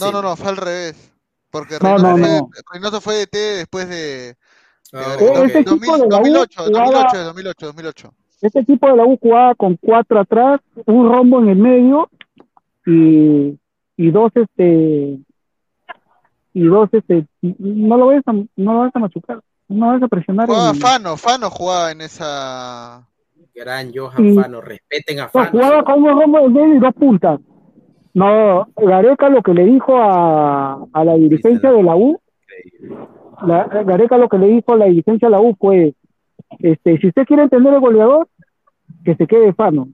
No, 0.00 0.12
no, 0.12 0.22
no, 0.22 0.36
fue 0.36 0.48
al 0.48 0.56
revés. 0.56 1.12
Porque 1.50 1.78
Reynoso, 1.78 3.00
fue 3.00 3.16
de 3.16 3.26
T 3.26 3.38
después 3.38 3.88
de... 3.88 4.36
2008, 4.92 6.70
2008, 6.70 7.24
2008, 7.24 7.66
2008. 7.66 8.14
Este 8.42 8.60
equipo 8.60 8.88
de 8.88 8.96
la 8.96 9.04
U 9.04 9.18
jugaba 9.18 9.54
con 9.54 9.76
cuatro 9.76 10.20
atrás, 10.20 10.60
un 10.84 11.08
rombo 11.08 11.40
en 11.40 11.48
el 11.48 11.56
medio 11.56 12.10
y, 12.84 13.58
y 13.96 14.10
dos 14.10 14.30
este 14.34 15.18
y 16.56 16.64
dos, 16.64 16.88
este, 16.92 17.26
no 17.42 17.98
lo 17.98 18.06
vayas 18.06 18.22
a, 18.26 18.32
no 18.32 18.48
lo 18.56 18.82
a 18.82 18.98
machucar, 18.98 19.42
no 19.68 19.84
lo 19.84 19.92
vayas 19.92 20.04
a 20.04 20.08
presionar. 20.08 20.48
Jugaba 20.48 20.72
Fano, 20.72 21.16
Fano 21.18 21.50
jugaba 21.50 21.92
en 21.92 22.00
esa. 22.00 23.06
Gran 23.54 23.92
Johan 23.94 24.34
Fano, 24.34 24.62
respeten 24.62 25.20
a 25.20 25.28
Fano. 25.28 25.50
jugaba 25.50 25.84
con 25.84 26.02
un 26.02 26.18
rombo 26.18 26.40
de 26.40 26.48
medio 26.48 26.76
y 26.76 26.78
dos 26.78 26.94
puntas. 26.94 27.40
No, 28.14 28.66
Gareca 28.74 29.28
lo 29.28 29.42
que 29.42 29.52
le 29.52 29.66
dijo 29.66 29.98
a, 29.98 30.82
a 30.90 31.04
la 31.04 31.14
dirigencia 31.16 31.70
de 31.70 31.82
la 31.82 31.94
U, 31.94 32.18
la, 33.42 33.64
Gareca 33.84 34.18
lo 34.18 34.28
que 34.28 34.38
le 34.38 34.48
dijo 34.48 34.72
a 34.72 34.76
la 34.76 34.86
dirigencia 34.86 35.28
de 35.28 35.32
la 35.32 35.40
U 35.40 35.56
fue, 35.58 35.94
este, 36.58 36.98
si 36.98 37.08
usted 37.08 37.24
quiere 37.24 37.44
entender 37.44 37.74
el 37.74 37.80
goleador, 37.80 38.28
que 39.04 39.14
se 39.14 39.26
quede 39.26 39.52
Fano. 39.52 39.88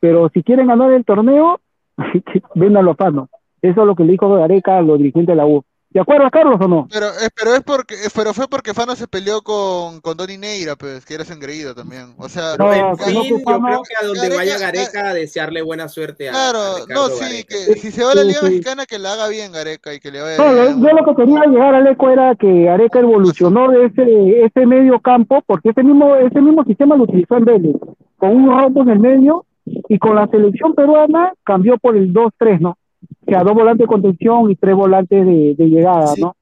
Pero 0.00 0.28
si 0.30 0.42
quieren 0.42 0.66
ganar 0.66 0.92
el 0.92 1.04
torneo, 1.04 1.60
véndanlo 2.54 2.92
a 2.92 2.96
Fano. 2.96 3.28
Eso 3.60 3.80
es 3.82 3.86
lo 3.86 3.94
que 3.94 4.04
le 4.04 4.12
dijo 4.12 4.28
Gareca 4.34 4.78
a 4.78 4.82
los 4.82 4.98
dirigentes 4.98 5.28
de 5.28 5.36
la 5.36 5.46
U. 5.46 5.64
¿De 5.92 6.00
acuerdo, 6.00 6.30
Carlos, 6.30 6.56
o 6.58 6.68
no? 6.68 6.88
Pero, 6.90 7.06
eh, 7.06 7.28
pero, 7.36 7.54
es 7.54 7.62
porque, 7.62 7.94
eh, 7.94 8.08
pero 8.14 8.32
fue 8.32 8.48
porque 8.48 8.72
Fano 8.72 8.96
se 8.96 9.06
peleó 9.06 9.42
con, 9.42 10.00
con 10.00 10.16
Donny 10.16 10.38
Neira, 10.38 10.74
pues, 10.74 11.04
que 11.04 11.14
eres 11.14 11.30
engreído 11.30 11.74
también. 11.74 12.14
O 12.16 12.30
sea, 12.30 12.56
no, 12.58 12.72
en 12.72 12.96
fin, 12.96 13.14
yo 13.14 13.42
creo 13.44 13.82
que 13.82 13.94
a 14.02 14.06
donde 14.06 14.34
vaya 14.34 14.58
Gareca, 14.58 15.10
a 15.10 15.14
desearle 15.14 15.60
buena 15.60 15.88
suerte 15.88 16.30
a 16.30 16.32
Claro, 16.32 16.58
no, 16.88 17.08
sí, 17.08 17.44
que 17.44 17.56
si 17.74 17.90
se 17.90 18.02
va 18.04 18.12
a 18.12 18.14
la 18.14 18.24
Liga 18.24 18.40
Mexicana, 18.42 18.86
que 18.86 18.98
la 18.98 19.12
haga 19.12 19.28
bien 19.28 19.52
Gareca 19.52 19.92
y 19.92 20.00
que 20.00 20.10
le 20.10 20.22
vaya 20.22 20.52
bien. 20.52 20.82
Yo 20.82 20.88
lo 20.88 21.04
que 21.04 21.14
quería 21.14 21.44
llegar 21.44 21.74
al 21.74 21.86
eco 21.86 22.08
era 22.08 22.34
que 22.36 22.64
Gareca 22.64 23.00
evolucionó 23.00 23.70
de 23.70 23.84
ese, 23.86 24.44
ese 24.44 24.66
medio 24.66 24.98
campo, 25.00 25.42
porque 25.46 25.70
ese 25.70 25.82
mismo, 25.82 26.16
ese 26.16 26.40
mismo 26.40 26.64
sistema 26.64 26.96
lo 26.96 27.04
utilizó 27.04 27.36
en 27.36 27.44
Vélez, 27.44 27.76
con 28.16 28.30
un 28.30 28.46
rombo 28.48 28.82
en 28.82 28.88
el 28.88 28.98
medio, 28.98 29.44
y 29.64 29.98
con 29.98 30.16
la 30.16 30.26
selección 30.28 30.74
peruana 30.74 31.32
cambió 31.44 31.76
por 31.78 31.96
el 31.96 32.12
2-3, 32.12 32.60
¿no? 32.60 32.78
Que 33.26 33.36
a 33.36 33.42
dos 33.42 33.54
volantes 33.54 33.84
de 33.84 33.86
contención 33.86 34.50
y 34.50 34.56
tres 34.56 34.74
volantes 34.74 35.26
de, 35.26 35.54
de 35.56 35.66
llegada, 35.66 36.14
¿no? 36.18 36.36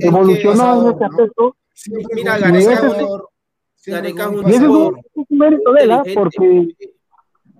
Evolucionó 0.00 0.88
en 0.88 0.94
ese 0.94 1.04
aspecto. 1.04 1.56
Mira, 2.14 2.38
Gareca, 2.38 4.24
es 4.24 4.28
un, 4.32 4.50
es 4.50 4.60
un, 5.14 5.38
mérito 5.38 5.72
de 5.72 5.84
él, 5.84 5.92
¿ah? 5.92 6.02
porque 6.14 6.68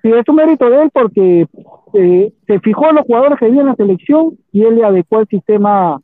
sí, 0.03 0.11
es 0.13 0.29
un 0.29 0.35
mérito 0.35 0.69
de 0.69 0.83
él 0.83 0.91
porque 0.93 1.47
eh, 1.95 2.33
se 2.47 2.61
fijó 2.61 2.89
en 2.91 2.97
los 2.97 3.05
jugadores 3.07 3.39
que 3.39 3.45
había 3.45 3.61
en 3.61 3.69
la 3.69 3.77
selección 3.77 4.37
y 4.51 4.65
él 4.65 4.77
le 4.77 4.85
adecuó 4.85 5.21
el 5.21 5.29
sistema 5.29 6.01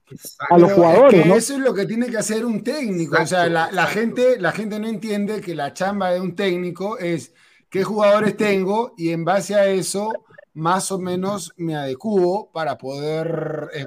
a 0.51 0.59
los 0.59 0.73
jugadores. 0.73 1.27
¿no? 1.27 1.35
Eso 1.35 1.55
es 1.55 1.61
lo 1.61 1.75
que 1.75 1.87
tiene 1.87 2.07
que 2.07 2.19
hacer 2.19 2.45
un 2.45 2.63
técnico. 2.63 3.21
o 3.21 3.27
sea, 3.27 3.49
la, 3.49 3.73
la, 3.73 3.87
gente, 3.87 4.39
la 4.39 4.53
gente 4.53 4.79
no 4.79 4.87
entiende 4.87 5.41
que 5.41 5.57
la 5.57 5.73
chamba 5.73 6.13
de 6.13 6.21
un 6.21 6.37
técnico 6.37 6.99
es 6.99 7.35
qué 7.69 7.83
jugadores 7.83 8.37
tengo 8.37 8.93
y 8.97 9.11
en 9.11 9.25
base 9.25 9.55
a 9.57 9.67
eso 9.67 10.13
más 10.55 10.93
o 10.93 10.99
menos 10.99 11.53
me 11.57 11.75
adecuo 11.75 12.51
para 12.53 12.77
poder 12.77 13.69
eh, 13.75 13.87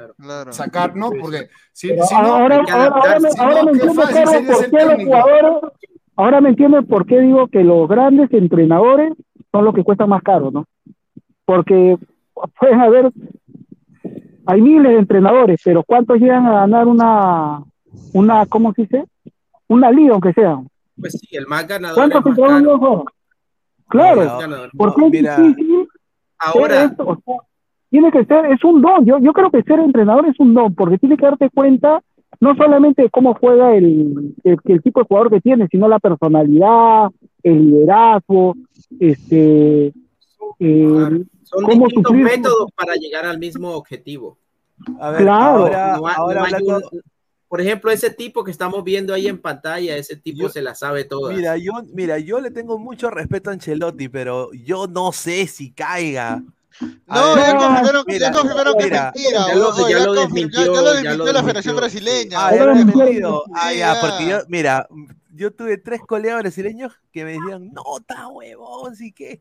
sacar, 0.51 0.95
¿no? 0.95 1.09
Porque 1.09 1.49
si, 1.71 1.93
no, 1.93 2.03
ahora, 2.11 2.63
ahora, 2.67 3.19
me 3.19 3.69
entiendo 3.69 3.93
por 3.95 4.09
qué 4.09 4.85
los 4.85 5.03
jugadores, 5.03 5.51
ahora 6.15 6.41
me 6.41 6.49
entiendo 6.49 6.83
por 6.83 7.05
qué 7.05 7.19
digo 7.19 7.47
que 7.47 7.63
los 7.63 7.87
grandes 7.87 8.31
entrenadores 8.33 9.13
son 9.51 9.65
los 9.65 9.75
que 9.75 9.83
cuestan 9.83 10.09
más 10.09 10.23
caro, 10.23 10.51
¿no? 10.51 10.65
Porque 11.45 11.97
pueden 12.59 12.81
haber, 12.81 13.11
hay 14.45 14.61
miles 14.61 14.91
de 14.91 14.99
entrenadores, 14.99 15.61
pero 15.63 15.83
¿cuántos 15.83 16.17
llegan 16.19 16.47
a 16.47 16.61
ganar 16.61 16.87
una, 16.87 17.63
una, 18.13 18.45
¿cómo 18.47 18.73
se 18.73 18.83
dice? 18.83 19.05
Una 19.67 19.91
liga, 19.91 20.13
aunque 20.13 20.33
sea. 20.33 20.59
Pues 20.99 21.13
sí, 21.13 21.35
el 21.35 21.45
más 21.47 21.67
ganador. 21.67 21.95
¿Cuántos 21.95 22.25
entrenadores 22.25 23.05
Claro, 23.87 24.69
porque 24.75 25.05
es 25.05 25.11
difícil 25.11 25.84
Ahora. 26.39 26.95
tiene 27.89 28.11
que 28.11 28.25
ser, 28.25 28.45
es 28.47 28.63
un 28.63 28.81
don. 28.81 29.05
Yo, 29.05 29.19
yo 29.19 29.33
creo 29.33 29.49
que 29.51 29.63
ser 29.63 29.79
entrenador 29.79 30.27
es 30.27 30.39
un 30.39 30.53
don, 30.53 30.73
porque 30.75 30.97
tiene 30.97 31.17
que 31.17 31.25
darte 31.25 31.49
cuenta 31.49 32.01
no 32.39 32.55
solamente 32.55 33.03
de 33.03 33.09
cómo 33.09 33.33
juega 33.33 33.75
el, 33.75 34.35
el, 34.43 34.81
tipo 34.81 34.99
de 34.99 35.05
jugador 35.07 35.31
que 35.31 35.41
tiene, 35.41 35.67
sino 35.69 35.87
la 35.87 35.99
personalidad, 35.99 37.09
el 37.43 37.69
liderazgo, 37.69 38.55
este. 38.99 39.93
Son 40.59 41.65
distintos 41.67 42.13
métodos 42.13 42.71
para 42.75 42.95
llegar 42.95 43.25
al 43.25 43.39
mismo 43.39 43.71
objetivo. 43.71 44.37
claro. 44.97 45.69
ahora, 46.15 46.47
por 47.55 47.61
ejemplo, 47.61 47.89
ese 47.89 48.09
tipo 48.09 48.43
que 48.43 48.51
estamos 48.51 48.83
viendo 48.83 49.13
ahí 49.13 49.29
en 49.29 49.37
pantalla, 49.37 49.95
ese 49.95 50.17
tipo 50.17 50.49
se 50.49 50.61
la 50.61 50.75
sabe 50.75 51.05
todo. 51.05 51.31
Mira, 51.31 51.55
yo, 51.55 51.71
mira, 51.93 52.19
yo 52.19 52.41
le 52.41 52.51
tengo 52.51 52.77
mucho 52.77 53.09
respeto 53.09 53.49
a 53.49 53.53
Ancelotti, 53.53 54.09
pero 54.09 54.51
yo 54.51 54.87
no 54.87 55.13
sé 55.13 55.47
si 55.47 55.71
caiga. 55.71 56.43
No, 57.07 57.37
ya 57.37 57.55
confirmaron, 57.55 58.05
ya 58.09 58.31
confirmaron 58.33 58.77
que 58.77 58.83
es 58.83 58.91
mentira. 58.91 59.47
Ya 59.47 59.55
lo, 59.55 59.89
ya 59.89 60.05
lo 60.05 60.13
desmintió, 60.15 60.65
ya 60.65 60.81
lo 60.81 60.93
desmintió 60.95 61.31
la 61.31 61.43
Federación 61.43 61.75
Brasileña. 61.77 62.45
Ah, 62.45 62.53
ya 62.53 62.65
lo 62.65 62.75
desmintió. 62.75 63.43
Ah, 63.53 63.73
ya, 63.73 64.01
porque 64.01 64.27
yo, 64.27 64.39
mira, 64.49 64.89
yo 65.33 65.53
tuve 65.53 65.77
tres 65.77 66.01
colegas 66.05 66.41
brasileños 66.41 66.91
que 67.13 67.23
me 67.23 67.39
decían, 67.39 67.71
no, 67.71 67.83
está 68.01 68.27
huevón, 68.27 68.97
sí 68.97 69.13
que 69.13 69.39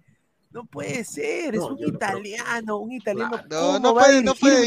no 0.54 0.64
puede 0.66 1.02
ser, 1.02 1.56
es 1.56 1.60
un 1.60 1.76
italiano, 1.80 2.78
un 2.78 2.92
italiano. 2.92 3.40
No, 3.50 3.80
no 3.80 3.92
puede, 3.92 4.22
no 4.22 4.34
puede, 4.36 4.64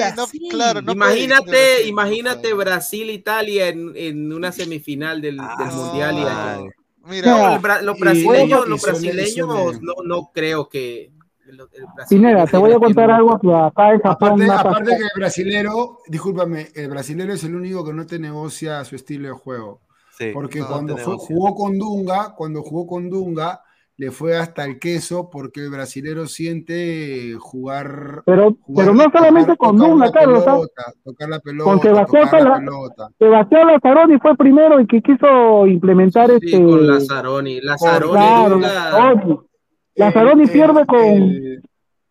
claro, 0.49 0.81
no 0.81 0.91
Imagínate, 0.91 1.87
imagínate 1.87 2.53
Brasil, 2.53 3.09
Italia 3.09 3.69
en, 3.69 3.93
en 3.95 4.33
una 4.33 4.51
semifinal 4.51 5.21
del, 5.21 5.37
del 5.37 5.45
ah, 5.47 5.71
mundial 5.73 6.15
y 6.19 7.09
Mira, 7.09 7.57
los 7.83 7.97
brasileños, 7.97 8.67
los 8.67 8.81
brasileños 8.81 9.81
no, 9.81 9.93
no 10.03 10.29
creo 10.33 10.67
que. 10.67 11.13
Pineda, 12.09 12.45
te 12.45 12.57
voy 12.57 12.73
a 12.73 12.79
contar 12.79 13.09
algo 13.09 13.35
acá 13.55 13.93
en 13.93 14.01
Japón. 14.01 14.41
Aparte, 14.41 14.67
aparte 14.67 14.97
que 14.97 15.03
el 15.03 15.09
brasilero, 15.15 15.99
discúlpame, 16.09 16.67
el 16.75 16.89
brasilero 16.89 17.31
es 17.31 17.45
el 17.45 17.55
único 17.55 17.85
que 17.85 17.93
no 17.93 18.05
te 18.05 18.19
negocia 18.19 18.83
su 18.83 18.97
estilo 18.97 19.29
de 19.29 19.35
juego. 19.35 19.79
Sí, 20.17 20.31
porque 20.33 20.59
cuando 20.59 20.97
fue, 20.97 21.15
jugó 21.15 21.55
con 21.55 21.77
Dunga, 21.77 22.35
cuando 22.35 22.61
jugó 22.61 22.85
con 22.85 23.09
Dunga, 23.09 23.61
le 23.97 24.11
fue 24.11 24.37
hasta 24.37 24.63
el 24.63 24.77
queso 24.77 25.29
porque 25.31 25.61
el 25.61 25.71
brasilero 25.71 26.27
siente 26.27 27.33
jugar. 27.39 28.21
Pero, 28.27 28.55
pero 28.75 28.93
no 28.93 29.05
solamente 29.11 29.57
con 29.57 29.75
Dunga, 29.75 30.11
Carlos. 30.11 30.45
Tocar 31.03 31.29
la 31.29 31.39
pelota, 31.39 31.71
con 31.71 31.81
Sebastián 31.81 32.43
la, 32.43 32.59
pelota. 32.59 33.09
Sebastián 33.17 33.67
Lazzaroni 33.67 34.19
fue 34.19 34.37
primero 34.37 34.79
y 34.79 34.85
que 34.85 35.01
quiso 35.01 35.65
implementar 35.65 36.29
sí, 36.29 36.35
este. 36.35 36.63
Con 36.63 36.85
Lazzaroni. 36.85 37.59
Lazzaroni, 37.59 38.13
claro, 38.13 38.59
Lazzaroni. 38.59 39.39
Lazzaroni 39.95 40.47
pierde 40.47 40.85
con. 40.85 40.99
El, 40.99 41.63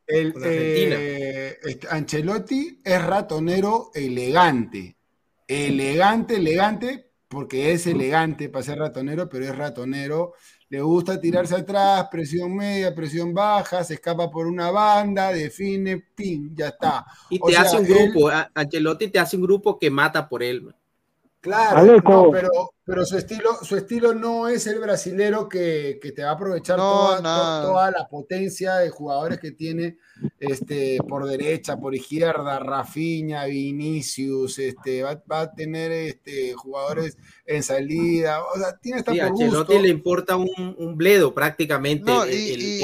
el, 0.08 0.34
eh, 0.44 1.58
este, 1.62 1.86
Ancelotti 1.88 2.80
es 2.84 3.04
ratonero 3.04 3.90
elegante. 3.94 4.96
Elegante, 5.46 6.36
elegante, 6.36 7.12
porque 7.28 7.72
es 7.72 7.86
elegante 7.86 8.48
para 8.48 8.64
ser 8.64 8.78
ratonero, 8.78 9.28
pero 9.28 9.44
es 9.44 9.56
ratonero 9.56 10.32
le 10.68 10.80
gusta 10.80 11.20
tirarse 11.20 11.54
atrás, 11.54 12.08
presión 12.10 12.54
media, 12.54 12.94
presión 12.94 13.32
baja, 13.32 13.84
se 13.84 13.94
escapa 13.94 14.30
por 14.30 14.46
una 14.46 14.70
banda, 14.70 15.32
define, 15.32 16.04
pin, 16.14 16.54
ya 16.54 16.68
está. 16.68 17.06
Y 17.30 17.38
te 17.38 17.56
hace 17.56 17.78
un 17.78 17.84
grupo, 17.84 18.30
Angelotti 18.54 19.08
te 19.08 19.18
hace 19.18 19.36
un 19.36 19.42
grupo 19.42 19.78
que 19.78 19.90
mata 19.90 20.28
por 20.28 20.42
él. 20.42 20.74
Claro, 21.40 22.30
pero, 22.32 22.50
pero 22.86 23.04
su 23.04 23.16
estilo, 23.16 23.50
su 23.62 23.74
estilo 23.74 24.14
no 24.14 24.46
es 24.46 24.68
el 24.68 24.78
brasilero 24.78 25.48
que, 25.48 25.98
te 26.14 26.22
va 26.22 26.30
a 26.30 26.34
aprovechar 26.34 26.76
toda, 26.76 27.90
la 27.90 28.06
potencia 28.08 28.76
de 28.76 28.90
jugadores 28.90 29.40
que 29.40 29.50
tiene 29.50 29.96
este, 30.38 30.98
por 31.08 31.26
derecha, 31.26 31.76
por 31.76 31.96
izquierda, 31.96 32.60
Rafinha, 32.60 33.46
Vinicius, 33.46 34.60
este, 34.60 35.02
va, 35.02 35.20
a 35.30 35.52
tener 35.52 35.90
este, 35.90 36.54
jugadores 36.54 37.18
en 37.44 37.64
salida. 37.64 38.38
O 38.54 38.56
sea, 38.56 38.76
tiene 38.80 39.00
esta 39.00 39.12
sí, 39.12 39.18
a 39.18 39.26
Ancelotti 39.26 39.80
le 39.80 39.88
importa 39.88 40.36
un, 40.36 40.96
bledo 40.96 41.34
prácticamente. 41.34 42.12
y, 42.32 42.80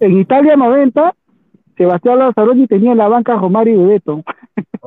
en 0.00 0.18
Italia 0.18 0.56
90 0.56 1.14
Sebastián 1.76 2.18
Lazzaroni 2.18 2.66
tenía 2.66 2.92
en 2.92 2.98
la 2.98 3.08
banca 3.08 3.34
a 3.34 3.38
Romario 3.38 3.74
y 3.74 3.78
Bebeto. 3.78 4.24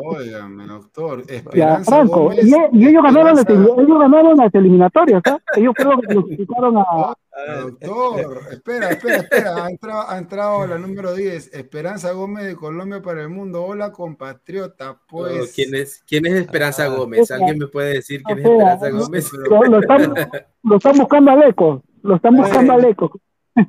Óigame, 0.03 0.67
doctor. 0.67 1.23
Esperanza 1.27 1.91
Franco, 1.91 2.23
Gómez, 2.23 2.45
y, 2.45 2.87
ellos, 2.87 3.03
ganaron 3.03 3.35
las, 3.35 3.49
ellos 3.49 3.99
ganaron 3.99 4.37
las 4.37 4.53
eliminatorias, 4.53 5.21
¿ah? 5.25 5.39
Ellos 5.55 5.73
fueron 5.75 5.95
los 5.95 6.01
que 6.01 6.07
clasificaron 6.07 6.77
a. 6.77 7.13
Doctor, 7.61 8.39
espera, 8.51 8.89
espera, 8.91 9.15
espera. 9.17 9.65
Ha 9.65 9.69
entrado, 9.69 10.09
ha 10.09 10.17
entrado, 10.17 10.67
la 10.67 10.77
número 10.77 11.13
10, 11.13 11.53
Esperanza 11.53 12.11
Gómez 12.11 12.45
de 12.45 12.55
Colombia 12.55 13.01
para 13.01 13.21
el 13.21 13.29
Mundo. 13.29 13.63
Hola, 13.63 13.91
compatriota. 13.91 14.99
Pues. 15.07 15.53
¿quién, 15.53 15.73
es, 15.75 16.03
¿Quién 16.05 16.25
es 16.25 16.33
Esperanza 16.33 16.85
ah, 16.85 16.89
Gómez? 16.89 17.31
¿Alguien 17.31 17.57
me 17.57 17.67
puede 17.67 17.93
decir 17.95 18.21
quién 18.23 18.39
es 18.39 18.45
Esperanza 18.45 18.89
Gómez? 18.89 19.31
Lo, 19.33 19.79
están, 19.79 20.13
lo 20.63 20.75
están 20.75 20.97
buscando 20.97 21.31
al 21.31 21.43
eco. 21.43 21.83
Lo 22.03 22.15
están 22.15 22.35
buscando 22.35 22.73
al 22.73 22.85
eco. 22.85 23.11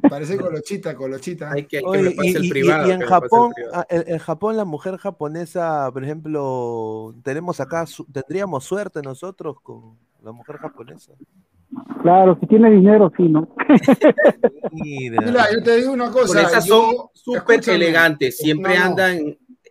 Parece 0.09 0.37
colochita, 0.37 0.95
colochita. 0.95 1.53
Hay 1.53 1.67
que, 1.67 1.79
el 1.79 2.49
privado. 2.49 2.89
Y, 2.89 2.93
en 2.93 3.01
Japón, 3.01 3.53
ah, 3.73 3.85
en, 3.89 4.19
Japón 4.19 4.57
la 4.57 4.65
mujer 4.65 4.97
japonesa, 4.97 5.91
por 5.93 6.05
ejemplo, 6.05 7.15
tenemos 7.23 7.61
acá, 7.61 7.85
tendríamos 8.13 8.65
suerte 8.65 9.03
nosotros 9.03 9.57
con 9.63 9.99
la 10.23 10.33
mujer 10.33 10.59
japonesa. 10.59 11.13
Claro, 12.03 12.37
si 12.41 12.47
tiene 12.47 12.71
dinero, 12.71 13.11
sí, 13.17 13.29
¿no? 13.29 13.49
Mira, 14.73 15.47
yo 15.53 15.63
te 15.63 15.77
digo 15.77 15.93
una 15.93 16.11
cosa. 16.11 16.43
esas 16.43 16.67
son 16.67 16.95
súper 17.13 17.69
elegantes, 17.69 18.37
siempre 18.37 18.77
andan 18.77 19.19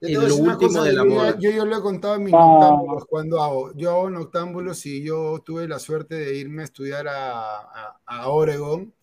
en 0.01 0.27
lo 0.27 0.35
último 0.35 0.83
de 0.83 0.93
la 0.93 1.05
moda. 1.05 1.37
Yo, 1.39 1.51
yo, 1.51 1.65
lo 1.65 1.77
he 1.77 1.81
contado 1.81 2.15
en 2.15 2.23
mis 2.23 2.33
ah. 2.33 2.37
noctámbulos 2.37 3.05
cuando 3.05 3.41
hago. 3.41 3.71
Yo 3.75 3.91
hago 3.91 4.09
noctámbulos 4.09 4.85
y 4.87 5.03
yo 5.03 5.41
tuve 5.45 5.67
la 5.67 5.79
suerte 5.79 6.15
de 6.15 6.37
irme 6.37 6.63
a 6.63 6.65
estudiar 6.65 7.07
a, 7.07 7.59
a, 7.59 7.99
a 8.05 8.27
Oregon 8.29 8.93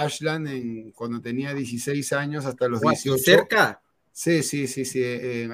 Ashland 0.00 0.48
en, 0.48 0.92
cuando 0.92 1.20
tenía 1.20 1.54
16 1.54 2.12
años 2.12 2.46
hasta 2.46 2.68
los 2.68 2.80
18. 2.80 3.22
¿Cerca? 3.22 3.80
Sí, 4.12 4.42
sí, 4.42 4.66
sí, 4.66 4.86
sí, 4.86 5.04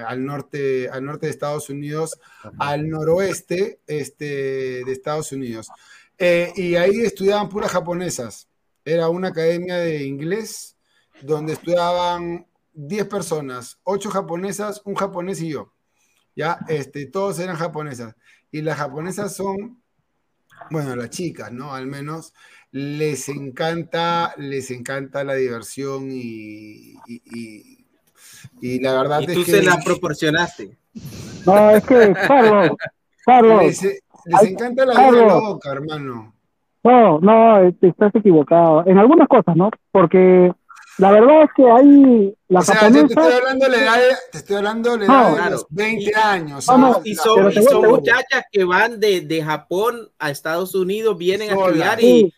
al, 0.06 0.24
norte, 0.24 0.88
al 0.88 1.04
norte 1.04 1.26
de 1.26 1.32
Estados 1.32 1.68
Unidos, 1.68 2.20
al 2.58 2.88
noroeste 2.88 3.80
este, 3.88 4.84
de 4.84 4.92
Estados 4.92 5.32
Unidos. 5.32 5.68
Eh, 6.16 6.52
y 6.54 6.76
ahí 6.76 7.00
estudiaban 7.00 7.48
puras 7.48 7.72
japonesas. 7.72 8.46
Era 8.84 9.08
una 9.08 9.28
academia 9.28 9.78
de 9.78 10.04
inglés 10.04 10.76
donde 11.22 11.54
estudiaban 11.54 12.46
10 12.74 13.06
personas, 13.06 13.78
8 13.82 14.10
japonesas, 14.10 14.80
un 14.84 14.94
japonés 14.94 15.40
y 15.40 15.50
yo. 15.50 15.72
Ya, 16.36 16.58
este, 16.68 17.06
todos 17.06 17.40
eran 17.40 17.56
japonesas. 17.56 18.14
Y 18.50 18.62
las 18.62 18.78
japonesas 18.78 19.34
son, 19.34 19.82
bueno, 20.70 20.94
las 20.94 21.10
chicas, 21.10 21.50
¿no? 21.52 21.74
Al 21.74 21.86
menos, 21.86 22.32
les 22.72 23.28
encanta, 23.28 24.34
les 24.38 24.70
encanta 24.70 25.22
la 25.24 25.34
diversión 25.34 26.08
y, 26.10 26.94
y, 27.06 28.80
la 28.80 28.94
verdad 28.94 29.22
es 29.22 29.34
tú 29.34 29.44
se 29.44 29.62
la 29.62 29.78
proporcionaste. 29.84 30.76
No, 31.46 31.70
es 31.70 31.84
que, 31.84 32.12
Carlos, 32.12 32.76
Carlos. 33.24 33.62
Les, 33.64 34.02
encanta 34.42 34.86
la 34.86 35.10
vida 35.10 35.26
loca, 35.26 35.70
hermano. 35.70 36.34
No, 36.82 37.20
no, 37.20 37.60
estás 37.60 38.14
equivocado. 38.14 38.84
En 38.86 38.98
algunas 38.98 39.28
cosas, 39.28 39.54
¿no? 39.54 39.70
Porque 39.90 40.50
la 40.98 41.10
verdad 41.12 41.42
es 41.44 41.50
que 41.54 41.70
hay 41.70 42.34
la 42.48 42.60
o 42.60 42.62
sea, 42.62 42.90
te 42.90 43.00
estoy 43.00 43.32
hablando 43.32 43.66
de 43.66 43.70
la 43.70 43.82
edad, 43.82 44.00
te 44.30 44.38
estoy 44.38 44.56
hablando 44.56 44.96
de, 44.96 45.06
la 45.06 45.30
edad 45.30 45.44
de 45.44 45.50
los 45.50 45.66
20 45.68 46.14
años. 46.16 46.64
y 47.04 47.14
son, 47.14 47.52
y 47.52 47.62
son 47.62 47.88
muchachas 47.88 48.44
que 48.50 48.64
van 48.64 48.98
de, 48.98 49.20
de, 49.20 49.42
Japón 49.42 50.10
a 50.18 50.30
Estados 50.30 50.74
Unidos, 50.74 51.16
vienen 51.18 51.50
a 51.50 51.54
estudiar 51.54 52.02
y 52.02 52.32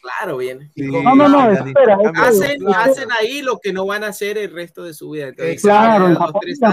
Claro, 0.00 0.38
viene. 0.38 0.70
no, 0.76 1.14
no, 1.14 1.28
no, 1.28 1.50
espera. 1.50 1.98
Hacen, 2.14 2.66
hacen, 2.74 3.08
ahí 3.18 3.42
lo 3.42 3.58
que 3.58 3.72
no 3.72 3.84
van 3.86 4.02
a 4.04 4.08
hacer 4.08 4.38
el 4.38 4.50
resto 4.50 4.82
de 4.82 4.94
su 4.94 5.10
vida. 5.10 5.32
claro, 5.60 6.18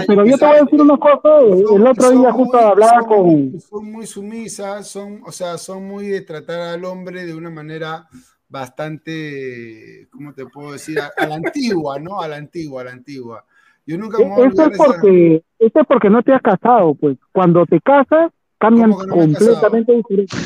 pero 0.06 0.24
yo 0.24 0.38
te 0.38 0.46
voy 0.46 0.56
a 0.56 0.64
decir 0.64 0.80
una 0.80 0.96
cosa. 0.96 1.40
El 1.40 1.86
otro 1.86 2.10
día 2.10 2.32
justo 2.32 2.58
hablaba 2.58 3.00
con. 3.02 3.60
Son 3.60 3.92
muy 3.92 4.06
sumisas, 4.06 4.88
son, 4.88 5.20
o 5.26 5.32
sea, 5.32 5.58
son 5.58 5.86
muy 5.86 6.06
de 6.06 6.22
tratar 6.22 6.60
al 6.60 6.84
hombre 6.84 7.26
de 7.26 7.34
una 7.34 7.50
manera 7.50 8.08
bastante, 8.48 10.08
¿cómo 10.10 10.32
te 10.32 10.46
puedo 10.46 10.72
decir? 10.72 10.98
A, 11.00 11.26
la 11.26 11.34
antigua, 11.34 11.98
¿no? 11.98 12.20
A 12.20 12.28
la 12.28 12.36
antigua, 12.36 12.82
a 12.82 12.84
la 12.86 12.92
antigua. 12.92 13.44
Yo 13.86 13.98
nunca 13.98 14.18
me 14.18 14.24
voy 14.24 14.44
a 14.44 14.46
es 14.48 14.76
porque, 14.76 15.42
Esto 15.58 15.80
es 15.80 15.86
porque 15.86 16.10
no 16.10 16.22
te 16.22 16.32
has 16.32 16.42
casado, 16.42 16.94
pues. 16.94 17.18
Cuando 17.32 17.66
te 17.66 17.80
casas, 17.80 18.32
cambian 18.58 18.92
completamente 18.92 19.92
diferente. 19.92 20.36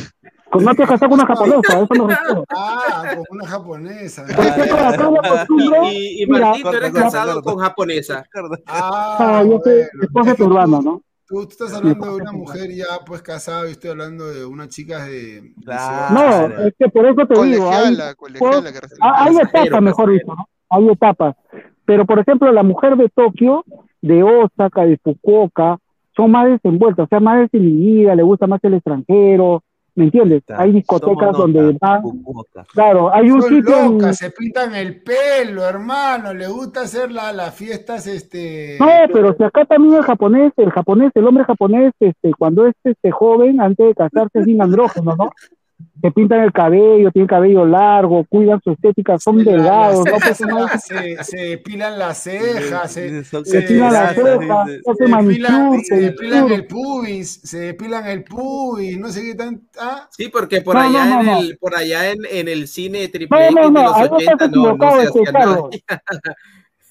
Con 0.52 0.64
no 0.64 0.74
te 0.74 0.82
casas 0.82 1.08
con 1.08 1.12
una 1.14 1.26
japonesa, 1.26 1.80
eso 1.80 1.94
no 1.94 2.06
refiero. 2.08 2.44
Ah, 2.54 3.14
con 3.16 3.38
una 3.38 3.46
japonesa. 3.46 4.26
y, 5.90 6.22
y, 6.22 6.26
Martín, 6.26 6.62
tú 6.62 6.76
eres 6.76 6.92
casado 6.92 7.42
con 7.42 7.56
japonesa. 7.56 8.22
Ah, 8.66 9.42
yo 9.48 9.58
soy 9.64 9.80
esposa 10.02 10.34
peruana, 10.34 10.80
¿no? 10.82 11.00
Tú, 11.26 11.42
estás 11.48 11.72
hablando 11.72 12.04
de 12.04 12.16
una 12.16 12.32
mujer 12.32 12.70
ya 12.70 12.84
pues 13.06 13.22
casada 13.22 13.66
y 13.66 13.70
estoy 13.70 13.90
hablando 13.90 14.28
de 14.28 14.44
una 14.44 14.68
chica 14.68 15.06
de... 15.06 15.54
No, 15.64 16.46
es 16.66 16.74
que 16.78 16.88
por 16.90 17.06
eso 17.06 17.26
te 17.26 17.42
digo, 17.44 17.70
hay, 17.70 17.96
hay 19.00 19.36
etapas, 19.38 19.80
mejor 19.80 20.10
dicho, 20.10 20.26
¿no? 20.26 20.46
Hay 20.68 20.86
etapas. 20.90 21.34
Pero, 21.86 22.04
por 22.04 22.18
ejemplo, 22.18 22.52
la 22.52 22.62
mujer 22.62 22.98
de 22.98 23.08
Tokio, 23.08 23.64
de 24.02 24.22
Osaka, 24.22 24.84
de 24.84 24.98
Fukuoka, 25.02 25.78
son 26.14 26.30
más 26.30 26.46
desenvueltas, 26.46 27.06
o 27.06 27.08
sea, 27.08 27.20
más 27.20 27.40
desinhibidas, 27.40 28.14
le 28.14 28.22
gusta 28.22 28.46
más 28.46 28.62
el 28.64 28.74
extranjero, 28.74 29.62
¿Me 29.94 30.04
entiendes? 30.04 30.42
hay 30.56 30.72
discotecas 30.72 31.36
donde 31.36 31.76
van. 31.78 32.02
Claro, 32.72 33.12
hay 33.12 33.30
un 33.30 33.42
sitio. 33.42 34.12
Se 34.12 34.30
pintan 34.30 34.74
el 34.74 35.02
pelo, 35.02 35.64
hermano. 35.64 36.32
Le 36.32 36.48
gusta 36.48 36.82
hacer 36.82 37.12
la, 37.12 37.32
las 37.32 37.54
fiestas, 37.54 38.06
este. 38.06 38.78
No, 38.80 38.86
pero 39.12 39.34
si 39.36 39.44
acá 39.44 39.64
también 39.66 39.96
el 39.96 40.02
japonés, 40.02 40.52
el 40.56 40.70
japonés, 40.70 41.12
el 41.14 41.26
hombre 41.26 41.44
japonés, 41.44 41.92
este, 42.00 42.32
cuando 42.38 42.66
es 42.66 42.74
este 42.84 43.10
joven, 43.10 43.60
antes 43.60 43.86
de 43.86 43.94
casarse 43.94 44.38
es 44.38 44.44
sin 44.46 44.62
andrógeno, 44.62 45.14
¿no? 45.16 45.30
Se 46.00 46.10
pintan 46.10 46.40
el 46.40 46.52
cabello, 46.52 47.10
tienen 47.12 47.28
cabello 47.28 47.64
largo, 47.64 48.24
cuidan 48.28 48.60
su 48.62 48.72
estética, 48.72 49.18
son 49.18 49.44
delgados. 49.44 50.04
¿no? 50.04 50.18
Pues, 50.18 50.82
se, 50.84 51.22
se, 51.22 51.58
pilan 51.58 51.98
las 51.98 52.18
cejas, 52.18 52.92
se, 52.92 53.24
se, 53.24 53.62
pilan 53.62 53.92
las 53.92 54.14
cejas, 54.14 54.68
se, 54.68 55.04
depilan, 55.04 55.80
se 55.82 55.96
depilan 55.96 56.50
el 56.50 56.66
pubis, 56.66 57.40
se 57.44 57.58
depilan 57.58 58.06
el 58.06 58.24
pubis, 58.24 58.98
no 58.98 59.08
sé 59.10 59.22
qué 59.22 59.34
tan... 59.34 59.62
¿ah? 59.78 60.08
Sí, 60.10 60.28
porque 60.28 60.60
por 60.60 60.76
allá, 60.76 61.20
en, 61.20 61.28
el, 61.28 61.58
por 61.58 61.74
allá 61.76 62.10
en, 62.10 62.18
en 62.30 62.48
el 62.48 62.66
cine 62.66 63.06
triple 63.08 63.48
X 63.48 63.54
de 63.54 63.70
los 63.70 63.96
80 63.96 64.48
no, 64.48 64.76
no 64.76 64.90
se 64.92 65.08
hacía 65.08 65.32
nada. 65.32 65.62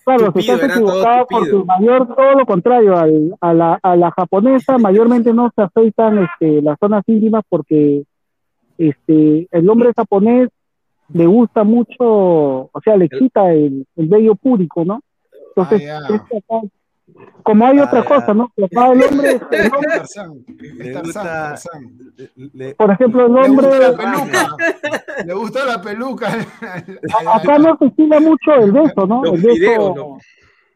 Claro, 0.03 0.31
se 0.33 0.39
está 0.39 0.65
equivocado 0.65 1.27
porque 1.29 1.51
mayor, 1.65 2.15
todo 2.15 2.33
lo 2.33 2.45
contrario, 2.45 2.97
al, 2.97 3.35
a, 3.39 3.53
la, 3.53 3.79
a 3.83 3.95
la 3.95 4.11
japonesa 4.11 4.77
mayormente 4.77 5.33
no 5.33 5.51
se 5.55 5.61
afeitan 5.61 6.23
este, 6.23 6.61
las 6.61 6.77
zonas 6.79 7.03
íntimas 7.07 7.43
porque 7.47 8.03
este, 8.89 9.47
el 9.51 9.69
hombre 9.69 9.93
japonés 9.95 10.49
le 11.13 11.25
gusta 11.25 11.63
mucho, 11.63 11.99
o 11.99 12.81
sea, 12.83 12.95
le 12.97 13.09
quita 13.09 13.51
el, 13.51 13.85
el 13.95 14.07
vello 14.07 14.35
púrico, 14.35 14.85
¿no? 14.85 15.01
Entonces, 15.55 15.89
ah, 15.89 16.61
como 17.43 17.65
hay 17.65 17.79
otra 17.79 18.03
cosa, 18.05 18.33
¿no? 18.33 18.51
el 18.55 18.69
hombre, 19.03 19.39
por 22.77 22.91
ejemplo, 22.91 23.25
el 23.25 23.35
hombre 23.35 23.67
le 25.25 25.33
gusta 25.33 25.65
la 25.65 25.81
peluca. 25.81 26.29
Acá 27.33 27.59
no 27.59 27.77
se 27.77 27.85
estila 27.85 28.19
mucho 28.19 28.53
el 28.55 28.71
beso, 28.71 29.05
¿no? 29.07 29.25
El 29.25 29.41
beso, 29.41 30.17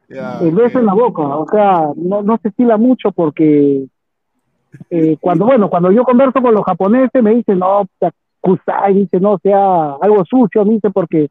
el 0.10 0.52
beso 0.52 0.80
en 0.80 0.86
la 0.86 0.94
boca, 0.94 1.22
o 1.22 1.48
sea, 1.50 1.92
no, 1.96 2.22
no 2.22 2.38
se 2.42 2.50
estila 2.50 2.78
mucho 2.78 3.12
porque 3.12 3.88
eh, 4.90 5.18
cuando, 5.20 5.46
bueno, 5.46 5.70
cuando 5.70 5.92
yo 5.92 6.04
converso 6.04 6.42
con 6.42 6.54
los 6.54 6.64
japoneses 6.64 7.22
me 7.24 7.36
dicen, 7.36 7.60
no, 7.60 7.88
kusai, 8.40 8.94
dice, 8.94 9.20
no, 9.20 9.40
sea 9.42 9.96
algo 10.02 10.24
sucio, 10.26 10.66
me 10.66 10.76
dice, 10.76 10.90
porque 10.92 11.30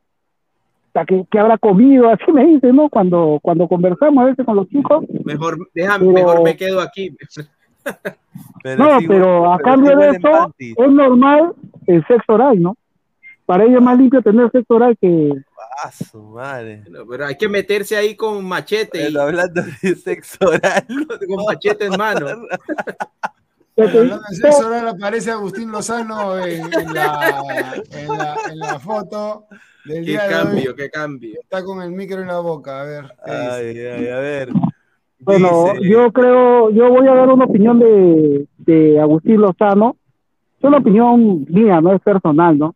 que, 1.07 1.25
que, 1.31 1.39
habrá 1.39 1.59
comido, 1.59 2.09
así 2.11 2.31
me 2.33 2.47
dice, 2.47 2.73
¿no? 2.73 2.89
Cuando, 2.89 3.39
cuando 3.43 3.67
conversamos 3.67 4.23
a 4.23 4.27
veces 4.27 4.45
con 4.45 4.57
los 4.57 4.69
chicos. 4.69 5.05
Mejor, 5.25 5.59
déjame, 5.75 6.13
mejor 6.13 6.43
me 6.43 6.57
quedo 6.57 6.81
aquí. 6.81 7.17
no, 8.79 8.99
pero 9.07 9.53
a 9.53 9.59
cambio 9.59 9.97
de 9.97 10.11
eso, 10.11 10.55
es 10.59 10.91
normal 10.91 11.53
el 11.87 12.07
sexo 12.07 12.35
oral, 12.35 12.61
¿no? 12.63 12.77
Para 13.47 13.65
ellos 13.65 13.77
es 13.79 13.83
más 13.83 13.99
limpio 13.99 14.23
tener 14.23 14.51
sexo 14.51 14.75
oral 14.75 14.97
que, 14.99 15.33
Ah, 15.83 15.91
su 15.91 16.23
madre. 16.23 16.83
pero 17.09 17.27
hay 17.27 17.37
que 17.37 17.49
meterse 17.49 17.97
ahí 17.97 18.15
con 18.15 18.45
machete. 18.45 19.07
hablando 19.19 19.63
de 19.83 19.95
sexo 19.97 20.39
oral. 20.49 20.87
Con 21.29 21.45
machete 21.47 21.87
en 21.87 21.97
mano. 21.97 22.27
hablando 23.77 24.21
de 24.31 24.37
sexo, 24.37 24.65
ahora 24.65 24.91
aparece 24.91 25.31
Agustín 25.31 25.71
Lozano 25.73 26.39
en, 26.39 26.71
la, 26.95 27.83
en, 27.91 28.59
la, 28.59 28.79
foto 28.79 29.47
del 29.85 30.05
día 30.05 30.23
qué 30.27 30.33
cambio, 30.33 30.75
Qué 30.75 30.91
cambio, 30.91 31.41
Está 31.43 31.65
con 31.65 31.83
el 31.83 31.91
micro 31.91 32.21
en 32.21 32.29
la 32.29 32.39
boca, 32.39 32.81
a 32.81 32.85
ver. 32.85 33.05
Ay, 33.27 33.79
ay, 33.79 34.09
a 34.09 34.19
ver. 34.21 34.49
Bueno, 35.19 35.75
yo 35.81 36.13
creo, 36.13 36.71
yo 36.71 36.89
voy 36.89 37.09
a 37.09 37.15
dar 37.15 37.29
una 37.29 37.47
opinión 37.47 37.79
de, 37.79 38.47
de 38.59 39.01
Agustín 39.01 39.41
Lozano. 39.41 39.97
Es 40.59 40.65
una 40.65 40.79
opinión 40.79 41.45
mía, 41.49 41.81
no 41.81 41.95
es 41.95 42.01
personal, 42.01 42.59
¿no? 42.59 42.75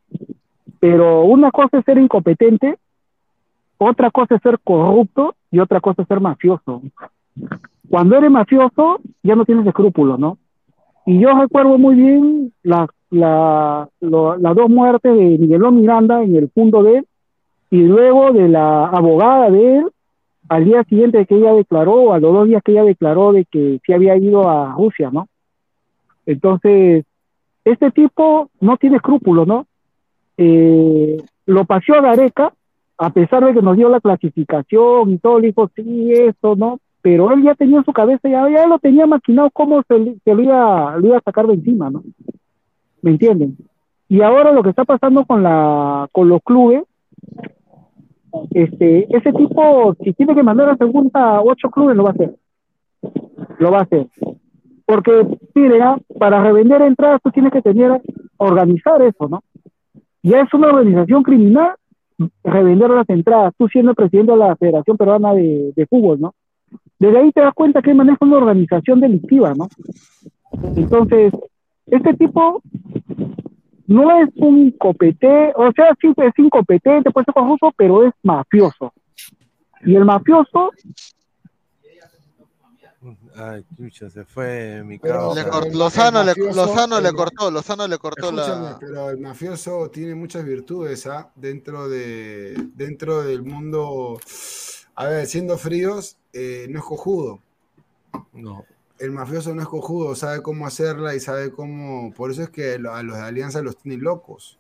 Pero 0.81 1.25
una 1.25 1.51
cosa 1.51 1.79
es 1.79 1.85
ser 1.85 1.99
incompetente, 1.99 2.79
otra 3.79 4.11
cosa 4.11 4.37
es 4.37 4.43
ser 4.43 4.59
corrupto 4.63 5.35
y 5.51 5.59
otra 5.59 5.81
cosa 5.81 6.03
es 6.03 6.09
ser 6.09 6.21
mafioso. 6.21 6.83
Cuando 7.89 8.17
eres 8.17 8.31
mafioso, 8.31 9.01
ya 9.23 9.35
no 9.35 9.45
tienes 9.45 9.67
escrúpulos, 9.67 10.19
¿no? 10.19 10.39
Y 11.07 11.21
yo 11.21 11.31
recuerdo 11.39 11.79
muy 11.79 11.95
bien 11.95 12.53
las 12.63 12.89
la, 13.11 13.89
las 14.01 14.55
dos 14.55 14.69
muertes 14.69 15.15
de 15.15 15.39
Miguelón 15.39 15.81
Miranda 15.81 16.23
en 16.23 16.37
el 16.37 16.49
punto 16.49 16.83
de 16.83 16.99
él 16.99 17.07
y 17.71 17.83
luego 17.83 18.33
de 18.33 18.49
la 18.49 18.87
abogada 18.87 19.51
de 19.51 19.79
él 19.79 19.87
al 20.49 20.65
día 20.65 20.83
siguiente 20.85 21.27
que 21.27 21.37
ella 21.37 21.53
declaró, 21.53 22.15
a 22.15 22.21
los 22.21 22.33
dos 22.33 22.49
días 22.49 22.63
que 22.65 22.73
ella 22.73 22.85
declaró 22.85 23.33
de 23.33 23.45
que 23.45 23.81
sí 23.85 23.93
había 23.93 24.17
ido 24.17 24.49
a 24.49 24.73
Rusia, 24.73 25.11
¿no? 25.13 25.29
Entonces, 26.25 27.05
este 27.65 27.91
tipo 27.91 28.49
no 28.61 28.79
tiene 28.79 28.97
escrúpulos, 28.97 29.47
¿no? 29.47 29.67
Eh, 30.39 31.17
lo 31.47 31.65
paseó 31.65 31.97
a 31.97 32.01
Gareca, 32.01 32.53
a 32.97 33.11
pesar 33.11 33.45
de 33.45 33.53
que 33.53 33.63
nos 33.63 33.77
dio 33.77 33.89
la 33.89 34.01
clasificación 34.01 35.11
y 35.11 35.19
todo, 35.19 35.41
le 35.41 35.49
dijo, 35.49 35.71
sí, 35.75 36.13
esto, 36.13 36.57
¿no? 36.57 36.79
Pero 37.03 37.33
él 37.33 37.43
ya 37.43 37.55
tenía 37.55 37.79
en 37.79 37.85
su 37.85 37.93
cabeza, 37.93 38.29
ya, 38.29 38.67
lo 38.67 38.79
tenía 38.79 39.07
maquinado 39.07 39.51
cómo 39.51 39.83
se, 39.83 40.17
se 40.25 40.35
lo, 40.35 40.43
iba, 40.43 40.97
lo 40.97 41.09
iba 41.09 41.19
a 41.19 41.23
sacar 41.23 41.47
de 41.47 41.55
encima, 41.55 41.91
¿no? 41.91 42.03
¿Me 43.03 43.13
entienden? 43.13 43.57
Y 44.09 44.23
ahora 44.23 44.53
lo 44.53 44.63
que 44.63 44.71
está 44.71 44.85
pasando 44.85 45.25
con, 45.25 45.43
la, 45.43 46.09
con 46.13 46.29
los 46.29 46.43
clubes, 46.43 46.85
este, 48.51 49.07
ese 49.17 49.33
tipo, 49.33 49.95
si 50.03 50.13
tiene 50.13 50.35
que 50.35 50.43
mandar 50.43 50.71
a 50.71 50.77
segunda 50.77 51.41
ocho 51.43 51.71
clubes, 51.71 51.97
lo 51.97 52.05
va 52.05 52.11
a 52.11 52.13
hacer. 52.13 52.35
Lo 53.59 53.71
va 53.71 53.79
a 53.81 53.83
hacer. 53.83 54.07
Porque, 54.87 55.39
mire, 55.55 55.83
¿ah? 55.83 55.99
para 56.19 56.43
revender 56.43 56.83
entradas 56.83 57.21
tú 57.23 57.31
tienes 57.31 57.53
que 57.53 57.63
tener, 57.63 58.01
organizar 58.39 59.03
eso, 59.03 59.29
¿no? 59.29 59.43
Ya 60.29 60.43
es 60.43 60.53
una 60.53 60.69
organización 60.69 61.23
criminal 61.23 61.71
revender 62.45 62.91
las 62.91 63.09
entradas, 63.09 63.55
tú 63.57 63.67
siendo 63.69 63.95
presidente 63.95 64.33
de 64.33 64.39
la 64.39 64.57
Federación 64.57 64.97
Peruana 64.97 65.33
de, 65.33 65.73
de 65.75 65.87
Fútbol, 65.87 66.21
¿no? 66.21 66.35
Desde 66.99 67.19
ahí 67.19 67.33
te 67.33 67.41
das 67.41 67.55
cuenta 67.55 67.81
que 67.81 67.95
maneja 67.95 68.19
una 68.21 68.37
organización 68.37 69.01
delictiva, 69.01 69.55
¿no? 69.55 69.69
Entonces, 70.77 71.33
este 71.87 72.13
tipo 72.15 72.61
no 73.87 74.21
es 74.21 74.29
un 74.37 74.71
copete, 74.73 75.53
o 75.57 75.73
sea, 75.73 75.97
sí 75.99 76.13
es 76.15 76.39
incompetente, 76.39 77.11
puede 77.11 77.25
ser 77.25 77.35
confuso, 77.35 77.73
pero 77.77 78.05
es 78.05 78.13
mafioso. 78.23 78.93
Y 79.87 79.95
el 79.95 80.05
mafioso. 80.05 80.73
Ay, 83.37 83.65
chucha, 83.77 84.11
se 84.11 84.25
fue 84.25 84.83
mi 84.83 84.99
Lozano, 84.99 86.25
le, 86.25 86.35
Lozano 86.35 87.01
le 87.01 87.13
cortó, 87.13 87.51
Lozano 87.51 87.87
le 87.87 87.99
cortó 87.99 88.33
la. 88.33 88.77
Pero 88.81 89.11
el 89.11 89.19
mafioso 89.19 89.89
tiene 89.89 90.15
muchas 90.17 90.45
virtudes 90.45 91.07
¿ah? 91.07 91.31
dentro, 91.37 91.89
de, 91.89 92.57
dentro 92.75 93.23
del 93.23 93.43
mundo. 93.43 94.19
A 94.97 95.07
ver, 95.07 95.27
siendo 95.27 95.57
fríos, 95.57 96.17
eh, 96.33 96.67
no 96.69 96.81
es 96.81 96.85
cojudo. 96.85 97.41
No 98.33 98.65
el 98.99 99.13
mafioso 99.13 99.55
no 99.55 99.63
es 99.63 99.69
cojudo, 99.69 100.15
sabe 100.15 100.43
cómo 100.43 100.67
hacerla 100.67 101.15
y 101.15 101.21
sabe 101.21 101.53
cómo. 101.53 102.13
Por 102.13 102.31
eso 102.31 102.43
es 102.43 102.51
que 102.51 102.75
a 102.75 103.03
los 103.03 103.17
de 103.17 103.23
Alianza 103.23 103.63
los 103.63 103.77
tienen 103.77 104.03
locos. 104.03 104.59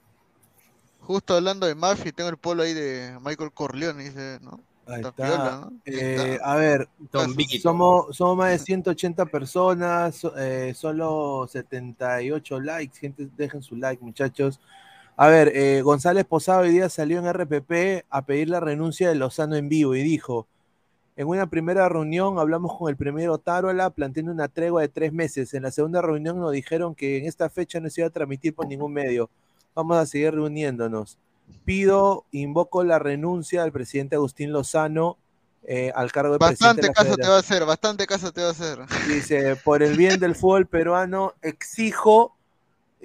Justo 1.00 1.34
hablando 1.34 1.66
de 1.66 1.74
mafia, 1.74 2.12
tengo 2.12 2.30
el 2.30 2.36
polo 2.36 2.62
ahí 2.62 2.74
de 2.74 3.18
Michael 3.24 3.52
Corleone, 3.52 4.04
dice, 4.04 4.38
¿no? 4.42 4.60
Ahí 4.88 5.02
está. 5.02 5.70
Eh, 5.84 6.38
a 6.42 6.56
ver, 6.56 6.88
somos, 7.62 8.16
somos 8.16 8.36
más 8.36 8.50
de 8.50 8.58
180 8.58 9.26
personas, 9.26 10.26
eh, 10.36 10.72
solo 10.74 11.46
78 11.46 12.60
likes. 12.60 12.98
Gente, 12.98 13.28
dejen 13.36 13.62
su 13.62 13.76
like, 13.76 14.02
muchachos. 14.02 14.60
A 15.16 15.28
ver, 15.28 15.52
eh, 15.54 15.82
González 15.82 16.24
Posado 16.24 16.62
hoy 16.62 16.70
día 16.70 16.88
salió 16.88 17.18
en 17.18 17.26
RPP 17.26 18.06
a 18.08 18.24
pedir 18.24 18.48
la 18.48 18.60
renuncia 18.60 19.08
de 19.08 19.14
Lozano 19.14 19.56
en 19.56 19.68
vivo 19.68 19.94
y 19.94 20.02
dijo: 20.02 20.48
en 21.16 21.26
una 21.26 21.50
primera 21.50 21.88
reunión 21.88 22.38
hablamos 22.38 22.78
con 22.78 22.88
el 22.88 22.96
primero 22.96 23.38
Tarola 23.38 23.90
planteando 23.90 24.30
una 24.30 24.46
tregua 24.46 24.82
de 24.82 24.88
tres 24.88 25.12
meses. 25.12 25.52
En 25.52 25.64
la 25.64 25.72
segunda 25.72 26.00
reunión 26.00 26.38
nos 26.38 26.52
dijeron 26.52 26.94
que 26.94 27.18
en 27.18 27.26
esta 27.26 27.50
fecha 27.50 27.80
no 27.80 27.90
se 27.90 28.02
iba 28.02 28.08
a 28.08 28.12
transmitir 28.12 28.54
por 28.54 28.68
ningún 28.68 28.92
medio. 28.92 29.28
Vamos 29.74 29.96
a 29.96 30.06
seguir 30.06 30.32
reuniéndonos. 30.32 31.18
Pido, 31.64 32.24
invoco 32.32 32.82
la 32.84 32.98
renuncia 32.98 33.62
del 33.62 33.72
presidente 33.72 34.16
Agustín 34.16 34.52
Lozano 34.52 35.18
eh, 35.64 35.92
al 35.94 36.10
cargo 36.12 36.32
de 36.32 36.38
bastante 36.38 36.82
presidente. 36.82 36.88
Bastante 36.88 37.10
caso 37.10 37.16
te 37.16 37.28
va 37.28 37.36
a 37.36 37.40
hacer, 37.40 37.64
bastante 37.66 38.06
caso 38.06 38.32
te 38.32 38.40
va 38.40 38.48
a 38.48 38.50
hacer. 38.52 38.78
Dice, 39.06 39.56
por 39.56 39.82
el 39.82 39.96
bien 39.96 40.18
del 40.18 40.34
fútbol 40.34 40.66
peruano, 40.66 41.34
exijo 41.42 42.34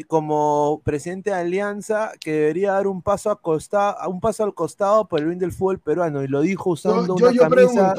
como 0.08 0.82
presidente 0.84 1.30
de 1.30 1.36
Alianza 1.36 2.14
que 2.20 2.32
debería 2.32 2.72
dar 2.72 2.88
un 2.88 3.02
paso, 3.02 3.30
a 3.30 3.40
costa, 3.40 3.98
un 4.08 4.20
paso 4.20 4.44
al 4.44 4.54
costado 4.54 5.08
por 5.08 5.20
el 5.20 5.28
bien 5.28 5.40
del 5.40 5.52
fútbol 5.52 5.80
peruano 5.80 6.24
y 6.24 6.28
lo 6.28 6.42
dijo 6.42 6.72
usando 6.72 7.14
una 7.14 7.34
camisa 7.34 7.94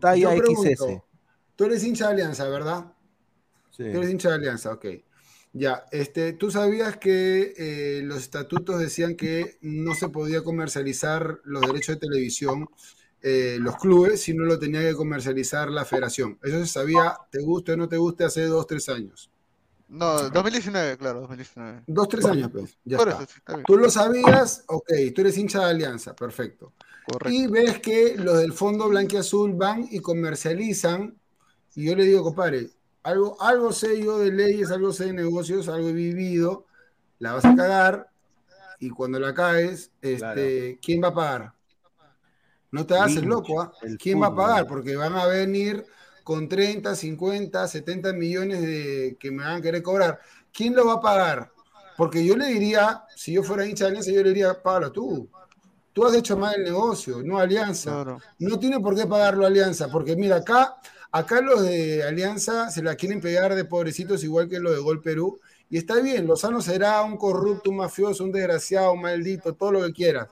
talla 0.00 0.36
XS. 0.36 1.00
Tú 1.56 1.64
eres 1.64 1.82
hincha 1.84 2.06
de 2.08 2.12
Alianza, 2.12 2.48
¿verdad? 2.48 2.92
Sí. 3.70 3.84
Tú 3.90 3.98
eres 3.98 4.10
hincha 4.10 4.28
de 4.28 4.34
Alianza, 4.36 4.72
ok. 4.72 4.86
Ya, 5.54 5.84
este, 5.92 6.32
tú 6.32 6.50
sabías 6.50 6.96
que 6.96 7.54
eh, 7.56 8.02
los 8.02 8.18
estatutos 8.18 8.80
decían 8.80 9.16
que 9.16 9.58
no 9.60 9.94
se 9.94 10.08
podía 10.08 10.42
comercializar 10.42 11.40
los 11.44 11.60
derechos 11.62 11.96
de 11.96 12.08
televisión 12.08 12.68
eh, 13.24 13.58
los 13.60 13.76
clubes, 13.76 14.20
si 14.20 14.34
no 14.34 14.44
lo 14.44 14.58
tenía 14.58 14.80
que 14.80 14.94
comercializar 14.94 15.70
la 15.70 15.84
federación. 15.84 16.38
Eso 16.42 16.58
se 16.58 16.66
sabía, 16.66 17.16
te 17.30 17.40
guste 17.40 17.72
o 17.72 17.76
no 17.76 17.88
te 17.88 17.96
guste, 17.96 18.24
hace 18.24 18.46
dos, 18.46 18.66
tres 18.66 18.88
años. 18.88 19.30
No, 19.88 20.28
2019, 20.30 20.96
claro, 20.96 21.20
2019. 21.20 21.82
Dos, 21.86 22.08
tres 22.08 22.24
años, 22.24 22.50
pues. 22.52 22.76
Ya 22.84 22.96
está. 22.96 23.26
Tú 23.64 23.76
lo 23.76 23.90
sabías, 23.90 24.64
ok, 24.66 24.90
tú 25.14 25.20
eres 25.20 25.38
hincha 25.38 25.60
de 25.60 25.66
Alianza, 25.66 26.16
perfecto. 26.16 26.72
Y 27.26 27.46
ves 27.46 27.78
que 27.78 28.16
los 28.16 28.38
del 28.38 28.52
Fondo 28.52 28.90
Azul 29.16 29.52
van 29.52 29.86
y 29.88 30.00
comercializan, 30.00 31.16
y 31.76 31.84
yo 31.84 31.94
le 31.94 32.04
digo, 32.04 32.24
compadre, 32.24 32.70
algo, 33.02 33.40
algo 33.40 33.72
sé 33.72 34.02
yo 34.02 34.18
de 34.18 34.32
leyes, 34.32 34.70
algo 34.70 34.92
sé 34.92 35.06
de 35.06 35.12
negocios, 35.12 35.68
algo 35.68 35.88
he 35.88 35.92
vivido, 35.92 36.66
la 37.18 37.32
vas 37.34 37.44
a 37.44 37.54
cagar, 37.54 38.12
y 38.82 38.90
cuando 38.90 39.20
la 39.20 39.32
caes, 39.32 39.92
este, 40.00 40.78
¿quién 40.82 41.00
va 41.02 41.08
a 41.08 41.14
pagar? 41.14 41.52
No 42.72 42.84
te 42.84 42.96
haces 42.96 43.24
loco, 43.24 43.60
¿ah? 43.60 43.72
¿Quién 43.96 44.20
va 44.20 44.26
a 44.26 44.34
pagar? 44.34 44.66
Porque 44.66 44.96
van 44.96 45.14
a 45.14 45.26
venir 45.26 45.84
con 46.24 46.48
30, 46.48 46.96
50, 46.96 47.68
70 47.68 48.12
millones 48.14 48.60
de 48.60 49.16
que 49.20 49.30
me 49.30 49.44
van 49.44 49.58
a 49.58 49.60
querer 49.60 49.82
cobrar. 49.82 50.18
¿Quién 50.52 50.74
lo 50.74 50.86
va 50.86 50.94
a 50.94 51.00
pagar? 51.00 51.52
Porque 51.96 52.24
yo 52.24 52.36
le 52.36 52.46
diría, 52.46 53.04
si 53.14 53.34
yo 53.34 53.44
fuera 53.44 53.66
hincha 53.66 53.84
de 53.84 53.90
Alianza, 53.90 54.10
yo 54.10 54.22
le 54.22 54.30
diría, 54.30 54.60
págalo 54.60 54.90
tú. 54.90 55.28
Tú 55.92 56.04
has 56.04 56.14
hecho 56.14 56.36
mal 56.36 56.56
el 56.56 56.64
negocio, 56.64 57.22
no 57.22 57.38
Alianza. 57.38 58.18
No 58.38 58.58
tiene 58.58 58.80
por 58.80 58.96
qué 58.96 59.06
pagarlo 59.06 59.46
Alianza, 59.46 59.88
porque 59.88 60.16
mira, 60.16 60.36
acá, 60.36 60.76
acá 61.12 61.40
los 61.42 61.62
de 61.62 62.02
Alianza 62.02 62.70
se 62.70 62.82
la 62.82 62.96
quieren 62.96 63.20
pegar 63.20 63.54
de 63.54 63.64
pobrecitos 63.64 64.24
igual 64.24 64.48
que 64.48 64.58
los 64.58 64.74
de 64.74 64.80
Gol 64.80 65.00
Perú. 65.00 65.38
Y 65.70 65.78
está 65.78 66.00
bien, 66.00 66.26
Lozano 66.26 66.60
será 66.60 67.02
un 67.02 67.16
corrupto, 67.16 67.70
un 67.70 67.76
mafioso, 67.76 68.24
un 68.24 68.32
desgraciado, 68.32 68.92
un 68.92 69.02
maldito, 69.02 69.54
todo 69.54 69.72
lo 69.72 69.82
que 69.82 69.92
quieras. 69.92 70.28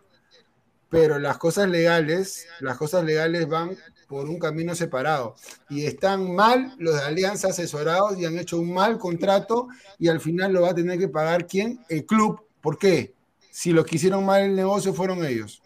Pero 0.88 1.18
las 1.18 1.38
cosas 1.38 1.68
legales, 1.68 2.48
las 2.60 2.76
cosas 2.76 3.04
legales 3.04 3.46
van 3.48 3.76
por 4.08 4.28
un 4.28 4.38
camino 4.38 4.74
separado. 4.74 5.36
Y 5.68 5.86
están 5.86 6.34
mal 6.34 6.74
los 6.78 6.96
de 6.96 7.02
Alianza 7.02 7.48
asesorados 7.48 8.18
y 8.18 8.24
han 8.24 8.36
hecho 8.38 8.58
un 8.58 8.74
mal 8.74 8.98
contrato 8.98 9.68
y 9.98 10.08
al 10.08 10.20
final 10.20 10.52
lo 10.52 10.62
va 10.62 10.70
a 10.70 10.74
tener 10.74 10.98
que 10.98 11.08
pagar 11.08 11.46
quién? 11.46 11.80
El 11.88 12.04
club. 12.04 12.44
¿Por 12.60 12.76
qué? 12.76 13.14
Si 13.50 13.72
los 13.72 13.86
que 13.86 13.96
hicieron 13.96 14.26
mal 14.26 14.42
el 14.42 14.56
negocio 14.56 14.92
fueron 14.92 15.24
ellos. 15.24 15.62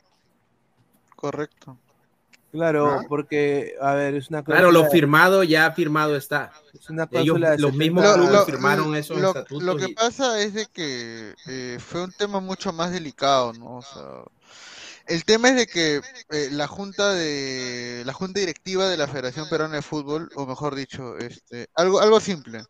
Correcto. 1.17 1.79
Claro, 2.55 3.01
¿Ah? 3.01 3.03
porque, 3.09 3.75
a 3.81 3.95
ver, 3.95 4.15
es 4.15 4.31
una 4.31 4.45
Claro, 4.45 4.71
lo 4.71 4.89
firmado 4.89 5.43
ya 5.43 5.73
firmado 5.73 6.15
está. 6.15 6.53
Es 6.73 6.89
una 6.89 7.09
cláusula 7.09 7.57
los 7.57 7.75
mismos 7.75 8.05
lo, 8.05 8.47
firmaron 8.47 8.95
eso. 8.95 9.17
Lo, 9.51 9.77
que 9.77 9.89
pasa 9.89 10.41
es 10.41 10.55
de 10.55 10.67
que 10.73 11.35
eh, 11.49 11.79
fue 11.85 12.05
un 12.05 12.13
tema 12.13 12.39
mucho 12.39 12.73
más 12.73 12.93
delicado, 12.93 13.53
¿no? 13.55 13.79
O 13.79 13.83
sea, 13.83 14.23
el 15.09 15.25
tema 15.25 15.49
es 15.49 15.57
de 15.57 15.67
que 15.67 16.01
eh, 16.31 16.49
la 16.53 16.69
junta 16.69 17.13
de 17.13 18.05
la 18.07 18.13
junta 18.13 18.39
directiva 18.39 18.89
de 18.89 18.99
la 18.99 19.09
Federación 19.09 19.49
Peruana 19.49 19.75
de 19.75 19.83
Fútbol, 19.83 20.31
o 20.37 20.47
mejor 20.47 20.77
dicho, 20.77 21.19
este, 21.19 21.67
algo 21.75 21.99
algo 21.99 22.21
simple. 22.21 22.63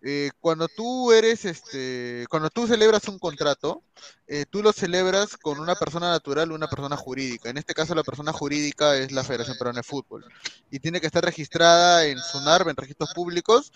Eh, 0.00 0.30
cuando 0.40 0.68
tú 0.68 1.12
eres, 1.12 1.44
este, 1.44 2.24
cuando 2.30 2.50
tú 2.50 2.68
celebras 2.68 3.08
un 3.08 3.18
contrato, 3.18 3.82
eh, 4.28 4.44
tú 4.48 4.62
lo 4.62 4.72
celebras 4.72 5.36
con 5.36 5.58
una 5.58 5.74
persona 5.74 6.10
natural 6.10 6.52
o 6.52 6.54
una 6.54 6.68
persona 6.68 6.96
jurídica. 6.96 7.50
En 7.50 7.58
este 7.58 7.74
caso, 7.74 7.96
la 7.96 8.04
persona 8.04 8.32
jurídica 8.32 8.96
es 8.96 9.10
la 9.10 9.24
Federación 9.24 9.58
Peruana 9.58 9.80
de 9.80 9.82
Fútbol 9.82 10.24
y 10.70 10.78
tiene 10.78 11.00
que 11.00 11.06
estar 11.06 11.24
registrada 11.24 12.04
en 12.06 12.18
SUNARB, 12.18 12.68
en 12.68 12.76
registros 12.76 13.12
públicos, 13.12 13.72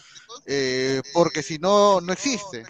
eh, 0.46 1.02
porque 1.12 1.42
si 1.42 1.58
no, 1.58 2.00
no 2.00 2.12
existe. 2.12 2.64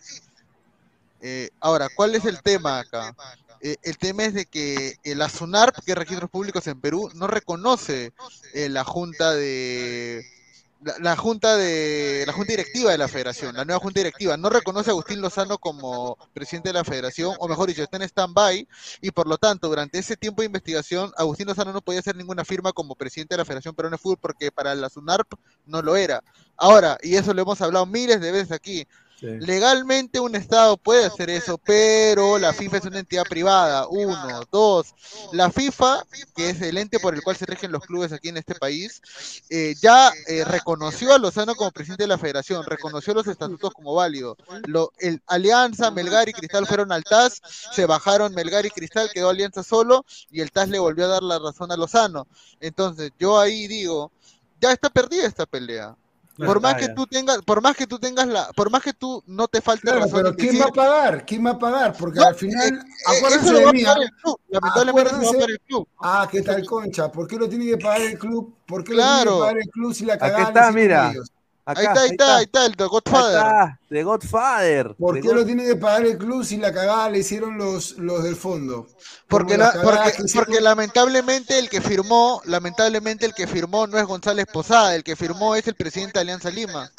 ahora, 1.61 1.89
¿cuál 1.95 2.15
es 2.15 2.25
el 2.25 2.43
tema 2.43 2.81
acá? 2.81 3.15
el 3.61 3.97
tema 3.97 4.25
es 4.25 4.35
de 4.35 4.47
que 4.47 4.97
la 5.05 5.29
SUNARP, 5.29 5.85
que 5.85 5.93
es 5.93 5.99
registros 5.99 6.29
públicos 6.29 6.67
en 6.67 6.81
Perú, 6.81 7.11
no 7.15 7.29
reconoce 7.29 8.13
la 8.55 8.83
junta 8.83 9.33
de 9.33 10.25
la, 11.01 11.17
junta 11.17 11.57
de 11.57 12.25
la 12.27 12.33
junta 12.33 12.53
directiva 12.53 12.91
de 12.91 12.99
la 12.99 13.09
federación, 13.09 13.55
la 13.55 13.65
nueva 13.65 13.81
junta 13.81 14.01
directiva, 14.01 14.37
no 14.37 14.49
reconoce 14.49 14.91
a 14.91 14.93
Agustín 14.93 15.21
Lozano 15.21 15.59
como 15.59 16.17
presidente 16.33 16.71
de 16.71 16.75
la 16.75 16.85
federación, 16.85 17.35
o 17.39 17.49
mejor 17.49 17.69
dicho, 17.69 17.83
está 17.83 17.97
en 17.97 18.03
stand-by, 18.03 18.67
y 19.01 19.11
por 19.11 19.29
lo 19.29 19.39
tanto, 19.39 19.69
durante 19.69 19.99
ese 19.99 20.17
tiempo 20.17 20.43
de 20.43 20.47
investigación, 20.47 21.13
Agustín 21.17 21.47
Lozano 21.47 21.73
no 21.73 21.83
podía 21.83 22.01
hacer 22.01 22.17
ninguna 22.17 22.45
firma 22.45 22.73
como 22.73 22.95
presidente 22.95 23.35
de 23.35 23.39
la 23.39 23.45
Federación 23.45 23.75
Peruana 23.75 23.97
de 23.97 24.03
Fútbol 24.03 24.19
porque 24.21 24.51
para 24.51 24.75
la 24.75 24.89
SUNARP 24.89 25.35
no 25.67 25.83
lo 25.83 25.97
era. 25.97 26.23
Ahora, 26.57 26.99
y 27.03 27.17
eso 27.17 27.35
lo 27.35 27.43
hemos 27.43 27.61
hablado 27.61 27.87
miles 27.87 28.21
de 28.21 28.33
veces 28.33 28.53
aquí, 28.53 28.87
Legalmente 29.23 30.19
un 30.19 30.35
Estado 30.35 30.77
puede 30.77 31.05
hacer 31.05 31.31
eso, 31.31 31.57
pero 31.59 32.39
la 32.39 32.53
FIFA 32.53 32.77
es 32.79 32.85
una 32.85 32.99
entidad 32.99 33.23
privada. 33.25 33.87
Uno, 33.89 34.43
dos. 34.51 34.95
La 35.33 35.51
FIFA, 35.51 36.05
que 36.35 36.51
es 36.51 36.61
el 36.61 36.77
ente 36.77 36.99
por 36.99 37.15
el 37.15 37.23
cual 37.23 37.37
se 37.37 37.47
rigen 37.47 37.71
los 37.71 37.83
clubes 37.85 38.13
aquí 38.13 38.31
en 38.31 38.37
este 38.37 38.57
país, 38.57 39.01
eh, 39.49 39.75
ya 39.81 40.11
eh, 40.27 40.45
reconoció 40.45 41.15
a 41.15 41.19
Lozano 41.19 41.55
como 41.55 41.71
presidente 41.71 42.05
de 42.05 42.09
la 42.09 42.19
federación, 42.19 42.65
reconoció 42.67 43.15
los 43.15 43.27
estatutos 43.27 43.73
como 43.73 43.95
válidos. 43.95 44.37
el 44.99 45.23
Alianza, 45.27 45.91
Melgar 45.91 46.29
y 46.29 46.33
Cristal 46.33 46.67
fueron 46.67 46.91
al 46.91 47.05
TAS, 47.05 47.41
se 47.73 47.87
bajaron 47.87 48.35
Melgar 48.35 48.67
y 48.67 48.71
Cristal, 48.71 49.11
quedó 49.13 49.31
Alianza 49.31 49.63
solo 49.63 50.05
y 50.31 50.41
el 50.41 50.51
TAS 50.51 50.69
le 50.69 50.79
volvió 50.79 51.05
a 51.05 51.09
dar 51.09 51.23
la 51.23 51.39
razón 51.39 51.71
a 51.71 51.77
Lozano. 51.77 52.27
Entonces, 52.61 53.13
yo 53.19 53.39
ahí 53.39 53.69
digo, 53.69 54.11
ya 54.61 54.73
está 54.73 54.91
perdida 54.91 55.27
esta 55.27 55.47
pelea. 55.47 55.97
Por 56.37 56.61
más 56.61 56.75
que 56.77 56.89
tú 56.89 57.07
tengas, 57.07 57.39
por 57.43 57.63
más 57.63 57.77
que 57.77 57.87
tú 57.87 57.99
tengas 57.99 58.27
la, 58.27 58.49
por 58.53 58.71
más 58.71 58.83
que 58.83 58.93
tú 58.93 59.23
no 59.27 59.49
te 59.49 59.61
falte 59.61 59.83
claro, 59.83 60.07
Pero 60.11 60.35
¿quién 60.35 60.61
va 60.61 60.65
a 60.67 60.69
pagar? 60.69 61.27
¿Quién 61.27 61.47
va 61.47 61.51
a 61.51 61.59
pagar? 61.59 61.95
Porque 61.99 62.21
al 62.21 62.35
final, 62.35 62.73
eh, 62.73 63.17
acuérdense 63.17 63.53
de 63.53 63.73
mí. 63.73 63.85
Lamentablemente 64.49 65.45
el 65.49 65.61
club. 65.61 65.89
Ah, 66.01 66.29
¿qué 66.31 66.43
tal 66.43 66.65
concha? 66.65 67.11
¿Por 67.13 67.27
qué 67.27 67.37
lo 67.37 67.49
tiene 67.49 67.67
que 67.67 67.79
pagar 67.79 68.01
el 68.03 68.19
club? 68.19 68.55
¿Por 68.67 68.83
qué 68.83 68.95
lo 68.95 69.03
tiene 69.03 69.23
que 69.23 69.31
pagar 69.31 69.59
el 69.59 69.69
club 69.69 69.95
si 69.95 70.05
la 70.05 70.19
cagaron? 70.19 70.47
Aquí 70.47 70.59
está, 70.59 70.73
mira 70.73 71.13
ahí 71.65 71.85
está, 71.85 72.01
ahí 72.01 72.11
está, 72.11 72.37
ahí 72.37 72.45
está, 72.45 72.67
el 72.67 72.77
The 72.77 72.85
Godfather. 72.85 73.79
The 73.89 74.03
Godfather. 74.03 74.95
¿Por 74.99 75.21
qué 75.21 75.33
lo 75.33 75.45
tiene 75.45 75.65
que 75.65 75.77
pagar 75.77 76.07
el 76.07 76.19
club 76.19 76.45
si 76.45 76.57
la 76.57 76.73
cagada 76.73 77.11
le 77.11 77.19
hicieron 77.19 77.57
los, 77.59 77.99
los 77.99 78.23
del 78.23 78.37
fondo? 78.37 78.87
Porque, 79.29 79.59
porque, 80.35 80.61
lamentablemente 80.61 81.59
el 81.59 81.69
que 81.69 81.81
firmó, 81.81 82.43
lamentablemente 82.45 83.27
el 83.27 83.35
que 83.35 83.47
firmó 83.47 83.87
no 83.87 83.99
es 83.99 84.05
González 84.05 84.47
Posada, 84.53 84.95
el 84.95 85.05
que 85.05 85.17
firmó 85.17 85.55
es 85.55 85.67
el 85.67 85.75
presidente 85.75 86.15
de 86.15 86.21
Alianza 86.21 86.51
Lima 86.51 86.91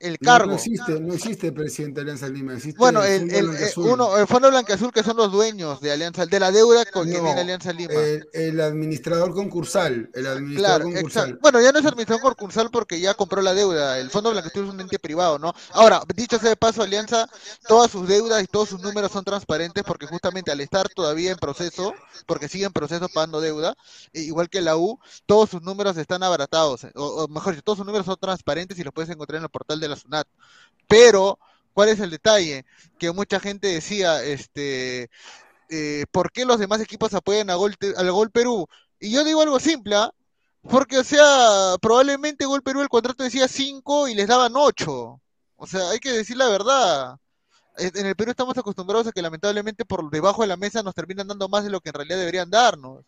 el 0.00 0.18
cargo. 0.18 0.48
No, 0.48 0.54
existe, 0.54 0.98
no 0.98 1.14
existe 1.14 1.52
presidente 1.52 1.96
de 1.96 2.02
Alianza 2.02 2.28
Lima. 2.28 2.54
Existe 2.54 2.78
bueno, 2.78 3.04
el, 3.04 3.30
el, 3.30 3.54
el, 3.54 3.72
uno, 3.76 4.16
el 4.16 4.26
Fondo 4.26 4.50
Blanqueazul, 4.50 4.92
que 4.92 5.02
son 5.02 5.16
los 5.16 5.30
dueños 5.30 5.80
de 5.80 5.92
Alianza, 5.92 6.26
de 6.26 6.40
la 6.40 6.50
deuda 6.50 6.84
con 6.86 7.04
quien 7.04 7.22
tiene 7.22 7.40
Alianza 7.40 7.72
Lima. 7.72 7.94
El, 8.32 8.60
administrador 8.60 9.32
concursal. 9.34 10.10
El 10.14 10.26
administrador 10.26 10.82
concursal. 10.82 11.38
Bueno, 11.42 11.60
ya 11.60 11.70
no 11.72 11.78
es 11.78 11.86
administrador 11.86 12.22
concursal 12.22 12.70
porque 12.70 12.98
ya 12.98 13.14
compró 13.14 13.42
la 13.42 13.52
deuda. 13.52 13.98
El 13.98 14.10
Fondo 14.10 14.30
Blanqueazul 14.30 14.64
es 14.64 14.74
un 14.74 14.80
ente 14.80 14.98
privado, 14.98 15.38
¿no? 15.38 15.52
Ahora, 15.72 16.02
dicho 16.14 16.38
sea 16.38 16.48
de 16.48 16.56
paso, 16.56 16.82
Alianza, 16.82 17.28
todas 17.68 17.90
sus 17.90 18.08
deudas 18.08 18.42
y 18.42 18.46
todos 18.46 18.70
sus 18.70 18.80
números 18.80 19.12
son 19.12 19.24
transparentes 19.24 19.84
porque 19.84 20.06
justamente 20.06 20.50
al 20.50 20.60
estar 20.60 20.88
todavía 20.88 21.30
en 21.30 21.38
proceso, 21.38 21.92
porque 22.26 22.48
sigue 22.48 22.64
en 22.64 22.72
proceso 22.72 23.08
pagando 23.12 23.40
deuda, 23.40 23.74
e 24.14 24.22
igual 24.22 24.48
que 24.48 24.62
la 24.62 24.76
U, 24.76 24.98
todos 25.26 25.50
sus 25.50 25.62
números 25.62 25.96
están 25.98 26.22
abaratados, 26.22 26.86
o, 26.94 27.24
o 27.24 27.28
mejor 27.28 27.52
dicho, 27.52 27.62
todos 27.62 27.78
sus 27.78 27.86
números 27.86 28.06
son 28.06 28.16
transparentes 28.18 28.78
y 28.78 28.84
los 28.84 28.94
puedes 28.94 29.10
encontrar 29.10 29.38
en 29.38 29.44
el 29.44 29.50
portal 29.50 29.78
de 29.78 29.89
la 29.90 29.96
SUNAT. 29.96 30.26
Pero, 30.88 31.38
¿cuál 31.74 31.90
es 31.90 32.00
el 32.00 32.10
detalle? 32.10 32.64
Que 32.98 33.12
mucha 33.12 33.40
gente 33.40 33.68
decía, 33.68 34.22
este, 34.24 35.10
eh, 35.68 36.04
¿por 36.10 36.32
qué 36.32 36.44
los 36.44 36.58
demás 36.58 36.80
equipos 36.80 37.14
apoyan 37.14 37.50
a 37.50 37.54
Gol, 37.54 37.76
al 37.96 38.12
Gol 38.12 38.30
Perú? 38.30 38.66
Y 38.98 39.12
yo 39.12 39.24
digo 39.24 39.42
algo 39.42 39.60
simple, 39.60 39.96
¿ah? 39.96 40.12
porque, 40.62 40.98
o 40.98 41.04
sea, 41.04 41.76
probablemente 41.80 42.44
Gol 42.44 42.62
Perú 42.62 42.82
el 42.82 42.88
contrato 42.88 43.22
decía 43.24 43.48
5 43.48 44.08
y 44.08 44.14
les 44.14 44.26
daban 44.28 44.52
8. 44.56 45.20
O 45.56 45.66
sea, 45.66 45.90
hay 45.90 45.98
que 46.00 46.12
decir 46.12 46.36
la 46.36 46.48
verdad. 46.48 47.16
En 47.76 48.06
el 48.06 48.16
Perú 48.16 48.30
estamos 48.30 48.58
acostumbrados 48.58 49.06
a 49.06 49.12
que 49.12 49.22
lamentablemente 49.22 49.84
por 49.84 50.10
debajo 50.10 50.42
de 50.42 50.48
la 50.48 50.56
mesa 50.56 50.82
nos 50.82 50.94
terminan 50.94 51.28
dando 51.28 51.48
más 51.48 51.64
de 51.64 51.70
lo 51.70 51.80
que 51.80 51.90
en 51.90 51.94
realidad 51.94 52.18
deberían 52.18 52.50
darnos. 52.50 53.04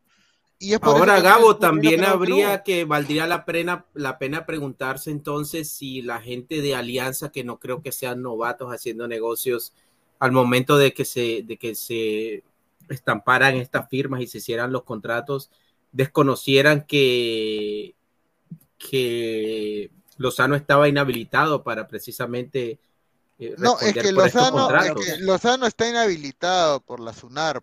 Ahora, 0.80 1.20
Gabo, 1.20 1.56
también 1.56 2.05
habría 2.05 2.62
que 2.62 2.84
valdría 2.84 3.26
la 3.26 3.44
pena, 3.44 3.86
la 3.94 4.18
pena 4.18 4.47
preguntarse 4.47 5.10
entonces 5.10 5.70
si 5.70 6.02
la 6.02 6.20
gente 6.20 6.60
de 6.60 6.74
Alianza, 6.74 7.32
que 7.32 7.44
no 7.44 7.59
creo 7.59 7.82
que 7.82 7.93
sean 7.93 8.22
novatos 8.22 8.70
haciendo 8.70 9.09
negocios, 9.09 9.74
al 10.18 10.32
momento 10.32 10.76
de 10.76 10.94
que 10.94 11.05
se, 11.05 11.43
de 11.43 11.56
que 11.56 11.74
se 11.74 12.44
estamparan 12.89 13.56
estas 13.56 13.89
firmas 13.89 14.20
y 14.20 14.26
se 14.26 14.39
hicieran 14.39 14.72
los 14.72 14.84
contratos, 14.84 15.51
desconocieran 15.90 16.86
que, 16.86 17.94
que 18.78 19.90
Lozano 20.16 20.55
estaba 20.55 20.89
inhabilitado 20.89 21.62
para 21.62 21.89
precisamente 21.89 22.78
eh, 23.47 23.55
no, 23.59 23.78
es 23.81 23.93
que, 23.94 24.12
Lozano, 24.12 25.66
está 25.66 25.89
inhabilitado 25.89 26.81
por 26.81 27.01
la 27.01 27.12
SUNAR. 27.12 27.62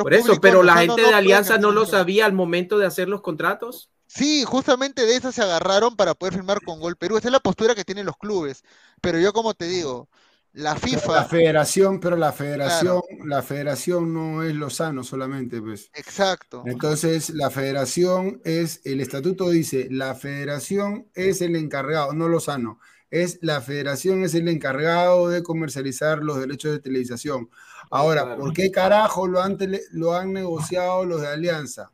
por 0.00 0.14
eso, 0.14 0.40
pero 0.40 0.62
la 0.62 0.76
gente 0.78 1.02
de 1.02 1.14
Alianza 1.14 1.58
no 1.58 1.70
lo 1.70 1.86
sabía 1.86 2.26
al 2.26 2.32
momento 2.32 2.78
de 2.78 2.86
hacer 2.86 3.08
los 3.08 3.20
contratos. 3.20 3.90
Sí, 4.06 4.44
justamente 4.44 5.04
de 5.04 5.16
eso 5.16 5.32
se 5.32 5.42
agarraron 5.42 5.94
para 5.94 6.14
poder 6.14 6.34
firmar 6.34 6.60
con 6.64 6.80
Gol 6.80 6.96
Perú. 6.96 7.18
Esa 7.18 7.28
es 7.28 7.32
la 7.32 7.40
postura 7.40 7.74
que 7.74 7.84
tienen 7.84 8.06
los 8.06 8.16
clubes. 8.16 8.64
Pero 9.02 9.18
yo, 9.18 9.34
como 9.34 9.52
te 9.52 9.66
digo, 9.66 10.08
la 10.54 10.76
FIFA. 10.76 11.12
la 11.12 11.24
federación, 11.26 12.00
pero 12.00 12.16
la 12.16 12.32
federación, 12.32 13.02
la 13.26 13.42
federación 13.42 14.14
no 14.14 14.42
es 14.42 14.54
Lozano 14.54 15.04
solamente, 15.04 15.60
pues. 15.60 15.90
Exacto. 15.94 16.62
Entonces, 16.66 17.30
la 17.30 17.50
federación 17.50 18.40
es, 18.44 18.80
el 18.84 19.00
estatuto 19.00 19.50
dice, 19.50 19.88
la 19.90 20.14
federación 20.14 21.08
es 21.14 21.42
el 21.42 21.54
encargado, 21.54 22.14
no 22.14 22.28
Lozano 22.28 22.80
es 23.10 23.38
la 23.40 23.60
federación, 23.60 24.22
es 24.22 24.34
el 24.34 24.48
encargado 24.48 25.28
de 25.28 25.42
comercializar 25.42 26.22
los 26.22 26.38
derechos 26.38 26.72
de 26.72 26.80
televisación. 26.80 27.48
Ahora, 27.90 28.36
¿por 28.36 28.52
qué 28.52 28.70
carajo 28.70 29.26
lo 29.26 29.40
han, 29.40 29.56
lo 29.92 30.14
han 30.14 30.32
negociado 30.32 31.04
los 31.04 31.22
de 31.22 31.28
Alianza? 31.28 31.90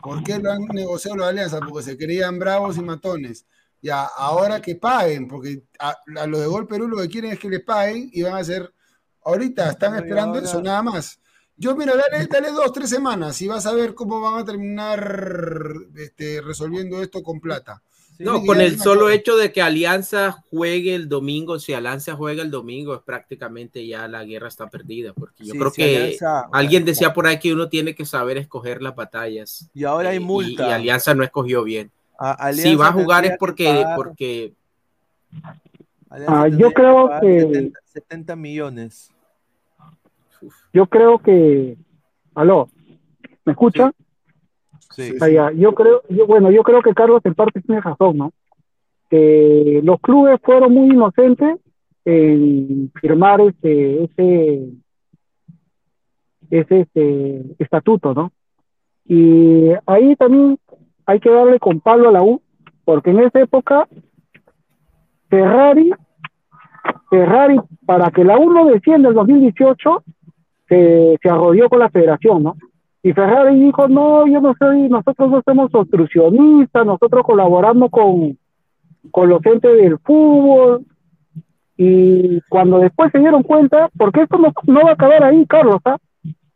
¿Por 0.00 0.22
qué 0.22 0.38
lo 0.38 0.52
han 0.52 0.64
negociado 0.66 1.16
los 1.16 1.26
de 1.26 1.30
Alianza? 1.30 1.60
Porque 1.60 1.82
se 1.82 1.96
creían 1.96 2.38
bravos 2.38 2.76
y 2.76 2.82
matones. 2.82 3.46
Ya, 3.82 4.04
ahora 4.04 4.62
que 4.62 4.76
paguen, 4.76 5.28
porque 5.28 5.64
a, 5.78 5.96
los 6.26 6.40
de 6.40 6.46
Gol 6.46 6.66
Perú 6.66 6.88
lo 6.88 6.98
que 6.98 7.08
quieren 7.08 7.32
es 7.32 7.38
que 7.38 7.50
les 7.50 7.62
paguen 7.62 8.08
y 8.12 8.22
van 8.22 8.34
a 8.34 8.38
hacer, 8.38 8.72
ahorita 9.24 9.70
están 9.70 9.96
esperando 9.96 10.38
eso 10.38 10.62
nada 10.62 10.82
más. 10.82 11.20
Yo, 11.56 11.76
mira, 11.76 11.94
dale, 11.94 12.26
dale, 12.26 12.50
dos, 12.50 12.72
tres 12.72 12.88
semanas 12.90 13.40
y 13.42 13.46
vas 13.46 13.66
a 13.66 13.72
ver 13.72 13.94
cómo 13.94 14.20
van 14.20 14.40
a 14.40 14.44
terminar 14.44 15.74
este, 15.96 16.40
resolviendo 16.40 17.02
esto 17.02 17.22
con 17.22 17.40
plata 17.40 17.82
no, 18.18 18.44
con 18.44 18.60
el 18.60 18.78
solo 18.78 19.10
hecho 19.10 19.36
de 19.36 19.52
que 19.52 19.62
Alianza 19.62 20.32
juegue 20.50 20.94
el 20.94 21.08
domingo, 21.08 21.58
si 21.58 21.72
Alianza 21.72 22.14
juega 22.14 22.42
el 22.42 22.50
domingo, 22.50 22.94
es 22.94 23.00
prácticamente 23.00 23.86
ya 23.86 24.06
la 24.08 24.24
guerra 24.24 24.48
está 24.48 24.68
perdida, 24.68 25.12
porque 25.12 25.44
yo 25.44 25.54
creo 25.54 25.72
que 25.72 26.16
alguien 26.52 26.84
decía 26.84 27.12
por 27.12 27.26
ahí 27.26 27.38
que 27.38 27.52
uno 27.52 27.68
tiene 27.68 27.94
que 27.94 28.04
saber 28.04 28.38
escoger 28.38 28.82
las 28.82 28.94
batallas. 28.94 29.68
Y 29.74 29.84
ahora 29.84 30.10
hay 30.10 30.20
multa. 30.20 30.68
Y, 30.68 30.72
Alianza 30.72 31.14
no 31.14 31.24
escogió 31.24 31.64
bien. 31.64 31.90
si 32.52 32.74
va 32.76 32.88
a 32.88 32.92
jugar 32.92 33.24
es 33.24 33.36
porque... 33.38 33.84
porque... 33.96 34.52
Ah, 36.10 36.46
yo 36.48 36.70
creo 36.72 37.10
que... 37.20 37.72
70, 37.92 38.36
millones. 38.36 39.10
Yo 40.72 40.86
creo 40.86 41.18
que... 41.18 41.76
Aló, 42.34 42.68
¿me 43.44 43.52
escucha? 43.52 43.92
Yo 45.56 45.74
creo, 45.74 46.02
yo, 46.08 46.26
bueno, 46.26 46.50
yo 46.50 46.62
creo 46.62 46.82
que 46.82 46.94
Carlos 46.94 47.20
en 47.24 47.34
parte 47.34 47.60
tiene 47.60 47.80
razón, 47.80 48.16
¿no? 48.18 48.32
Que 49.10 49.80
los 49.82 50.00
clubes 50.00 50.40
fueron 50.42 50.72
muy 50.72 50.90
inocentes 50.90 51.58
en 52.04 52.90
firmar 53.00 53.40
ese, 53.40 54.04
ese, 54.04 54.68
ese 56.50 56.80
este, 56.80 57.42
estatuto, 57.58 58.14
¿no? 58.14 58.32
Y 59.06 59.70
ahí 59.86 60.16
también 60.16 60.58
hay 61.06 61.20
que 61.20 61.30
darle 61.30 61.58
con 61.58 61.80
palo 61.80 62.08
a 62.08 62.12
la 62.12 62.22
U, 62.22 62.40
porque 62.84 63.10
en 63.10 63.20
esa 63.20 63.40
época 63.40 63.86
Ferrari, 65.28 65.90
Ferrari, 67.10 67.60
para 67.84 68.10
que 68.10 68.24
la 68.24 68.38
U 68.38 68.50
no 68.50 68.66
descienda 68.66 69.08
en 69.08 69.12
el 69.12 69.14
2018, 69.14 70.04
se, 70.68 71.18
se 71.20 71.28
arrodió 71.28 71.68
con 71.68 71.80
la 71.80 71.90
federación, 71.90 72.42
¿no? 72.42 72.56
Y 73.04 73.12
Ferrari 73.12 73.60
dijo, 73.60 73.86
no, 73.86 74.26
yo 74.26 74.40
no 74.40 74.54
soy, 74.58 74.88
nosotros 74.88 75.30
no 75.30 75.42
somos 75.44 75.74
obstruccionistas, 75.74 76.86
nosotros 76.86 77.22
colaboramos 77.22 77.90
con, 77.90 78.38
con 79.10 79.28
los 79.28 79.44
entes 79.44 79.76
del 79.76 79.98
fútbol. 79.98 80.86
Y 81.76 82.40
cuando 82.48 82.78
después 82.78 83.12
se 83.12 83.18
dieron 83.18 83.42
cuenta, 83.42 83.90
porque 83.98 84.22
esto 84.22 84.38
no, 84.38 84.54
va 84.82 84.88
a 84.88 84.92
acabar 84.94 85.22
ahí, 85.22 85.44
Carlos, 85.44 85.82
¿ah? 85.84 85.98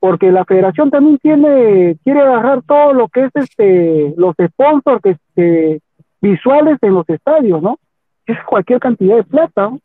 porque 0.00 0.32
la 0.32 0.46
federación 0.46 0.90
también 0.90 1.18
tiene, 1.18 1.98
quiere 2.02 2.20
agarrar 2.20 2.62
todo 2.62 2.94
lo 2.94 3.08
que 3.08 3.24
es 3.24 3.30
este, 3.34 4.14
los 4.16 4.34
sponsors 4.42 5.04
este, 5.04 5.82
visuales 6.22 6.78
en 6.80 6.94
los 6.94 7.06
estadios, 7.10 7.60
¿no? 7.60 7.78
Es 8.24 8.38
cualquier 8.46 8.80
cantidad 8.80 9.16
de 9.16 9.24
plata, 9.24 9.68
¿no? 9.68 9.80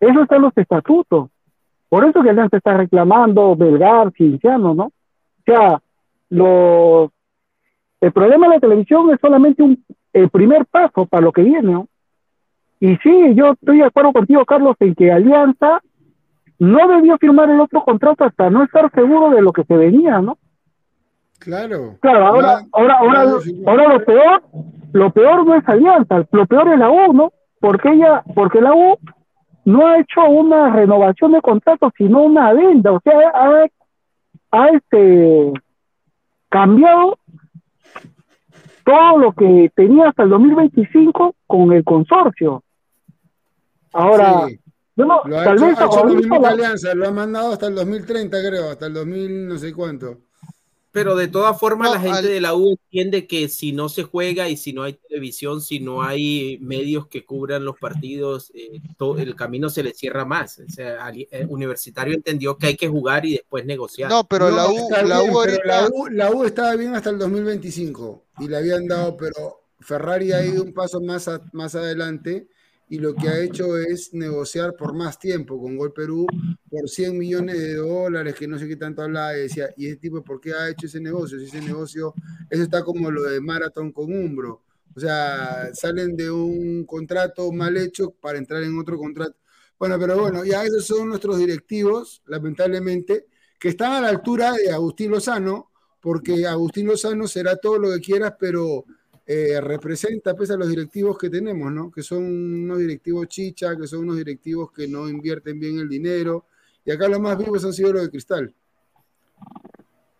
Eso 0.00 0.22
está 0.22 0.36
en 0.36 0.42
los 0.42 0.58
estatutos. 0.58 1.30
Por 1.88 2.04
eso 2.04 2.20
que 2.20 2.30
Alianza 2.30 2.56
está 2.56 2.76
reclamando 2.76 3.54
Belgar, 3.54 4.10
Cienciano, 4.10 4.74
¿no? 4.74 4.90
O 5.46 5.52
sea, 5.52 5.80
los, 6.30 7.10
el 8.00 8.12
problema 8.12 8.48
de 8.48 8.54
la 8.54 8.60
televisión 8.60 9.10
es 9.12 9.20
solamente 9.20 9.62
un, 9.62 9.84
el 10.12 10.30
primer 10.30 10.64
paso 10.66 11.06
para 11.06 11.22
lo 11.22 11.32
que 11.32 11.42
viene, 11.42 11.72
¿no? 11.72 11.88
Y 12.80 12.96
sí, 12.96 13.34
yo 13.34 13.52
estoy 13.52 13.78
de 13.78 13.84
acuerdo 13.84 14.12
contigo, 14.12 14.44
Carlos, 14.44 14.76
en 14.80 14.94
que 14.94 15.10
Alianza 15.10 15.80
no 16.58 16.88
debió 16.88 17.18
firmar 17.18 17.50
el 17.50 17.60
otro 17.60 17.82
contrato 17.82 18.24
hasta 18.24 18.50
no 18.50 18.64
estar 18.64 18.90
seguro 18.92 19.30
de 19.30 19.42
lo 19.42 19.52
que 19.52 19.64
se 19.64 19.76
venía, 19.76 20.20
¿no? 20.20 20.38
Claro. 21.38 21.96
Claro, 22.00 22.26
ahora, 22.26 22.60
ahora, 22.72 22.94
ahora, 22.98 23.20
ahora 23.66 23.88
lo 23.88 24.04
peor, 24.04 24.42
lo 24.92 25.10
peor 25.10 25.46
no 25.46 25.54
es 25.56 25.68
Alianza, 25.68 26.26
lo 26.30 26.46
peor 26.46 26.72
es 26.72 26.78
la 26.78 26.90
U, 26.90 27.12
¿no? 27.12 27.32
Porque 27.60 27.90
ella, 27.90 28.22
porque 28.34 28.60
la 28.60 28.72
U 28.72 28.98
no 29.64 29.86
ha 29.86 29.98
hecho 29.98 30.24
una 30.26 30.70
renovación 30.70 31.32
de 31.32 31.40
contrato, 31.40 31.90
sino 31.96 32.22
una 32.22 32.52
venda, 32.52 32.92
o 32.92 33.00
sea, 33.00 33.14
ha, 33.34 33.66
ha 34.54 34.68
este 34.68 35.52
cambiado 36.48 37.18
todo 38.84 39.18
lo 39.18 39.32
que 39.32 39.72
tenía 39.74 40.10
hasta 40.10 40.22
el 40.22 40.30
2025 40.30 41.34
con 41.46 41.72
el 41.72 41.82
consorcio. 41.82 42.62
Ahora, 43.92 44.46
lo 44.96 45.12
ha 45.12 45.44
tal 45.44 45.58
vez 45.58 45.78
alianza, 46.44 46.94
lo 46.94 47.08
ha 47.08 47.10
mandado 47.10 47.52
hasta 47.52 47.66
el 47.66 47.74
2030, 47.74 48.36
creo, 48.48 48.70
hasta 48.70 48.86
el 48.86 48.94
2000 48.94 49.48
no 49.48 49.58
sé 49.58 49.72
cuánto. 49.72 50.18
Pero 50.94 51.16
de 51.16 51.26
todas 51.26 51.58
formas, 51.58 51.90
la 51.90 51.98
gente 51.98 52.28
de 52.28 52.40
la 52.40 52.54
U 52.54 52.70
entiende 52.70 53.26
que 53.26 53.48
si 53.48 53.72
no 53.72 53.88
se 53.88 54.04
juega 54.04 54.48
y 54.48 54.56
si 54.56 54.72
no 54.72 54.84
hay 54.84 54.92
televisión, 54.92 55.60
si 55.60 55.80
no 55.80 56.04
hay 56.04 56.56
medios 56.60 57.08
que 57.08 57.24
cubran 57.24 57.64
los 57.64 57.76
partidos, 57.80 58.52
eh, 58.54 58.80
todo, 58.96 59.18
el 59.18 59.34
camino 59.34 59.70
se 59.70 59.82
le 59.82 59.92
cierra 59.92 60.24
más. 60.24 60.60
O 60.60 60.70
sea, 60.70 61.08
el 61.08 61.26
eh, 61.32 61.46
universitario 61.48 62.14
entendió 62.14 62.56
que 62.58 62.68
hay 62.68 62.76
que 62.76 62.86
jugar 62.86 63.26
y 63.26 63.32
después 63.32 63.66
negociar. 63.66 64.08
No, 64.08 64.22
pero, 64.22 64.52
la, 64.52 64.68
U, 64.68 64.88
la, 65.04 65.20
U, 65.90 66.06
la, 66.12 66.30
U, 66.30 66.44
estaba 66.44 66.76
bien 66.76 66.94
hasta 66.94 67.10
el 67.10 67.18
2025 67.18 68.26
y 68.38 68.46
le 68.46 68.56
habían 68.56 68.86
dado, 68.86 69.16
pero 69.16 69.64
Ferrari 69.80 70.30
ha 70.30 70.46
ido 70.46 70.62
un 70.62 70.72
paso 70.72 71.00
más, 71.00 71.28
más 71.52 71.74
adelante 71.74 72.46
y 72.88 72.98
lo 72.98 73.14
que 73.14 73.28
ha 73.28 73.40
hecho 73.40 73.76
es 73.78 74.12
negociar 74.12 74.74
por 74.76 74.94
más 74.94 75.18
tiempo 75.18 75.60
con 75.60 75.76
Gol 75.76 75.92
Perú 75.92 76.26
por 76.68 76.88
100 76.88 77.16
millones 77.16 77.58
de 77.58 77.74
dólares, 77.76 78.34
que 78.34 78.46
no 78.46 78.58
sé 78.58 78.68
qué 78.68 78.76
tanto 78.76 79.02
hablaba, 79.02 79.36
y 79.36 79.42
decía, 79.42 79.70
¿y 79.76 79.86
ese 79.86 79.96
tipo 79.96 80.22
por 80.22 80.40
qué 80.40 80.52
ha 80.52 80.68
hecho 80.68 80.86
ese 80.86 81.00
negocio? 81.00 81.38
Si 81.38 81.46
ese 81.46 81.60
negocio, 81.60 82.14
eso 82.50 82.62
está 82.62 82.82
como 82.84 83.10
lo 83.10 83.22
de 83.22 83.40
Marathon 83.40 83.92
con 83.92 84.12
Umbro. 84.12 84.62
O 84.94 85.00
sea, 85.00 85.70
salen 85.74 86.16
de 86.16 86.30
un 86.30 86.84
contrato 86.84 87.50
mal 87.52 87.76
hecho 87.76 88.10
para 88.10 88.38
entrar 88.38 88.62
en 88.62 88.78
otro 88.78 88.98
contrato. 88.98 89.36
Bueno, 89.78 89.98
pero 89.98 90.18
bueno, 90.18 90.44
ya 90.44 90.64
esos 90.64 90.86
son 90.86 91.08
nuestros 91.08 91.38
directivos, 91.38 92.22
lamentablemente, 92.26 93.26
que 93.58 93.70
están 93.70 93.92
a 93.92 94.00
la 94.00 94.08
altura 94.08 94.52
de 94.52 94.70
Agustín 94.70 95.10
Lozano, 95.10 95.70
porque 96.00 96.46
Agustín 96.46 96.86
Lozano 96.86 97.26
será 97.26 97.56
todo 97.56 97.78
lo 97.78 97.90
que 97.92 98.00
quieras, 98.00 98.34
pero 98.38 98.84
eh, 99.26 99.58
representa 99.60 100.34
pese 100.34 100.52
a 100.52 100.56
los 100.56 100.68
directivos 100.68 101.16
que 101.16 101.30
tenemos, 101.30 101.72
¿no? 101.72 101.90
Que 101.90 102.02
son 102.02 102.22
unos 102.24 102.78
directivos 102.78 103.26
chicha, 103.28 103.76
que 103.76 103.86
son 103.86 104.00
unos 104.00 104.16
directivos 104.16 104.70
que 104.70 104.86
no 104.86 105.08
invierten 105.08 105.58
bien 105.58 105.78
el 105.78 105.88
dinero. 105.88 106.44
Y 106.84 106.90
acá 106.90 107.08
los 107.08 107.20
más 107.20 107.38
vivos 107.38 107.64
han 107.64 107.72
sido 107.72 107.94
los 107.94 108.02
de 108.02 108.10
Cristal. 108.10 108.52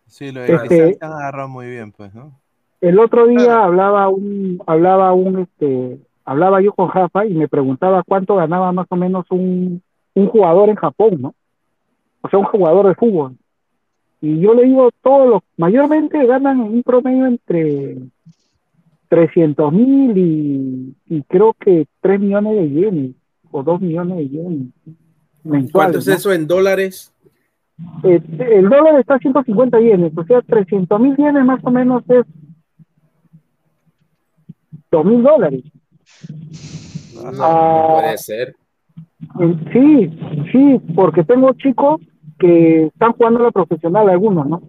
Sí, 0.07 0.33
lo 0.33 0.41
de 0.41 0.55
este, 0.55 0.69
Cristal 0.69 0.97
se 0.99 1.05
han 1.05 1.13
agarrado 1.13 1.49
muy 1.49 1.67
bien, 1.67 1.93
pues, 1.93 2.15
¿no? 2.15 2.41
El 2.81 2.99
otro 2.99 3.27
día 3.27 3.65
hablaba 3.65 4.09
un, 4.09 4.63
hablaba 4.67 5.13
un, 5.13 5.41
este, 5.41 5.99
hablaba 6.25 6.63
yo 6.63 6.73
con 6.73 6.89
Jafa 6.89 7.27
y 7.27 7.35
me 7.35 7.49
preguntaba 7.49 8.03
cuánto 8.03 8.37
ganaba 8.37 8.73
más 8.73 8.87
o 8.91 8.97
menos 8.97 9.27
un, 9.31 9.83
un 10.15 10.27
jugador 10.29 10.69
en 10.71 10.77
Japón, 10.77 11.17
¿no? 11.21 11.35
O 12.23 12.29
sea, 12.29 12.39
un 12.39 12.47
jugador 12.47 12.89
de 12.89 12.95
fútbol. 12.95 13.37
Y 14.21 14.41
yo 14.41 14.55
le 14.55 14.65
digo, 14.65 14.91
todos 15.03 15.29
los, 15.29 15.43
mayormente 15.59 16.25
ganan 16.25 16.61
en 16.61 16.73
un 16.73 16.83
promedio 16.83 17.27
entre 17.27 17.99
300 19.15 19.73
mil 19.73 20.13
y, 21.07 21.23
creo 21.29 21.55
que 21.55 21.87
3 22.01 22.19
millones 22.19 22.57
de 22.57 22.69
yenes 22.69 23.11
o 23.53 23.63
2 23.63 23.81
millones 23.81 24.17
de 24.19 24.29
yenes 24.29 24.69
mensuales. 25.45 25.73
¿Cuánto 25.73 25.99
es 25.99 26.09
eso 26.09 26.33
en 26.33 26.49
dólares? 26.49 27.13
Eh, 28.03 28.21
el 28.51 28.69
dólar 28.69 28.99
está 28.99 29.15
a 29.15 29.19
150 29.21 29.79
yenes, 29.79 30.13
o 30.17 30.25
sea, 30.25 30.43
300 30.43 31.01
mil 31.01 31.17
yenes 31.17 31.45
más 31.45 31.61
o 31.63 31.71
menos 31.71 32.03
es 32.09 32.25
2 34.91 35.05
mil 35.05 35.23
dólares. 35.23 35.63
Ah, 37.41 38.01
puede 38.01 38.19
ser. 38.19 38.57
Sí, 39.73 40.11
sí, 40.51 40.81
porque 40.97 41.23
tengo 41.23 41.53
chicos 41.53 42.01
que 42.37 42.87
están 42.87 43.13
jugando 43.13 43.39
a 43.39 43.43
la 43.45 43.51
profesional 43.53 44.09
algunos, 44.09 44.45
¿no? 44.49 44.63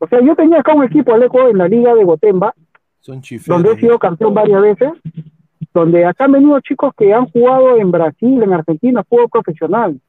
O 0.00 0.08
sea, 0.08 0.20
yo 0.20 0.34
tenía 0.34 0.58
acá 0.58 0.74
un 0.74 0.82
equipo, 0.82 1.14
Alejo, 1.14 1.48
en 1.48 1.58
la 1.58 1.68
liga 1.68 1.94
de 1.94 2.02
Gotemba, 2.02 2.54
donde 3.46 3.72
he 3.72 3.76
sido 3.76 3.98
campeón 3.98 4.34
varias 4.34 4.60
veces, 4.60 4.90
donde 5.72 6.04
acá 6.04 6.24
han 6.24 6.32
venido 6.32 6.60
chicos 6.60 6.92
que 6.96 7.12
han 7.12 7.26
jugado 7.30 7.78
en 7.78 7.90
Brasil, 7.90 8.42
en 8.42 8.52
Argentina, 8.52 9.04
fútbol 9.04 9.28
profesional, 9.30 10.00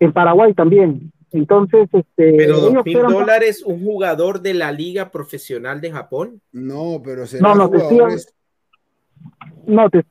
en 0.00 0.12
Paraguay 0.12 0.54
también. 0.54 1.12
Entonces, 1.30 1.88
este. 1.92 2.34
Pero 2.36 2.58
dos 2.58 2.84
mil 2.84 3.02
dólares 3.02 3.62
un 3.62 3.84
jugador 3.84 4.40
de 4.40 4.54
la 4.54 4.72
Liga 4.72 5.10
Profesional 5.10 5.80
de 5.80 5.90
Japón. 5.90 6.40
No, 6.52 7.02
pero 7.04 7.24
no, 7.40 7.54
no, 7.54 7.70
te 7.70 7.76
estoy, 7.76 7.98
no, 9.66 9.90
te, 9.90 10.02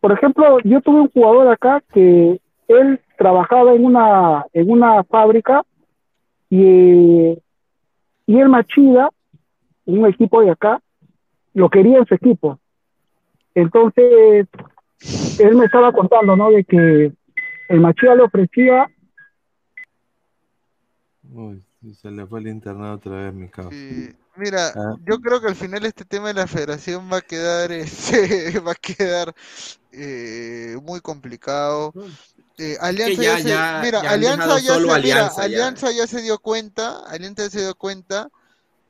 por 0.00 0.12
ejemplo, 0.12 0.58
yo 0.64 0.80
tuve 0.80 1.02
un 1.02 1.10
jugador 1.10 1.48
acá 1.48 1.82
que 1.92 2.40
él 2.68 3.00
trabajaba 3.18 3.74
en 3.74 3.84
una, 3.84 4.46
en 4.52 4.70
una 4.70 5.04
fábrica 5.04 5.62
y, 6.48 7.36
y 8.26 8.38
el 8.40 8.48
Machida, 8.48 9.10
un 9.84 10.06
equipo 10.06 10.40
de 10.40 10.50
acá, 10.50 10.80
lo 11.54 11.70
quería 11.70 11.98
en 11.98 12.06
su 12.06 12.14
equipo. 12.14 12.58
Entonces, 13.54 14.46
él 15.38 15.56
me 15.56 15.64
estaba 15.64 15.92
contando, 15.92 16.36
¿no? 16.36 16.50
De 16.50 16.64
que 16.64 17.12
el 17.68 17.80
Machida 17.80 18.16
le 18.16 18.22
ofrecía. 18.24 18.86
Uy, 21.32 21.64
se 21.94 22.10
le 22.10 22.26
fue 22.26 22.40
el 22.40 22.48
internet 22.48 22.90
otra 22.96 23.12
vez, 23.12 23.34
mi 23.34 23.48
cabrón. 23.48 24.16
Mira, 24.36 24.72
ah. 24.74 24.96
yo 25.06 25.20
creo 25.20 25.40
que 25.40 25.46
al 25.46 25.54
final 25.54 25.84
este 25.84 26.04
tema 26.04 26.28
de 26.28 26.34
la 26.34 26.48
federación 26.48 27.08
va 27.12 27.18
a 27.18 27.22
quedar, 27.22 27.70
este, 27.72 28.58
va 28.58 28.72
a 28.72 28.74
quedar 28.74 29.32
eh, 29.92 30.76
muy 30.82 31.00
complicado. 31.00 31.92
Eh, 32.58 32.76
Alianza 32.80 33.22
ya, 33.22 33.38
se, 33.38 33.84
mira, 33.84 34.00
Alianza 34.00 34.58
ya 34.58 35.30
se, 35.30 35.40
Alianza 35.40 35.92
ya 35.92 36.06
se 36.06 36.22
dio 36.22 36.38
cuenta, 36.38 37.00
Alianza 37.08 37.44
ya 37.44 37.50
se 37.50 37.60
dio 37.60 37.74
cuenta 37.74 38.28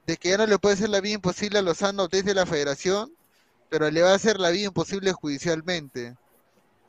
de 0.07 0.17
que 0.17 0.31
ya 0.31 0.39
no 0.39 0.47
le 0.47 0.59
puede 0.59 0.75
hacer 0.75 0.89
la 0.89 1.01
vida 1.01 1.15
imposible 1.15 1.59
a 1.59 1.63
Lozano 1.63 2.09
desde 2.09 2.35
la 2.35 2.47
federación, 2.47 3.13
pero 3.69 3.91
le 3.91 4.03
va 4.03 4.13
a 4.13 4.15
hacer 4.15 4.39
la 4.39 4.51
vida 4.51 4.67
imposible 4.67 5.13
judicialmente. 5.13 6.15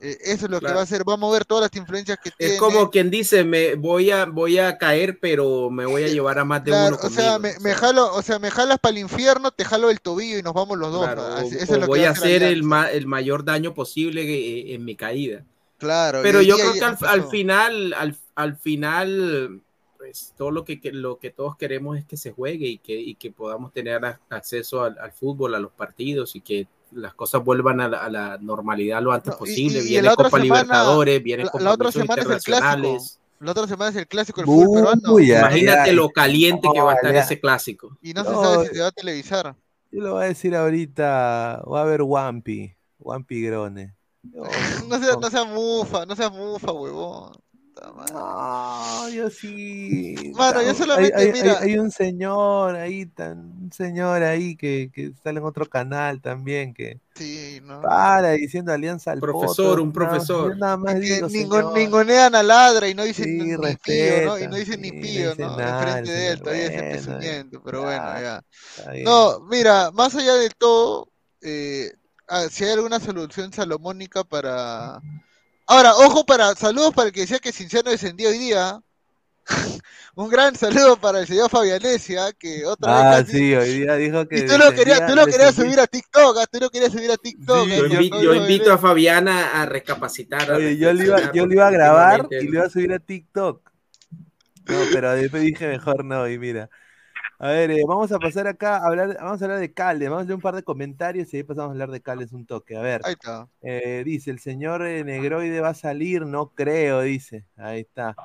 Eh, 0.02 0.18
eso 0.22 0.46
es 0.46 0.52
lo 0.52 0.60
que 0.60 0.72
va 0.72 0.82
a 0.82 0.84
hacer, 0.84 1.08
va 1.08 1.14
a 1.14 1.18
mover 1.18 1.46
todas 1.46 1.64
las 1.64 1.82
influencias 1.82 2.20
que 2.22 2.30
tiene. 2.32 2.54
Es 2.54 2.60
como 2.60 2.92
quien 2.92 3.10
dice, 3.10 3.46
me 3.46 3.76
voy 3.76 4.12
a 4.12 4.26
voy 4.26 4.60
a 4.60 4.78
caer, 4.78 5.20
pero 5.20 5.70
me 5.70 5.86
voy 5.86 6.04
a 6.04 6.08
llevar 6.10 6.38
a 6.38 6.46
más 6.46 6.64
de 6.66 6.72
uno. 6.72 6.98
O 7.02 7.10
sea, 7.10 7.40
me, 7.40 7.54
jalo, 7.74 8.14
o 8.14 8.22
sea, 8.22 8.38
me 8.38 8.52
jalas 8.52 8.78
para 8.80 8.92
el 8.92 9.00
infierno, 9.00 9.52
te 9.52 9.64
jalo 9.64 9.90
el 9.90 10.02
tobillo 10.02 10.38
y 10.38 10.44
nos 10.44 10.54
vamos 10.54 10.78
los 10.78 10.92
dos. 10.92 11.88
voy 11.88 12.04
a 12.04 12.12
hacer 12.12 12.44
el, 12.44 12.64
el 12.92 13.08
mayor 13.08 13.46
daño 13.46 13.74
posible 13.74 14.24
eh, 14.24 14.76
en, 14.76 14.84
mi 14.84 14.96
caída. 14.96 15.44
Claro. 15.78 16.20
Pero 16.22 16.42
yo 16.42 16.58
creo 16.58 16.74
que 16.74 17.06
al, 17.06 17.30
final, 17.30 17.94
al, 17.94 18.18
al 18.36 18.58
final, 18.58 19.64
pues, 20.06 20.36
todo 20.38 20.52
lo 20.52 20.64
que, 20.64 20.80
lo 20.94 21.18
que 21.18 21.32
todos 21.32 21.58
queremos 21.58 21.98
es 21.98 22.06
que 22.06 22.16
se 22.16 22.32
juegue 22.32 22.68
y 22.68 22.78
que, 22.78 22.94
y 22.94 23.16
que 23.16 23.32
podamos 23.32 23.74
tener 23.74 24.00
acceso 24.30 24.84
al, 24.84 25.12
fútbol, 25.12 25.56
a 25.56 25.60
los 25.60 25.72
partidos 25.72 26.36
y 26.36 26.42
que 26.42 26.68
las 26.92 27.16
cosas 27.16 27.44
vuelvan 27.44 27.82
a 27.82 27.88
la, 27.88 28.38
normalidad 28.40 29.02
lo 29.02 29.12
antes 29.12 29.34
posible. 29.34 29.82
viene 29.82 30.14
Copa 30.16 30.38
Libertadores, 30.38 31.24
viene 31.24 31.46
Copa 31.46 31.64
la 31.64 31.72
otra 31.72 31.92
semana 31.92 32.22
es 32.22 32.30
el 32.30 32.40
clásico. 32.40 32.98
La 33.40 33.52
otra 33.52 33.68
semana 33.68 33.90
es 33.90 33.96
el 33.96 34.08
clásico 34.08 34.42
del 34.42 34.46
fútbol 34.46 35.00
peruano. 35.02 35.20
Imagínate 35.20 35.94
lo 35.94 36.10
caliente 36.12 36.70
que 36.72 36.82
va 36.82 36.92
a 36.92 36.96
estar 36.96 37.16
ese 37.16 37.40
clásico. 37.40 37.98
Y 38.04 38.14
no, 38.14 38.24
se 38.24 38.30
sabe 38.30 38.68
si 38.68 38.76
se 38.76 38.82
va 38.82 38.88
a 38.88 38.92
televisar. 38.92 39.56
Yo 39.92 40.02
lo 40.02 40.14
voy 40.14 40.26
a 40.26 40.28
decir 40.28 40.56
ahorita, 40.56 41.64
va 41.68 41.80
a 41.80 41.82
haber 41.82 42.04
Wampi, 42.04 42.76
Wampi 43.00 43.42
Grone. 43.42 43.96
no, 44.88 45.00
sea, 45.00 45.16
no 45.20 45.30
sea 45.32 45.44
mufa, 45.46 46.06
no 46.06 46.16
sea 46.16 46.30
mufa, 46.30 46.72
huevón. 46.72 47.34
No, 48.14 49.10
yo 49.10 49.30
sí. 49.30 50.16
Mano, 50.34 50.62
yo 50.62 50.74
solamente, 50.74 51.14
hay, 51.16 51.32
mira. 51.34 51.60
Hay, 51.60 51.78
un 51.78 51.92
señor 51.92 52.76
ahí, 52.76 53.06
tan, 53.06 53.38
un 53.64 53.72
señor 53.72 54.24
ahí 54.24 54.56
que, 54.56 54.90
que 54.94 55.12
sale 55.22 55.40
en 55.40 55.46
otro 55.46 55.66
canal 55.66 56.22
también 56.22 56.74
que. 56.74 57.02
Sí, 57.16 57.60
¿no? 57.64 57.82
Para 57.82 58.32
diciendo 58.32 58.72
alianza 58.72 59.12
al 59.12 59.20
profesor, 59.20 59.82
un 59.82 59.92
profesor. 59.92 60.58
Nada, 60.58 60.78
más 60.78 61.00
digo, 61.00 61.28
ningun, 61.28 61.74
ningunean 61.74 62.34
a 62.36 62.44
ladra 62.44 62.88
y 62.88 62.94
no 62.94 63.04
dicen 63.04 63.26
sí, 63.26 63.44
ni 63.44 63.56
respeta, 63.56 64.22
pío, 64.22 64.26
¿no? 64.26 64.40
Y 64.40 64.48
no 64.48 64.56
dicen 64.56 64.82
ni 64.82 64.92
pío, 64.92 65.36
¿no? 65.36 65.60
Enfrente 65.60 66.12
de 66.12 66.32
él, 66.32 66.42
todavía 66.42 66.68
bueno, 66.68 66.84
ese 66.84 66.92
pensamiento, 66.92 67.62
pero 67.64 67.82
bueno, 67.84 68.22
ya. 68.22 68.44
No, 69.04 69.42
mira, 69.42 69.92
más 69.92 70.16
allá 70.16 70.36
de 70.36 70.50
todo, 70.50 71.10
eh, 71.42 71.92
ah, 72.28 72.48
si 72.50 72.64
hay 72.64 72.72
alguna 72.72 73.00
solución 73.00 73.52
salomónica 73.52 74.24
para 74.24 75.02
Ahora, 75.68 75.96
ojo 75.96 76.26
para, 76.26 76.54
saludos 76.56 76.94
para 76.94 77.08
el 77.08 77.14
que 77.14 77.22
decía 77.22 77.40
que 77.40 77.52
Cinciano 77.52 77.90
descendió 77.90 78.30
hoy 78.30 78.38
día. 78.38 78.80
Un 80.16 80.30
gran 80.30 80.56
saludo 80.56 80.98
para 80.98 81.20
el 81.20 81.28
señor 81.28 81.50
Fabianesia, 81.50 82.32
que 82.34 82.66
otra 82.66 83.16
ah, 83.16 83.18
vez. 83.18 83.28
Ah, 83.28 83.32
sí, 83.32 83.54
hoy 83.54 83.80
día 83.80 83.96
dijo 83.96 84.28
que. 84.28 84.40
Y 84.40 84.46
tú 84.46 84.58
lo 84.58 84.74
querías, 84.74 85.06
tú 85.06 85.16
lo 85.16 85.26
querías 85.26 85.54
subir 85.54 85.80
a 85.80 85.88
TikTok, 85.88 86.38
¿ah? 86.40 86.48
tú 86.50 86.60
lo 86.60 86.70
querías 86.70 86.92
subir 86.92 87.12
a 87.12 87.18
TikTok. 87.18 87.68
Sí, 87.68 88.10
yo, 88.10 88.22
yo, 88.22 88.34
invito 88.34 88.72
a 88.72 88.78
Fabiana 88.78 89.62
a 89.62 89.66
recapacitar. 89.66 90.50
Oye, 90.52 90.78
yo, 90.78 90.94
le 90.94 91.06
iba, 91.06 91.32
yo 91.34 91.46
le 91.46 91.56
iba 91.56 91.68
a 91.68 91.72
grabar 91.72 92.28
y 92.32 92.48
le 92.48 92.50
iba 92.50 92.66
a 92.66 92.70
subir 92.70 92.94
a 92.94 93.00
TikTok. 93.00 93.70
No, 94.68 94.80
pero 94.92 95.14
después 95.14 95.44
dije 95.44 95.68
mejor 95.68 96.06
no, 96.06 96.28
y 96.28 96.40
mira. 96.40 96.70
A 97.38 97.50
ver, 97.50 97.72
eh, 97.72 97.84
vamos 97.86 98.12
a 98.12 98.20
pasar 98.20 98.48
acá 98.48 98.78
a 98.78 98.88
hablar, 98.88 99.18
vamos 99.20 99.42
a 99.42 99.46
hablar 99.46 99.60
de 99.60 99.74
Caldes, 99.74 100.10
vamos 100.10 100.24
a 100.24 100.26
leer 100.26 100.36
un 100.36 100.42
par 100.42 100.56
de 100.56 100.64
comentarios 100.64 101.34
y 101.34 101.38
ahí 101.38 101.44
pasamos 101.44 101.70
a 101.70 101.72
hablar 101.72 101.92
de 101.92 102.02
Caldes 102.02 102.32
un 102.32 102.46
toque. 102.46 102.78
A 102.78 102.82
ver, 102.82 103.02
ahí 103.04 103.14
está. 103.14 103.50
Eh, 103.62 104.04
dice, 104.06 104.32
el 104.32 104.40
señor 104.40 104.86
eh, 104.86 105.04
Negroide 105.04 105.60
va 105.60 105.70
a 105.70 105.74
salir, 105.74 106.26
no 106.26 106.52
creo, 106.52 107.02
dice. 107.02 107.46
Ahí 107.58 107.82
está. 107.82 108.16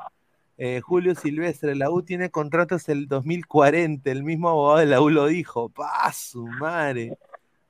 Julio 0.82 1.15
Silvestre, 1.15 1.74
la 1.74 1.91
U 1.91 2.03
tiene 2.03 2.31
contratos 2.31 2.87
el 2.91 3.09
2040, 3.09 4.11
el 4.11 4.23
mismo 4.23 4.51
abogado 4.51 4.81
de 4.81 4.87
la 4.87 5.01
U 5.01 5.09
lo 5.09 5.27
dijo. 5.27 5.70
¡Pah, 5.70 6.12
su 6.12 6.47
madre! 6.47 7.16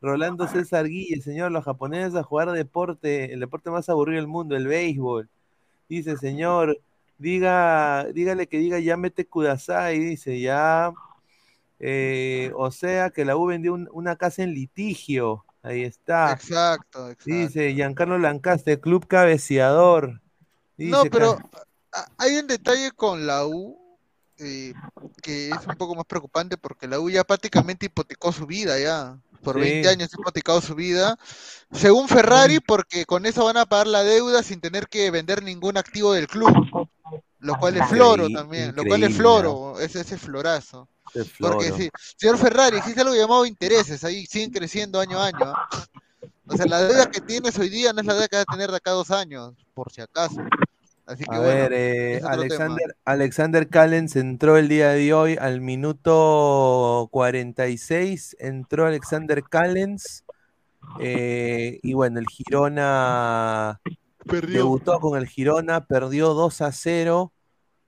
Rolando 0.01 0.49
César 0.49 0.89
Guille, 0.89 1.23
señor, 1.23 1.53
los 1.53 1.65
japoneses 1.65 2.17
a 2.17 2.25
jugar 2.25 2.51
deporte, 2.51 3.33
el 3.33 3.39
deporte 3.39 3.71
más 3.71 3.89
aburrido 3.89 4.21
del 4.21 4.27
mundo, 4.27 4.57
el 4.57 4.67
béisbol. 4.67 5.29
Dice, 5.89 6.17
señor, 6.17 6.81
diga, 7.19 8.07
dígale 8.12 8.49
que 8.49 8.59
diga 8.59 8.81
ya 8.81 8.97
mete 8.97 9.25
Kudasai, 9.25 9.99
dice, 10.01 10.41
ya 10.41 10.93
eh, 11.81 12.52
o 12.55 12.70
sea 12.70 13.11
que 13.11 13.24
la 13.24 13.36
U 13.36 13.47
vendió 13.47 13.74
una 13.74 14.16
casa 14.16 14.43
en 14.43 14.55
litigio. 14.55 15.44
Ahí 15.62 15.82
está. 15.82 16.32
Exacto, 16.32 17.11
exacto. 17.11 17.24
Dice 17.24 17.74
Giancarlo 17.74 18.19
Lancaster, 18.19 18.81
club 18.81 19.07
cabeceador. 19.07 20.20
no, 20.77 21.05
pero 21.07 21.39
hay 22.19 22.36
un 22.36 22.47
detalle 22.47 22.93
con 22.93 23.27
la 23.27 23.47
U 23.47 23.78
eh, 24.39 24.73
que 25.23 25.48
es 25.51 25.66
un 25.66 25.77
poco 25.77 25.94
más 25.94 26.07
preocupante 26.07 26.57
porque 26.57 26.89
la 26.89 26.98
U 26.98 27.11
ya 27.11 27.24
prácticamente 27.24 27.86
hipotecó 27.86 28.32
su 28.32 28.47
vida 28.47 28.78
ya. 28.78 29.19
Por 29.43 29.59
20 29.59 29.89
años 29.89 30.11
ha 30.12 30.20
hipotecado 30.20 30.61
su 30.61 30.74
vida. 30.74 31.19
Según 31.73 32.09
Ferrari, 32.09 32.61
porque 32.61 33.07
con 33.07 33.24
eso 33.24 33.44
van 33.44 33.57
a 33.57 33.65
pagar 33.65 33.86
la 33.86 34.02
deuda 34.02 34.43
sin 34.43 34.61
tener 34.61 34.86
que 34.86 35.11
vender 35.11 35.43
ningún 35.43 35.78
activo 35.78 36.12
del 36.12 36.27
club. 36.27 36.90
Lo 37.41 37.57
cual 37.57 37.77
es 37.77 37.87
floro 37.89 38.29
también. 38.29 38.75
Lo 38.77 38.85
cual 38.85 39.03
es 39.03 39.17
floro. 39.17 39.79
Ese, 39.81 40.01
ese 40.01 40.19
florazo. 40.19 40.89
Porque 41.39 41.73
sí, 41.73 41.91
señor 42.17 42.39
Ferrari, 42.39 42.79
existe 42.79 43.01
algo 43.01 43.15
llamado 43.15 43.45
intereses, 43.45 44.05
ahí 44.05 44.27
siguen 44.27 44.51
creciendo 44.51 45.01
año 45.01 45.19
a 45.19 45.27
año. 45.27 45.39
¿ah? 45.43 45.69
O 46.47 46.57
sea, 46.57 46.67
la 46.67 46.83
deuda 46.83 47.11
que 47.11 47.21
tienes 47.21 47.59
hoy 47.59 47.69
día 47.69 47.93
no 47.93 48.01
es 48.01 48.07
la 48.07 48.15
deuda 48.15 48.29
que 48.29 48.37
va 48.37 48.43
a 48.43 48.53
tener 48.53 48.71
de 48.71 48.77
acá 48.77 48.91
a 48.91 48.95
dos 48.95 49.11
años, 49.11 49.55
por 49.75 49.91
si 49.91 50.01
acaso. 50.01 50.41
Así 51.07 51.25
que 51.25 51.35
a 51.35 51.39
bueno, 51.41 51.55
ver, 51.55 51.73
eh, 51.73 52.21
Alexander, 52.25 52.97
Alexander 53.05 53.69
Callens 53.69 54.15
entró 54.15 54.57
el 54.57 54.69
día 54.69 54.91
de 54.91 55.12
hoy 55.12 55.37
al 55.41 55.61
minuto 55.61 57.09
46, 57.11 58.37
entró 58.39 58.87
Alexander 58.87 59.43
Callens 59.43 60.25
eh, 61.01 61.81
y 61.83 61.93
bueno, 61.95 62.21
el 62.21 62.27
Girona 62.27 63.81
debutó 64.25 65.01
con 65.01 65.19
el 65.19 65.27
Girona, 65.27 65.87
perdió 65.87 66.35
2 66.35 66.61
a 66.61 66.73
0, 66.73 67.33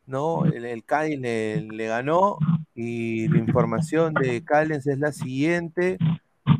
¿no? 0.07 0.45
El, 0.47 0.65
el 0.65 0.85
Cádiz 0.85 1.19
le, 1.21 1.63
le 1.63 1.87
ganó 1.87 2.39
y 2.75 3.29
la 3.29 3.39
información 3.39 4.15
de 4.15 4.45
Callens 4.45 4.87
es 4.87 4.99
la 4.99 5.13
siguiente. 5.13 5.99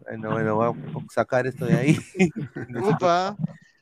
Bueno, 0.05 0.31
bueno, 0.33 0.57
voy 0.57 0.67
a 0.69 1.13
sacar 1.13 1.47
esto 1.47 1.67
de 1.67 1.75
ahí. 1.75 1.99
Upa. 2.83 3.37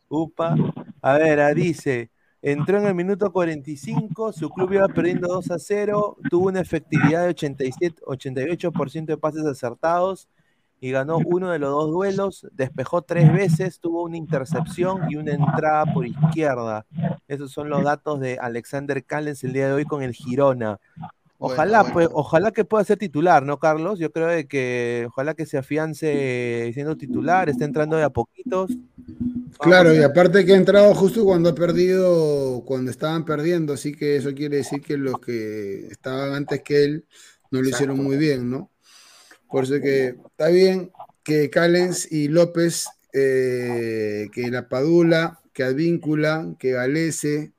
Upa. 0.09 0.57
A 1.03 1.15
ver, 1.15 1.55
dice, 1.55 2.11
entró 2.43 2.79
en 2.79 2.87
el 2.87 2.95
minuto 2.95 3.33
45, 3.33 4.33
su 4.33 4.51
club 4.51 4.73
iba 4.73 4.89
perdiendo 4.89 5.29
2 5.29 5.51
a 5.51 5.59
0, 5.59 6.17
tuvo 6.29 6.49
una 6.49 6.61
efectividad 6.61 7.23
de 7.23 7.29
87, 7.29 8.03
88% 8.03 9.07
de 9.07 9.17
pases 9.17 9.45
acertados 9.45 10.29
y 10.81 10.91
ganó 10.91 11.19
uno 11.25 11.51
de 11.51 11.59
los 11.59 11.71
dos 11.71 11.91
duelos, 11.91 12.47
despejó 12.53 13.03
tres 13.03 13.33
veces, 13.33 13.79
tuvo 13.81 14.03
una 14.03 14.17
intercepción 14.17 15.11
y 15.11 15.17
una 15.17 15.33
entrada 15.33 15.85
por 15.93 16.07
izquierda. 16.07 16.87
Esos 17.29 17.53
son 17.53 17.69
los 17.69 17.85
datos 17.85 18.21
de 18.21 18.39
Alexander 18.41 19.05
Callens 19.05 19.45
el 19.45 19.53
día 19.53 19.67
de 19.67 19.73
hoy 19.75 19.85
con 19.85 20.03
el 20.03 20.13
Girona. 20.13 20.79
Ojalá, 21.43 21.85
Pues, 21.85 22.07
ojalá 22.13 22.51
que 22.51 22.67
pueda 22.67 22.85
ser 22.85 22.99
titular, 22.99 23.43
¿no, 23.43 23.59
Carlos? 23.59 23.99
Yo 23.99 24.13
creo 24.13 24.27
de 24.27 24.47
que 24.47 25.07
ojalá 25.09 25.33
que 25.33 25.47
se 25.47 25.57
afiance 25.57 26.71
siendo 26.75 26.97
titular, 26.97 27.49
esté 27.49 27.65
entrando 27.65 27.97
de 27.97 28.03
a 28.03 28.11
poquitos. 28.11 28.71
claro, 29.59 29.95
y 29.95 30.03
aparte 30.03 30.45
que 30.45 30.53
ha 30.53 30.57
entrado 30.57 30.95
justo 30.95 31.25
cuando 31.25 31.49
ha 31.49 31.55
perdido, 31.55 32.63
cuando 32.67 32.91
estaban 32.91 33.25
perdiendo, 33.25 33.73
así 33.73 33.95
que 33.95 34.17
eso 34.17 34.35
quiere 34.35 34.59
decir 34.59 34.83
que 34.83 34.99
los 34.99 35.19
que 35.19 35.87
estaban 35.87 36.35
antes 36.35 36.63
que 36.63 36.85
él 36.85 37.05
no 37.51 37.63
lo 37.63 37.69
hicieron 37.71 38.03
muy 38.03 38.19
bien, 38.19 38.51
¿no? 38.51 38.71
Por 39.51 39.65
eso 39.65 39.81
que 39.81 40.17
está 40.27 40.49
bien 40.49 40.93
que 41.25 41.51
Callens 41.51 42.11
y 42.11 42.29
López, 42.29 42.87
eh, 43.13 44.29
que 44.33 44.51
La 44.51 44.69
Padula, 44.69 45.41
que 45.53 45.65
Advíncula, 45.65 46.55
que 46.59 46.73
Galese, 46.73 47.53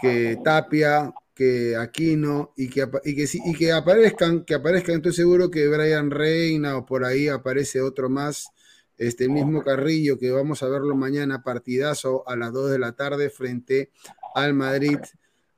que 0.00 0.38
Tapia, 0.44 1.12
que 1.34 1.76
Aquino 1.76 2.52
y 2.56 2.68
que, 2.68 2.88
y 3.04 3.16
que, 3.16 3.26
y 3.44 3.54
que 3.54 3.72
aparezcan, 3.72 4.44
que 4.44 4.54
aparezcan, 4.54 4.96
estoy 4.96 5.12
seguro 5.12 5.50
que 5.50 5.66
Brian 5.66 6.10
Reina 6.10 6.76
o 6.76 6.86
por 6.86 7.04
ahí 7.04 7.28
aparece 7.28 7.80
otro 7.80 8.08
más, 8.08 8.48
este 8.96 9.28
mismo 9.28 9.62
Carrillo, 9.64 10.18
que 10.18 10.30
vamos 10.30 10.62
a 10.62 10.68
verlo 10.68 10.94
mañana, 10.94 11.42
partidazo 11.42 12.28
a 12.28 12.36
las 12.36 12.52
2 12.52 12.70
de 12.70 12.78
la 12.78 12.92
tarde 12.92 13.30
frente 13.30 13.90
al 14.34 14.54
Madrid. 14.54 14.98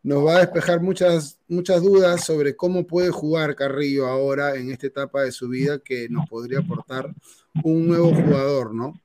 Nos 0.07 0.25
va 0.25 0.37
a 0.37 0.39
despejar 0.39 0.81
muchas, 0.81 1.37
muchas 1.49 1.83
dudas 1.83 2.25
sobre 2.25 2.55
cómo 2.55 2.87
puede 2.87 3.11
jugar 3.11 3.57
Carrillo 3.57 4.07
ahora 4.07 4.55
en 4.55 4.71
esta 4.71 4.87
etapa 4.87 5.23
de 5.23 5.33
su 5.33 5.49
vida 5.49 5.81
que 5.81 6.09
nos 6.09 6.29
podría 6.29 6.61
aportar 6.61 7.13
un 7.65 7.89
nuevo 7.89 8.15
jugador, 8.15 8.73
¿no? 8.73 9.03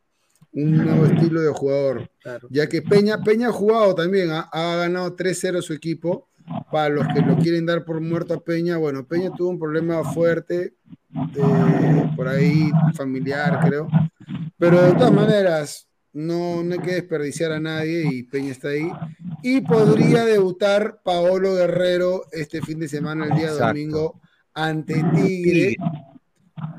Un 0.54 0.78
nuevo 0.78 1.08
estilo 1.08 1.42
de 1.42 1.50
jugador. 1.50 2.08
Ya 2.52 2.70
que 2.70 2.84
Peña, 2.84 3.24
Peña 3.24 3.48
ha 3.48 3.52
jugado 3.52 3.96
también, 3.96 4.30
ha, 4.30 4.42
ha 4.42 4.76
ganado 4.76 5.16
3-0 5.16 5.64
su 5.64 5.74
equipo 5.74 6.28
para 6.72 6.90
los 6.90 7.08
que 7.08 7.22
lo 7.22 7.36
quieren 7.38 7.66
dar 7.66 7.84
por 7.84 8.00
muerto 8.00 8.36
a 8.36 8.44
Peña, 8.44 8.78
bueno, 8.78 9.04
Peña 9.04 9.32
tuvo 9.36 9.50
un 9.50 9.58
problema 9.58 10.04
fuerte, 10.04 10.76
eh, 11.36 12.12
por 12.16 12.28
ahí 12.28 12.70
familiar, 12.94 13.60
creo. 13.66 13.88
Pero 14.56 14.80
de 14.80 14.92
todas 14.92 15.12
maneras, 15.12 15.88
no, 16.14 16.64
no 16.64 16.74
hay 16.74 16.80
que 16.80 16.94
desperdiciar 16.94 17.52
a 17.52 17.60
nadie 17.60 18.08
y 18.12 18.24
Peña 18.24 18.52
está 18.52 18.70
ahí. 18.70 18.92
Y 19.44 19.62
podría 19.62 20.26
debutar 20.26 21.02
Paolo 21.04 21.56
Guerrero 21.56 22.26
este 22.32 22.62
fin 22.62 22.80
de 22.80 22.88
semana, 22.88 23.26
el 23.26 23.36
día 23.36 23.52
domingo, 23.52 24.20
ante 24.54 25.04
Tigre. 25.16 25.78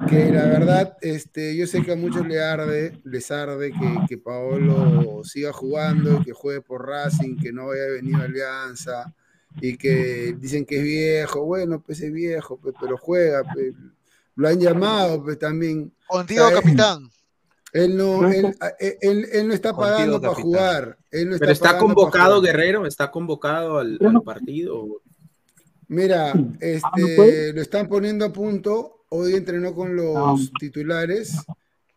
Que 0.08 0.30
la 0.30 0.44
verdad, 0.44 0.96
este, 1.00 1.56
yo 1.56 1.66
sé 1.66 1.82
que 1.82 1.92
a 1.92 1.96
muchos 1.96 2.26
le 2.26 2.40
arde, 2.40 3.00
les 3.04 3.30
arde 3.30 3.72
que, 3.72 3.98
que 4.08 4.18
Paolo 4.18 5.22
siga 5.24 5.52
jugando, 5.52 6.22
que 6.22 6.32
juegue 6.32 6.60
por 6.60 6.86
Racing, 6.86 7.36
que 7.36 7.52
no 7.52 7.70
haya 7.70 7.86
venido 7.86 8.18
a 8.18 8.24
Alianza, 8.24 9.12
y 9.60 9.76
que 9.76 10.36
dicen 10.38 10.64
que 10.64 10.76
es 10.76 10.82
viejo, 10.84 11.44
bueno, 11.44 11.82
pues 11.82 12.00
es 12.00 12.12
viejo, 12.12 12.58
pues, 12.58 12.74
pero 12.80 12.96
juega, 12.96 13.42
pues, 13.52 13.74
lo 14.36 14.48
han 14.48 14.60
llamado 14.60 15.22
pues 15.22 15.38
también. 15.38 15.92
Contigo, 16.06 16.48
capitán. 16.52 17.10
Él 17.72 17.96
no, 17.96 18.30
él, 18.30 18.54
él, 19.00 19.48
no 19.48 19.54
está 19.54 19.74
pagando 19.74 20.20
para 20.20 20.34
jugar. 20.34 20.98
Él 21.10 21.36
pero 21.38 21.52
está 21.52 21.78
convocado, 21.78 22.40
Guerrero, 22.42 22.86
está 22.86 23.10
convocado 23.10 23.78
al, 23.78 23.98
partido. 24.24 25.00
Mira, 25.88 26.32
este, 26.60 27.52
lo 27.52 27.62
están 27.62 27.88
poniendo 27.88 28.26
a 28.26 28.32
punto. 28.32 29.04
Hoy 29.08 29.34
entrenó 29.34 29.74
con 29.74 29.96
los 29.96 30.52
titulares. 30.58 31.36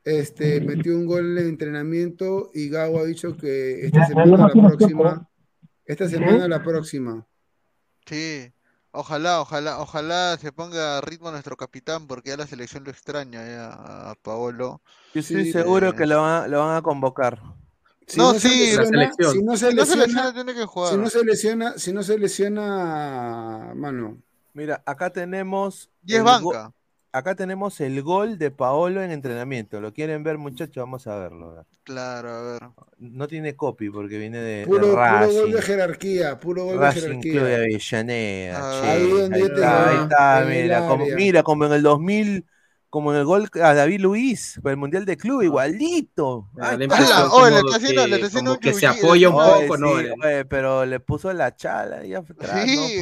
Este, 0.03 0.61
metió 0.61 0.95
un 0.95 1.07
gol 1.07 1.37
en 1.37 1.47
entrenamiento 1.47 2.51
y 2.53 2.69
Gago 2.69 2.99
ha 2.99 3.05
dicho 3.05 3.35
que 3.35 3.85
esta 3.87 4.05
semana 4.05 4.37
la 4.37 4.49
próxima. 4.49 5.29
Esta 5.83 6.07
semana 6.09 6.47
la 6.47 6.63
próxima 6.63 7.27
Sí, 8.05 8.51
ojalá, 8.91 9.41
ojalá, 9.41 9.79
ojalá 9.79 10.37
se 10.39 10.51
ponga 10.51 10.97
a 10.97 11.01
ritmo 11.01 11.31
nuestro 11.31 11.57
capitán 11.57 12.05
porque 12.07 12.29
ya 12.29 12.37
la 12.37 12.45
selección 12.45 12.83
lo 12.83 12.91
extraña 12.91 13.45
ya, 13.45 14.11
a 14.11 14.15
Paolo. 14.21 14.81
Yo 15.15 15.21
estoy 15.21 15.49
seguro 15.49 15.93
que 15.95 16.05
lo 16.05 16.21
van, 16.21 16.43
a, 16.43 16.47
lo 16.49 16.59
van 16.59 16.75
a 16.75 16.81
convocar. 16.81 17.41
Si 18.05 18.17
no, 18.17 18.33
sí, 18.33 18.73
se 18.75 18.91
lesiona, 18.91 19.31
si 19.31 19.41
no 19.41 19.55
se 19.55 19.73
lesiona, 19.73 20.33
tiene 20.33 20.53
que 20.53 20.65
jugar. 20.65 20.91
Si 20.91 20.97
no 20.97 21.09
se 21.09 21.23
lesiona, 21.23 21.77
si 21.77 21.93
no 21.93 22.03
se 22.03 22.19
lesiona, 22.19 23.71
mano. 23.75 24.17
Mira, 24.51 24.83
acá 24.85 25.11
tenemos. 25.11 25.89
10 26.01 26.21
banca. 26.21 26.73
Acá 27.13 27.33
tenemos 27.33 27.79
el 27.79 28.01
gol 28.01 28.37
de 28.37 28.51
Paolo 28.51 29.01
en 29.01 29.11
entrenamiento. 29.11 29.79
¿Lo 29.79 29.93
quieren 29.93 30.21
ver, 30.21 30.37
muchachos? 30.37 30.75
Vamos 30.75 31.07
a 31.07 31.15
verlo. 31.15 31.65
Claro, 31.85 32.29
a 32.29 32.41
ver. 32.41 32.61
No 32.97 33.25
tiene 33.29 33.55
copy 33.55 33.89
porque 33.89 34.17
viene 34.17 34.39
de, 34.39 34.65
puro, 34.65 34.81
Puro 34.81 35.31
gol 35.31 35.51
de 35.53 35.61
jerarquía, 35.61 36.37
puro 36.41 36.65
gol 36.65 36.79
de 36.81 36.91
jerarquía. 36.91 37.31
Club 37.31 37.43
de 37.45 37.55
Avellaneda. 37.55 38.81
ahí, 38.91 39.11
está, 39.31 39.89
ahí 39.89 39.97
está, 40.03 40.45
mira, 40.45 40.87
como, 40.89 41.05
mira, 41.05 41.41
como 41.41 41.65
en 41.67 41.71
el 41.71 41.83
2000 41.83 42.45
como 42.89 43.11
en 43.11 43.19
el 43.19 43.25
gol 43.25 43.49
a 43.61 43.73
David 43.73 43.99
Luis 43.99 44.59
para 44.63 44.71
el 44.71 44.77
Mundial 44.77 45.05
de 45.05 45.17
Club, 45.17 45.41
igualito. 45.41 46.47
que, 48.61 48.73
se 48.73 48.87
apoya 48.87 49.29
un 49.29 49.35
poco, 49.35 49.77
¿no? 49.77 49.91
pero 50.49 50.85
le 50.85 50.99
puso 50.99 51.33
la 51.33 51.55
chala 51.55 52.05
y 52.05 52.13
atrás, 52.13 52.61
sí, 52.65 53.01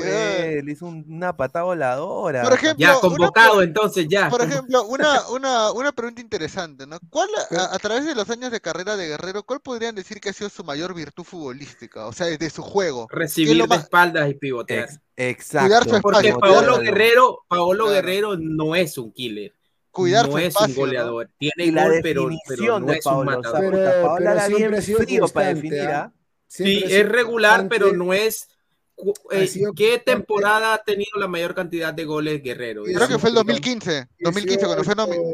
le 0.63 0.71
hizo 0.71 0.87
una 0.87 1.35
patada 1.37 1.65
voladora. 1.65 2.43
Por 2.43 2.53
ejemplo, 2.53 2.77
ya 2.79 2.95
convocado 2.99 3.61
entonces 3.61 4.07
ya. 4.07 4.29
Por 4.29 4.41
ejemplo, 4.41 4.83
una, 4.85 5.27
una, 5.29 5.71
una 5.71 5.91
pregunta 5.91 6.21
interesante, 6.21 6.87
¿no? 6.87 6.97
¿Cuál, 7.09 7.29
a, 7.51 7.77
través 7.79 8.05
de 8.05 8.15
los 8.15 8.29
años 8.29 8.51
de 8.51 8.61
carrera 8.61 8.95
de 8.95 9.07
Guerrero, 9.07 9.43
cuál 9.43 9.59
podrían 9.59 9.95
decir 9.95 10.19
que 10.19 10.29
ha 10.29 10.33
sido 10.33 10.49
su 10.49 10.63
mayor 10.63 10.93
virtud 10.93 11.23
futbolística? 11.23 12.07
O 12.07 12.13
sea, 12.13 12.27
desde 12.27 12.49
su 12.49 12.63
juego. 12.63 13.07
Recibir 13.11 13.67
de 13.67 13.75
espaldas 13.75 14.29
y 14.29 14.33
pivotear. 14.33 14.89
Exacto. 15.15 15.99
Porque 16.01 16.33
Paolo 16.33 16.79
Guerrero, 16.79 17.43
Paolo 17.47 17.89
Guerrero 17.89 18.37
no 18.37 18.75
es 18.75 18.97
un 18.97 19.11
killer 19.11 19.53
cuidar 19.93 20.27
no 20.27 20.37
es 20.37 20.53
un 20.55 20.75
goleador. 20.75 21.29
Tiene 21.37 21.71
la 21.71 21.87
gol, 21.87 21.99
pero, 22.03 22.29
pero 22.47 22.79
no 22.79 22.91
es 22.91 23.05
un 23.05 23.25
matador. 23.25 23.71
Pero, 23.71 24.15
pero 24.17 24.41
siempre 24.41 24.81
frío 24.81 25.27
para 25.29 25.53
definir. 25.53 25.81
¿ah? 25.81 26.11
Sí, 26.47 26.83
es 26.85 27.07
regular, 27.07 27.67
pero 27.69 27.93
no 27.93 28.13
es. 28.13 28.49
Eh, 29.31 29.49
¿Qué 29.75 29.97
temporada 30.05 30.75
ha 30.75 30.83
tenido 30.83 31.19
la 31.19 31.27
mayor 31.27 31.55
cantidad 31.55 31.93
de 31.93 32.05
goles 32.05 32.43
Guerrero? 32.43 32.83
Creo 32.83 33.07
que 33.07 33.17
fue 33.17 33.29
el 33.29 33.35
2015. 33.35 34.07
2015 34.19 34.65
cuando 34.65 34.83
fue 34.83 34.95
nominado. 34.95 35.31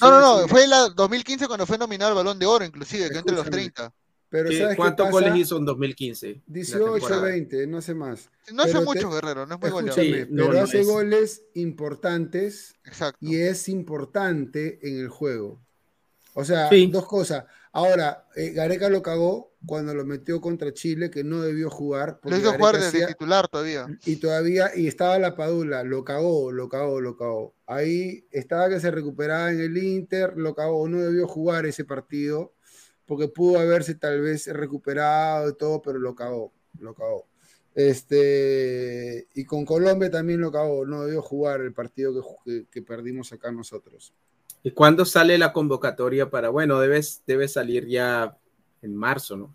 No, 0.00 0.10
no, 0.10 0.20
no, 0.20 0.48
fue 0.48 0.64
el 0.64 0.70
2015 0.94 1.46
cuando 1.46 1.66
fue 1.66 1.78
nominado 1.78 2.10
al 2.10 2.16
Balón 2.16 2.38
de 2.38 2.46
Oro, 2.46 2.64
inclusive, 2.64 3.10
que 3.10 3.18
entre 3.18 3.34
los 3.34 3.48
30. 3.48 3.92
Pero 4.30 4.50
¿Cuántos 4.76 5.10
goles 5.10 5.34
hizo 5.36 5.56
en 5.56 5.64
2015? 5.64 6.42
18, 6.46 7.22
20, 7.22 7.66
no 7.66 7.80
sé 7.80 7.94
más. 7.94 8.30
No 8.52 8.62
hace 8.62 8.80
mucho, 8.80 9.10
Guerrero, 9.10 9.46
no 9.46 9.54
es 9.54 9.60
muy 9.60 9.70
goleador. 9.70 10.28
pero 10.30 10.60
hace 10.60 10.82
goles 10.82 11.44
importantes 11.54 12.74
Exacto. 12.84 13.18
y 13.20 13.36
es 13.36 13.68
importante 13.68 14.78
en 14.82 14.98
el 14.98 15.08
juego. 15.08 15.60
O 16.34 16.44
sea, 16.44 16.68
dos 16.90 17.06
cosas. 17.06 17.44
Ahora, 17.72 18.26
eh, 18.36 18.50
Gareca 18.50 18.88
lo 18.88 19.02
cagó 19.02 19.54
cuando 19.66 19.94
lo 19.94 20.04
metió 20.04 20.40
contra 20.40 20.72
Chile, 20.72 21.10
que 21.10 21.24
no 21.24 21.42
debió 21.42 21.70
jugar. 21.70 22.20
Lo 22.22 22.36
hizo 22.36 22.52
jugar 22.52 22.78
desde 22.78 23.06
titular 23.06 23.48
todavía. 23.48 23.88
Y 24.04 24.16
todavía, 24.16 24.70
y 24.76 24.86
estaba 24.86 25.18
la 25.18 25.34
Padula, 25.34 25.82
lo 25.82 26.04
cagó, 26.04 26.52
lo 26.52 26.68
cagó, 26.68 27.00
lo 27.00 27.16
cagó. 27.16 27.54
Ahí 27.66 28.26
estaba 28.30 28.68
que 28.68 28.78
se 28.78 28.90
recuperaba 28.90 29.50
en 29.50 29.60
el 29.60 29.76
Inter, 29.78 30.34
lo 30.36 30.54
cagó, 30.54 30.88
no 30.88 30.98
debió 30.98 31.26
jugar 31.26 31.66
ese 31.66 31.84
partido 31.84 32.52
porque 33.08 33.26
pudo 33.26 33.58
haberse 33.58 33.94
tal 33.94 34.20
vez 34.20 34.46
recuperado 34.52 35.48
y 35.48 35.56
todo, 35.56 35.80
pero 35.80 35.98
lo 35.98 36.14
cagó, 36.14 36.52
lo 36.78 36.94
cagó. 36.94 37.26
Este, 37.74 39.26
y 39.34 39.44
con 39.46 39.64
Colombia 39.64 40.10
también 40.10 40.42
lo 40.42 40.52
cagó, 40.52 40.84
no 40.84 41.04
debió 41.04 41.22
jugar 41.22 41.62
el 41.62 41.72
partido 41.72 42.12
que, 42.70 42.82
perdimos 42.82 43.32
acá 43.32 43.50
nosotros. 43.50 44.12
¿Y 44.62 44.72
cuándo 44.72 45.06
sale 45.06 45.38
la 45.38 45.54
convocatoria 45.54 46.28
para, 46.28 46.50
bueno, 46.50 46.78
debes, 46.80 47.22
debe 47.26 47.48
salir 47.48 47.86
ya 47.86 48.36
en 48.82 48.94
marzo, 48.94 49.36
¿no? 49.38 49.54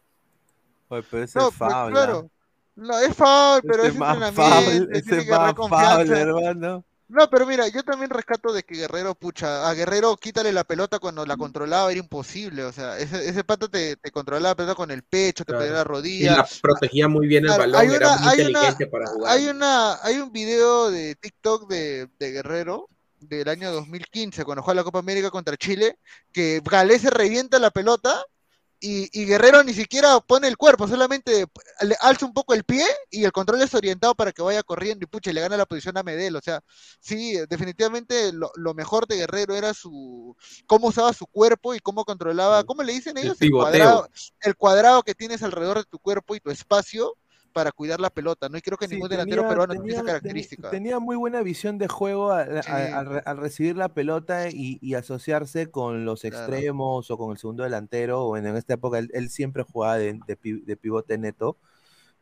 Oye, 0.87 1.03
pero 1.11 1.23
ese 1.23 1.37
no, 1.37 1.49
es 1.49 1.55
pues, 1.55 1.71
claro. 1.71 2.31
No, 2.75 2.99
es 2.99 3.13
foul, 3.13 3.61
pero 3.61 3.83
es 3.83 3.93
entrenamiento. 3.93 4.91
Ese 4.93 5.19
es 5.19 5.29
más 5.29 5.53
foul, 5.55 6.11
hermano. 6.11 6.83
No, 7.09 7.29
pero 7.29 7.45
mira, 7.45 7.67
yo 7.67 7.83
también 7.83 8.09
rescato 8.09 8.53
de 8.53 8.63
que 8.63 8.75
Guerrero, 8.75 9.13
pucha, 9.13 9.69
a 9.69 9.73
Guerrero 9.73 10.15
quítale 10.17 10.51
la 10.51 10.63
pelota 10.63 10.99
cuando 10.99 11.25
la 11.25 11.37
controlaba, 11.37 11.91
era 11.91 11.99
imposible. 11.99 12.63
O 12.63 12.71
sea, 12.71 12.97
ese, 12.97 13.27
ese 13.27 13.43
pato 13.43 13.69
te, 13.69 13.97
te 13.97 14.11
controlaba 14.11 14.49
la 14.49 14.55
pelota 14.55 14.75
con 14.75 14.91
el 14.91 15.03
pecho, 15.03 15.45
te 15.45 15.53
pedía 15.53 15.71
la 15.71 15.83
rodilla. 15.83 16.33
Y 16.33 16.35
la 16.35 16.47
protegía 16.61 17.07
muy 17.07 17.27
bien 17.27 17.45
el 17.45 17.51
balón, 17.51 17.91
era 17.91 18.17
muy 18.17 18.41
inteligente 18.41 18.87
para 18.87 19.07
jugar. 19.07 19.31
Hay, 19.31 19.47
una, 19.47 20.01
hay 20.01 20.19
un 20.19 20.31
video 20.31 20.89
de 20.89 21.15
TikTok 21.15 21.67
de, 21.69 22.09
de 22.17 22.31
Guerrero 22.31 22.89
del 23.19 23.47
año 23.47 23.71
2015, 23.71 24.43
cuando 24.43 24.63
juega 24.63 24.81
la 24.81 24.83
Copa 24.83 24.99
América 24.99 25.29
contra 25.29 25.57
Chile, 25.57 25.97
que 26.31 26.61
Galés 26.63 27.01
se 27.01 27.09
revienta 27.09 27.59
la 27.59 27.71
pelota 27.71 28.23
y, 28.85 29.25
Guerrero 29.25 29.63
ni 29.63 29.73
siquiera 29.73 30.19
pone 30.19 30.49
el 30.49 30.57
cuerpo, 30.57 30.89
solamente 30.89 31.45
le 31.81 31.95
alza 32.01 32.25
un 32.25 32.33
poco 32.33 32.53
el 32.53 32.65
pie 32.65 32.85
y 33.09 33.23
el 33.23 33.31
control 33.31 33.61
es 33.61 33.73
orientado 33.73 34.13
para 34.13 34.33
que 34.33 34.41
vaya 34.41 34.61
corriendo 34.61 35.05
y 35.05 35.07
pucha, 35.07 35.31
le 35.31 35.39
gana 35.39 35.55
la 35.55 35.65
posición 35.65 35.97
a 35.97 36.03
Medel. 36.03 36.35
O 36.35 36.41
sea, 36.41 36.61
sí, 36.99 37.37
definitivamente 37.49 38.33
lo, 38.33 38.73
mejor 38.73 39.07
de 39.07 39.15
Guerrero 39.15 39.55
era 39.55 39.73
su 39.73 40.35
cómo 40.65 40.87
usaba 40.87 41.13
su 41.13 41.25
cuerpo 41.27 41.73
y 41.73 41.79
cómo 41.79 42.03
controlaba, 42.03 42.65
¿cómo 42.65 42.83
le 42.83 42.91
dicen 42.91 43.17
ellos? 43.17 43.37
El, 43.39 43.51
cuadrado, 43.51 44.09
el 44.41 44.55
cuadrado 44.57 45.03
que 45.03 45.15
tienes 45.15 45.43
alrededor 45.43 45.77
de 45.77 45.85
tu 45.85 45.99
cuerpo 45.99 46.35
y 46.35 46.41
tu 46.41 46.51
espacio 46.51 47.15
para 47.53 47.71
cuidar 47.71 47.99
la 47.99 48.09
pelota, 48.09 48.49
¿no? 48.49 48.57
Y 48.57 48.61
creo 48.61 48.77
que 48.77 48.87
ningún 48.87 49.09
delantero 49.09 49.47
peruano 49.47 49.73
tiene 49.73 49.93
esa 49.93 50.03
característica. 50.03 50.71
Tenía 50.71 50.99
muy 50.99 51.15
buena 51.15 51.41
visión 51.43 51.77
de 51.77 51.87
juego 51.87 52.31
al, 52.31 53.37
recibir 53.37 53.77
la 53.77 53.89
pelota 53.89 54.49
y, 54.49 54.93
asociarse 54.95 55.71
con 55.71 56.05
los 56.05 56.25
extremos 56.25 57.09
o 57.09 57.17
con 57.17 57.31
el 57.31 57.37
segundo 57.37 57.63
delantero. 57.63 58.27
Bueno, 58.27 58.49
en 58.49 58.57
esta 58.57 58.73
época 58.73 58.99
él, 58.99 59.29
siempre 59.29 59.63
jugaba 59.63 59.97
de, 59.97 60.19
pivote 60.81 61.17
neto. 61.17 61.57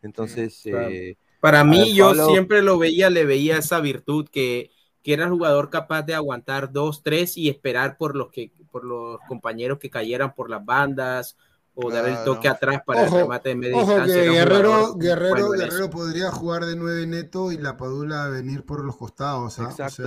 Entonces. 0.03 0.61
Eh, 0.65 1.15
para 1.39 1.63
mí, 1.63 1.95
yo 1.95 2.13
siempre 2.27 2.61
lo 2.61 2.77
veía, 2.77 3.09
le 3.09 3.25
veía 3.25 3.57
esa 3.57 3.79
virtud 3.79 4.27
que, 4.29 4.71
que 5.01 5.13
era 5.13 5.25
el 5.25 5.31
jugador 5.31 5.69
capaz 5.69 6.03
de 6.03 6.13
aguantar 6.13 6.71
dos, 6.71 7.01
tres 7.01 7.37
y 7.37 7.49
esperar 7.49 7.97
por 7.97 8.15
los 8.15 8.29
que, 8.29 8.51
por 8.71 8.83
los 8.83 9.19
compañeros 9.27 9.79
que 9.79 9.89
cayeran 9.89 10.35
por 10.35 10.49
las 10.49 10.63
bandas 10.63 11.37
o 11.83 11.91
dar 11.91 12.07
el 12.07 12.23
toque 12.23 12.47
atrás 12.47 12.81
para 12.85 13.05
el 13.05 13.11
remate 13.11 13.49
de 13.49 13.55
media 13.55 13.77
ojo 13.77 13.95
Que 14.05 14.29
Guerrero, 14.29 14.95
Guerrero, 14.95 15.49
Guerrero 15.51 15.89
podría 15.89 16.31
jugar 16.31 16.65
de 16.65 16.75
nueve 16.75 17.05
neto 17.07 17.51
y 17.51 17.57
la 17.57 17.77
Padula 17.77 18.27
venir 18.29 18.63
por 18.63 18.83
los 18.83 18.97
costados. 18.97 19.59
¿ah? 19.59 19.67
Exacto. 19.69 20.03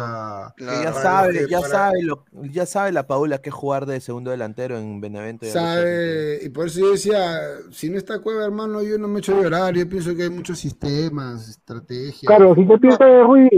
ya 0.59 0.93
sabe, 0.93 1.47
ya 1.49 1.61
sabe, 1.61 2.03
lo, 2.03 2.25
ya 2.33 2.67
sabe 2.67 2.93
la 2.93 3.07
Padula 3.07 3.39
que 3.39 3.51
jugar 3.51 3.87
de 3.87 4.01
segundo 4.01 4.31
delantero 4.31 4.79
en 4.79 5.01
Benevento. 5.01 5.47
Y 5.47 5.51
sabe, 5.51 6.41
y 6.43 6.49
por 6.49 6.67
eso 6.67 6.81
yo 6.81 6.93
decía, 6.93 7.41
si 7.71 7.91
no 7.91 7.99
está 7.99 8.21
Cueva, 8.21 8.45
hermano, 8.45 8.83
yo 8.83 8.99
no 8.99 9.09
me 9.09 9.19
echo 9.21 9.41
llorar. 9.41 9.75
Yo 9.75 9.89
pienso 9.89 10.15
que 10.15 10.25
hay 10.25 10.31
muchos 10.31 10.59
sistemas, 10.59 11.49
estrategias. 11.49 12.27
Claro, 12.27 12.55
si 12.55 12.67
te 12.67 12.79
piensas 12.79 13.07
de 13.07 13.23
Ruiz 13.23 13.51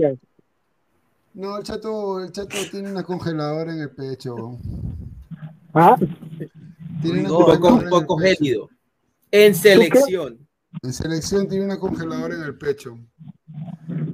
No, 1.35 1.59
el 1.59 1.65
chato, 1.65 2.21
el 2.21 2.33
chato 2.33 2.57
tiene 2.71 2.91
una 2.91 3.03
congeladora 3.03 3.73
en 3.73 3.81
el 3.81 3.91
pecho. 3.91 4.59
¿Ah? 5.75 5.97
Tiene 7.03 7.31
un 7.31 7.89
poco, 7.89 8.19
gélido. 8.19 8.69
En 9.31 9.55
selección. 9.55 10.39
En 10.83 10.93
selección 10.93 11.49
tiene 11.49 11.65
una 11.65 11.79
congeladora 11.79 12.35
en 12.35 12.43
el 12.43 12.57
pecho. 12.57 12.99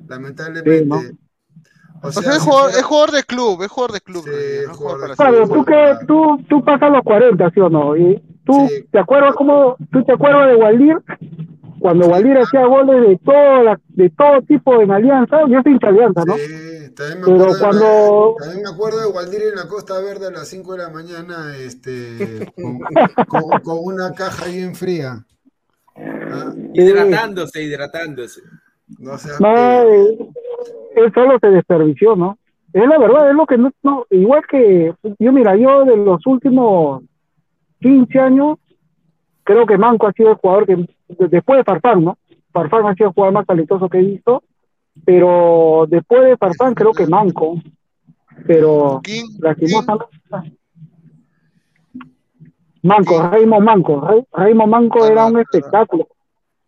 Lamentablemente. 0.09 1.17
O 2.05 2.11
sea, 2.11 2.33
es, 2.33 2.43
jugador, 2.43 3.13
de 3.13 3.23
club, 3.23 3.63
es 3.63 3.69
jugador 3.69 3.93
de 3.93 4.01
club. 4.01 4.25
claro, 5.17 5.49
tú, 5.49 5.65
que, 5.65 5.95
tú, 6.09 6.45
tú 6.49 6.65
pasas 6.65 6.91
los 6.91 7.03
40, 7.03 7.51
¿sí 7.51 7.61
o 7.61 7.69
no? 7.69 7.97
Y 7.97 8.21
tú, 8.45 8.69
¿te 8.91 8.99
acuerdas 8.99 9.37
cómo, 9.37 9.77
tú 9.93 10.03
te 10.03 10.13
acuerdas 10.13 10.49
de 10.49 10.57
Waldir? 10.57 10.97
Cuando 11.83 12.07
Waldir 12.07 12.39
hacía 12.39 12.65
goles 12.65 13.09
de 13.09 13.19
todo, 13.19 13.77
de 13.89 14.11
todo 14.11 14.43
tipo 14.43 14.81
en 14.81 14.93
alianza, 14.93 15.41
yo 15.49 15.61
soy 15.63 15.73
hincha 15.73 15.89
alianza, 15.89 16.23
¿no? 16.25 16.35
también 16.95 17.21
me, 17.21 17.27
Pero 17.27 17.59
cuando... 17.59 18.37
de, 18.39 18.45
también 18.45 18.63
me 18.63 18.71
acuerdo 18.71 19.01
de 19.01 19.07
Waldir 19.07 19.43
en 19.51 19.57
la 19.57 19.67
Costa 19.67 20.01
Verde 20.01 20.29
a 20.29 20.31
las 20.31 20.47
5 20.47 20.73
de 20.73 20.79
la 20.79 20.91
mañana, 20.91 21.57
este, 21.57 22.53
con, 23.27 23.79
una 23.83 24.13
caja 24.15 24.47
bien 24.47 24.77
fría. 24.77 25.27
¿Ah? 25.97 26.55
Hidratándose, 26.73 27.63
hidratándose. 27.65 28.43
No, 29.01 29.19
sé 29.19 29.31
no 29.41 29.75
él 30.95 31.13
solo 31.13 31.39
se 31.41 31.49
desperdició, 31.49 32.15
¿no? 32.15 32.39
Es 32.73 32.87
la 32.87 32.99
verdad, 32.99 33.29
es 33.29 33.35
lo 33.35 33.47
que 33.47 33.59
no, 33.59 33.73
no, 33.83 34.07
igual 34.11 34.43
que 34.49 34.95
yo, 35.19 35.33
mira, 35.33 35.57
yo 35.57 35.85
de 35.85 35.97
los 35.97 36.25
últimos 36.27 37.03
15 37.81 38.19
años, 38.21 38.59
creo 39.43 39.67
que 39.67 39.77
Manco 39.77 40.07
ha 40.07 40.13
sido 40.13 40.31
el 40.31 40.37
jugador 40.37 40.67
que, 40.67 40.87
después 41.19 41.59
de 41.59 41.65
Farfán, 41.65 42.05
¿no? 42.05 42.19
Farfán 42.53 42.87
ha 42.87 42.95
sido 42.95 43.09
el 43.09 43.15
jugador 43.15 43.35
más 43.35 43.47
talentoso 43.47 43.89
que 43.89 43.99
he 43.99 44.03
visto, 44.03 44.43
pero 45.05 45.87
después 45.89 46.25
de 46.25 46.37
Farfán 46.37 46.75
creo 46.75 46.93
que 46.93 47.07
Manco, 47.07 47.57
pero 48.47 49.01
lastimosamente. 49.39 50.07
Manco, 52.83 53.23
Raymond 53.23 53.65
Manco, 53.65 54.27
Raymond 54.33 54.71
Manco 54.71 55.07
era 55.07 55.27
un 55.27 55.39
espectáculo. 55.39 56.09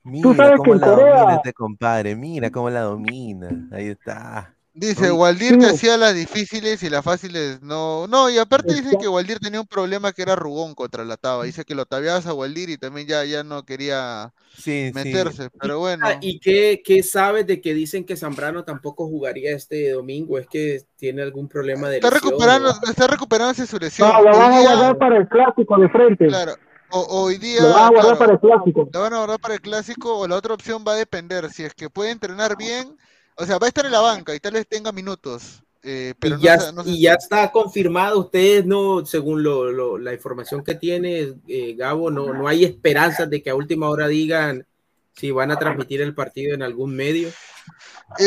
Mira 0.05 0.23
Tú 0.23 0.35
sabes 0.35 0.61
que 0.62 0.71
en 0.71 0.81
Corea. 0.81 1.21
Domina 1.21 1.35
este 1.37 1.53
compadre, 1.53 2.15
mira 2.15 2.51
cómo 2.51 2.71
la 2.71 2.83
domina. 2.83 3.69
Ahí 3.73 3.89
está. 3.89 4.53
Dice, 4.76 5.12
Waldir 5.12 5.56
te 5.60 5.66
hacía 5.66 5.96
las 5.96 6.16
difíciles 6.16 6.82
y 6.82 6.90
las 6.90 7.05
fáciles 7.05 7.62
no. 7.62 8.09
No, 8.09 8.28
y 8.28 8.38
aparte 8.38 8.74
dice 8.74 8.96
que 9.01 9.06
Waldir 9.06 9.38
tenía 9.38 9.60
un 9.60 9.68
problema 9.68 10.12
que 10.12 10.22
era 10.22 10.34
rugón 10.34 10.74
contra 10.74 11.05
la 11.05 11.16
Taba. 11.16 11.44
Dice 11.44 11.64
que 11.64 11.76
lo 11.76 11.86
tabeabas 11.86 12.26
a 12.26 12.34
Waldir 12.34 12.70
y 12.70 12.76
también 12.76 13.06
ya, 13.06 13.24
ya 13.24 13.44
no 13.44 13.64
quería 13.64 14.32
meterse, 14.66 15.48
pero 15.60 15.78
bueno. 15.78 16.05
¿Y 16.20 16.40
qué, 16.40 16.82
qué, 16.84 17.05
sabes 17.05 17.46
de 17.46 17.60
que 17.60 17.72
dicen 17.72 18.05
que 18.05 18.16
Zambrano 18.16 18.64
tampoco 18.64 19.06
jugaría 19.06 19.55
este 19.55 19.92
domingo? 19.92 20.38
¿Es 20.38 20.48
que 20.48 20.82
tiene 20.96 21.22
algún 21.22 21.46
problema 21.46 21.88
de 21.88 21.98
está 21.98 22.10
Recuperando, 22.10 22.70
Está 22.82 23.06
recuperándose 23.06 23.68
su 23.68 23.78
lesión. 23.78 24.09
No, 24.09 24.22
lo 24.22 24.36
van 24.36 24.55
a 24.55 24.60
guardar 24.60 24.98
para 24.98 25.18
el 25.18 25.28
clásico 25.28 25.78
de 25.78 25.88
frente. 25.88 26.26
Claro. 26.26 26.56
hoy 26.90 27.38
día. 27.38 27.62
Lo 27.62 27.68
van 27.68 27.84
a 27.84 27.90
guardar 27.90 28.18
para 28.18 28.32
el 28.32 28.40
clásico. 28.40 28.88
Lo 28.92 29.01
van 29.01 29.12
a 29.12 29.18
guardar 29.18 29.38
para 29.38 29.55
el 29.55 29.60
clásico 29.60 30.18
o 30.18 30.26
la 30.26 30.34
otra 30.34 30.52
opción 30.52 30.84
va 30.84 30.94
a 30.94 30.96
depender. 30.96 31.48
Si 31.51 31.62
es 31.62 31.74
que 31.74 31.88
puede 31.90 32.10
entrenar 32.10 32.56
bien 32.56 32.96
o 33.36 33.47
sea, 33.47 33.59
va 33.59 33.66
a 33.66 33.69
estar 33.69 33.86
en 33.86 33.93
la 33.93 34.01
banca 34.01 34.35
y 34.35 34.40
tal 34.40 34.55
vez 34.55 34.66
tenga 34.66 34.93
minutos. 34.93 35.62
Eh, 35.82 36.15
pero 36.19 36.39
y, 36.39 36.40
ya, 36.40 36.59
y 36.86 37.02
ya 37.02 37.12
está 37.12 37.52
confirmado, 37.52 38.19
ustedes 38.19 38.65
no, 38.65 39.05
según 39.05 39.43
lo, 39.43 39.98
la 39.98 40.15
información 40.15 40.65
que 40.65 40.74
tiene 40.74 41.35
eh, 41.47 41.74
Gabo, 41.77 42.11
no, 42.11 42.32
no 42.32 42.48
hay 42.48 42.65
esperanzas 42.65 43.28
de 43.28 43.43
que 43.43 43.51
a 43.51 43.55
última 43.55 43.90
hora 43.90 44.09
digan 44.09 44.66
si 45.12 45.31
van 45.31 45.51
a 45.51 45.59
transmitir 45.59 46.01
el 46.01 46.15
partido 46.15 46.55
en 46.55 46.62
algún 46.62 46.97
medio. 46.97 47.28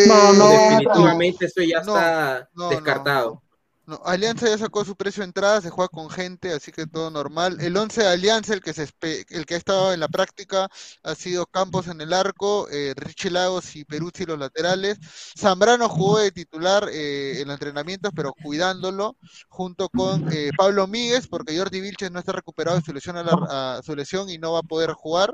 no, 0.07 0.34
no, 0.34 0.49
definitivamente 0.49 1.45
eso 1.45 1.61
ya 1.61 1.79
está 1.79 2.49
descartado. 2.69 3.41
No, 3.88 4.01
Alianza 4.03 4.49
ya 4.49 4.57
sacó 4.57 4.84
su 4.84 4.97
precio 4.97 5.22
de 5.22 5.27
entrada, 5.27 5.61
se 5.61 5.69
juega 5.69 5.88
con 5.88 6.09
gente, 6.09 6.51
así 6.51 6.73
que 6.73 6.88
todo 6.88 7.09
normal. 7.09 7.61
El 7.61 7.77
11 7.77 8.01
de 8.01 8.07
Alianza, 8.09 8.53
el 8.53 8.59
que, 8.59 8.73
se 8.73 8.85
el 9.30 9.45
que 9.45 9.53
ha 9.53 9.57
estado 9.57 9.93
en 9.93 10.01
la 10.01 10.09
práctica, 10.09 10.68
ha 11.03 11.15
sido 11.15 11.45
Campos 11.45 11.88
en 11.88 12.01
el 12.01 12.11
arco, 12.11 12.68
eh, 12.69 12.93
Richie 12.97 13.30
Lagos 13.30 13.77
y 13.77 13.85
Peruzzi 13.85 14.26
los 14.26 14.38
laterales. 14.38 14.99
Zambrano 15.39 15.88
jugó 15.88 16.19
de 16.19 16.31
titular 16.31 16.89
eh, 16.91 17.39
en 17.39 17.47
los 17.47 17.53
entrenamientos, 17.53 18.11
pero 18.14 18.34
cuidándolo, 18.34 19.15
junto 19.47 19.88
con 19.88 20.34
eh, 20.34 20.51
Pablo 20.57 20.85
Míguez, 20.88 21.26
porque 21.27 21.57
Jordi 21.57 21.80
Vilches 21.80 22.11
no 22.11 22.19
está 22.19 22.34
recuperado 22.34 22.77
de 22.77 22.84
su 22.84 22.91
lesión, 22.91 23.15
a 23.18 23.80
su 23.85 23.95
lesión 23.95 24.30
y 24.30 24.38
no 24.38 24.51
va 24.51 24.59
a 24.59 24.64
poder 24.64 24.91
jugar. 24.91 25.34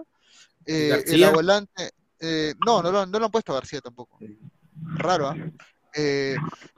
el 0.65 1.31
volante, 1.33 1.89
no, 2.63 2.83
no 2.83 2.91
lo, 2.91 3.07
no 3.07 3.17
lo 3.17 3.25
han 3.25 3.31
puesto 3.31 3.51
a 3.51 3.55
García 3.55 3.81
tampoco. 3.81 4.19
Raro, 4.95 5.29
¿ah? 5.29 5.35
Eh, 5.35 5.51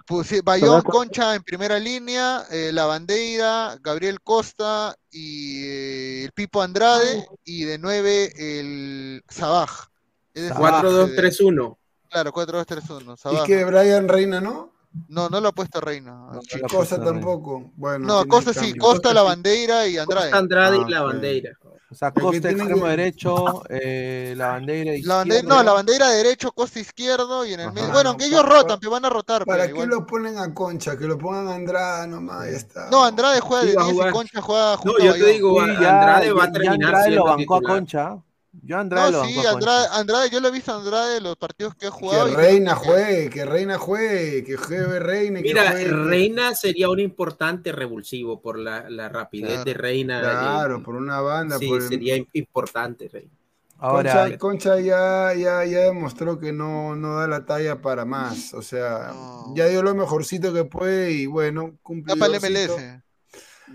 pues, 0.06 0.44
Bayón 0.44 0.82
Concha 0.82 1.36
en 1.36 1.44
primera 1.44 1.80
línea, 1.80 2.44
eh, 2.52 2.72
La 2.74 2.86
Bandeira, 2.86 3.78
Gabriel 3.82 4.22
Costa 4.22 4.96
y 5.12 5.66
eh, 5.66 6.24
el 6.26 6.32
Pipo 6.32 6.62
Andrade 6.62 7.28
y 7.44 7.64
de 7.64 7.78
nueve 7.78 8.32
el 8.38 9.24
Sabaj. 9.30 9.90
4-2-3-1. 10.34 11.78
Claro, 12.10 12.34
4-2-3-1. 12.34 13.42
¿Y 13.42 13.48
que 13.48 13.64
Brian 13.64 14.08
Reina 14.08 14.42
no? 14.42 14.75
No, 15.08 15.30
no 15.30 15.42
lo 15.42 15.50
ha 15.50 15.52
puesto 15.52 15.82
Reina. 15.82 16.28
Costa 16.70 17.04
tampoco. 17.04 17.72
Bueno, 17.76 18.06
no, 18.06 18.26
Costa 18.28 18.54
sí, 18.54 18.76
Costa, 18.76 19.14
La 19.14 19.24
Bandeira 19.24 19.88
y 19.88 19.98
Andrade. 19.98 20.32
Costa, 20.32 20.38
Andrade 20.38 20.78
y 20.78 20.82
ah, 20.82 20.90
La 20.90 21.02
Bandeira. 21.02 21.52
O 21.92 21.94
sea, 21.94 22.12
Costa 22.12 22.50
extremo 22.50 22.88
derecho, 22.88 23.64
eh, 23.70 24.34
la 24.36 24.48
bandera 24.48 24.96
izquierda. 24.96 25.42
no, 25.44 25.64
la 25.64 25.72
bandera 25.72 26.10
derecho, 26.10 26.52
Costa 26.52 26.80
izquierdo 26.80 27.46
y 27.46 27.54
en 27.54 27.60
el 27.60 27.72
medio. 27.72 27.92
Bueno, 27.92 28.10
aunque 28.10 28.26
ellos 28.26 28.44
rotan, 28.44 28.80
pero 28.80 28.92
van 28.92 29.06
a 29.06 29.10
rotar. 29.10 29.46
¿Para 29.46 29.72
qué 29.72 29.86
lo 29.86 30.06
ponen 30.06 30.38
a 30.40 30.54
Concha? 30.54 30.98
Que 30.98 31.06
lo 31.06 31.18
pongan 31.18 31.48
a 31.48 31.56
Andrade 31.56 32.08
nomás, 32.08 32.50
ya 32.50 32.58
está. 32.58 32.90
No, 32.90 33.04
Andrade 33.06 33.40
juega 33.40 33.66
de 33.66 33.72
10 33.72 34.08
y 34.08 34.12
Concha 34.12 34.42
juega 34.42 34.78
junto 34.78 34.98
No, 34.98 35.06
yo 35.06 35.14
te 35.14 35.26
digo, 35.26 35.62
Andrade 35.62 36.34
va 36.34 36.44
a 36.44 36.52
terminar 36.52 36.96
Andrade 36.96 37.12
lo 37.12 37.26
bancó 37.26 37.56
a 37.56 37.62
Concha. 37.62 38.18
Yo 38.66 38.80
Andrade 38.80 39.12
no, 39.12 39.26
sí, 39.26 39.38
Andrade, 39.46 39.88
Andrade, 39.92 40.30
yo 40.32 40.40
lo 40.40 40.48
he 40.48 40.52
visto 40.52 40.72
a 40.72 40.78
Andrade 40.78 41.22
los 41.22 41.36
partidos 41.36 41.76
que 41.76 41.86
ha 41.86 41.92
jugado. 41.92 42.26
Que 42.26 42.36
Reina 42.36 42.74
juegue, 42.74 43.30
que 43.30 43.46
Reina 43.46 43.78
juegue, 43.78 44.44
que 44.44 44.58
juegue 44.58 45.00
Reina. 45.00 45.40
Mira, 45.42 45.72
Reina 45.72 46.56
sería 46.56 46.90
un 46.90 47.00
importante 47.00 47.72
revulsivo 47.72 48.42
por 48.42 48.58
la, 48.58 48.90
la 48.90 49.08
rapidez 49.08 49.64
de 49.66 49.76
Reina. 49.76 50.20
Claro, 50.20 50.82
por 50.82 50.96
una 50.96 51.22
banda. 51.22 51.60
Sí, 51.60 51.70
sería 51.88 52.18
importante 52.34 53.08
Reina. 53.08 53.32
Ahora, 53.78 54.36
Concha, 54.40 54.80
ya, 54.80 55.34
ya, 55.36 55.64
ya, 55.66 55.80
demostró 55.82 56.40
que 56.40 56.52
no, 56.52 56.96
no 56.96 57.18
da 57.18 57.28
la 57.28 57.46
talla 57.46 57.82
para 57.82 58.04
más. 58.04 58.52
O 58.56 58.64
sea, 58.64 59.14
ya 59.54 59.68
dio 59.68 59.84
lo 59.84 59.94
mejorcito 59.94 60.52
que 60.54 60.64
puede 60.64 61.12
y 61.12 61.28
bueno, 61.28 61.78
cumplió. 61.84 62.18
para 62.18 62.36
el 62.36 62.42
MLS. 62.42 63.04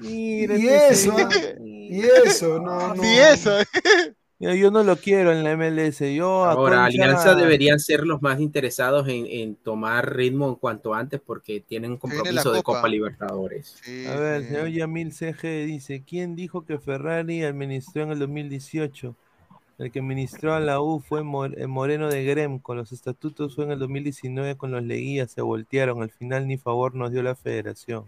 Y, 0.02 0.44
eso, 0.44 1.16
y 1.60 2.00
eso, 2.00 2.58
no, 2.58 2.94
no. 2.94 3.04
Y 3.04 3.18
eso. 3.18 3.52
Yo, 4.40 4.70
no 4.70 4.82
lo 4.82 4.96
quiero 4.96 5.32
en 5.32 5.44
la 5.44 5.54
MLS. 5.54 5.98
Yo 5.98 6.46
Ahora, 6.46 6.86
Alianza 6.86 7.34
deberían 7.34 7.78
ser 7.78 8.06
los 8.06 8.22
más 8.22 8.40
interesados 8.40 9.06
en, 9.06 9.54
tomar 9.56 10.16
ritmo 10.16 10.48
en 10.48 10.54
cuanto 10.54 10.94
antes 10.94 11.20
porque 11.20 11.60
tienen 11.60 11.92
un 11.92 11.98
compromiso 11.98 12.50
de 12.50 12.62
Copa 12.62 12.88
Libertadores. 12.88 13.76
a 14.08 14.14
ver, 14.16 14.44
señor 14.44 14.68
Yamil 14.68 15.12
CG 15.12 15.66
dice, 15.66 16.02
¿quién 16.06 16.36
dijo 16.36 16.64
que 16.64 16.78
Ferrari 16.78 17.44
administró 17.44 18.04
en 18.04 18.12
el 18.12 18.18
2018? 18.20 19.14
El 19.80 19.90
que 19.90 20.02
ministró 20.02 20.52
a 20.52 20.60
la 20.60 20.82
U 20.82 21.00
fue 21.00 21.20
eh, 21.20 21.66
Moreno 21.66 22.10
de 22.10 22.22
Grem. 22.22 22.58
Con 22.58 22.76
los 22.76 22.92
estatutos 22.92 23.54
fue 23.54 23.64
en 23.64 23.70
el 23.70 23.78
2019 23.78 24.56
con 24.58 24.72
los 24.72 24.82
Leguías. 24.82 25.30
Se 25.30 25.40
voltearon. 25.40 26.02
Al 26.02 26.10
final 26.10 26.46
ni 26.46 26.58
favor 26.58 26.94
nos 26.94 27.12
dio 27.12 27.22
la 27.22 27.34
federación. 27.34 28.04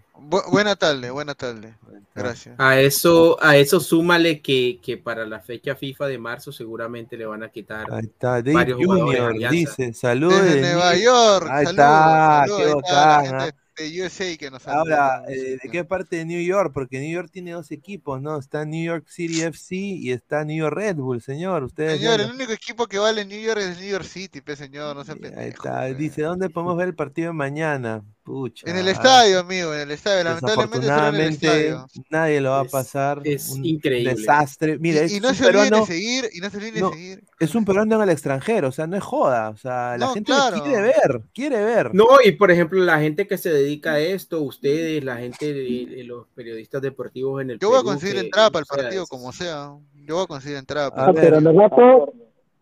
buena 0.51 0.77
tarde, 0.77 1.11
buena 1.11 1.35
tarde. 1.35 1.74
Gracias. 2.15 2.55
A 2.59 2.78
eso, 2.78 3.39
a 3.40 3.57
eso 3.57 3.81
súmale 3.81 4.43
que, 4.43 4.81
que, 4.82 4.99
para 4.99 5.24
la 5.24 5.40
fecha 5.40 5.74
FIFA 5.74 6.09
de 6.09 6.19
marzo 6.19 6.53
seguramente 6.53 7.16
le 7.16 7.24
van 7.24 7.43
a 7.43 7.49
quitar 7.49 7.90
Ahí 7.90 8.05
está, 8.05 8.43
varios 8.43 8.78
Junior, 8.78 9.32
dice, 9.51 9.94
saludos. 9.94 10.43
Desde 10.43 10.61
Nueva 10.61 10.94
York. 10.97 11.47
Ahí 11.51 11.65
está, 11.65 12.44
qué 12.47 13.61
de 13.77 14.03
USA 14.03 14.36
que 14.36 14.51
nos 14.51 14.66
Ahora, 14.69 15.23
eh, 15.28 15.59
¿de 15.62 15.69
qué 15.70 15.85
parte 15.85 16.16
de 16.16 16.24
New 16.24 16.43
York? 16.43 16.73
Porque 16.73 17.01
New 17.01 17.11
York 17.11 17.31
tiene 17.32 17.53
dos 17.53 17.70
equipos, 17.70 18.20
¿no? 18.20 18.39
Está 18.39 18.65
New 18.65 18.85
York 18.85 19.07
City 19.09 19.43
FC 19.43 19.77
y 19.77 20.12
está 20.12 20.44
New 20.44 20.57
York 20.57 20.74
Red 20.74 20.97
Bull, 20.97 21.23
señor. 21.23 21.65
Ustedes 21.65 21.99
señor, 21.99 22.20
el 22.20 22.31
único 22.31 22.53
equipo 22.53 22.86
que 22.86 22.99
vale 22.99 23.23
en 23.23 23.28
New 23.28 23.40
York 23.40 23.61
es 23.61 23.78
New 23.78 23.90
York 23.90 24.05
City, 24.05 24.40
pues, 24.40 24.59
señor, 24.59 24.94
no 24.97 25.05
se 25.05 25.12
Ahí 25.12 25.49
está. 25.49 25.85
Dice, 25.86 26.23
¿dónde 26.23 26.51
podemos 26.51 26.77
ver 26.77 26.89
el 26.89 26.94
partido 26.94 27.32
mañana? 27.32 28.03
Pucha. 28.23 28.70
En 28.70 28.77
el 28.77 28.86
estadio, 28.86 29.40
amigo, 29.40 29.74
en 29.74 29.81
el 29.81 29.90
estadio. 29.90 30.23
Lamentablemente 30.23 31.77
nadie 32.09 32.40
lo 32.40 32.51
va 32.51 32.61
a 32.61 32.65
pasar. 32.65 33.20
Es, 33.24 33.57
increíble. 33.57 34.15
Desastre. 34.15 34.78
Mira, 34.78 35.07
y, 35.07 35.19
no 35.19 35.35
se 35.35 35.47
olviden 35.47 35.70
de 35.70 35.86
seguir, 35.86 36.28
y 36.32 36.39
no 36.39 36.49
se 36.49 36.57
olviden 36.59 36.74
de 36.74 36.90
seguir. 36.93 37.24
Es 37.40 37.55
un 37.57 37.65
peruano 37.65 37.97
en 37.97 38.03
el 38.03 38.11
extranjero, 38.11 38.69
o 38.69 38.73
sea, 38.73 38.86
no 38.86 38.97
es 38.97 39.03
joda. 39.03 39.51
O 39.51 39.57
sea, 39.57 39.99
la 39.99 40.09
gente 40.09 40.32
quiere 40.62 40.82
ver, 40.82 41.23
quiere 41.35 41.65
ver. 41.65 41.93
No, 41.94 42.07
y 42.24 42.32
por 42.32 42.53
ejemplo, 42.53 42.81
la 42.85 43.01
gente 43.01 43.27
que 43.27 43.36
se 43.39 43.51
dedica 43.51 43.94
a 43.94 43.99
esto, 43.99 44.40
ustedes, 44.40 45.03
la 45.03 45.16
gente, 45.16 45.53
de, 45.53 46.05
los 46.05 46.28
periodistas 46.28 46.81
deportivos 46.81 47.43
en 47.43 47.51
el 47.51 47.59
Yo 47.59 47.70
voy 47.70 47.81
a 47.81 47.82
conseguir 47.82 48.19
entrada 48.19 48.51
para 48.51 48.61
el 48.61 48.66
partido, 48.66 49.07
como 49.07 49.32
sea. 49.32 49.73
Yo 50.07 50.15
voy 50.15 50.24
a 50.24 50.27
conseguir 50.28 50.59
entrada. 50.59 50.93
Ah, 50.94 51.12
pero 51.12 51.39
en 51.39 51.44
verdad 51.44 51.70
todo, 51.70 52.12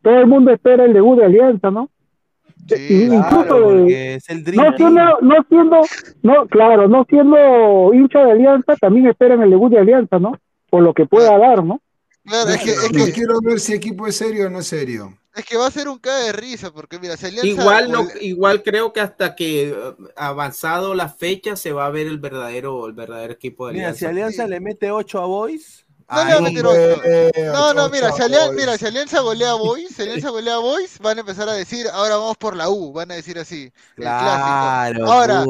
todo 0.03 0.19
el 0.19 0.27
mundo 0.27 0.53
espera 0.53 0.87
el 0.87 0.95
debut 0.95 1.19
de 1.19 1.27
Alianza, 1.27 1.70
¿no? 1.70 1.91
Incluso 2.69 3.87
es 3.87 4.28
el 4.28 4.45
no 4.55 4.77
siendo, 4.77 5.19
no 5.20 5.47
siendo, 5.49 5.81
no, 6.23 6.47
claro, 6.47 6.89
no 6.89 7.07
siendo 7.09 7.93
hincha 7.95 8.24
de 8.24 8.32
Alianza, 8.32 8.77
también 8.77 9.07
esperan 9.07 9.43
el 9.43 9.51
debut 9.51 9.70
de 9.70 9.78
Alianza, 9.78 10.19
¿no? 10.19 10.32
Por 10.69 10.82
lo 10.82 10.95
que 10.95 11.07
pueda 11.07 11.37
dar, 11.39 11.65
¿no? 11.65 11.81
Claro, 12.24 12.51
es 12.51 12.62
que, 12.62 12.70
es 12.70 12.89
que 12.89 13.12
quiero 13.12 13.41
ver 13.41 13.61
si 13.61 13.73
equipo 13.73 14.07
es 14.07 14.16
serio 14.16 14.47
o 14.47 14.51
no 14.51 14.61
es 14.61 14.66
serio. 14.66 15.16
Es 15.35 15.45
que 15.45 15.57
va 15.57 15.66
a 15.66 15.70
ser 15.70 15.89
un 15.89 15.99
cae 15.99 16.27
de 16.27 16.32
risa, 16.32 16.73
porque 16.73 16.99
mira, 16.99 17.16
si 17.16 17.27
Alianza, 17.27 17.47
igual 17.47 17.91
no, 17.91 18.07
igual 18.20 18.62
creo 18.62 18.93
que 18.93 19.01
hasta 19.01 19.35
que 19.35 19.73
uh, 19.73 20.09
avanzado 20.16 20.95
la 20.95 21.09
fecha 21.09 21.57
se 21.57 21.73
va 21.73 21.87
a 21.87 21.91
ver 21.91 22.09
el 22.09 22.19
verdadero, 22.19 22.87
el 22.87 22.93
verdadero 22.93 23.32
equipo 23.32 23.66
de 23.66 23.73
Alianza. 23.73 23.91
Mira, 23.91 23.99
si 23.99 24.07
Alianza 24.07 24.47
le 24.49 24.61
mete 24.61 24.91
8 24.91 25.20
a 25.20 25.27
Boys, 25.27 25.87
no 26.11 26.24
le 26.24 26.32
va 26.32 26.39
a 26.39 26.41
meter 26.41 26.66
otro. 26.66 27.53
No, 27.53 27.74
no, 27.74 27.89
mira, 27.89 28.12
si 28.12 28.23
Alianza, 28.23 28.53
mira, 28.53 28.78
si 28.78 28.87
Alianza 28.87 29.20
golea 29.20 29.51
a 29.51 29.55
Boys, 29.55 29.95
si 29.95 30.03
Alianza 30.03 30.31
golea 30.31 30.55
a 30.55 30.59
Boys, 30.59 30.99
van 30.99 31.19
a 31.19 31.20
empezar 31.20 31.49
a 31.49 31.53
decir, 31.53 31.87
ahora 31.93 32.16
vamos 32.16 32.37
por 32.37 32.57
la 32.57 32.69
U, 32.69 32.93
van 32.93 33.11
a 33.11 33.15
decir 33.15 33.39
así. 33.39 33.73
Claro. 33.95 35.07
Ahora, 35.07 35.45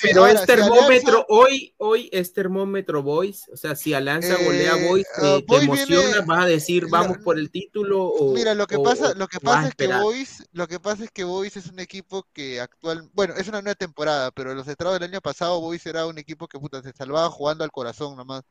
pero 0.00 0.26
es 0.26 0.44
termómetro, 0.46 1.24
hoy, 1.28 1.74
hoy 1.78 2.08
es 2.12 2.32
termómetro 2.32 3.02
Boys, 3.02 3.48
o 3.52 3.56
sea, 3.56 3.74
si 3.74 3.94
Alianza 3.94 4.36
golea 4.36 4.74
a 4.74 4.78
eh, 4.78 4.88
Boys, 4.88 5.06
ah, 5.16 5.38
te, 5.46 5.56
emociona, 5.56 6.20
vas 6.24 6.44
a 6.44 6.48
decir, 6.48 6.86
vamos 6.88 7.18
por 7.18 7.38
el 7.38 7.50
título 7.50 8.04
o, 8.04 8.32
Mira, 8.32 8.54
lo 8.54 8.66
que 8.66 8.78
pasa, 8.78 9.14
lo 9.14 9.28
que 9.28 9.40
pasa 9.40 9.68
es 9.68 9.74
que 9.74 9.88
Boys, 9.88 10.44
lo 10.52 10.68
que 10.68 10.80
pasa 10.80 11.04
es 11.04 11.10
que 11.10 11.24
Boys 11.24 11.56
es 11.56 11.66
un 11.66 11.80
equipo 11.80 12.26
que 12.32 12.60
actual, 12.60 13.08
bueno, 13.12 13.34
es 13.36 13.48
una 13.48 13.60
nueva 13.62 13.74
temporada, 13.74 14.30
pero 14.30 14.54
los 14.54 14.66
estrados 14.68 14.98
del 14.98 15.10
año 15.10 15.20
pasado 15.20 15.60
Boys 15.60 15.84
era 15.86 16.06
un 16.06 16.18
equipo 16.18 16.48
que 16.48 16.58
puta 16.58 16.82
se 16.82 16.92
salvaba 16.92 17.28
jugando 17.30 17.64
al 17.64 17.72
corazón 17.72 18.16
nomás. 18.16 18.44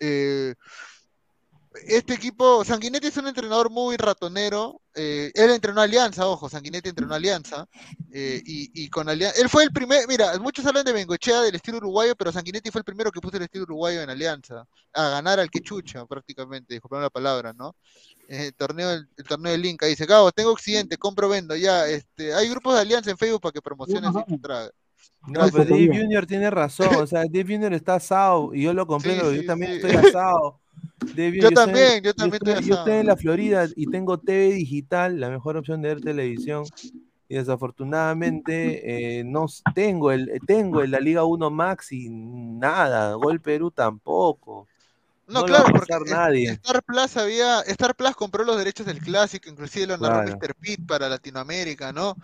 Eh, 0.00 0.54
este 1.86 2.14
equipo, 2.14 2.64
Sanguinetti 2.64 3.06
es 3.06 3.16
un 3.16 3.28
entrenador 3.28 3.70
muy 3.70 3.96
ratonero. 3.96 4.82
Eh, 4.94 5.30
él 5.34 5.50
entrenó 5.50 5.80
Alianza, 5.80 6.26
ojo, 6.26 6.48
Sanguinetti 6.48 6.88
entrenó 6.88 7.14
Alianza. 7.14 7.66
Eh, 8.12 8.42
y, 8.44 8.88
con 8.90 9.08
Alianza, 9.08 9.40
él 9.40 9.48
fue 9.48 9.62
el 9.62 9.72
primer, 9.72 10.08
mira, 10.08 10.36
muchos 10.40 10.66
hablan 10.66 10.84
de 10.84 10.92
Bengochea 10.92 11.42
del 11.42 11.54
estilo 11.54 11.76
uruguayo, 11.76 12.16
pero 12.16 12.32
Sanguinetti 12.32 12.70
fue 12.70 12.80
el 12.80 12.84
primero 12.84 13.12
que 13.12 13.20
puso 13.20 13.36
el 13.36 13.44
estilo 13.44 13.64
uruguayo 13.64 14.02
en 14.02 14.10
Alianza, 14.10 14.66
a 14.92 15.08
ganar 15.10 15.38
al 15.38 15.48
quechucha 15.48 16.04
prácticamente, 16.06 16.74
dijo 16.74 16.88
la 17.00 17.10
palabra, 17.10 17.52
¿no? 17.52 17.76
El 18.28 18.52
torneo, 18.54 18.90
el, 18.90 19.08
torneo 19.26 19.52
del 19.52 19.64
Inca, 19.64 19.86
dice, 19.86 20.06
Cabo, 20.06 20.32
tengo 20.32 20.50
Occidente, 20.50 20.98
compro, 20.98 21.28
vendo, 21.28 21.54
ya, 21.54 21.86
este, 21.86 22.34
hay 22.34 22.48
grupos 22.48 22.74
de 22.74 22.80
Alianza 22.80 23.10
en 23.10 23.18
Facebook 23.18 23.42
para 23.42 23.52
que 23.52 23.62
promocionen 23.62 24.12
entrada. 24.26 24.72
No, 25.26 25.48
pero 25.52 25.64
Dave 25.64 25.88
Junior 25.88 26.26
tiene 26.26 26.50
razón, 26.50 26.94
o 26.96 27.06
sea, 27.06 27.20
Dave 27.20 27.44
Junior 27.44 27.74
está 27.74 27.96
asado 27.96 28.54
y 28.54 28.62
yo 28.62 28.72
lo 28.72 28.86
comprendo, 28.86 29.32
yo 29.32 29.44
también 29.44 29.72
estoy 29.72 29.92
asado 29.92 30.60
yo, 31.14 31.50
también, 31.50 32.02
yo 32.02 32.14
también 32.14 32.42
estoy, 32.46 32.64
yo 32.68 32.74
estoy 32.76 32.92
en 32.94 33.06
la 33.06 33.16
Florida 33.16 33.66
y 33.74 33.86
tengo 33.86 34.18
TV 34.18 34.52
digital, 34.52 35.18
la 35.18 35.30
mejor 35.30 35.56
opción 35.56 35.82
de 35.82 35.88
ver 35.88 36.00
televisión. 36.00 36.64
Y 37.28 37.36
desafortunadamente 37.36 39.20
eh, 39.20 39.24
no 39.24 39.46
tengo 39.72 40.10
el 40.10 40.40
tengo 40.48 40.82
en 40.82 40.90
la 40.90 40.98
Liga 40.98 41.22
1 41.22 41.48
Max 41.48 41.92
y 41.92 42.08
nada, 42.10 43.14
Gol 43.14 43.40
Perú 43.40 43.70
tampoco. 43.70 44.66
No, 45.28 45.44
claro, 45.44 45.66
porque 45.70 46.10
nadie. 46.10 46.50
Star 46.50 46.82
Plus 46.82 47.16
había, 47.16 47.60
Star 47.60 47.94
Plus 47.94 48.16
compró 48.16 48.42
los 48.42 48.58
derechos 48.58 48.84
del 48.84 48.98
clásico, 48.98 49.48
inclusive 49.48 49.86
lo 49.86 49.96
narró 49.96 50.24
Mr. 50.24 50.56
Pitt 50.56 50.84
para 50.84 51.08
Latinoamérica, 51.08 51.92
¿no? 51.92 52.16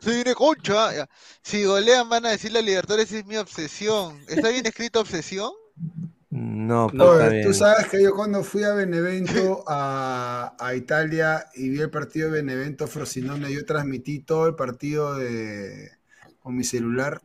Se 0.00 0.10
viene 0.10 0.34
concha. 0.34 1.08
Si 1.42 1.64
golean 1.64 2.08
van 2.08 2.26
a 2.26 2.30
decir 2.30 2.52
la 2.52 2.60
Libertadores 2.60 3.12
es 3.12 3.26
mi 3.26 3.36
obsesión. 3.36 4.20
¿Está 4.28 4.50
bien 4.50 4.66
escrito 4.66 5.00
obsesión? 5.00 5.52
No, 6.36 6.90
Tú 6.90 7.54
sabes 7.54 7.86
que 7.86 8.02
yo 8.02 8.12
cuando 8.12 8.42
fui 8.42 8.64
a 8.64 8.74
Benevento, 8.74 9.62
a, 9.68 10.72
Italia, 10.76 11.46
y 11.54 11.68
vi 11.68 11.80
el 11.80 11.90
partido 11.90 12.28
de 12.28 12.42
Benevento 12.42 12.88
Frosinone, 12.88 13.52
yo 13.52 13.64
transmití 13.64 14.18
todo 14.18 14.48
el 14.48 14.56
partido 14.56 15.14
de, 15.14 15.92
con 16.40 16.56
mi 16.56 16.64
celular, 16.64 17.22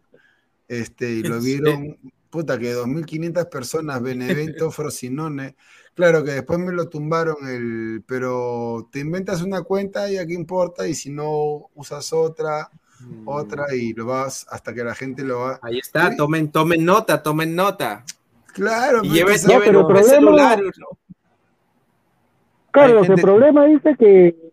este, 0.67 1.09
y 1.09 1.23
lo 1.23 1.39
vieron, 1.41 1.97
puta, 2.29 2.59
que 2.59 2.75
2.500 2.75 3.49
personas, 3.49 3.99
Benevento 3.99 4.69
Frosinone. 4.69 5.55
Claro 5.95 6.23
que 6.23 6.31
después 6.31 6.59
me 6.59 6.71
lo 6.71 6.87
tumbaron, 6.87 7.35
el, 7.47 8.03
pero 8.07 8.87
te 8.91 8.99
inventas 8.99 9.41
una 9.41 9.63
cuenta 9.63 10.09
y 10.11 10.17
aquí 10.17 10.33
importa, 10.33 10.87
y 10.87 10.93
si 10.93 11.09
no 11.09 11.69
usas 11.75 12.13
otra, 12.13 12.69
otra, 13.25 13.65
mm. 13.69 13.75
y 13.75 13.93
lo 13.93 14.05
vas 14.05 14.45
hasta 14.49 14.73
que 14.73 14.83
la 14.83 14.95
gente 14.95 15.23
lo 15.23 15.39
va. 15.39 15.59
Ahí 15.61 15.79
está, 15.79 16.15
tomen, 16.15 16.51
tomen 16.51 16.85
nota, 16.85 17.21
tomen 17.21 17.55
nota. 17.55 18.05
Claro, 18.53 19.01
y 19.03 19.09
lleve, 19.09 19.35
no, 19.47 19.59
pero 19.59 19.81
el 19.81 19.87
problema, 19.87 20.57
Carlos, 22.71 23.09
el 23.09 23.21
problema 23.21 23.65
dice 23.65 23.95
que, 23.97 24.48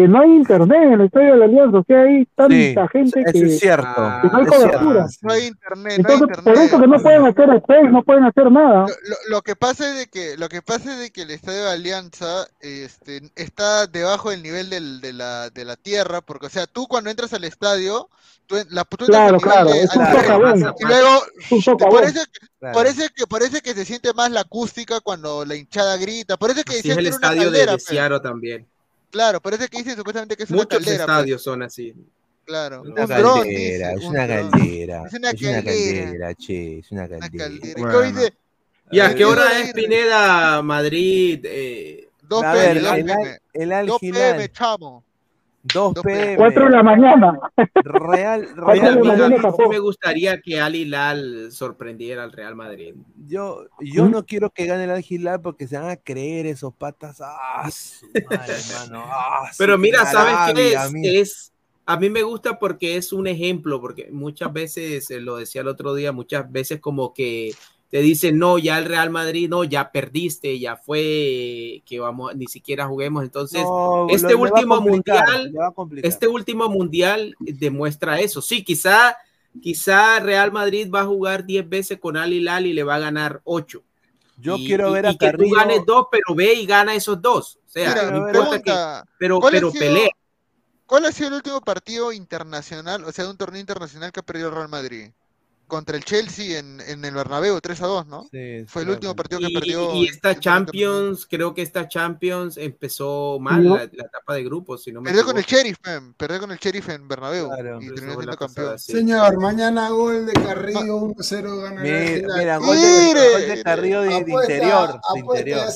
que 0.00 0.08
no 0.08 0.20
hay 0.20 0.30
internet 0.30 0.78
en 0.82 0.92
el 0.94 1.00
estadio 1.02 1.32
de 1.32 1.38
la 1.38 1.44
Alianza, 1.44 1.78
o 1.78 1.84
sea, 1.84 2.00
hay 2.02 2.26
tanta 2.34 2.88
gente 2.88 3.24
que, 3.30 3.38
es 3.38 3.60
cierto, 3.60 4.12
que 4.22 4.28
no 4.28 4.38
hay 4.38 4.46
cobertura. 4.46 5.06
No 5.20 5.32
hay 5.32 5.46
internet, 5.46 5.94
Entonces, 5.98 6.04
no 6.06 6.14
hay 6.14 6.22
internet. 6.22 6.44
Por 6.44 6.58
eso 6.58 6.80
que 6.80 6.86
no 6.86 7.02
pueden 7.02 7.26
hacer 7.26 7.50
space, 7.56 7.88
no 7.90 8.02
pueden 8.02 8.24
hacer 8.24 8.50
nada. 8.50 8.86
Lo, 8.86 9.16
lo, 9.28 9.42
que 9.42 9.56
pasa 9.56 9.90
es 9.90 9.98
de 9.98 10.06
que, 10.06 10.36
lo 10.38 10.48
que 10.48 10.62
pasa 10.62 10.92
es 10.94 10.98
de 11.00 11.10
que 11.10 11.22
el 11.22 11.30
estadio 11.30 11.64
de 11.64 11.70
Alianza 11.70 12.46
este, 12.60 13.30
está 13.36 13.86
debajo 13.86 14.30
del 14.30 14.42
nivel 14.42 14.70
del, 14.70 15.00
de, 15.00 15.12
la, 15.12 15.50
de 15.50 15.64
la 15.64 15.76
tierra, 15.76 16.22
porque, 16.22 16.46
o 16.46 16.50
sea, 16.50 16.66
tú 16.66 16.86
cuando 16.88 17.10
entras 17.10 17.34
al 17.34 17.44
estadio, 17.44 18.08
la 18.70 18.84
claro, 18.84 19.38
claro, 19.38 19.72
es 19.72 19.94
un 19.94 20.02
y 20.02 20.84
luego 20.84 21.78
parece, 21.90 22.20
que, 22.20 22.66
parece, 22.72 23.08
que, 23.14 23.26
parece 23.28 23.60
que 23.60 23.74
se 23.74 23.84
siente 23.84 24.12
más 24.12 24.30
la 24.32 24.40
acústica 24.40 25.00
cuando 25.00 25.44
la 25.44 25.54
hinchada 25.54 25.96
grita, 25.98 26.36
parece 26.36 26.64
que 26.64 26.78
es 26.78 26.84
el 26.84 27.06
estadio 27.06 27.50
de, 27.50 27.66
de 27.66 28.20
también. 28.20 28.66
Claro, 29.10 29.40
parece 29.40 29.68
que 29.68 29.78
dicen 29.78 29.96
supuestamente 29.96 30.36
que 30.36 30.44
es 30.44 30.50
Muchos 30.50 30.66
una 30.66 30.68
caldera. 30.68 30.92
Muchos 30.92 31.06
pues. 31.06 31.16
estadios 31.16 31.42
son 31.42 31.62
así. 31.62 31.94
Claro, 32.44 32.82
una 32.82 33.06
caldera, 33.06 33.92
es 33.92 34.04
una 34.04 34.26
caldera. 34.26 35.04
Es 35.06 35.14
una 35.14 35.32
caldera, 35.34 36.34
che, 36.34 36.78
es 36.78 36.90
una 36.90 37.08
caldera. 37.08 38.32
¿Y 38.90 38.98
a 38.98 39.14
qué 39.14 39.24
hora 39.24 39.60
es 39.60 39.72
Pineda, 39.72 40.62
Madrid? 40.62 41.44
Eh, 41.44 42.08
dos 42.22 42.42
PM, 42.42 42.80
el, 43.52 43.72
el, 43.72 43.86
Dos 43.86 44.00
PM, 44.00 44.50
chamo. 44.50 45.04
2 45.62 45.94
pm. 46.02 46.36
4 46.36 46.64
de 46.64 46.70
la 46.70 46.82
mañana. 46.82 47.38
Real, 47.74 48.48
Real 48.56 49.00
me 49.68 49.78
gustaría 49.78 50.40
que 50.40 50.60
Al 50.60 50.74
Hilal 50.74 51.52
sorprendiera 51.52 52.22
al 52.24 52.32
Real 52.32 52.56
Madrid. 52.56 52.94
Yo, 53.26 53.66
yo 53.80 54.06
¿Mm? 54.06 54.10
no 54.10 54.26
quiero 54.26 54.50
que 54.50 54.66
gane 54.66 54.84
el 54.84 54.90
Al 54.90 55.04
Hilal 55.06 55.40
porque 55.42 55.68
se 55.68 55.76
van 55.78 55.90
a 55.90 55.96
creer 55.96 56.46
esos 56.46 56.74
patas. 56.74 57.20
¡Ah, 57.20 57.68
madre, 58.30 58.54
¡Ah, 58.94 59.50
Pero 59.58 59.76
mira, 59.76 60.06
¿sabes 60.06 60.54
qué 60.54 60.72
es? 60.72 60.94
es? 61.04 61.52
A 61.86 61.96
mí 61.96 62.08
me 62.08 62.22
gusta 62.22 62.58
porque 62.58 62.96
es 62.96 63.12
un 63.12 63.26
ejemplo, 63.26 63.80
porque 63.80 64.08
muchas 64.12 64.52
veces, 64.52 65.10
eh, 65.10 65.20
lo 65.20 65.36
decía 65.36 65.62
el 65.62 65.68
otro 65.68 65.92
día, 65.94 66.12
muchas 66.12 66.50
veces 66.50 66.80
como 66.80 67.12
que 67.12 67.52
te 67.90 68.00
dicen, 68.02 68.38
no, 68.38 68.56
ya 68.58 68.78
el 68.78 68.84
Real 68.84 69.10
Madrid, 69.10 69.48
no, 69.48 69.64
ya 69.64 69.90
perdiste, 69.90 70.58
ya 70.60 70.76
fue, 70.76 71.82
que 71.84 71.98
vamos, 71.98 72.36
ni 72.36 72.46
siquiera 72.46 72.86
juguemos. 72.86 73.24
Entonces, 73.24 73.64
este 74.10 74.36
último 74.36 74.80
mundial, 74.80 75.52
este 76.02 76.28
último 76.28 76.68
mundial 76.68 77.34
demuestra 77.40 78.20
eso. 78.20 78.40
Sí, 78.42 78.62
quizá, 78.62 79.16
quizá 79.60 80.20
Real 80.20 80.52
Madrid 80.52 80.88
va 80.88 81.00
a 81.00 81.06
jugar 81.06 81.44
10 81.44 81.68
veces 81.68 81.98
con 81.98 82.16
Al 82.16 82.32
Hilal 82.32 82.66
y 82.66 82.72
le 82.72 82.84
va 82.84 82.94
a 82.94 83.00
ganar 83.00 83.40
8. 83.42 83.82
Yo 84.38 84.56
quiero 84.56 84.92
ver 84.92 85.06
a 85.06 85.10
y 85.10 85.18
que 85.18 85.32
tú 85.32 85.50
ganes 85.50 85.84
dos, 85.84 86.06
pero 86.10 86.34
ve 86.34 86.54
y 86.54 86.66
gana 86.66 86.94
esos 86.94 87.20
dos. 87.20 87.58
O 87.66 87.68
sea, 87.68 88.10
no 88.10 88.28
importa 88.28 88.62
que, 88.62 89.10
pero, 89.18 89.40
pero 89.40 89.72
pelea. 89.72 90.08
¿Cuál 90.86 91.04
ha 91.04 91.12
sido 91.12 91.28
el 91.28 91.34
último 91.34 91.60
partido 91.60 92.12
internacional, 92.12 93.04
o 93.04 93.12
sea, 93.12 93.24
de 93.24 93.30
un 93.30 93.36
torneo 93.36 93.60
internacional 93.60 94.10
que 94.12 94.20
ha 94.20 94.24
perdido 94.24 94.48
el 94.48 94.54
Real 94.54 94.68
Madrid? 94.68 95.10
Contra 95.70 95.96
el 95.96 96.04
Chelsea 96.04 96.58
en, 96.58 96.82
en 96.82 97.02
el 97.02 97.14
Bernabéu 97.14 97.58
3 97.58 97.80
a 97.80 97.86
2, 97.86 98.06
¿no? 98.06 98.28
Sí, 98.30 98.64
Fue 98.66 98.82
el 98.82 98.90
último 98.90 99.16
partido 99.16 99.40
que 99.40 99.48
perdió. 99.48 99.94
Y 99.94 100.06
esta 100.06 100.38
Champions, 100.38 101.26
creo 101.26 101.54
que 101.54 101.62
esta 101.62 101.88
Champions 101.88 102.58
empezó 102.58 103.38
mal 103.40 103.64
la, 103.64 103.84
etapa 103.84 104.34
de 104.34 104.44
grupos, 104.44 104.82
si 104.82 104.92
no 104.92 105.00
me 105.00 105.10
Perdió 105.10 105.24
con 105.24 105.38
el 105.38 105.44
Sheriff, 105.44 105.78
perdió 106.16 106.40
con 106.40 106.50
el 106.50 106.58
Sheriff 106.58 106.88
en 106.90 107.08
Bernabéu 107.08 107.48
y 107.80 107.94
terminó 107.94 108.14
siendo 108.14 108.36
campeón. 108.36 108.78
Señor, 108.78 109.40
mañana 109.40 109.88
gol 109.88 110.26
de 110.26 110.32
Carrillo 110.32 110.98
1-0 110.98 111.62
gana 111.62 111.80
Mira, 111.80 112.36
mira 112.36 112.56
gol, 112.58 112.76
de, 112.76 113.30
gol 113.32 113.48
de 113.48 113.62
Carrillo 113.62 114.00
de, 114.02 114.14
interior, 114.14 115.00
de 115.14 115.20
interior. 115.20 115.68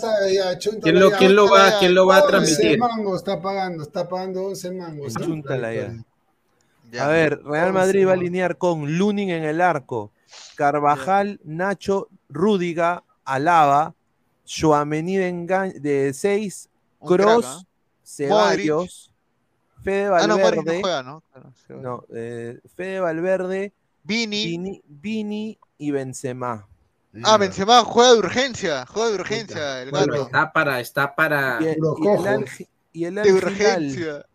¿Quién 0.82 1.00
lo, 1.00 1.10
quién 1.12 1.34
lo 1.34 1.48
va, 1.48 1.78
quién 1.78 1.94
lo 1.94 2.06
va 2.06 2.18
a 2.18 2.26
transmitir? 2.26 2.78
11 2.78 2.78
mangos 2.78 3.16
está 3.16 3.40
pagando, 3.40 3.82
está 3.82 4.08
pagando 4.08 4.44
11 4.46 4.70
mangos. 4.72 5.14
Chúntala 5.14 5.72
ya 5.72 5.94
a 6.98 7.08
ver, 7.08 7.42
Real 7.44 7.72
Madrid 7.72 8.06
va 8.06 8.10
a 8.10 8.14
alinear 8.14 8.58
con 8.58 8.98
Lunin 8.98 9.30
en 9.30 9.44
el 9.44 9.60
arco, 9.60 10.12
Carvajal, 10.56 11.40
Nacho, 11.44 12.08
Rúdiga, 12.28 13.04
Alaba, 13.24 13.94
Joamení 14.46 15.16
de 15.16 16.12
6, 16.14 16.68
Cross, 17.00 17.44
¿ah? 17.46 17.62
Ceballos, 18.02 19.10
Fede 19.82 20.06
ah, 20.06 20.10
Valverde, 20.10 20.82
no, 21.68 22.04
eh, 22.14 22.60
Fede 22.74 23.00
Valverde, 23.00 23.72
Vini. 24.02 24.82
Vini, 24.86 25.58
y 25.78 25.90
Benzema. 25.90 26.66
Ah, 27.22 27.36
Benzema 27.36 27.82
juega 27.84 28.12
de 28.12 28.18
urgencia, 28.18 28.86
juega 28.86 29.08
de 29.10 29.14
urgencia 29.14 29.82
el 29.82 29.94
está 29.94 30.52
para, 30.52 30.80
está 30.80 31.14
para. 31.14 31.58
Y, 31.60 31.66
el, 31.66 31.78
y 32.92 33.04
el, 33.04 33.14
de 33.14 33.32
urgencia. 33.32 34.26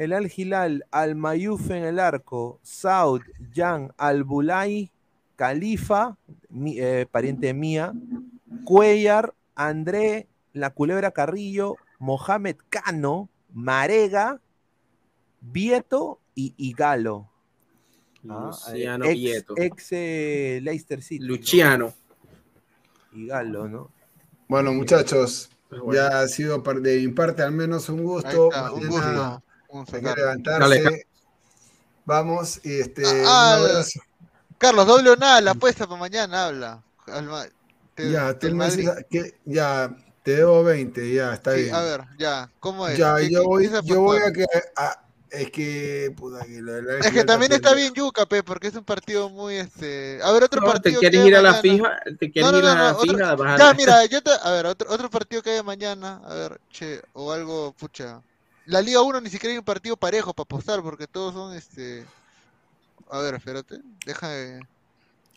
El 0.00 0.14
Al 0.14 0.32
Hilal, 0.34 0.86
Al 0.90 1.14
Mayuf 1.14 1.70
en 1.70 1.84
el 1.84 1.98
arco, 1.98 2.58
Saud, 2.62 3.20
Jan, 3.54 3.92
Al 3.98 4.24
Bulay, 4.24 4.90
Califa, 5.36 6.16
eh, 6.68 7.04
pariente 7.10 7.52
mía, 7.52 7.92
Cuellar, 8.64 9.34
André, 9.54 10.26
La 10.54 10.70
Culebra 10.70 11.10
Carrillo, 11.10 11.76
Mohamed 11.98 12.56
Cano, 12.70 13.28
Marega, 13.52 14.40
Vieto 15.42 16.18
y, 16.34 16.72
Galo. 16.72 17.28
Ah, 18.26 18.52
Luciano 18.72 19.04
ex, 19.04 19.14
Vieto. 19.14 19.54
Ex 19.58 19.88
eh, 19.90 20.60
Leicester 20.62 21.02
City. 21.02 21.22
Luciano. 21.26 21.92
Y 23.12 23.26
Galo, 23.26 23.68
¿no? 23.68 23.90
Bueno, 24.48 24.72
muchachos, 24.72 25.50
ya 25.92 26.20
ha 26.20 26.26
sido 26.26 26.56
de 26.62 27.06
mi 27.06 27.08
parte 27.12 27.42
al 27.42 27.52
menos 27.52 27.90
un 27.90 28.02
gusto. 28.02 28.48
un 28.74 28.88
gusto. 28.88 29.42
Vamos 29.72 29.92
a 29.92 30.14
levantarse. 30.14 31.06
Vamos 32.04 32.60
y 32.64 32.80
este. 32.80 33.02
Ah, 33.24 33.56
ah, 33.58 33.84
Carlos, 34.58 34.86
doble 34.86 35.10
o 35.10 35.16
nada, 35.16 35.40
la 35.40 35.52
apuesta 35.52 35.86
para 35.86 36.00
mañana 36.00 36.46
habla. 36.46 36.82
ya, 37.96 38.38
tú 38.38 38.54
me 38.54 38.70
dices 38.70 39.06
que 39.08 39.34
ya 39.44 39.94
te 40.22 40.36
debo 40.36 40.62
20, 40.64 41.14
ya 41.14 41.34
está 41.34 41.52
bien. 41.52 41.74
A 41.74 41.82
ver, 41.82 42.00
ya, 42.18 42.50
¿cómo 42.58 42.86
es? 42.88 42.98
Ya, 42.98 43.20
yo 43.20 43.44
voy, 43.44 43.70
yo 43.84 44.00
voy 44.00 44.18
a 44.18 44.32
que 44.32 44.44
Es 45.30 45.50
que, 45.50 46.12
puta, 46.16 46.44
que 46.44 46.60
Es 47.00 47.12
que 47.12 47.24
también 47.24 47.52
está 47.52 47.74
bien 47.74 47.94
Yuca, 47.94 48.26
pe, 48.26 48.42
porque 48.42 48.68
es 48.68 48.74
un 48.74 48.84
partido 48.84 49.30
muy 49.30 49.54
este. 49.54 50.18
A 50.22 50.32
ver, 50.32 50.42
otro 50.44 50.62
partido. 50.62 51.00
¿Te 51.00 51.08
quieres 51.08 51.26
ir 51.26 51.36
a 51.36 51.42
la 51.42 51.54
fija? 51.54 52.00
¿Te 52.18 52.30
quieres 52.30 52.52
ir 52.52 52.64
a 52.64 52.74
la 52.74 52.94
fija? 52.96 53.36
Ya, 53.56 53.74
mira, 53.74 54.04
yo 54.06 54.20
te... 54.20 54.30
a 54.42 54.50
ver, 54.50 54.66
otro, 54.66 54.90
otro 54.90 55.08
partido 55.08 55.42
que 55.42 55.50
haya 55.50 55.62
mañana, 55.62 56.20
a 56.24 56.34
ver, 56.34 56.60
che, 56.70 57.00
o 57.12 57.30
algo, 57.30 57.72
pucha. 57.78 58.20
La 58.70 58.80
Liga 58.80 59.02
1 59.02 59.20
ni 59.20 59.30
siquiera 59.30 59.52
hay 59.52 59.58
un 59.58 59.64
partido 59.64 59.96
parejo 59.96 60.32
para 60.32 60.44
apostar, 60.44 60.80
porque 60.80 61.08
todos 61.08 61.34
son 61.34 61.56
este. 61.56 62.06
A 63.10 63.18
ver, 63.18 63.34
espérate, 63.34 63.80
deja 64.06 64.28
de. 64.28 64.60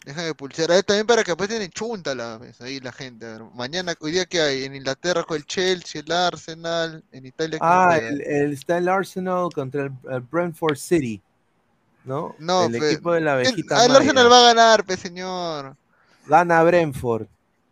Deja 0.05 0.22
de 0.22 0.35
pulsar. 0.35 0.69
A 0.69 0.76
ver, 0.76 0.84
también 0.84 1.07
para 1.07 1.23
que 1.23 1.31
apuesten 1.31 1.61
en 1.61 1.72
chunta 1.72 2.14
la, 2.14 2.39
ahí 2.60 2.80
la 2.80 2.91
gente. 2.91 3.26
A 3.26 3.30
ver, 3.30 3.43
mañana, 3.55 3.95
hoy 4.01 4.11
día 4.11 4.26
que 4.26 4.39
hay 4.39 4.65
en 4.65 4.76
Inglaterra 4.76 5.23
con 5.23 5.38
el 5.38 5.45
Chelsea, 5.45 6.01
el 6.05 6.11
Arsenal, 6.11 7.03
en 7.11 7.26
Italia. 7.26 7.57
Ah, 7.61 7.97
el, 7.97 8.22
el, 8.22 8.53
está 8.53 8.77
el 8.77 8.88
Arsenal 8.88 9.49
contra 9.51 9.85
el, 9.85 10.19
Brentford 10.30 10.76
City. 10.76 11.22
¿No? 12.03 12.35
No, 12.38 12.65
el 12.65 12.76
equipo 12.76 13.14
de 13.14 13.22
la 13.22 13.34
abejita. 13.34 13.84
El, 13.85 13.91
el 13.91 13.97
Arsenal 13.97 14.31
va 14.31 14.39
a 14.41 14.53
ganar, 14.53 14.85
pe 14.85 14.97
señor. 14.97 15.76
Gana 16.27 16.61
Brentford. 16.64 17.27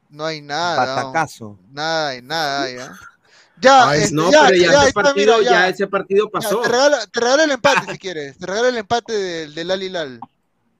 No 0.09 0.25
hay 0.25 0.41
nada. 0.41 1.03
Patacazo. 1.03 1.59
nada, 1.69 2.09
hay 2.09 2.21
nada, 2.21 2.71
ya. 2.71 2.97
Ya, 3.61 3.93
no, 4.11 4.31
pero 4.31 4.55
ya, 4.55 4.83
ese 4.83 4.93
partido, 4.93 5.41
ya, 5.41 5.69
ese 5.69 5.87
partido 5.87 6.29
pasó. 6.29 6.61
te, 6.61 6.69
regalo, 6.69 7.43
el 7.43 7.51
empate 7.51 7.91
si 7.91 7.99
quieres. 7.99 8.37
Te 8.37 8.45
regalo 8.47 8.69
el 8.69 8.77
empate 8.77 9.13
del, 9.13 9.53
del 9.53 9.71
Alilal. 9.71 10.19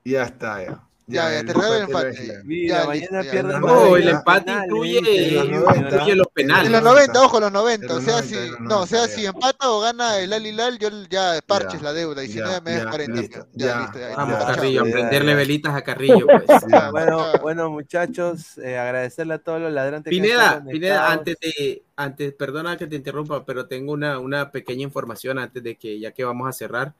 Ya 0.03 0.23
está, 0.23 0.63
ya. 0.63 0.83
Ya, 1.11 1.31
ya, 1.31 1.43
te 1.45 1.53
regalo 1.53 1.75
el 1.75 1.83
empate. 1.83 2.41
Mira, 2.45 2.85
mañana. 2.85 3.59
No, 3.59 3.97
el 3.97 4.07
empate 4.07 4.51
incluye, 4.51 6.15
los 6.15 6.27
penales. 6.27 6.67
En 6.67 6.71
los 6.71 6.83
90, 6.83 7.21
ojo, 7.21 7.39
los 7.39 7.51
90. 7.51 7.95
O 7.95 8.01
sea, 8.01 8.23
si, 8.23 8.35
no, 8.61 8.81
o 8.81 8.87
sea, 8.87 9.07
si 9.07 9.25
empata 9.25 9.69
o 9.69 9.81
gana 9.81 10.19
el 10.19 10.31
Alilal, 10.31 10.79
yo 10.79 10.89
ya 11.09 11.39
parches 11.45 11.81
la 11.81 11.93
deuda. 11.93 12.23
Y 12.23 12.29
si 12.29 12.39
no, 12.39 12.61
me 12.61 12.71
das 12.71 12.87
40. 12.87 13.47
Ya, 13.53 13.81
listo. 13.81 13.99
Vamos, 14.15 14.43
Carrillo, 14.45 14.83
prenderle 14.83 15.35
velitas 15.35 15.75
a 15.75 15.81
Carrillo. 15.81 16.25
Pues. 16.25 16.61
Bueno, 16.91 17.31
bueno, 17.41 17.69
muchachos, 17.69 18.57
eh, 18.57 18.77
agradecerle 18.77 19.35
a 19.35 19.39
todos 19.39 19.61
los 19.61 19.71
ladrantes. 19.71 20.09
Pineda, 20.09 20.63
Pineda, 20.63 21.11
antes 21.11 21.37
de, 21.41 21.83
antes, 21.95 22.33
perdona 22.33 22.77
que 22.77 22.87
te 22.87 22.95
interrumpa, 22.95 23.45
pero 23.45 23.67
tengo 23.67 23.91
una, 23.91 24.19
una 24.19 24.51
pequeña 24.51 24.83
información 24.83 25.39
antes 25.39 25.61
de 25.61 25.75
que, 25.75 25.99
ya 25.99 26.11
que 26.11 26.23
vamos 26.23 26.47
a 26.47 26.53
cerrar. 26.53 26.93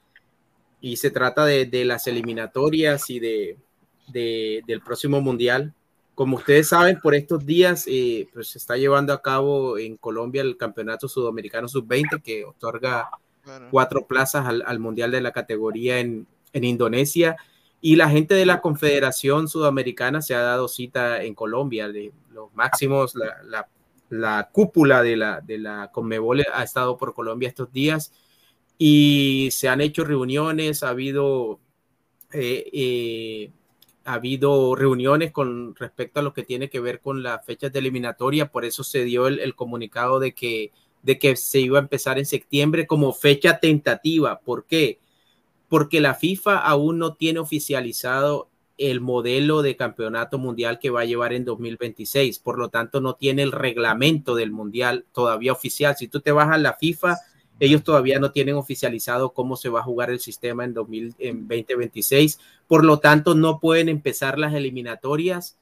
Y 0.79 0.97
se 0.97 1.11
trata 1.11 1.45
de, 1.45 1.65
de 1.65 1.85
las 1.85 2.07
eliminatorias 2.07 3.09
y 3.09 3.19
de 3.19 3.57
del 4.11 4.81
próximo 4.83 5.21
mundial. 5.21 5.73
Como 6.15 6.37
ustedes 6.37 6.69
saben, 6.69 6.99
por 6.99 7.15
estos 7.15 7.45
días 7.45 7.85
eh, 7.87 8.27
pues 8.33 8.49
se 8.49 8.57
está 8.57 8.77
llevando 8.77 9.13
a 9.13 9.21
cabo 9.21 9.77
en 9.77 9.97
Colombia 9.97 10.41
el 10.41 10.57
Campeonato 10.57 11.07
Sudamericano 11.07 11.67
Sub-20 11.67 12.21
que 12.21 12.45
otorga 12.45 13.09
cuatro 13.71 14.05
plazas 14.05 14.45
al, 14.45 14.79
Mundial 14.79 15.11
de 15.11 15.21
la 15.21 15.31
categoría 15.31 15.99
en, 15.99 16.27
Indonesia. 16.53 17.37
Y 17.79 17.95
la 17.95 18.09
gente 18.09 18.35
de 18.35 18.45
la 18.45 18.61
Confederación 18.61 19.47
Sudamericana 19.47 20.21
se 20.21 20.35
ha 20.35 20.41
dado 20.41 20.67
cita 20.67 21.23
en 21.23 21.33
Colombia. 21.33 21.87
De 21.87 22.11
los 22.31 22.53
máximos, 22.53 23.13
la, 24.09 24.49
cúpula 24.51 25.01
de 25.01 25.15
la, 25.15 25.41
de 25.41 25.57
la 25.57 25.89
Conmebol 25.91 26.45
ha 26.53 26.63
estado 26.63 26.97
por 26.97 27.13
Colombia 27.13 27.49
estos 27.49 27.71
días 27.71 28.11
y 28.83 29.49
se 29.51 29.69
han 29.69 29.79
hecho 29.79 30.03
reuniones, 30.03 30.81
ha 30.81 30.89
habido 30.89 31.59
eh, 32.33 32.67
eh, 32.73 33.51
ha 34.05 34.13
habido 34.13 34.75
reuniones 34.75 35.31
con 35.31 35.75
respecto 35.75 36.19
a 36.19 36.23
lo 36.23 36.33
que 36.33 36.43
tiene 36.43 36.69
que 36.69 36.79
ver 36.79 37.01
con 37.01 37.23
las 37.23 37.45
fechas 37.45 37.71
de 37.71 37.79
eliminatoria, 37.79 38.51
por 38.51 38.65
eso 38.65 38.83
se 38.83 39.03
dio 39.03 39.27
el, 39.27 39.55
comunicado 39.55 40.19
de 40.19 40.33
que, 40.33 40.71
de 41.03 41.19
que 41.19 41.35
se 41.35 41.59
iba 41.59 41.77
a 41.77 41.81
empezar 41.81 42.17
en 42.17 42.25
septiembre 42.25 42.87
como 42.87 43.13
fecha 43.13 43.59
tentativa. 43.59 44.39
¿Por 44.39 44.65
qué? 44.65 44.99
Porque 45.69 46.01
la 46.01 46.15
FIFA 46.15 46.57
aún 46.57 46.97
no 46.97 47.13
tiene 47.13 47.39
oficializado 47.39 48.49
el 48.77 48.99
modelo 48.99 49.61
de 49.61 49.75
campeonato 49.75 50.39
mundial 50.39 50.79
que 50.79 50.89
va 50.89 51.01
a 51.01 51.05
llevar 51.05 51.33
en 51.33 51.45
2026, 51.45 52.39
por 52.39 52.57
lo 52.57 52.69
tanto 52.69 52.99
no 52.99 53.13
tiene 53.13 53.43
el 53.43 53.51
reglamento 53.51 54.33
del 54.33 54.51
mundial 54.51 55.05
todavía 55.11 55.51
oficial. 55.51 55.95
Si 55.95 56.07
tú 56.07 56.19
te 56.21 56.31
vas 56.31 56.49
a 56.49 56.57
la 56.57 56.73
FIFA, 56.73 57.17
ellos 57.61 57.83
todavía 57.83 58.17
no 58.17 58.31
tienen 58.31 58.55
oficializado 58.55 59.33
cómo 59.33 59.55
se 59.55 59.69
va 59.69 59.81
a 59.81 59.83
jugar 59.83 60.09
el 60.09 60.19
sistema 60.19 60.65
en, 60.65 60.73
2026. 60.73 62.39
Por 62.67 62.83
lo 62.83 62.97
tanto, 62.97 63.35
no 63.35 63.59
pueden 63.59 63.87
empezar 63.87 64.39
las 64.39 64.55
eliminatorias 64.55 65.59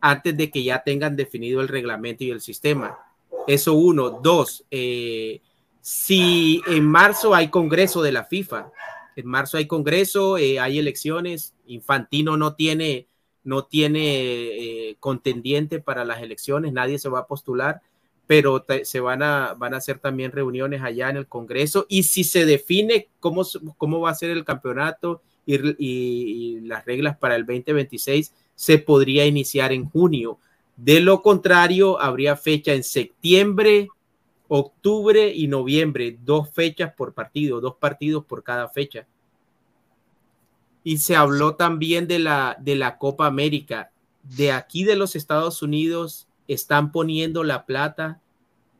antes 0.00 0.34
de 0.34 0.50
que 0.50 0.64
ya 0.64 0.82
tengan 0.82 1.14
definido 1.14 1.60
el 1.60 1.68
reglamento 1.68 2.24
y 2.24 2.30
el 2.30 2.40
sistema. 2.40 2.98
Eso 3.46 3.74
uno. 3.74 4.18
Dos, 4.22 4.64
eh, 4.70 5.42
si 5.82 6.62
en 6.68 6.86
marzo 6.86 7.34
hay 7.34 7.48
congreso 7.48 8.00
de 8.00 8.12
la 8.12 8.24
FIFA, 8.24 8.72
en 9.14 9.26
marzo 9.26 9.58
hay 9.58 9.66
congreso, 9.66 10.38
eh, 10.38 10.58
hay 10.58 10.78
elecciones, 10.78 11.54
Infantino 11.66 12.38
no 12.38 12.54
tiene, 12.54 13.08
no 13.44 13.66
tiene 13.66 14.88
eh, 14.88 14.96
contendiente 15.00 15.80
para 15.80 16.06
las 16.06 16.22
elecciones, 16.22 16.72
nadie 16.72 16.98
se 16.98 17.10
va 17.10 17.18
a 17.18 17.26
postular 17.26 17.82
pero 18.26 18.64
se 18.82 19.00
van 19.00 19.22
a, 19.22 19.54
van 19.54 19.74
a 19.74 19.76
hacer 19.76 19.98
también 19.98 20.32
reuniones 20.32 20.82
allá 20.82 21.10
en 21.10 21.16
el 21.16 21.28
Congreso 21.28 21.86
y 21.88 22.02
si 22.02 22.24
se 22.24 22.44
define 22.44 23.08
cómo, 23.20 23.42
cómo 23.76 24.00
va 24.00 24.10
a 24.10 24.14
ser 24.14 24.30
el 24.30 24.44
campeonato 24.44 25.22
y, 25.46 26.60
las 26.62 26.84
reglas 26.84 27.16
para 27.16 27.36
el 27.36 27.46
2026, 27.46 28.34
se 28.56 28.78
podría 28.78 29.26
iniciar 29.26 29.72
en 29.72 29.88
junio. 29.88 30.38
De 30.76 31.00
lo 31.00 31.22
contrario, 31.22 32.00
habría 32.00 32.36
fecha 32.36 32.72
en 32.72 32.82
septiembre, 32.82 33.88
octubre 34.48 35.32
y 35.32 35.46
noviembre, 35.46 36.18
dos 36.20 36.50
fechas 36.50 36.92
por 36.94 37.14
partido, 37.14 37.60
dos 37.60 37.76
partidos 37.76 38.24
por 38.24 38.42
cada 38.42 38.68
fecha. 38.68 39.06
Y 40.82 40.98
se 40.98 41.14
habló 41.14 41.54
también 41.54 42.08
de 42.08 42.18
la, 42.18 42.56
de 42.60 42.74
la 42.74 42.98
Copa 42.98 43.26
América. 43.26 43.92
De 44.22 44.50
aquí 44.50 44.82
de 44.82 44.96
los 44.96 45.14
Estados 45.14 45.62
Unidos 45.62 46.26
están 46.48 46.92
poniendo 46.92 47.44
la 47.44 47.66
plata 47.66 48.20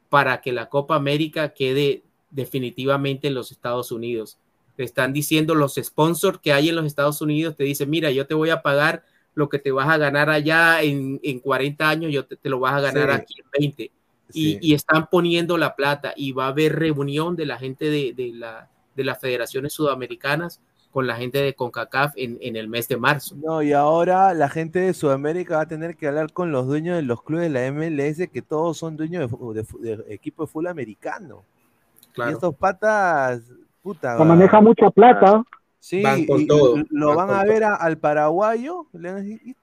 para 0.08 0.40
que 0.40 0.52
la 0.52 0.68
Copa 0.68 0.94
América 0.94 1.54
quede 1.54 2.02
definitivamente 2.30 3.28
en 3.28 3.34
los 3.34 3.50
Estados 3.50 3.92
Unidos. 3.92 4.38
Te 4.76 4.84
están 4.84 5.12
diciendo 5.12 5.54
los 5.54 5.74
sponsors 5.76 6.38
que 6.38 6.52
hay 6.52 6.68
en 6.68 6.76
los 6.76 6.86
Estados 6.86 7.20
Unidos, 7.20 7.56
te 7.56 7.64
dicen, 7.64 7.90
mira, 7.90 8.10
yo 8.10 8.26
te 8.26 8.34
voy 8.34 8.50
a 8.50 8.62
pagar 8.62 9.04
lo 9.34 9.48
que 9.48 9.58
te 9.58 9.70
vas 9.70 9.88
a 9.88 9.98
ganar 9.98 10.30
allá 10.30 10.82
en, 10.82 11.20
en 11.22 11.40
40 11.40 11.88
años, 11.88 12.12
yo 12.12 12.24
te, 12.24 12.48
lo 12.48 12.58
vas 12.58 12.74
a 12.74 12.80
ganar 12.80 13.10
aquí 13.10 13.34
en 13.38 13.46
20. 13.58 13.92
Y, 14.32 14.74
están 14.74 15.08
poniendo 15.08 15.56
la 15.56 15.76
plata 15.76 16.12
y 16.16 16.32
va 16.32 16.46
a 16.46 16.48
haber 16.48 16.76
reunión 16.76 17.36
de 17.36 17.46
la 17.46 17.58
gente 17.58 17.90
de, 17.90 18.12
de, 18.12 18.32
la, 18.32 18.68
de 18.94 19.04
las 19.04 19.20
federaciones 19.20 19.72
sudamericanas 19.72 20.60
con 20.96 21.06
la 21.06 21.16
gente 21.16 21.42
de 21.42 21.52
CONCACAF 21.52 22.14
en, 22.16 22.38
en, 22.40 22.56
el 22.56 22.68
mes 22.68 22.88
de 22.88 22.96
marzo. 22.96 23.36
No, 23.36 23.60
y 23.60 23.74
ahora 23.74 24.32
la 24.32 24.48
gente 24.48 24.78
de 24.78 24.94
Sudamérica 24.94 25.56
va 25.56 25.62
a 25.64 25.68
tener 25.68 25.94
que 25.94 26.06
hablar 26.08 26.32
con 26.32 26.52
los 26.52 26.66
dueños 26.66 26.96
de 26.96 27.02
los 27.02 27.22
clubes 27.22 27.52
de 27.52 27.60
la 27.60 27.70
MLS, 27.70 28.30
que 28.32 28.40
todos 28.40 28.78
son 28.78 28.96
dueños 28.96 29.30
de, 29.52 30.06
equipo 30.08 30.44
de 30.44 30.46
fútbol 30.46 30.68
americano. 30.68 31.42
Claro. 32.14 32.30
Y 32.30 32.32
estos 32.32 32.54
patas, 32.54 33.42
puta. 33.82 34.16
maneja 34.24 34.58
mucha 34.62 34.88
plata. 34.90 35.42
Sí, 35.80 36.02
con 36.26 36.46
todo. 36.46 36.76
lo 36.88 37.14
van, 37.14 37.28
a 37.28 37.44
ver 37.44 37.62
al 37.64 37.98
paraguayo, 37.98 38.86
le 38.94 39.12
van 39.12 39.18
a 39.18 39.22
decir, 39.22 39.54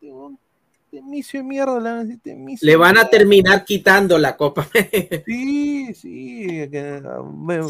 este 0.93 1.43
mierda, 1.43 2.01
este 2.03 2.37
le 2.61 2.75
van 2.75 2.97
a 2.97 3.05
terminar 3.05 3.65
quitando 3.65 4.17
la 4.17 4.37
copa. 4.37 4.67
sí, 5.25 5.93
sí, 5.95 6.69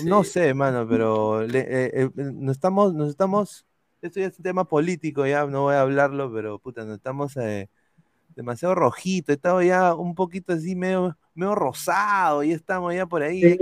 no 0.05 0.23
sé, 0.23 0.53
mano, 0.53 0.85
pero 0.87 1.43
eh, 1.43 1.47
eh, 1.93 2.09
nos 2.15 2.57
estamos, 2.57 2.93
nos 2.93 3.09
estamos, 3.09 3.65
esto 4.01 4.19
ya 4.19 4.27
es 4.27 4.37
un 4.37 4.43
tema 4.43 4.65
político, 4.65 5.25
ya 5.25 5.45
no 5.45 5.63
voy 5.63 5.75
a 5.75 5.81
hablarlo, 5.81 6.31
pero 6.33 6.59
puta, 6.59 6.83
nos 6.83 6.97
estamos 6.97 7.37
eh, 7.37 7.69
demasiado 8.35 8.75
rojito, 8.75 9.31
estamos 9.31 9.65
ya 9.65 9.95
un 9.95 10.15
poquito 10.15 10.53
así 10.53 10.75
medio, 10.75 11.15
medio 11.33 11.55
rosado, 11.55 12.43
y 12.43 12.51
estamos 12.51 12.93
ya 12.93 13.05
por 13.05 13.23
ahí, 13.23 13.57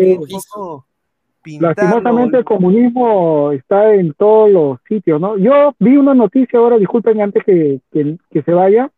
Lastimosamente 1.44 2.38
el 2.38 2.46
comunismo 2.46 3.52
está 3.52 3.96
en 3.96 4.14
todos 4.14 4.52
los 4.52 4.80
sitios, 4.88 5.20
¿no? 5.20 5.40
Yo 5.40 5.74
vi 5.80 5.98
una 5.98 6.14
noticia 6.14 6.60
ahora, 6.60 6.78
disculpen 6.78 7.20
antes 7.20 7.44
que, 7.44 7.82
que 7.92 8.44
se 8.44 8.52
vaya, 8.52 8.92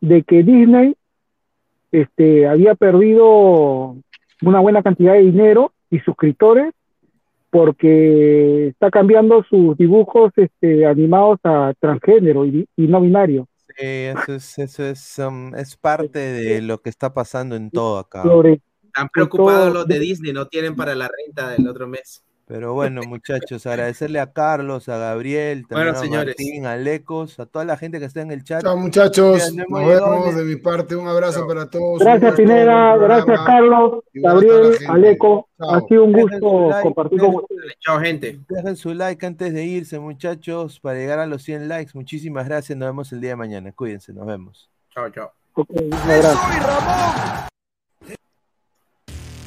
de 0.00 0.22
que 0.22 0.42
Disney 0.42 0.96
este, 1.92 2.46
había 2.46 2.74
perdido 2.74 3.96
una 4.42 4.60
buena 4.60 4.82
cantidad 4.82 5.14
de 5.14 5.20
dinero 5.20 5.72
y 5.90 5.98
suscriptores 6.00 6.72
porque 7.50 8.68
está 8.68 8.90
cambiando 8.90 9.44
sus 9.44 9.76
dibujos 9.76 10.32
este, 10.36 10.86
animados 10.86 11.40
a 11.42 11.74
transgénero 11.80 12.46
y, 12.46 12.66
no 12.76 13.00
binario. 13.00 13.48
Sí, 13.76 13.86
eso 13.86 14.34
es, 14.34 14.58
eso 14.58 14.84
es, 14.84 15.18
um, 15.18 15.54
es 15.54 15.76
parte 15.76 16.18
de 16.18 16.62
lo 16.62 16.78
que 16.78 16.90
está 16.90 17.12
pasando 17.12 17.56
en 17.56 17.70
todo 17.70 17.98
acá. 17.98 18.22
Están 18.84 19.08
preocupados 19.12 19.72
los 19.72 19.86
de 19.86 19.98
Disney, 19.98 20.32
no 20.32 20.46
tienen 20.46 20.76
para 20.76 20.94
la 20.94 21.08
renta 21.08 21.50
del 21.50 21.66
otro 21.66 21.86
mes. 21.88 22.24
Pero 22.50 22.74
bueno, 22.74 23.02
muchachos, 23.06 23.64
agradecerle 23.64 24.18
a 24.18 24.32
Carlos, 24.32 24.88
a 24.88 24.96
Gabriel, 24.98 25.68
también 25.68 25.94
a 25.94 26.24
Martín, 26.24 26.66
a 26.66 26.76
Lecos, 26.76 27.38
a 27.38 27.46
toda 27.46 27.64
la 27.64 27.76
gente 27.76 28.00
que 28.00 28.06
está 28.06 28.22
en 28.22 28.32
el 28.32 28.42
chat. 28.42 28.64
Chao, 28.64 28.76
muchachos. 28.76 29.54
Nos 29.54 29.86
vemos 29.86 30.34
de 30.34 30.42
mi 30.42 30.56
parte. 30.56 30.96
Un 30.96 31.06
abrazo 31.06 31.46
para 31.46 31.70
todos. 31.70 32.00
Gracias, 32.00 32.34
Pineda. 32.34 32.96
Gracias, 32.96 33.40
Carlos, 33.46 34.02
Gabriel, 34.12 34.72
Aleco. 34.88 35.48
Ha 35.60 35.80
sido 35.82 36.02
un 36.02 36.12
gusto 36.12 36.70
compartir 36.82 37.20
con 37.20 37.36
ustedes. 37.36 37.74
Chao, 37.78 38.00
gente. 38.00 38.40
Dejen 38.48 38.74
su 38.74 38.94
like 38.94 39.24
antes 39.24 39.54
de 39.54 39.64
irse, 39.64 40.00
muchachos, 40.00 40.80
para 40.80 40.98
llegar 40.98 41.20
a 41.20 41.26
los 41.26 41.44
100 41.44 41.68
likes. 41.68 41.92
Muchísimas 41.94 42.48
gracias. 42.48 42.76
Nos 42.76 42.88
vemos 42.88 43.12
el 43.12 43.20
día 43.20 43.30
de 43.30 43.36
mañana. 43.36 43.70
Cuídense, 43.70 44.12
nos 44.12 44.26
vemos. 44.26 44.68
Chao, 44.92 45.08
chao. 45.10 45.30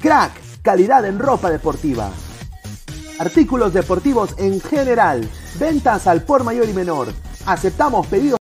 Crack, 0.01 0.31
calidad 0.61 1.05
en 1.05 1.19
ropa 1.19 1.51
deportiva 1.51 2.09
artículos 3.19 3.73
deportivos 3.73 4.35
en 4.37 4.59
general, 4.59 5.27
ventas 5.59 6.07
al 6.07 6.23
por 6.23 6.43
mayor 6.43 6.67
y 6.69 6.73
menor. 6.73 7.07
Aceptamos 7.45 8.07
pedidos. 8.07 8.37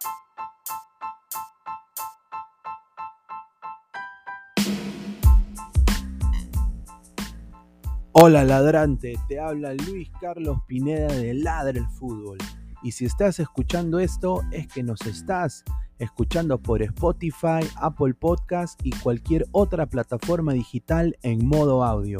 Hola 8.13 8.43
ladrante, 8.43 9.15
te 9.27 9.39
habla 9.39 9.73
Luis 9.73 10.09
Carlos 10.19 10.59
Pineda 10.67 11.07
de 11.07 11.33
Ladre 11.33 11.79
el 11.79 11.87
Fútbol. 11.87 12.37
Y 12.83 12.91
si 12.91 13.05
estás 13.05 13.39
escuchando 13.39 13.99
esto 13.99 14.41
es 14.51 14.67
que 14.67 14.83
nos 14.83 15.01
estás 15.01 15.63
escuchando 15.97 16.59
por 16.59 16.81
Spotify, 16.81 17.61
Apple 17.75 18.15
Podcast 18.15 18.79
y 18.83 18.91
cualquier 18.91 19.45
otra 19.51 19.85
plataforma 19.85 20.53
digital 20.53 21.17
en 21.21 21.47
modo 21.47 21.83
audio 21.83 22.19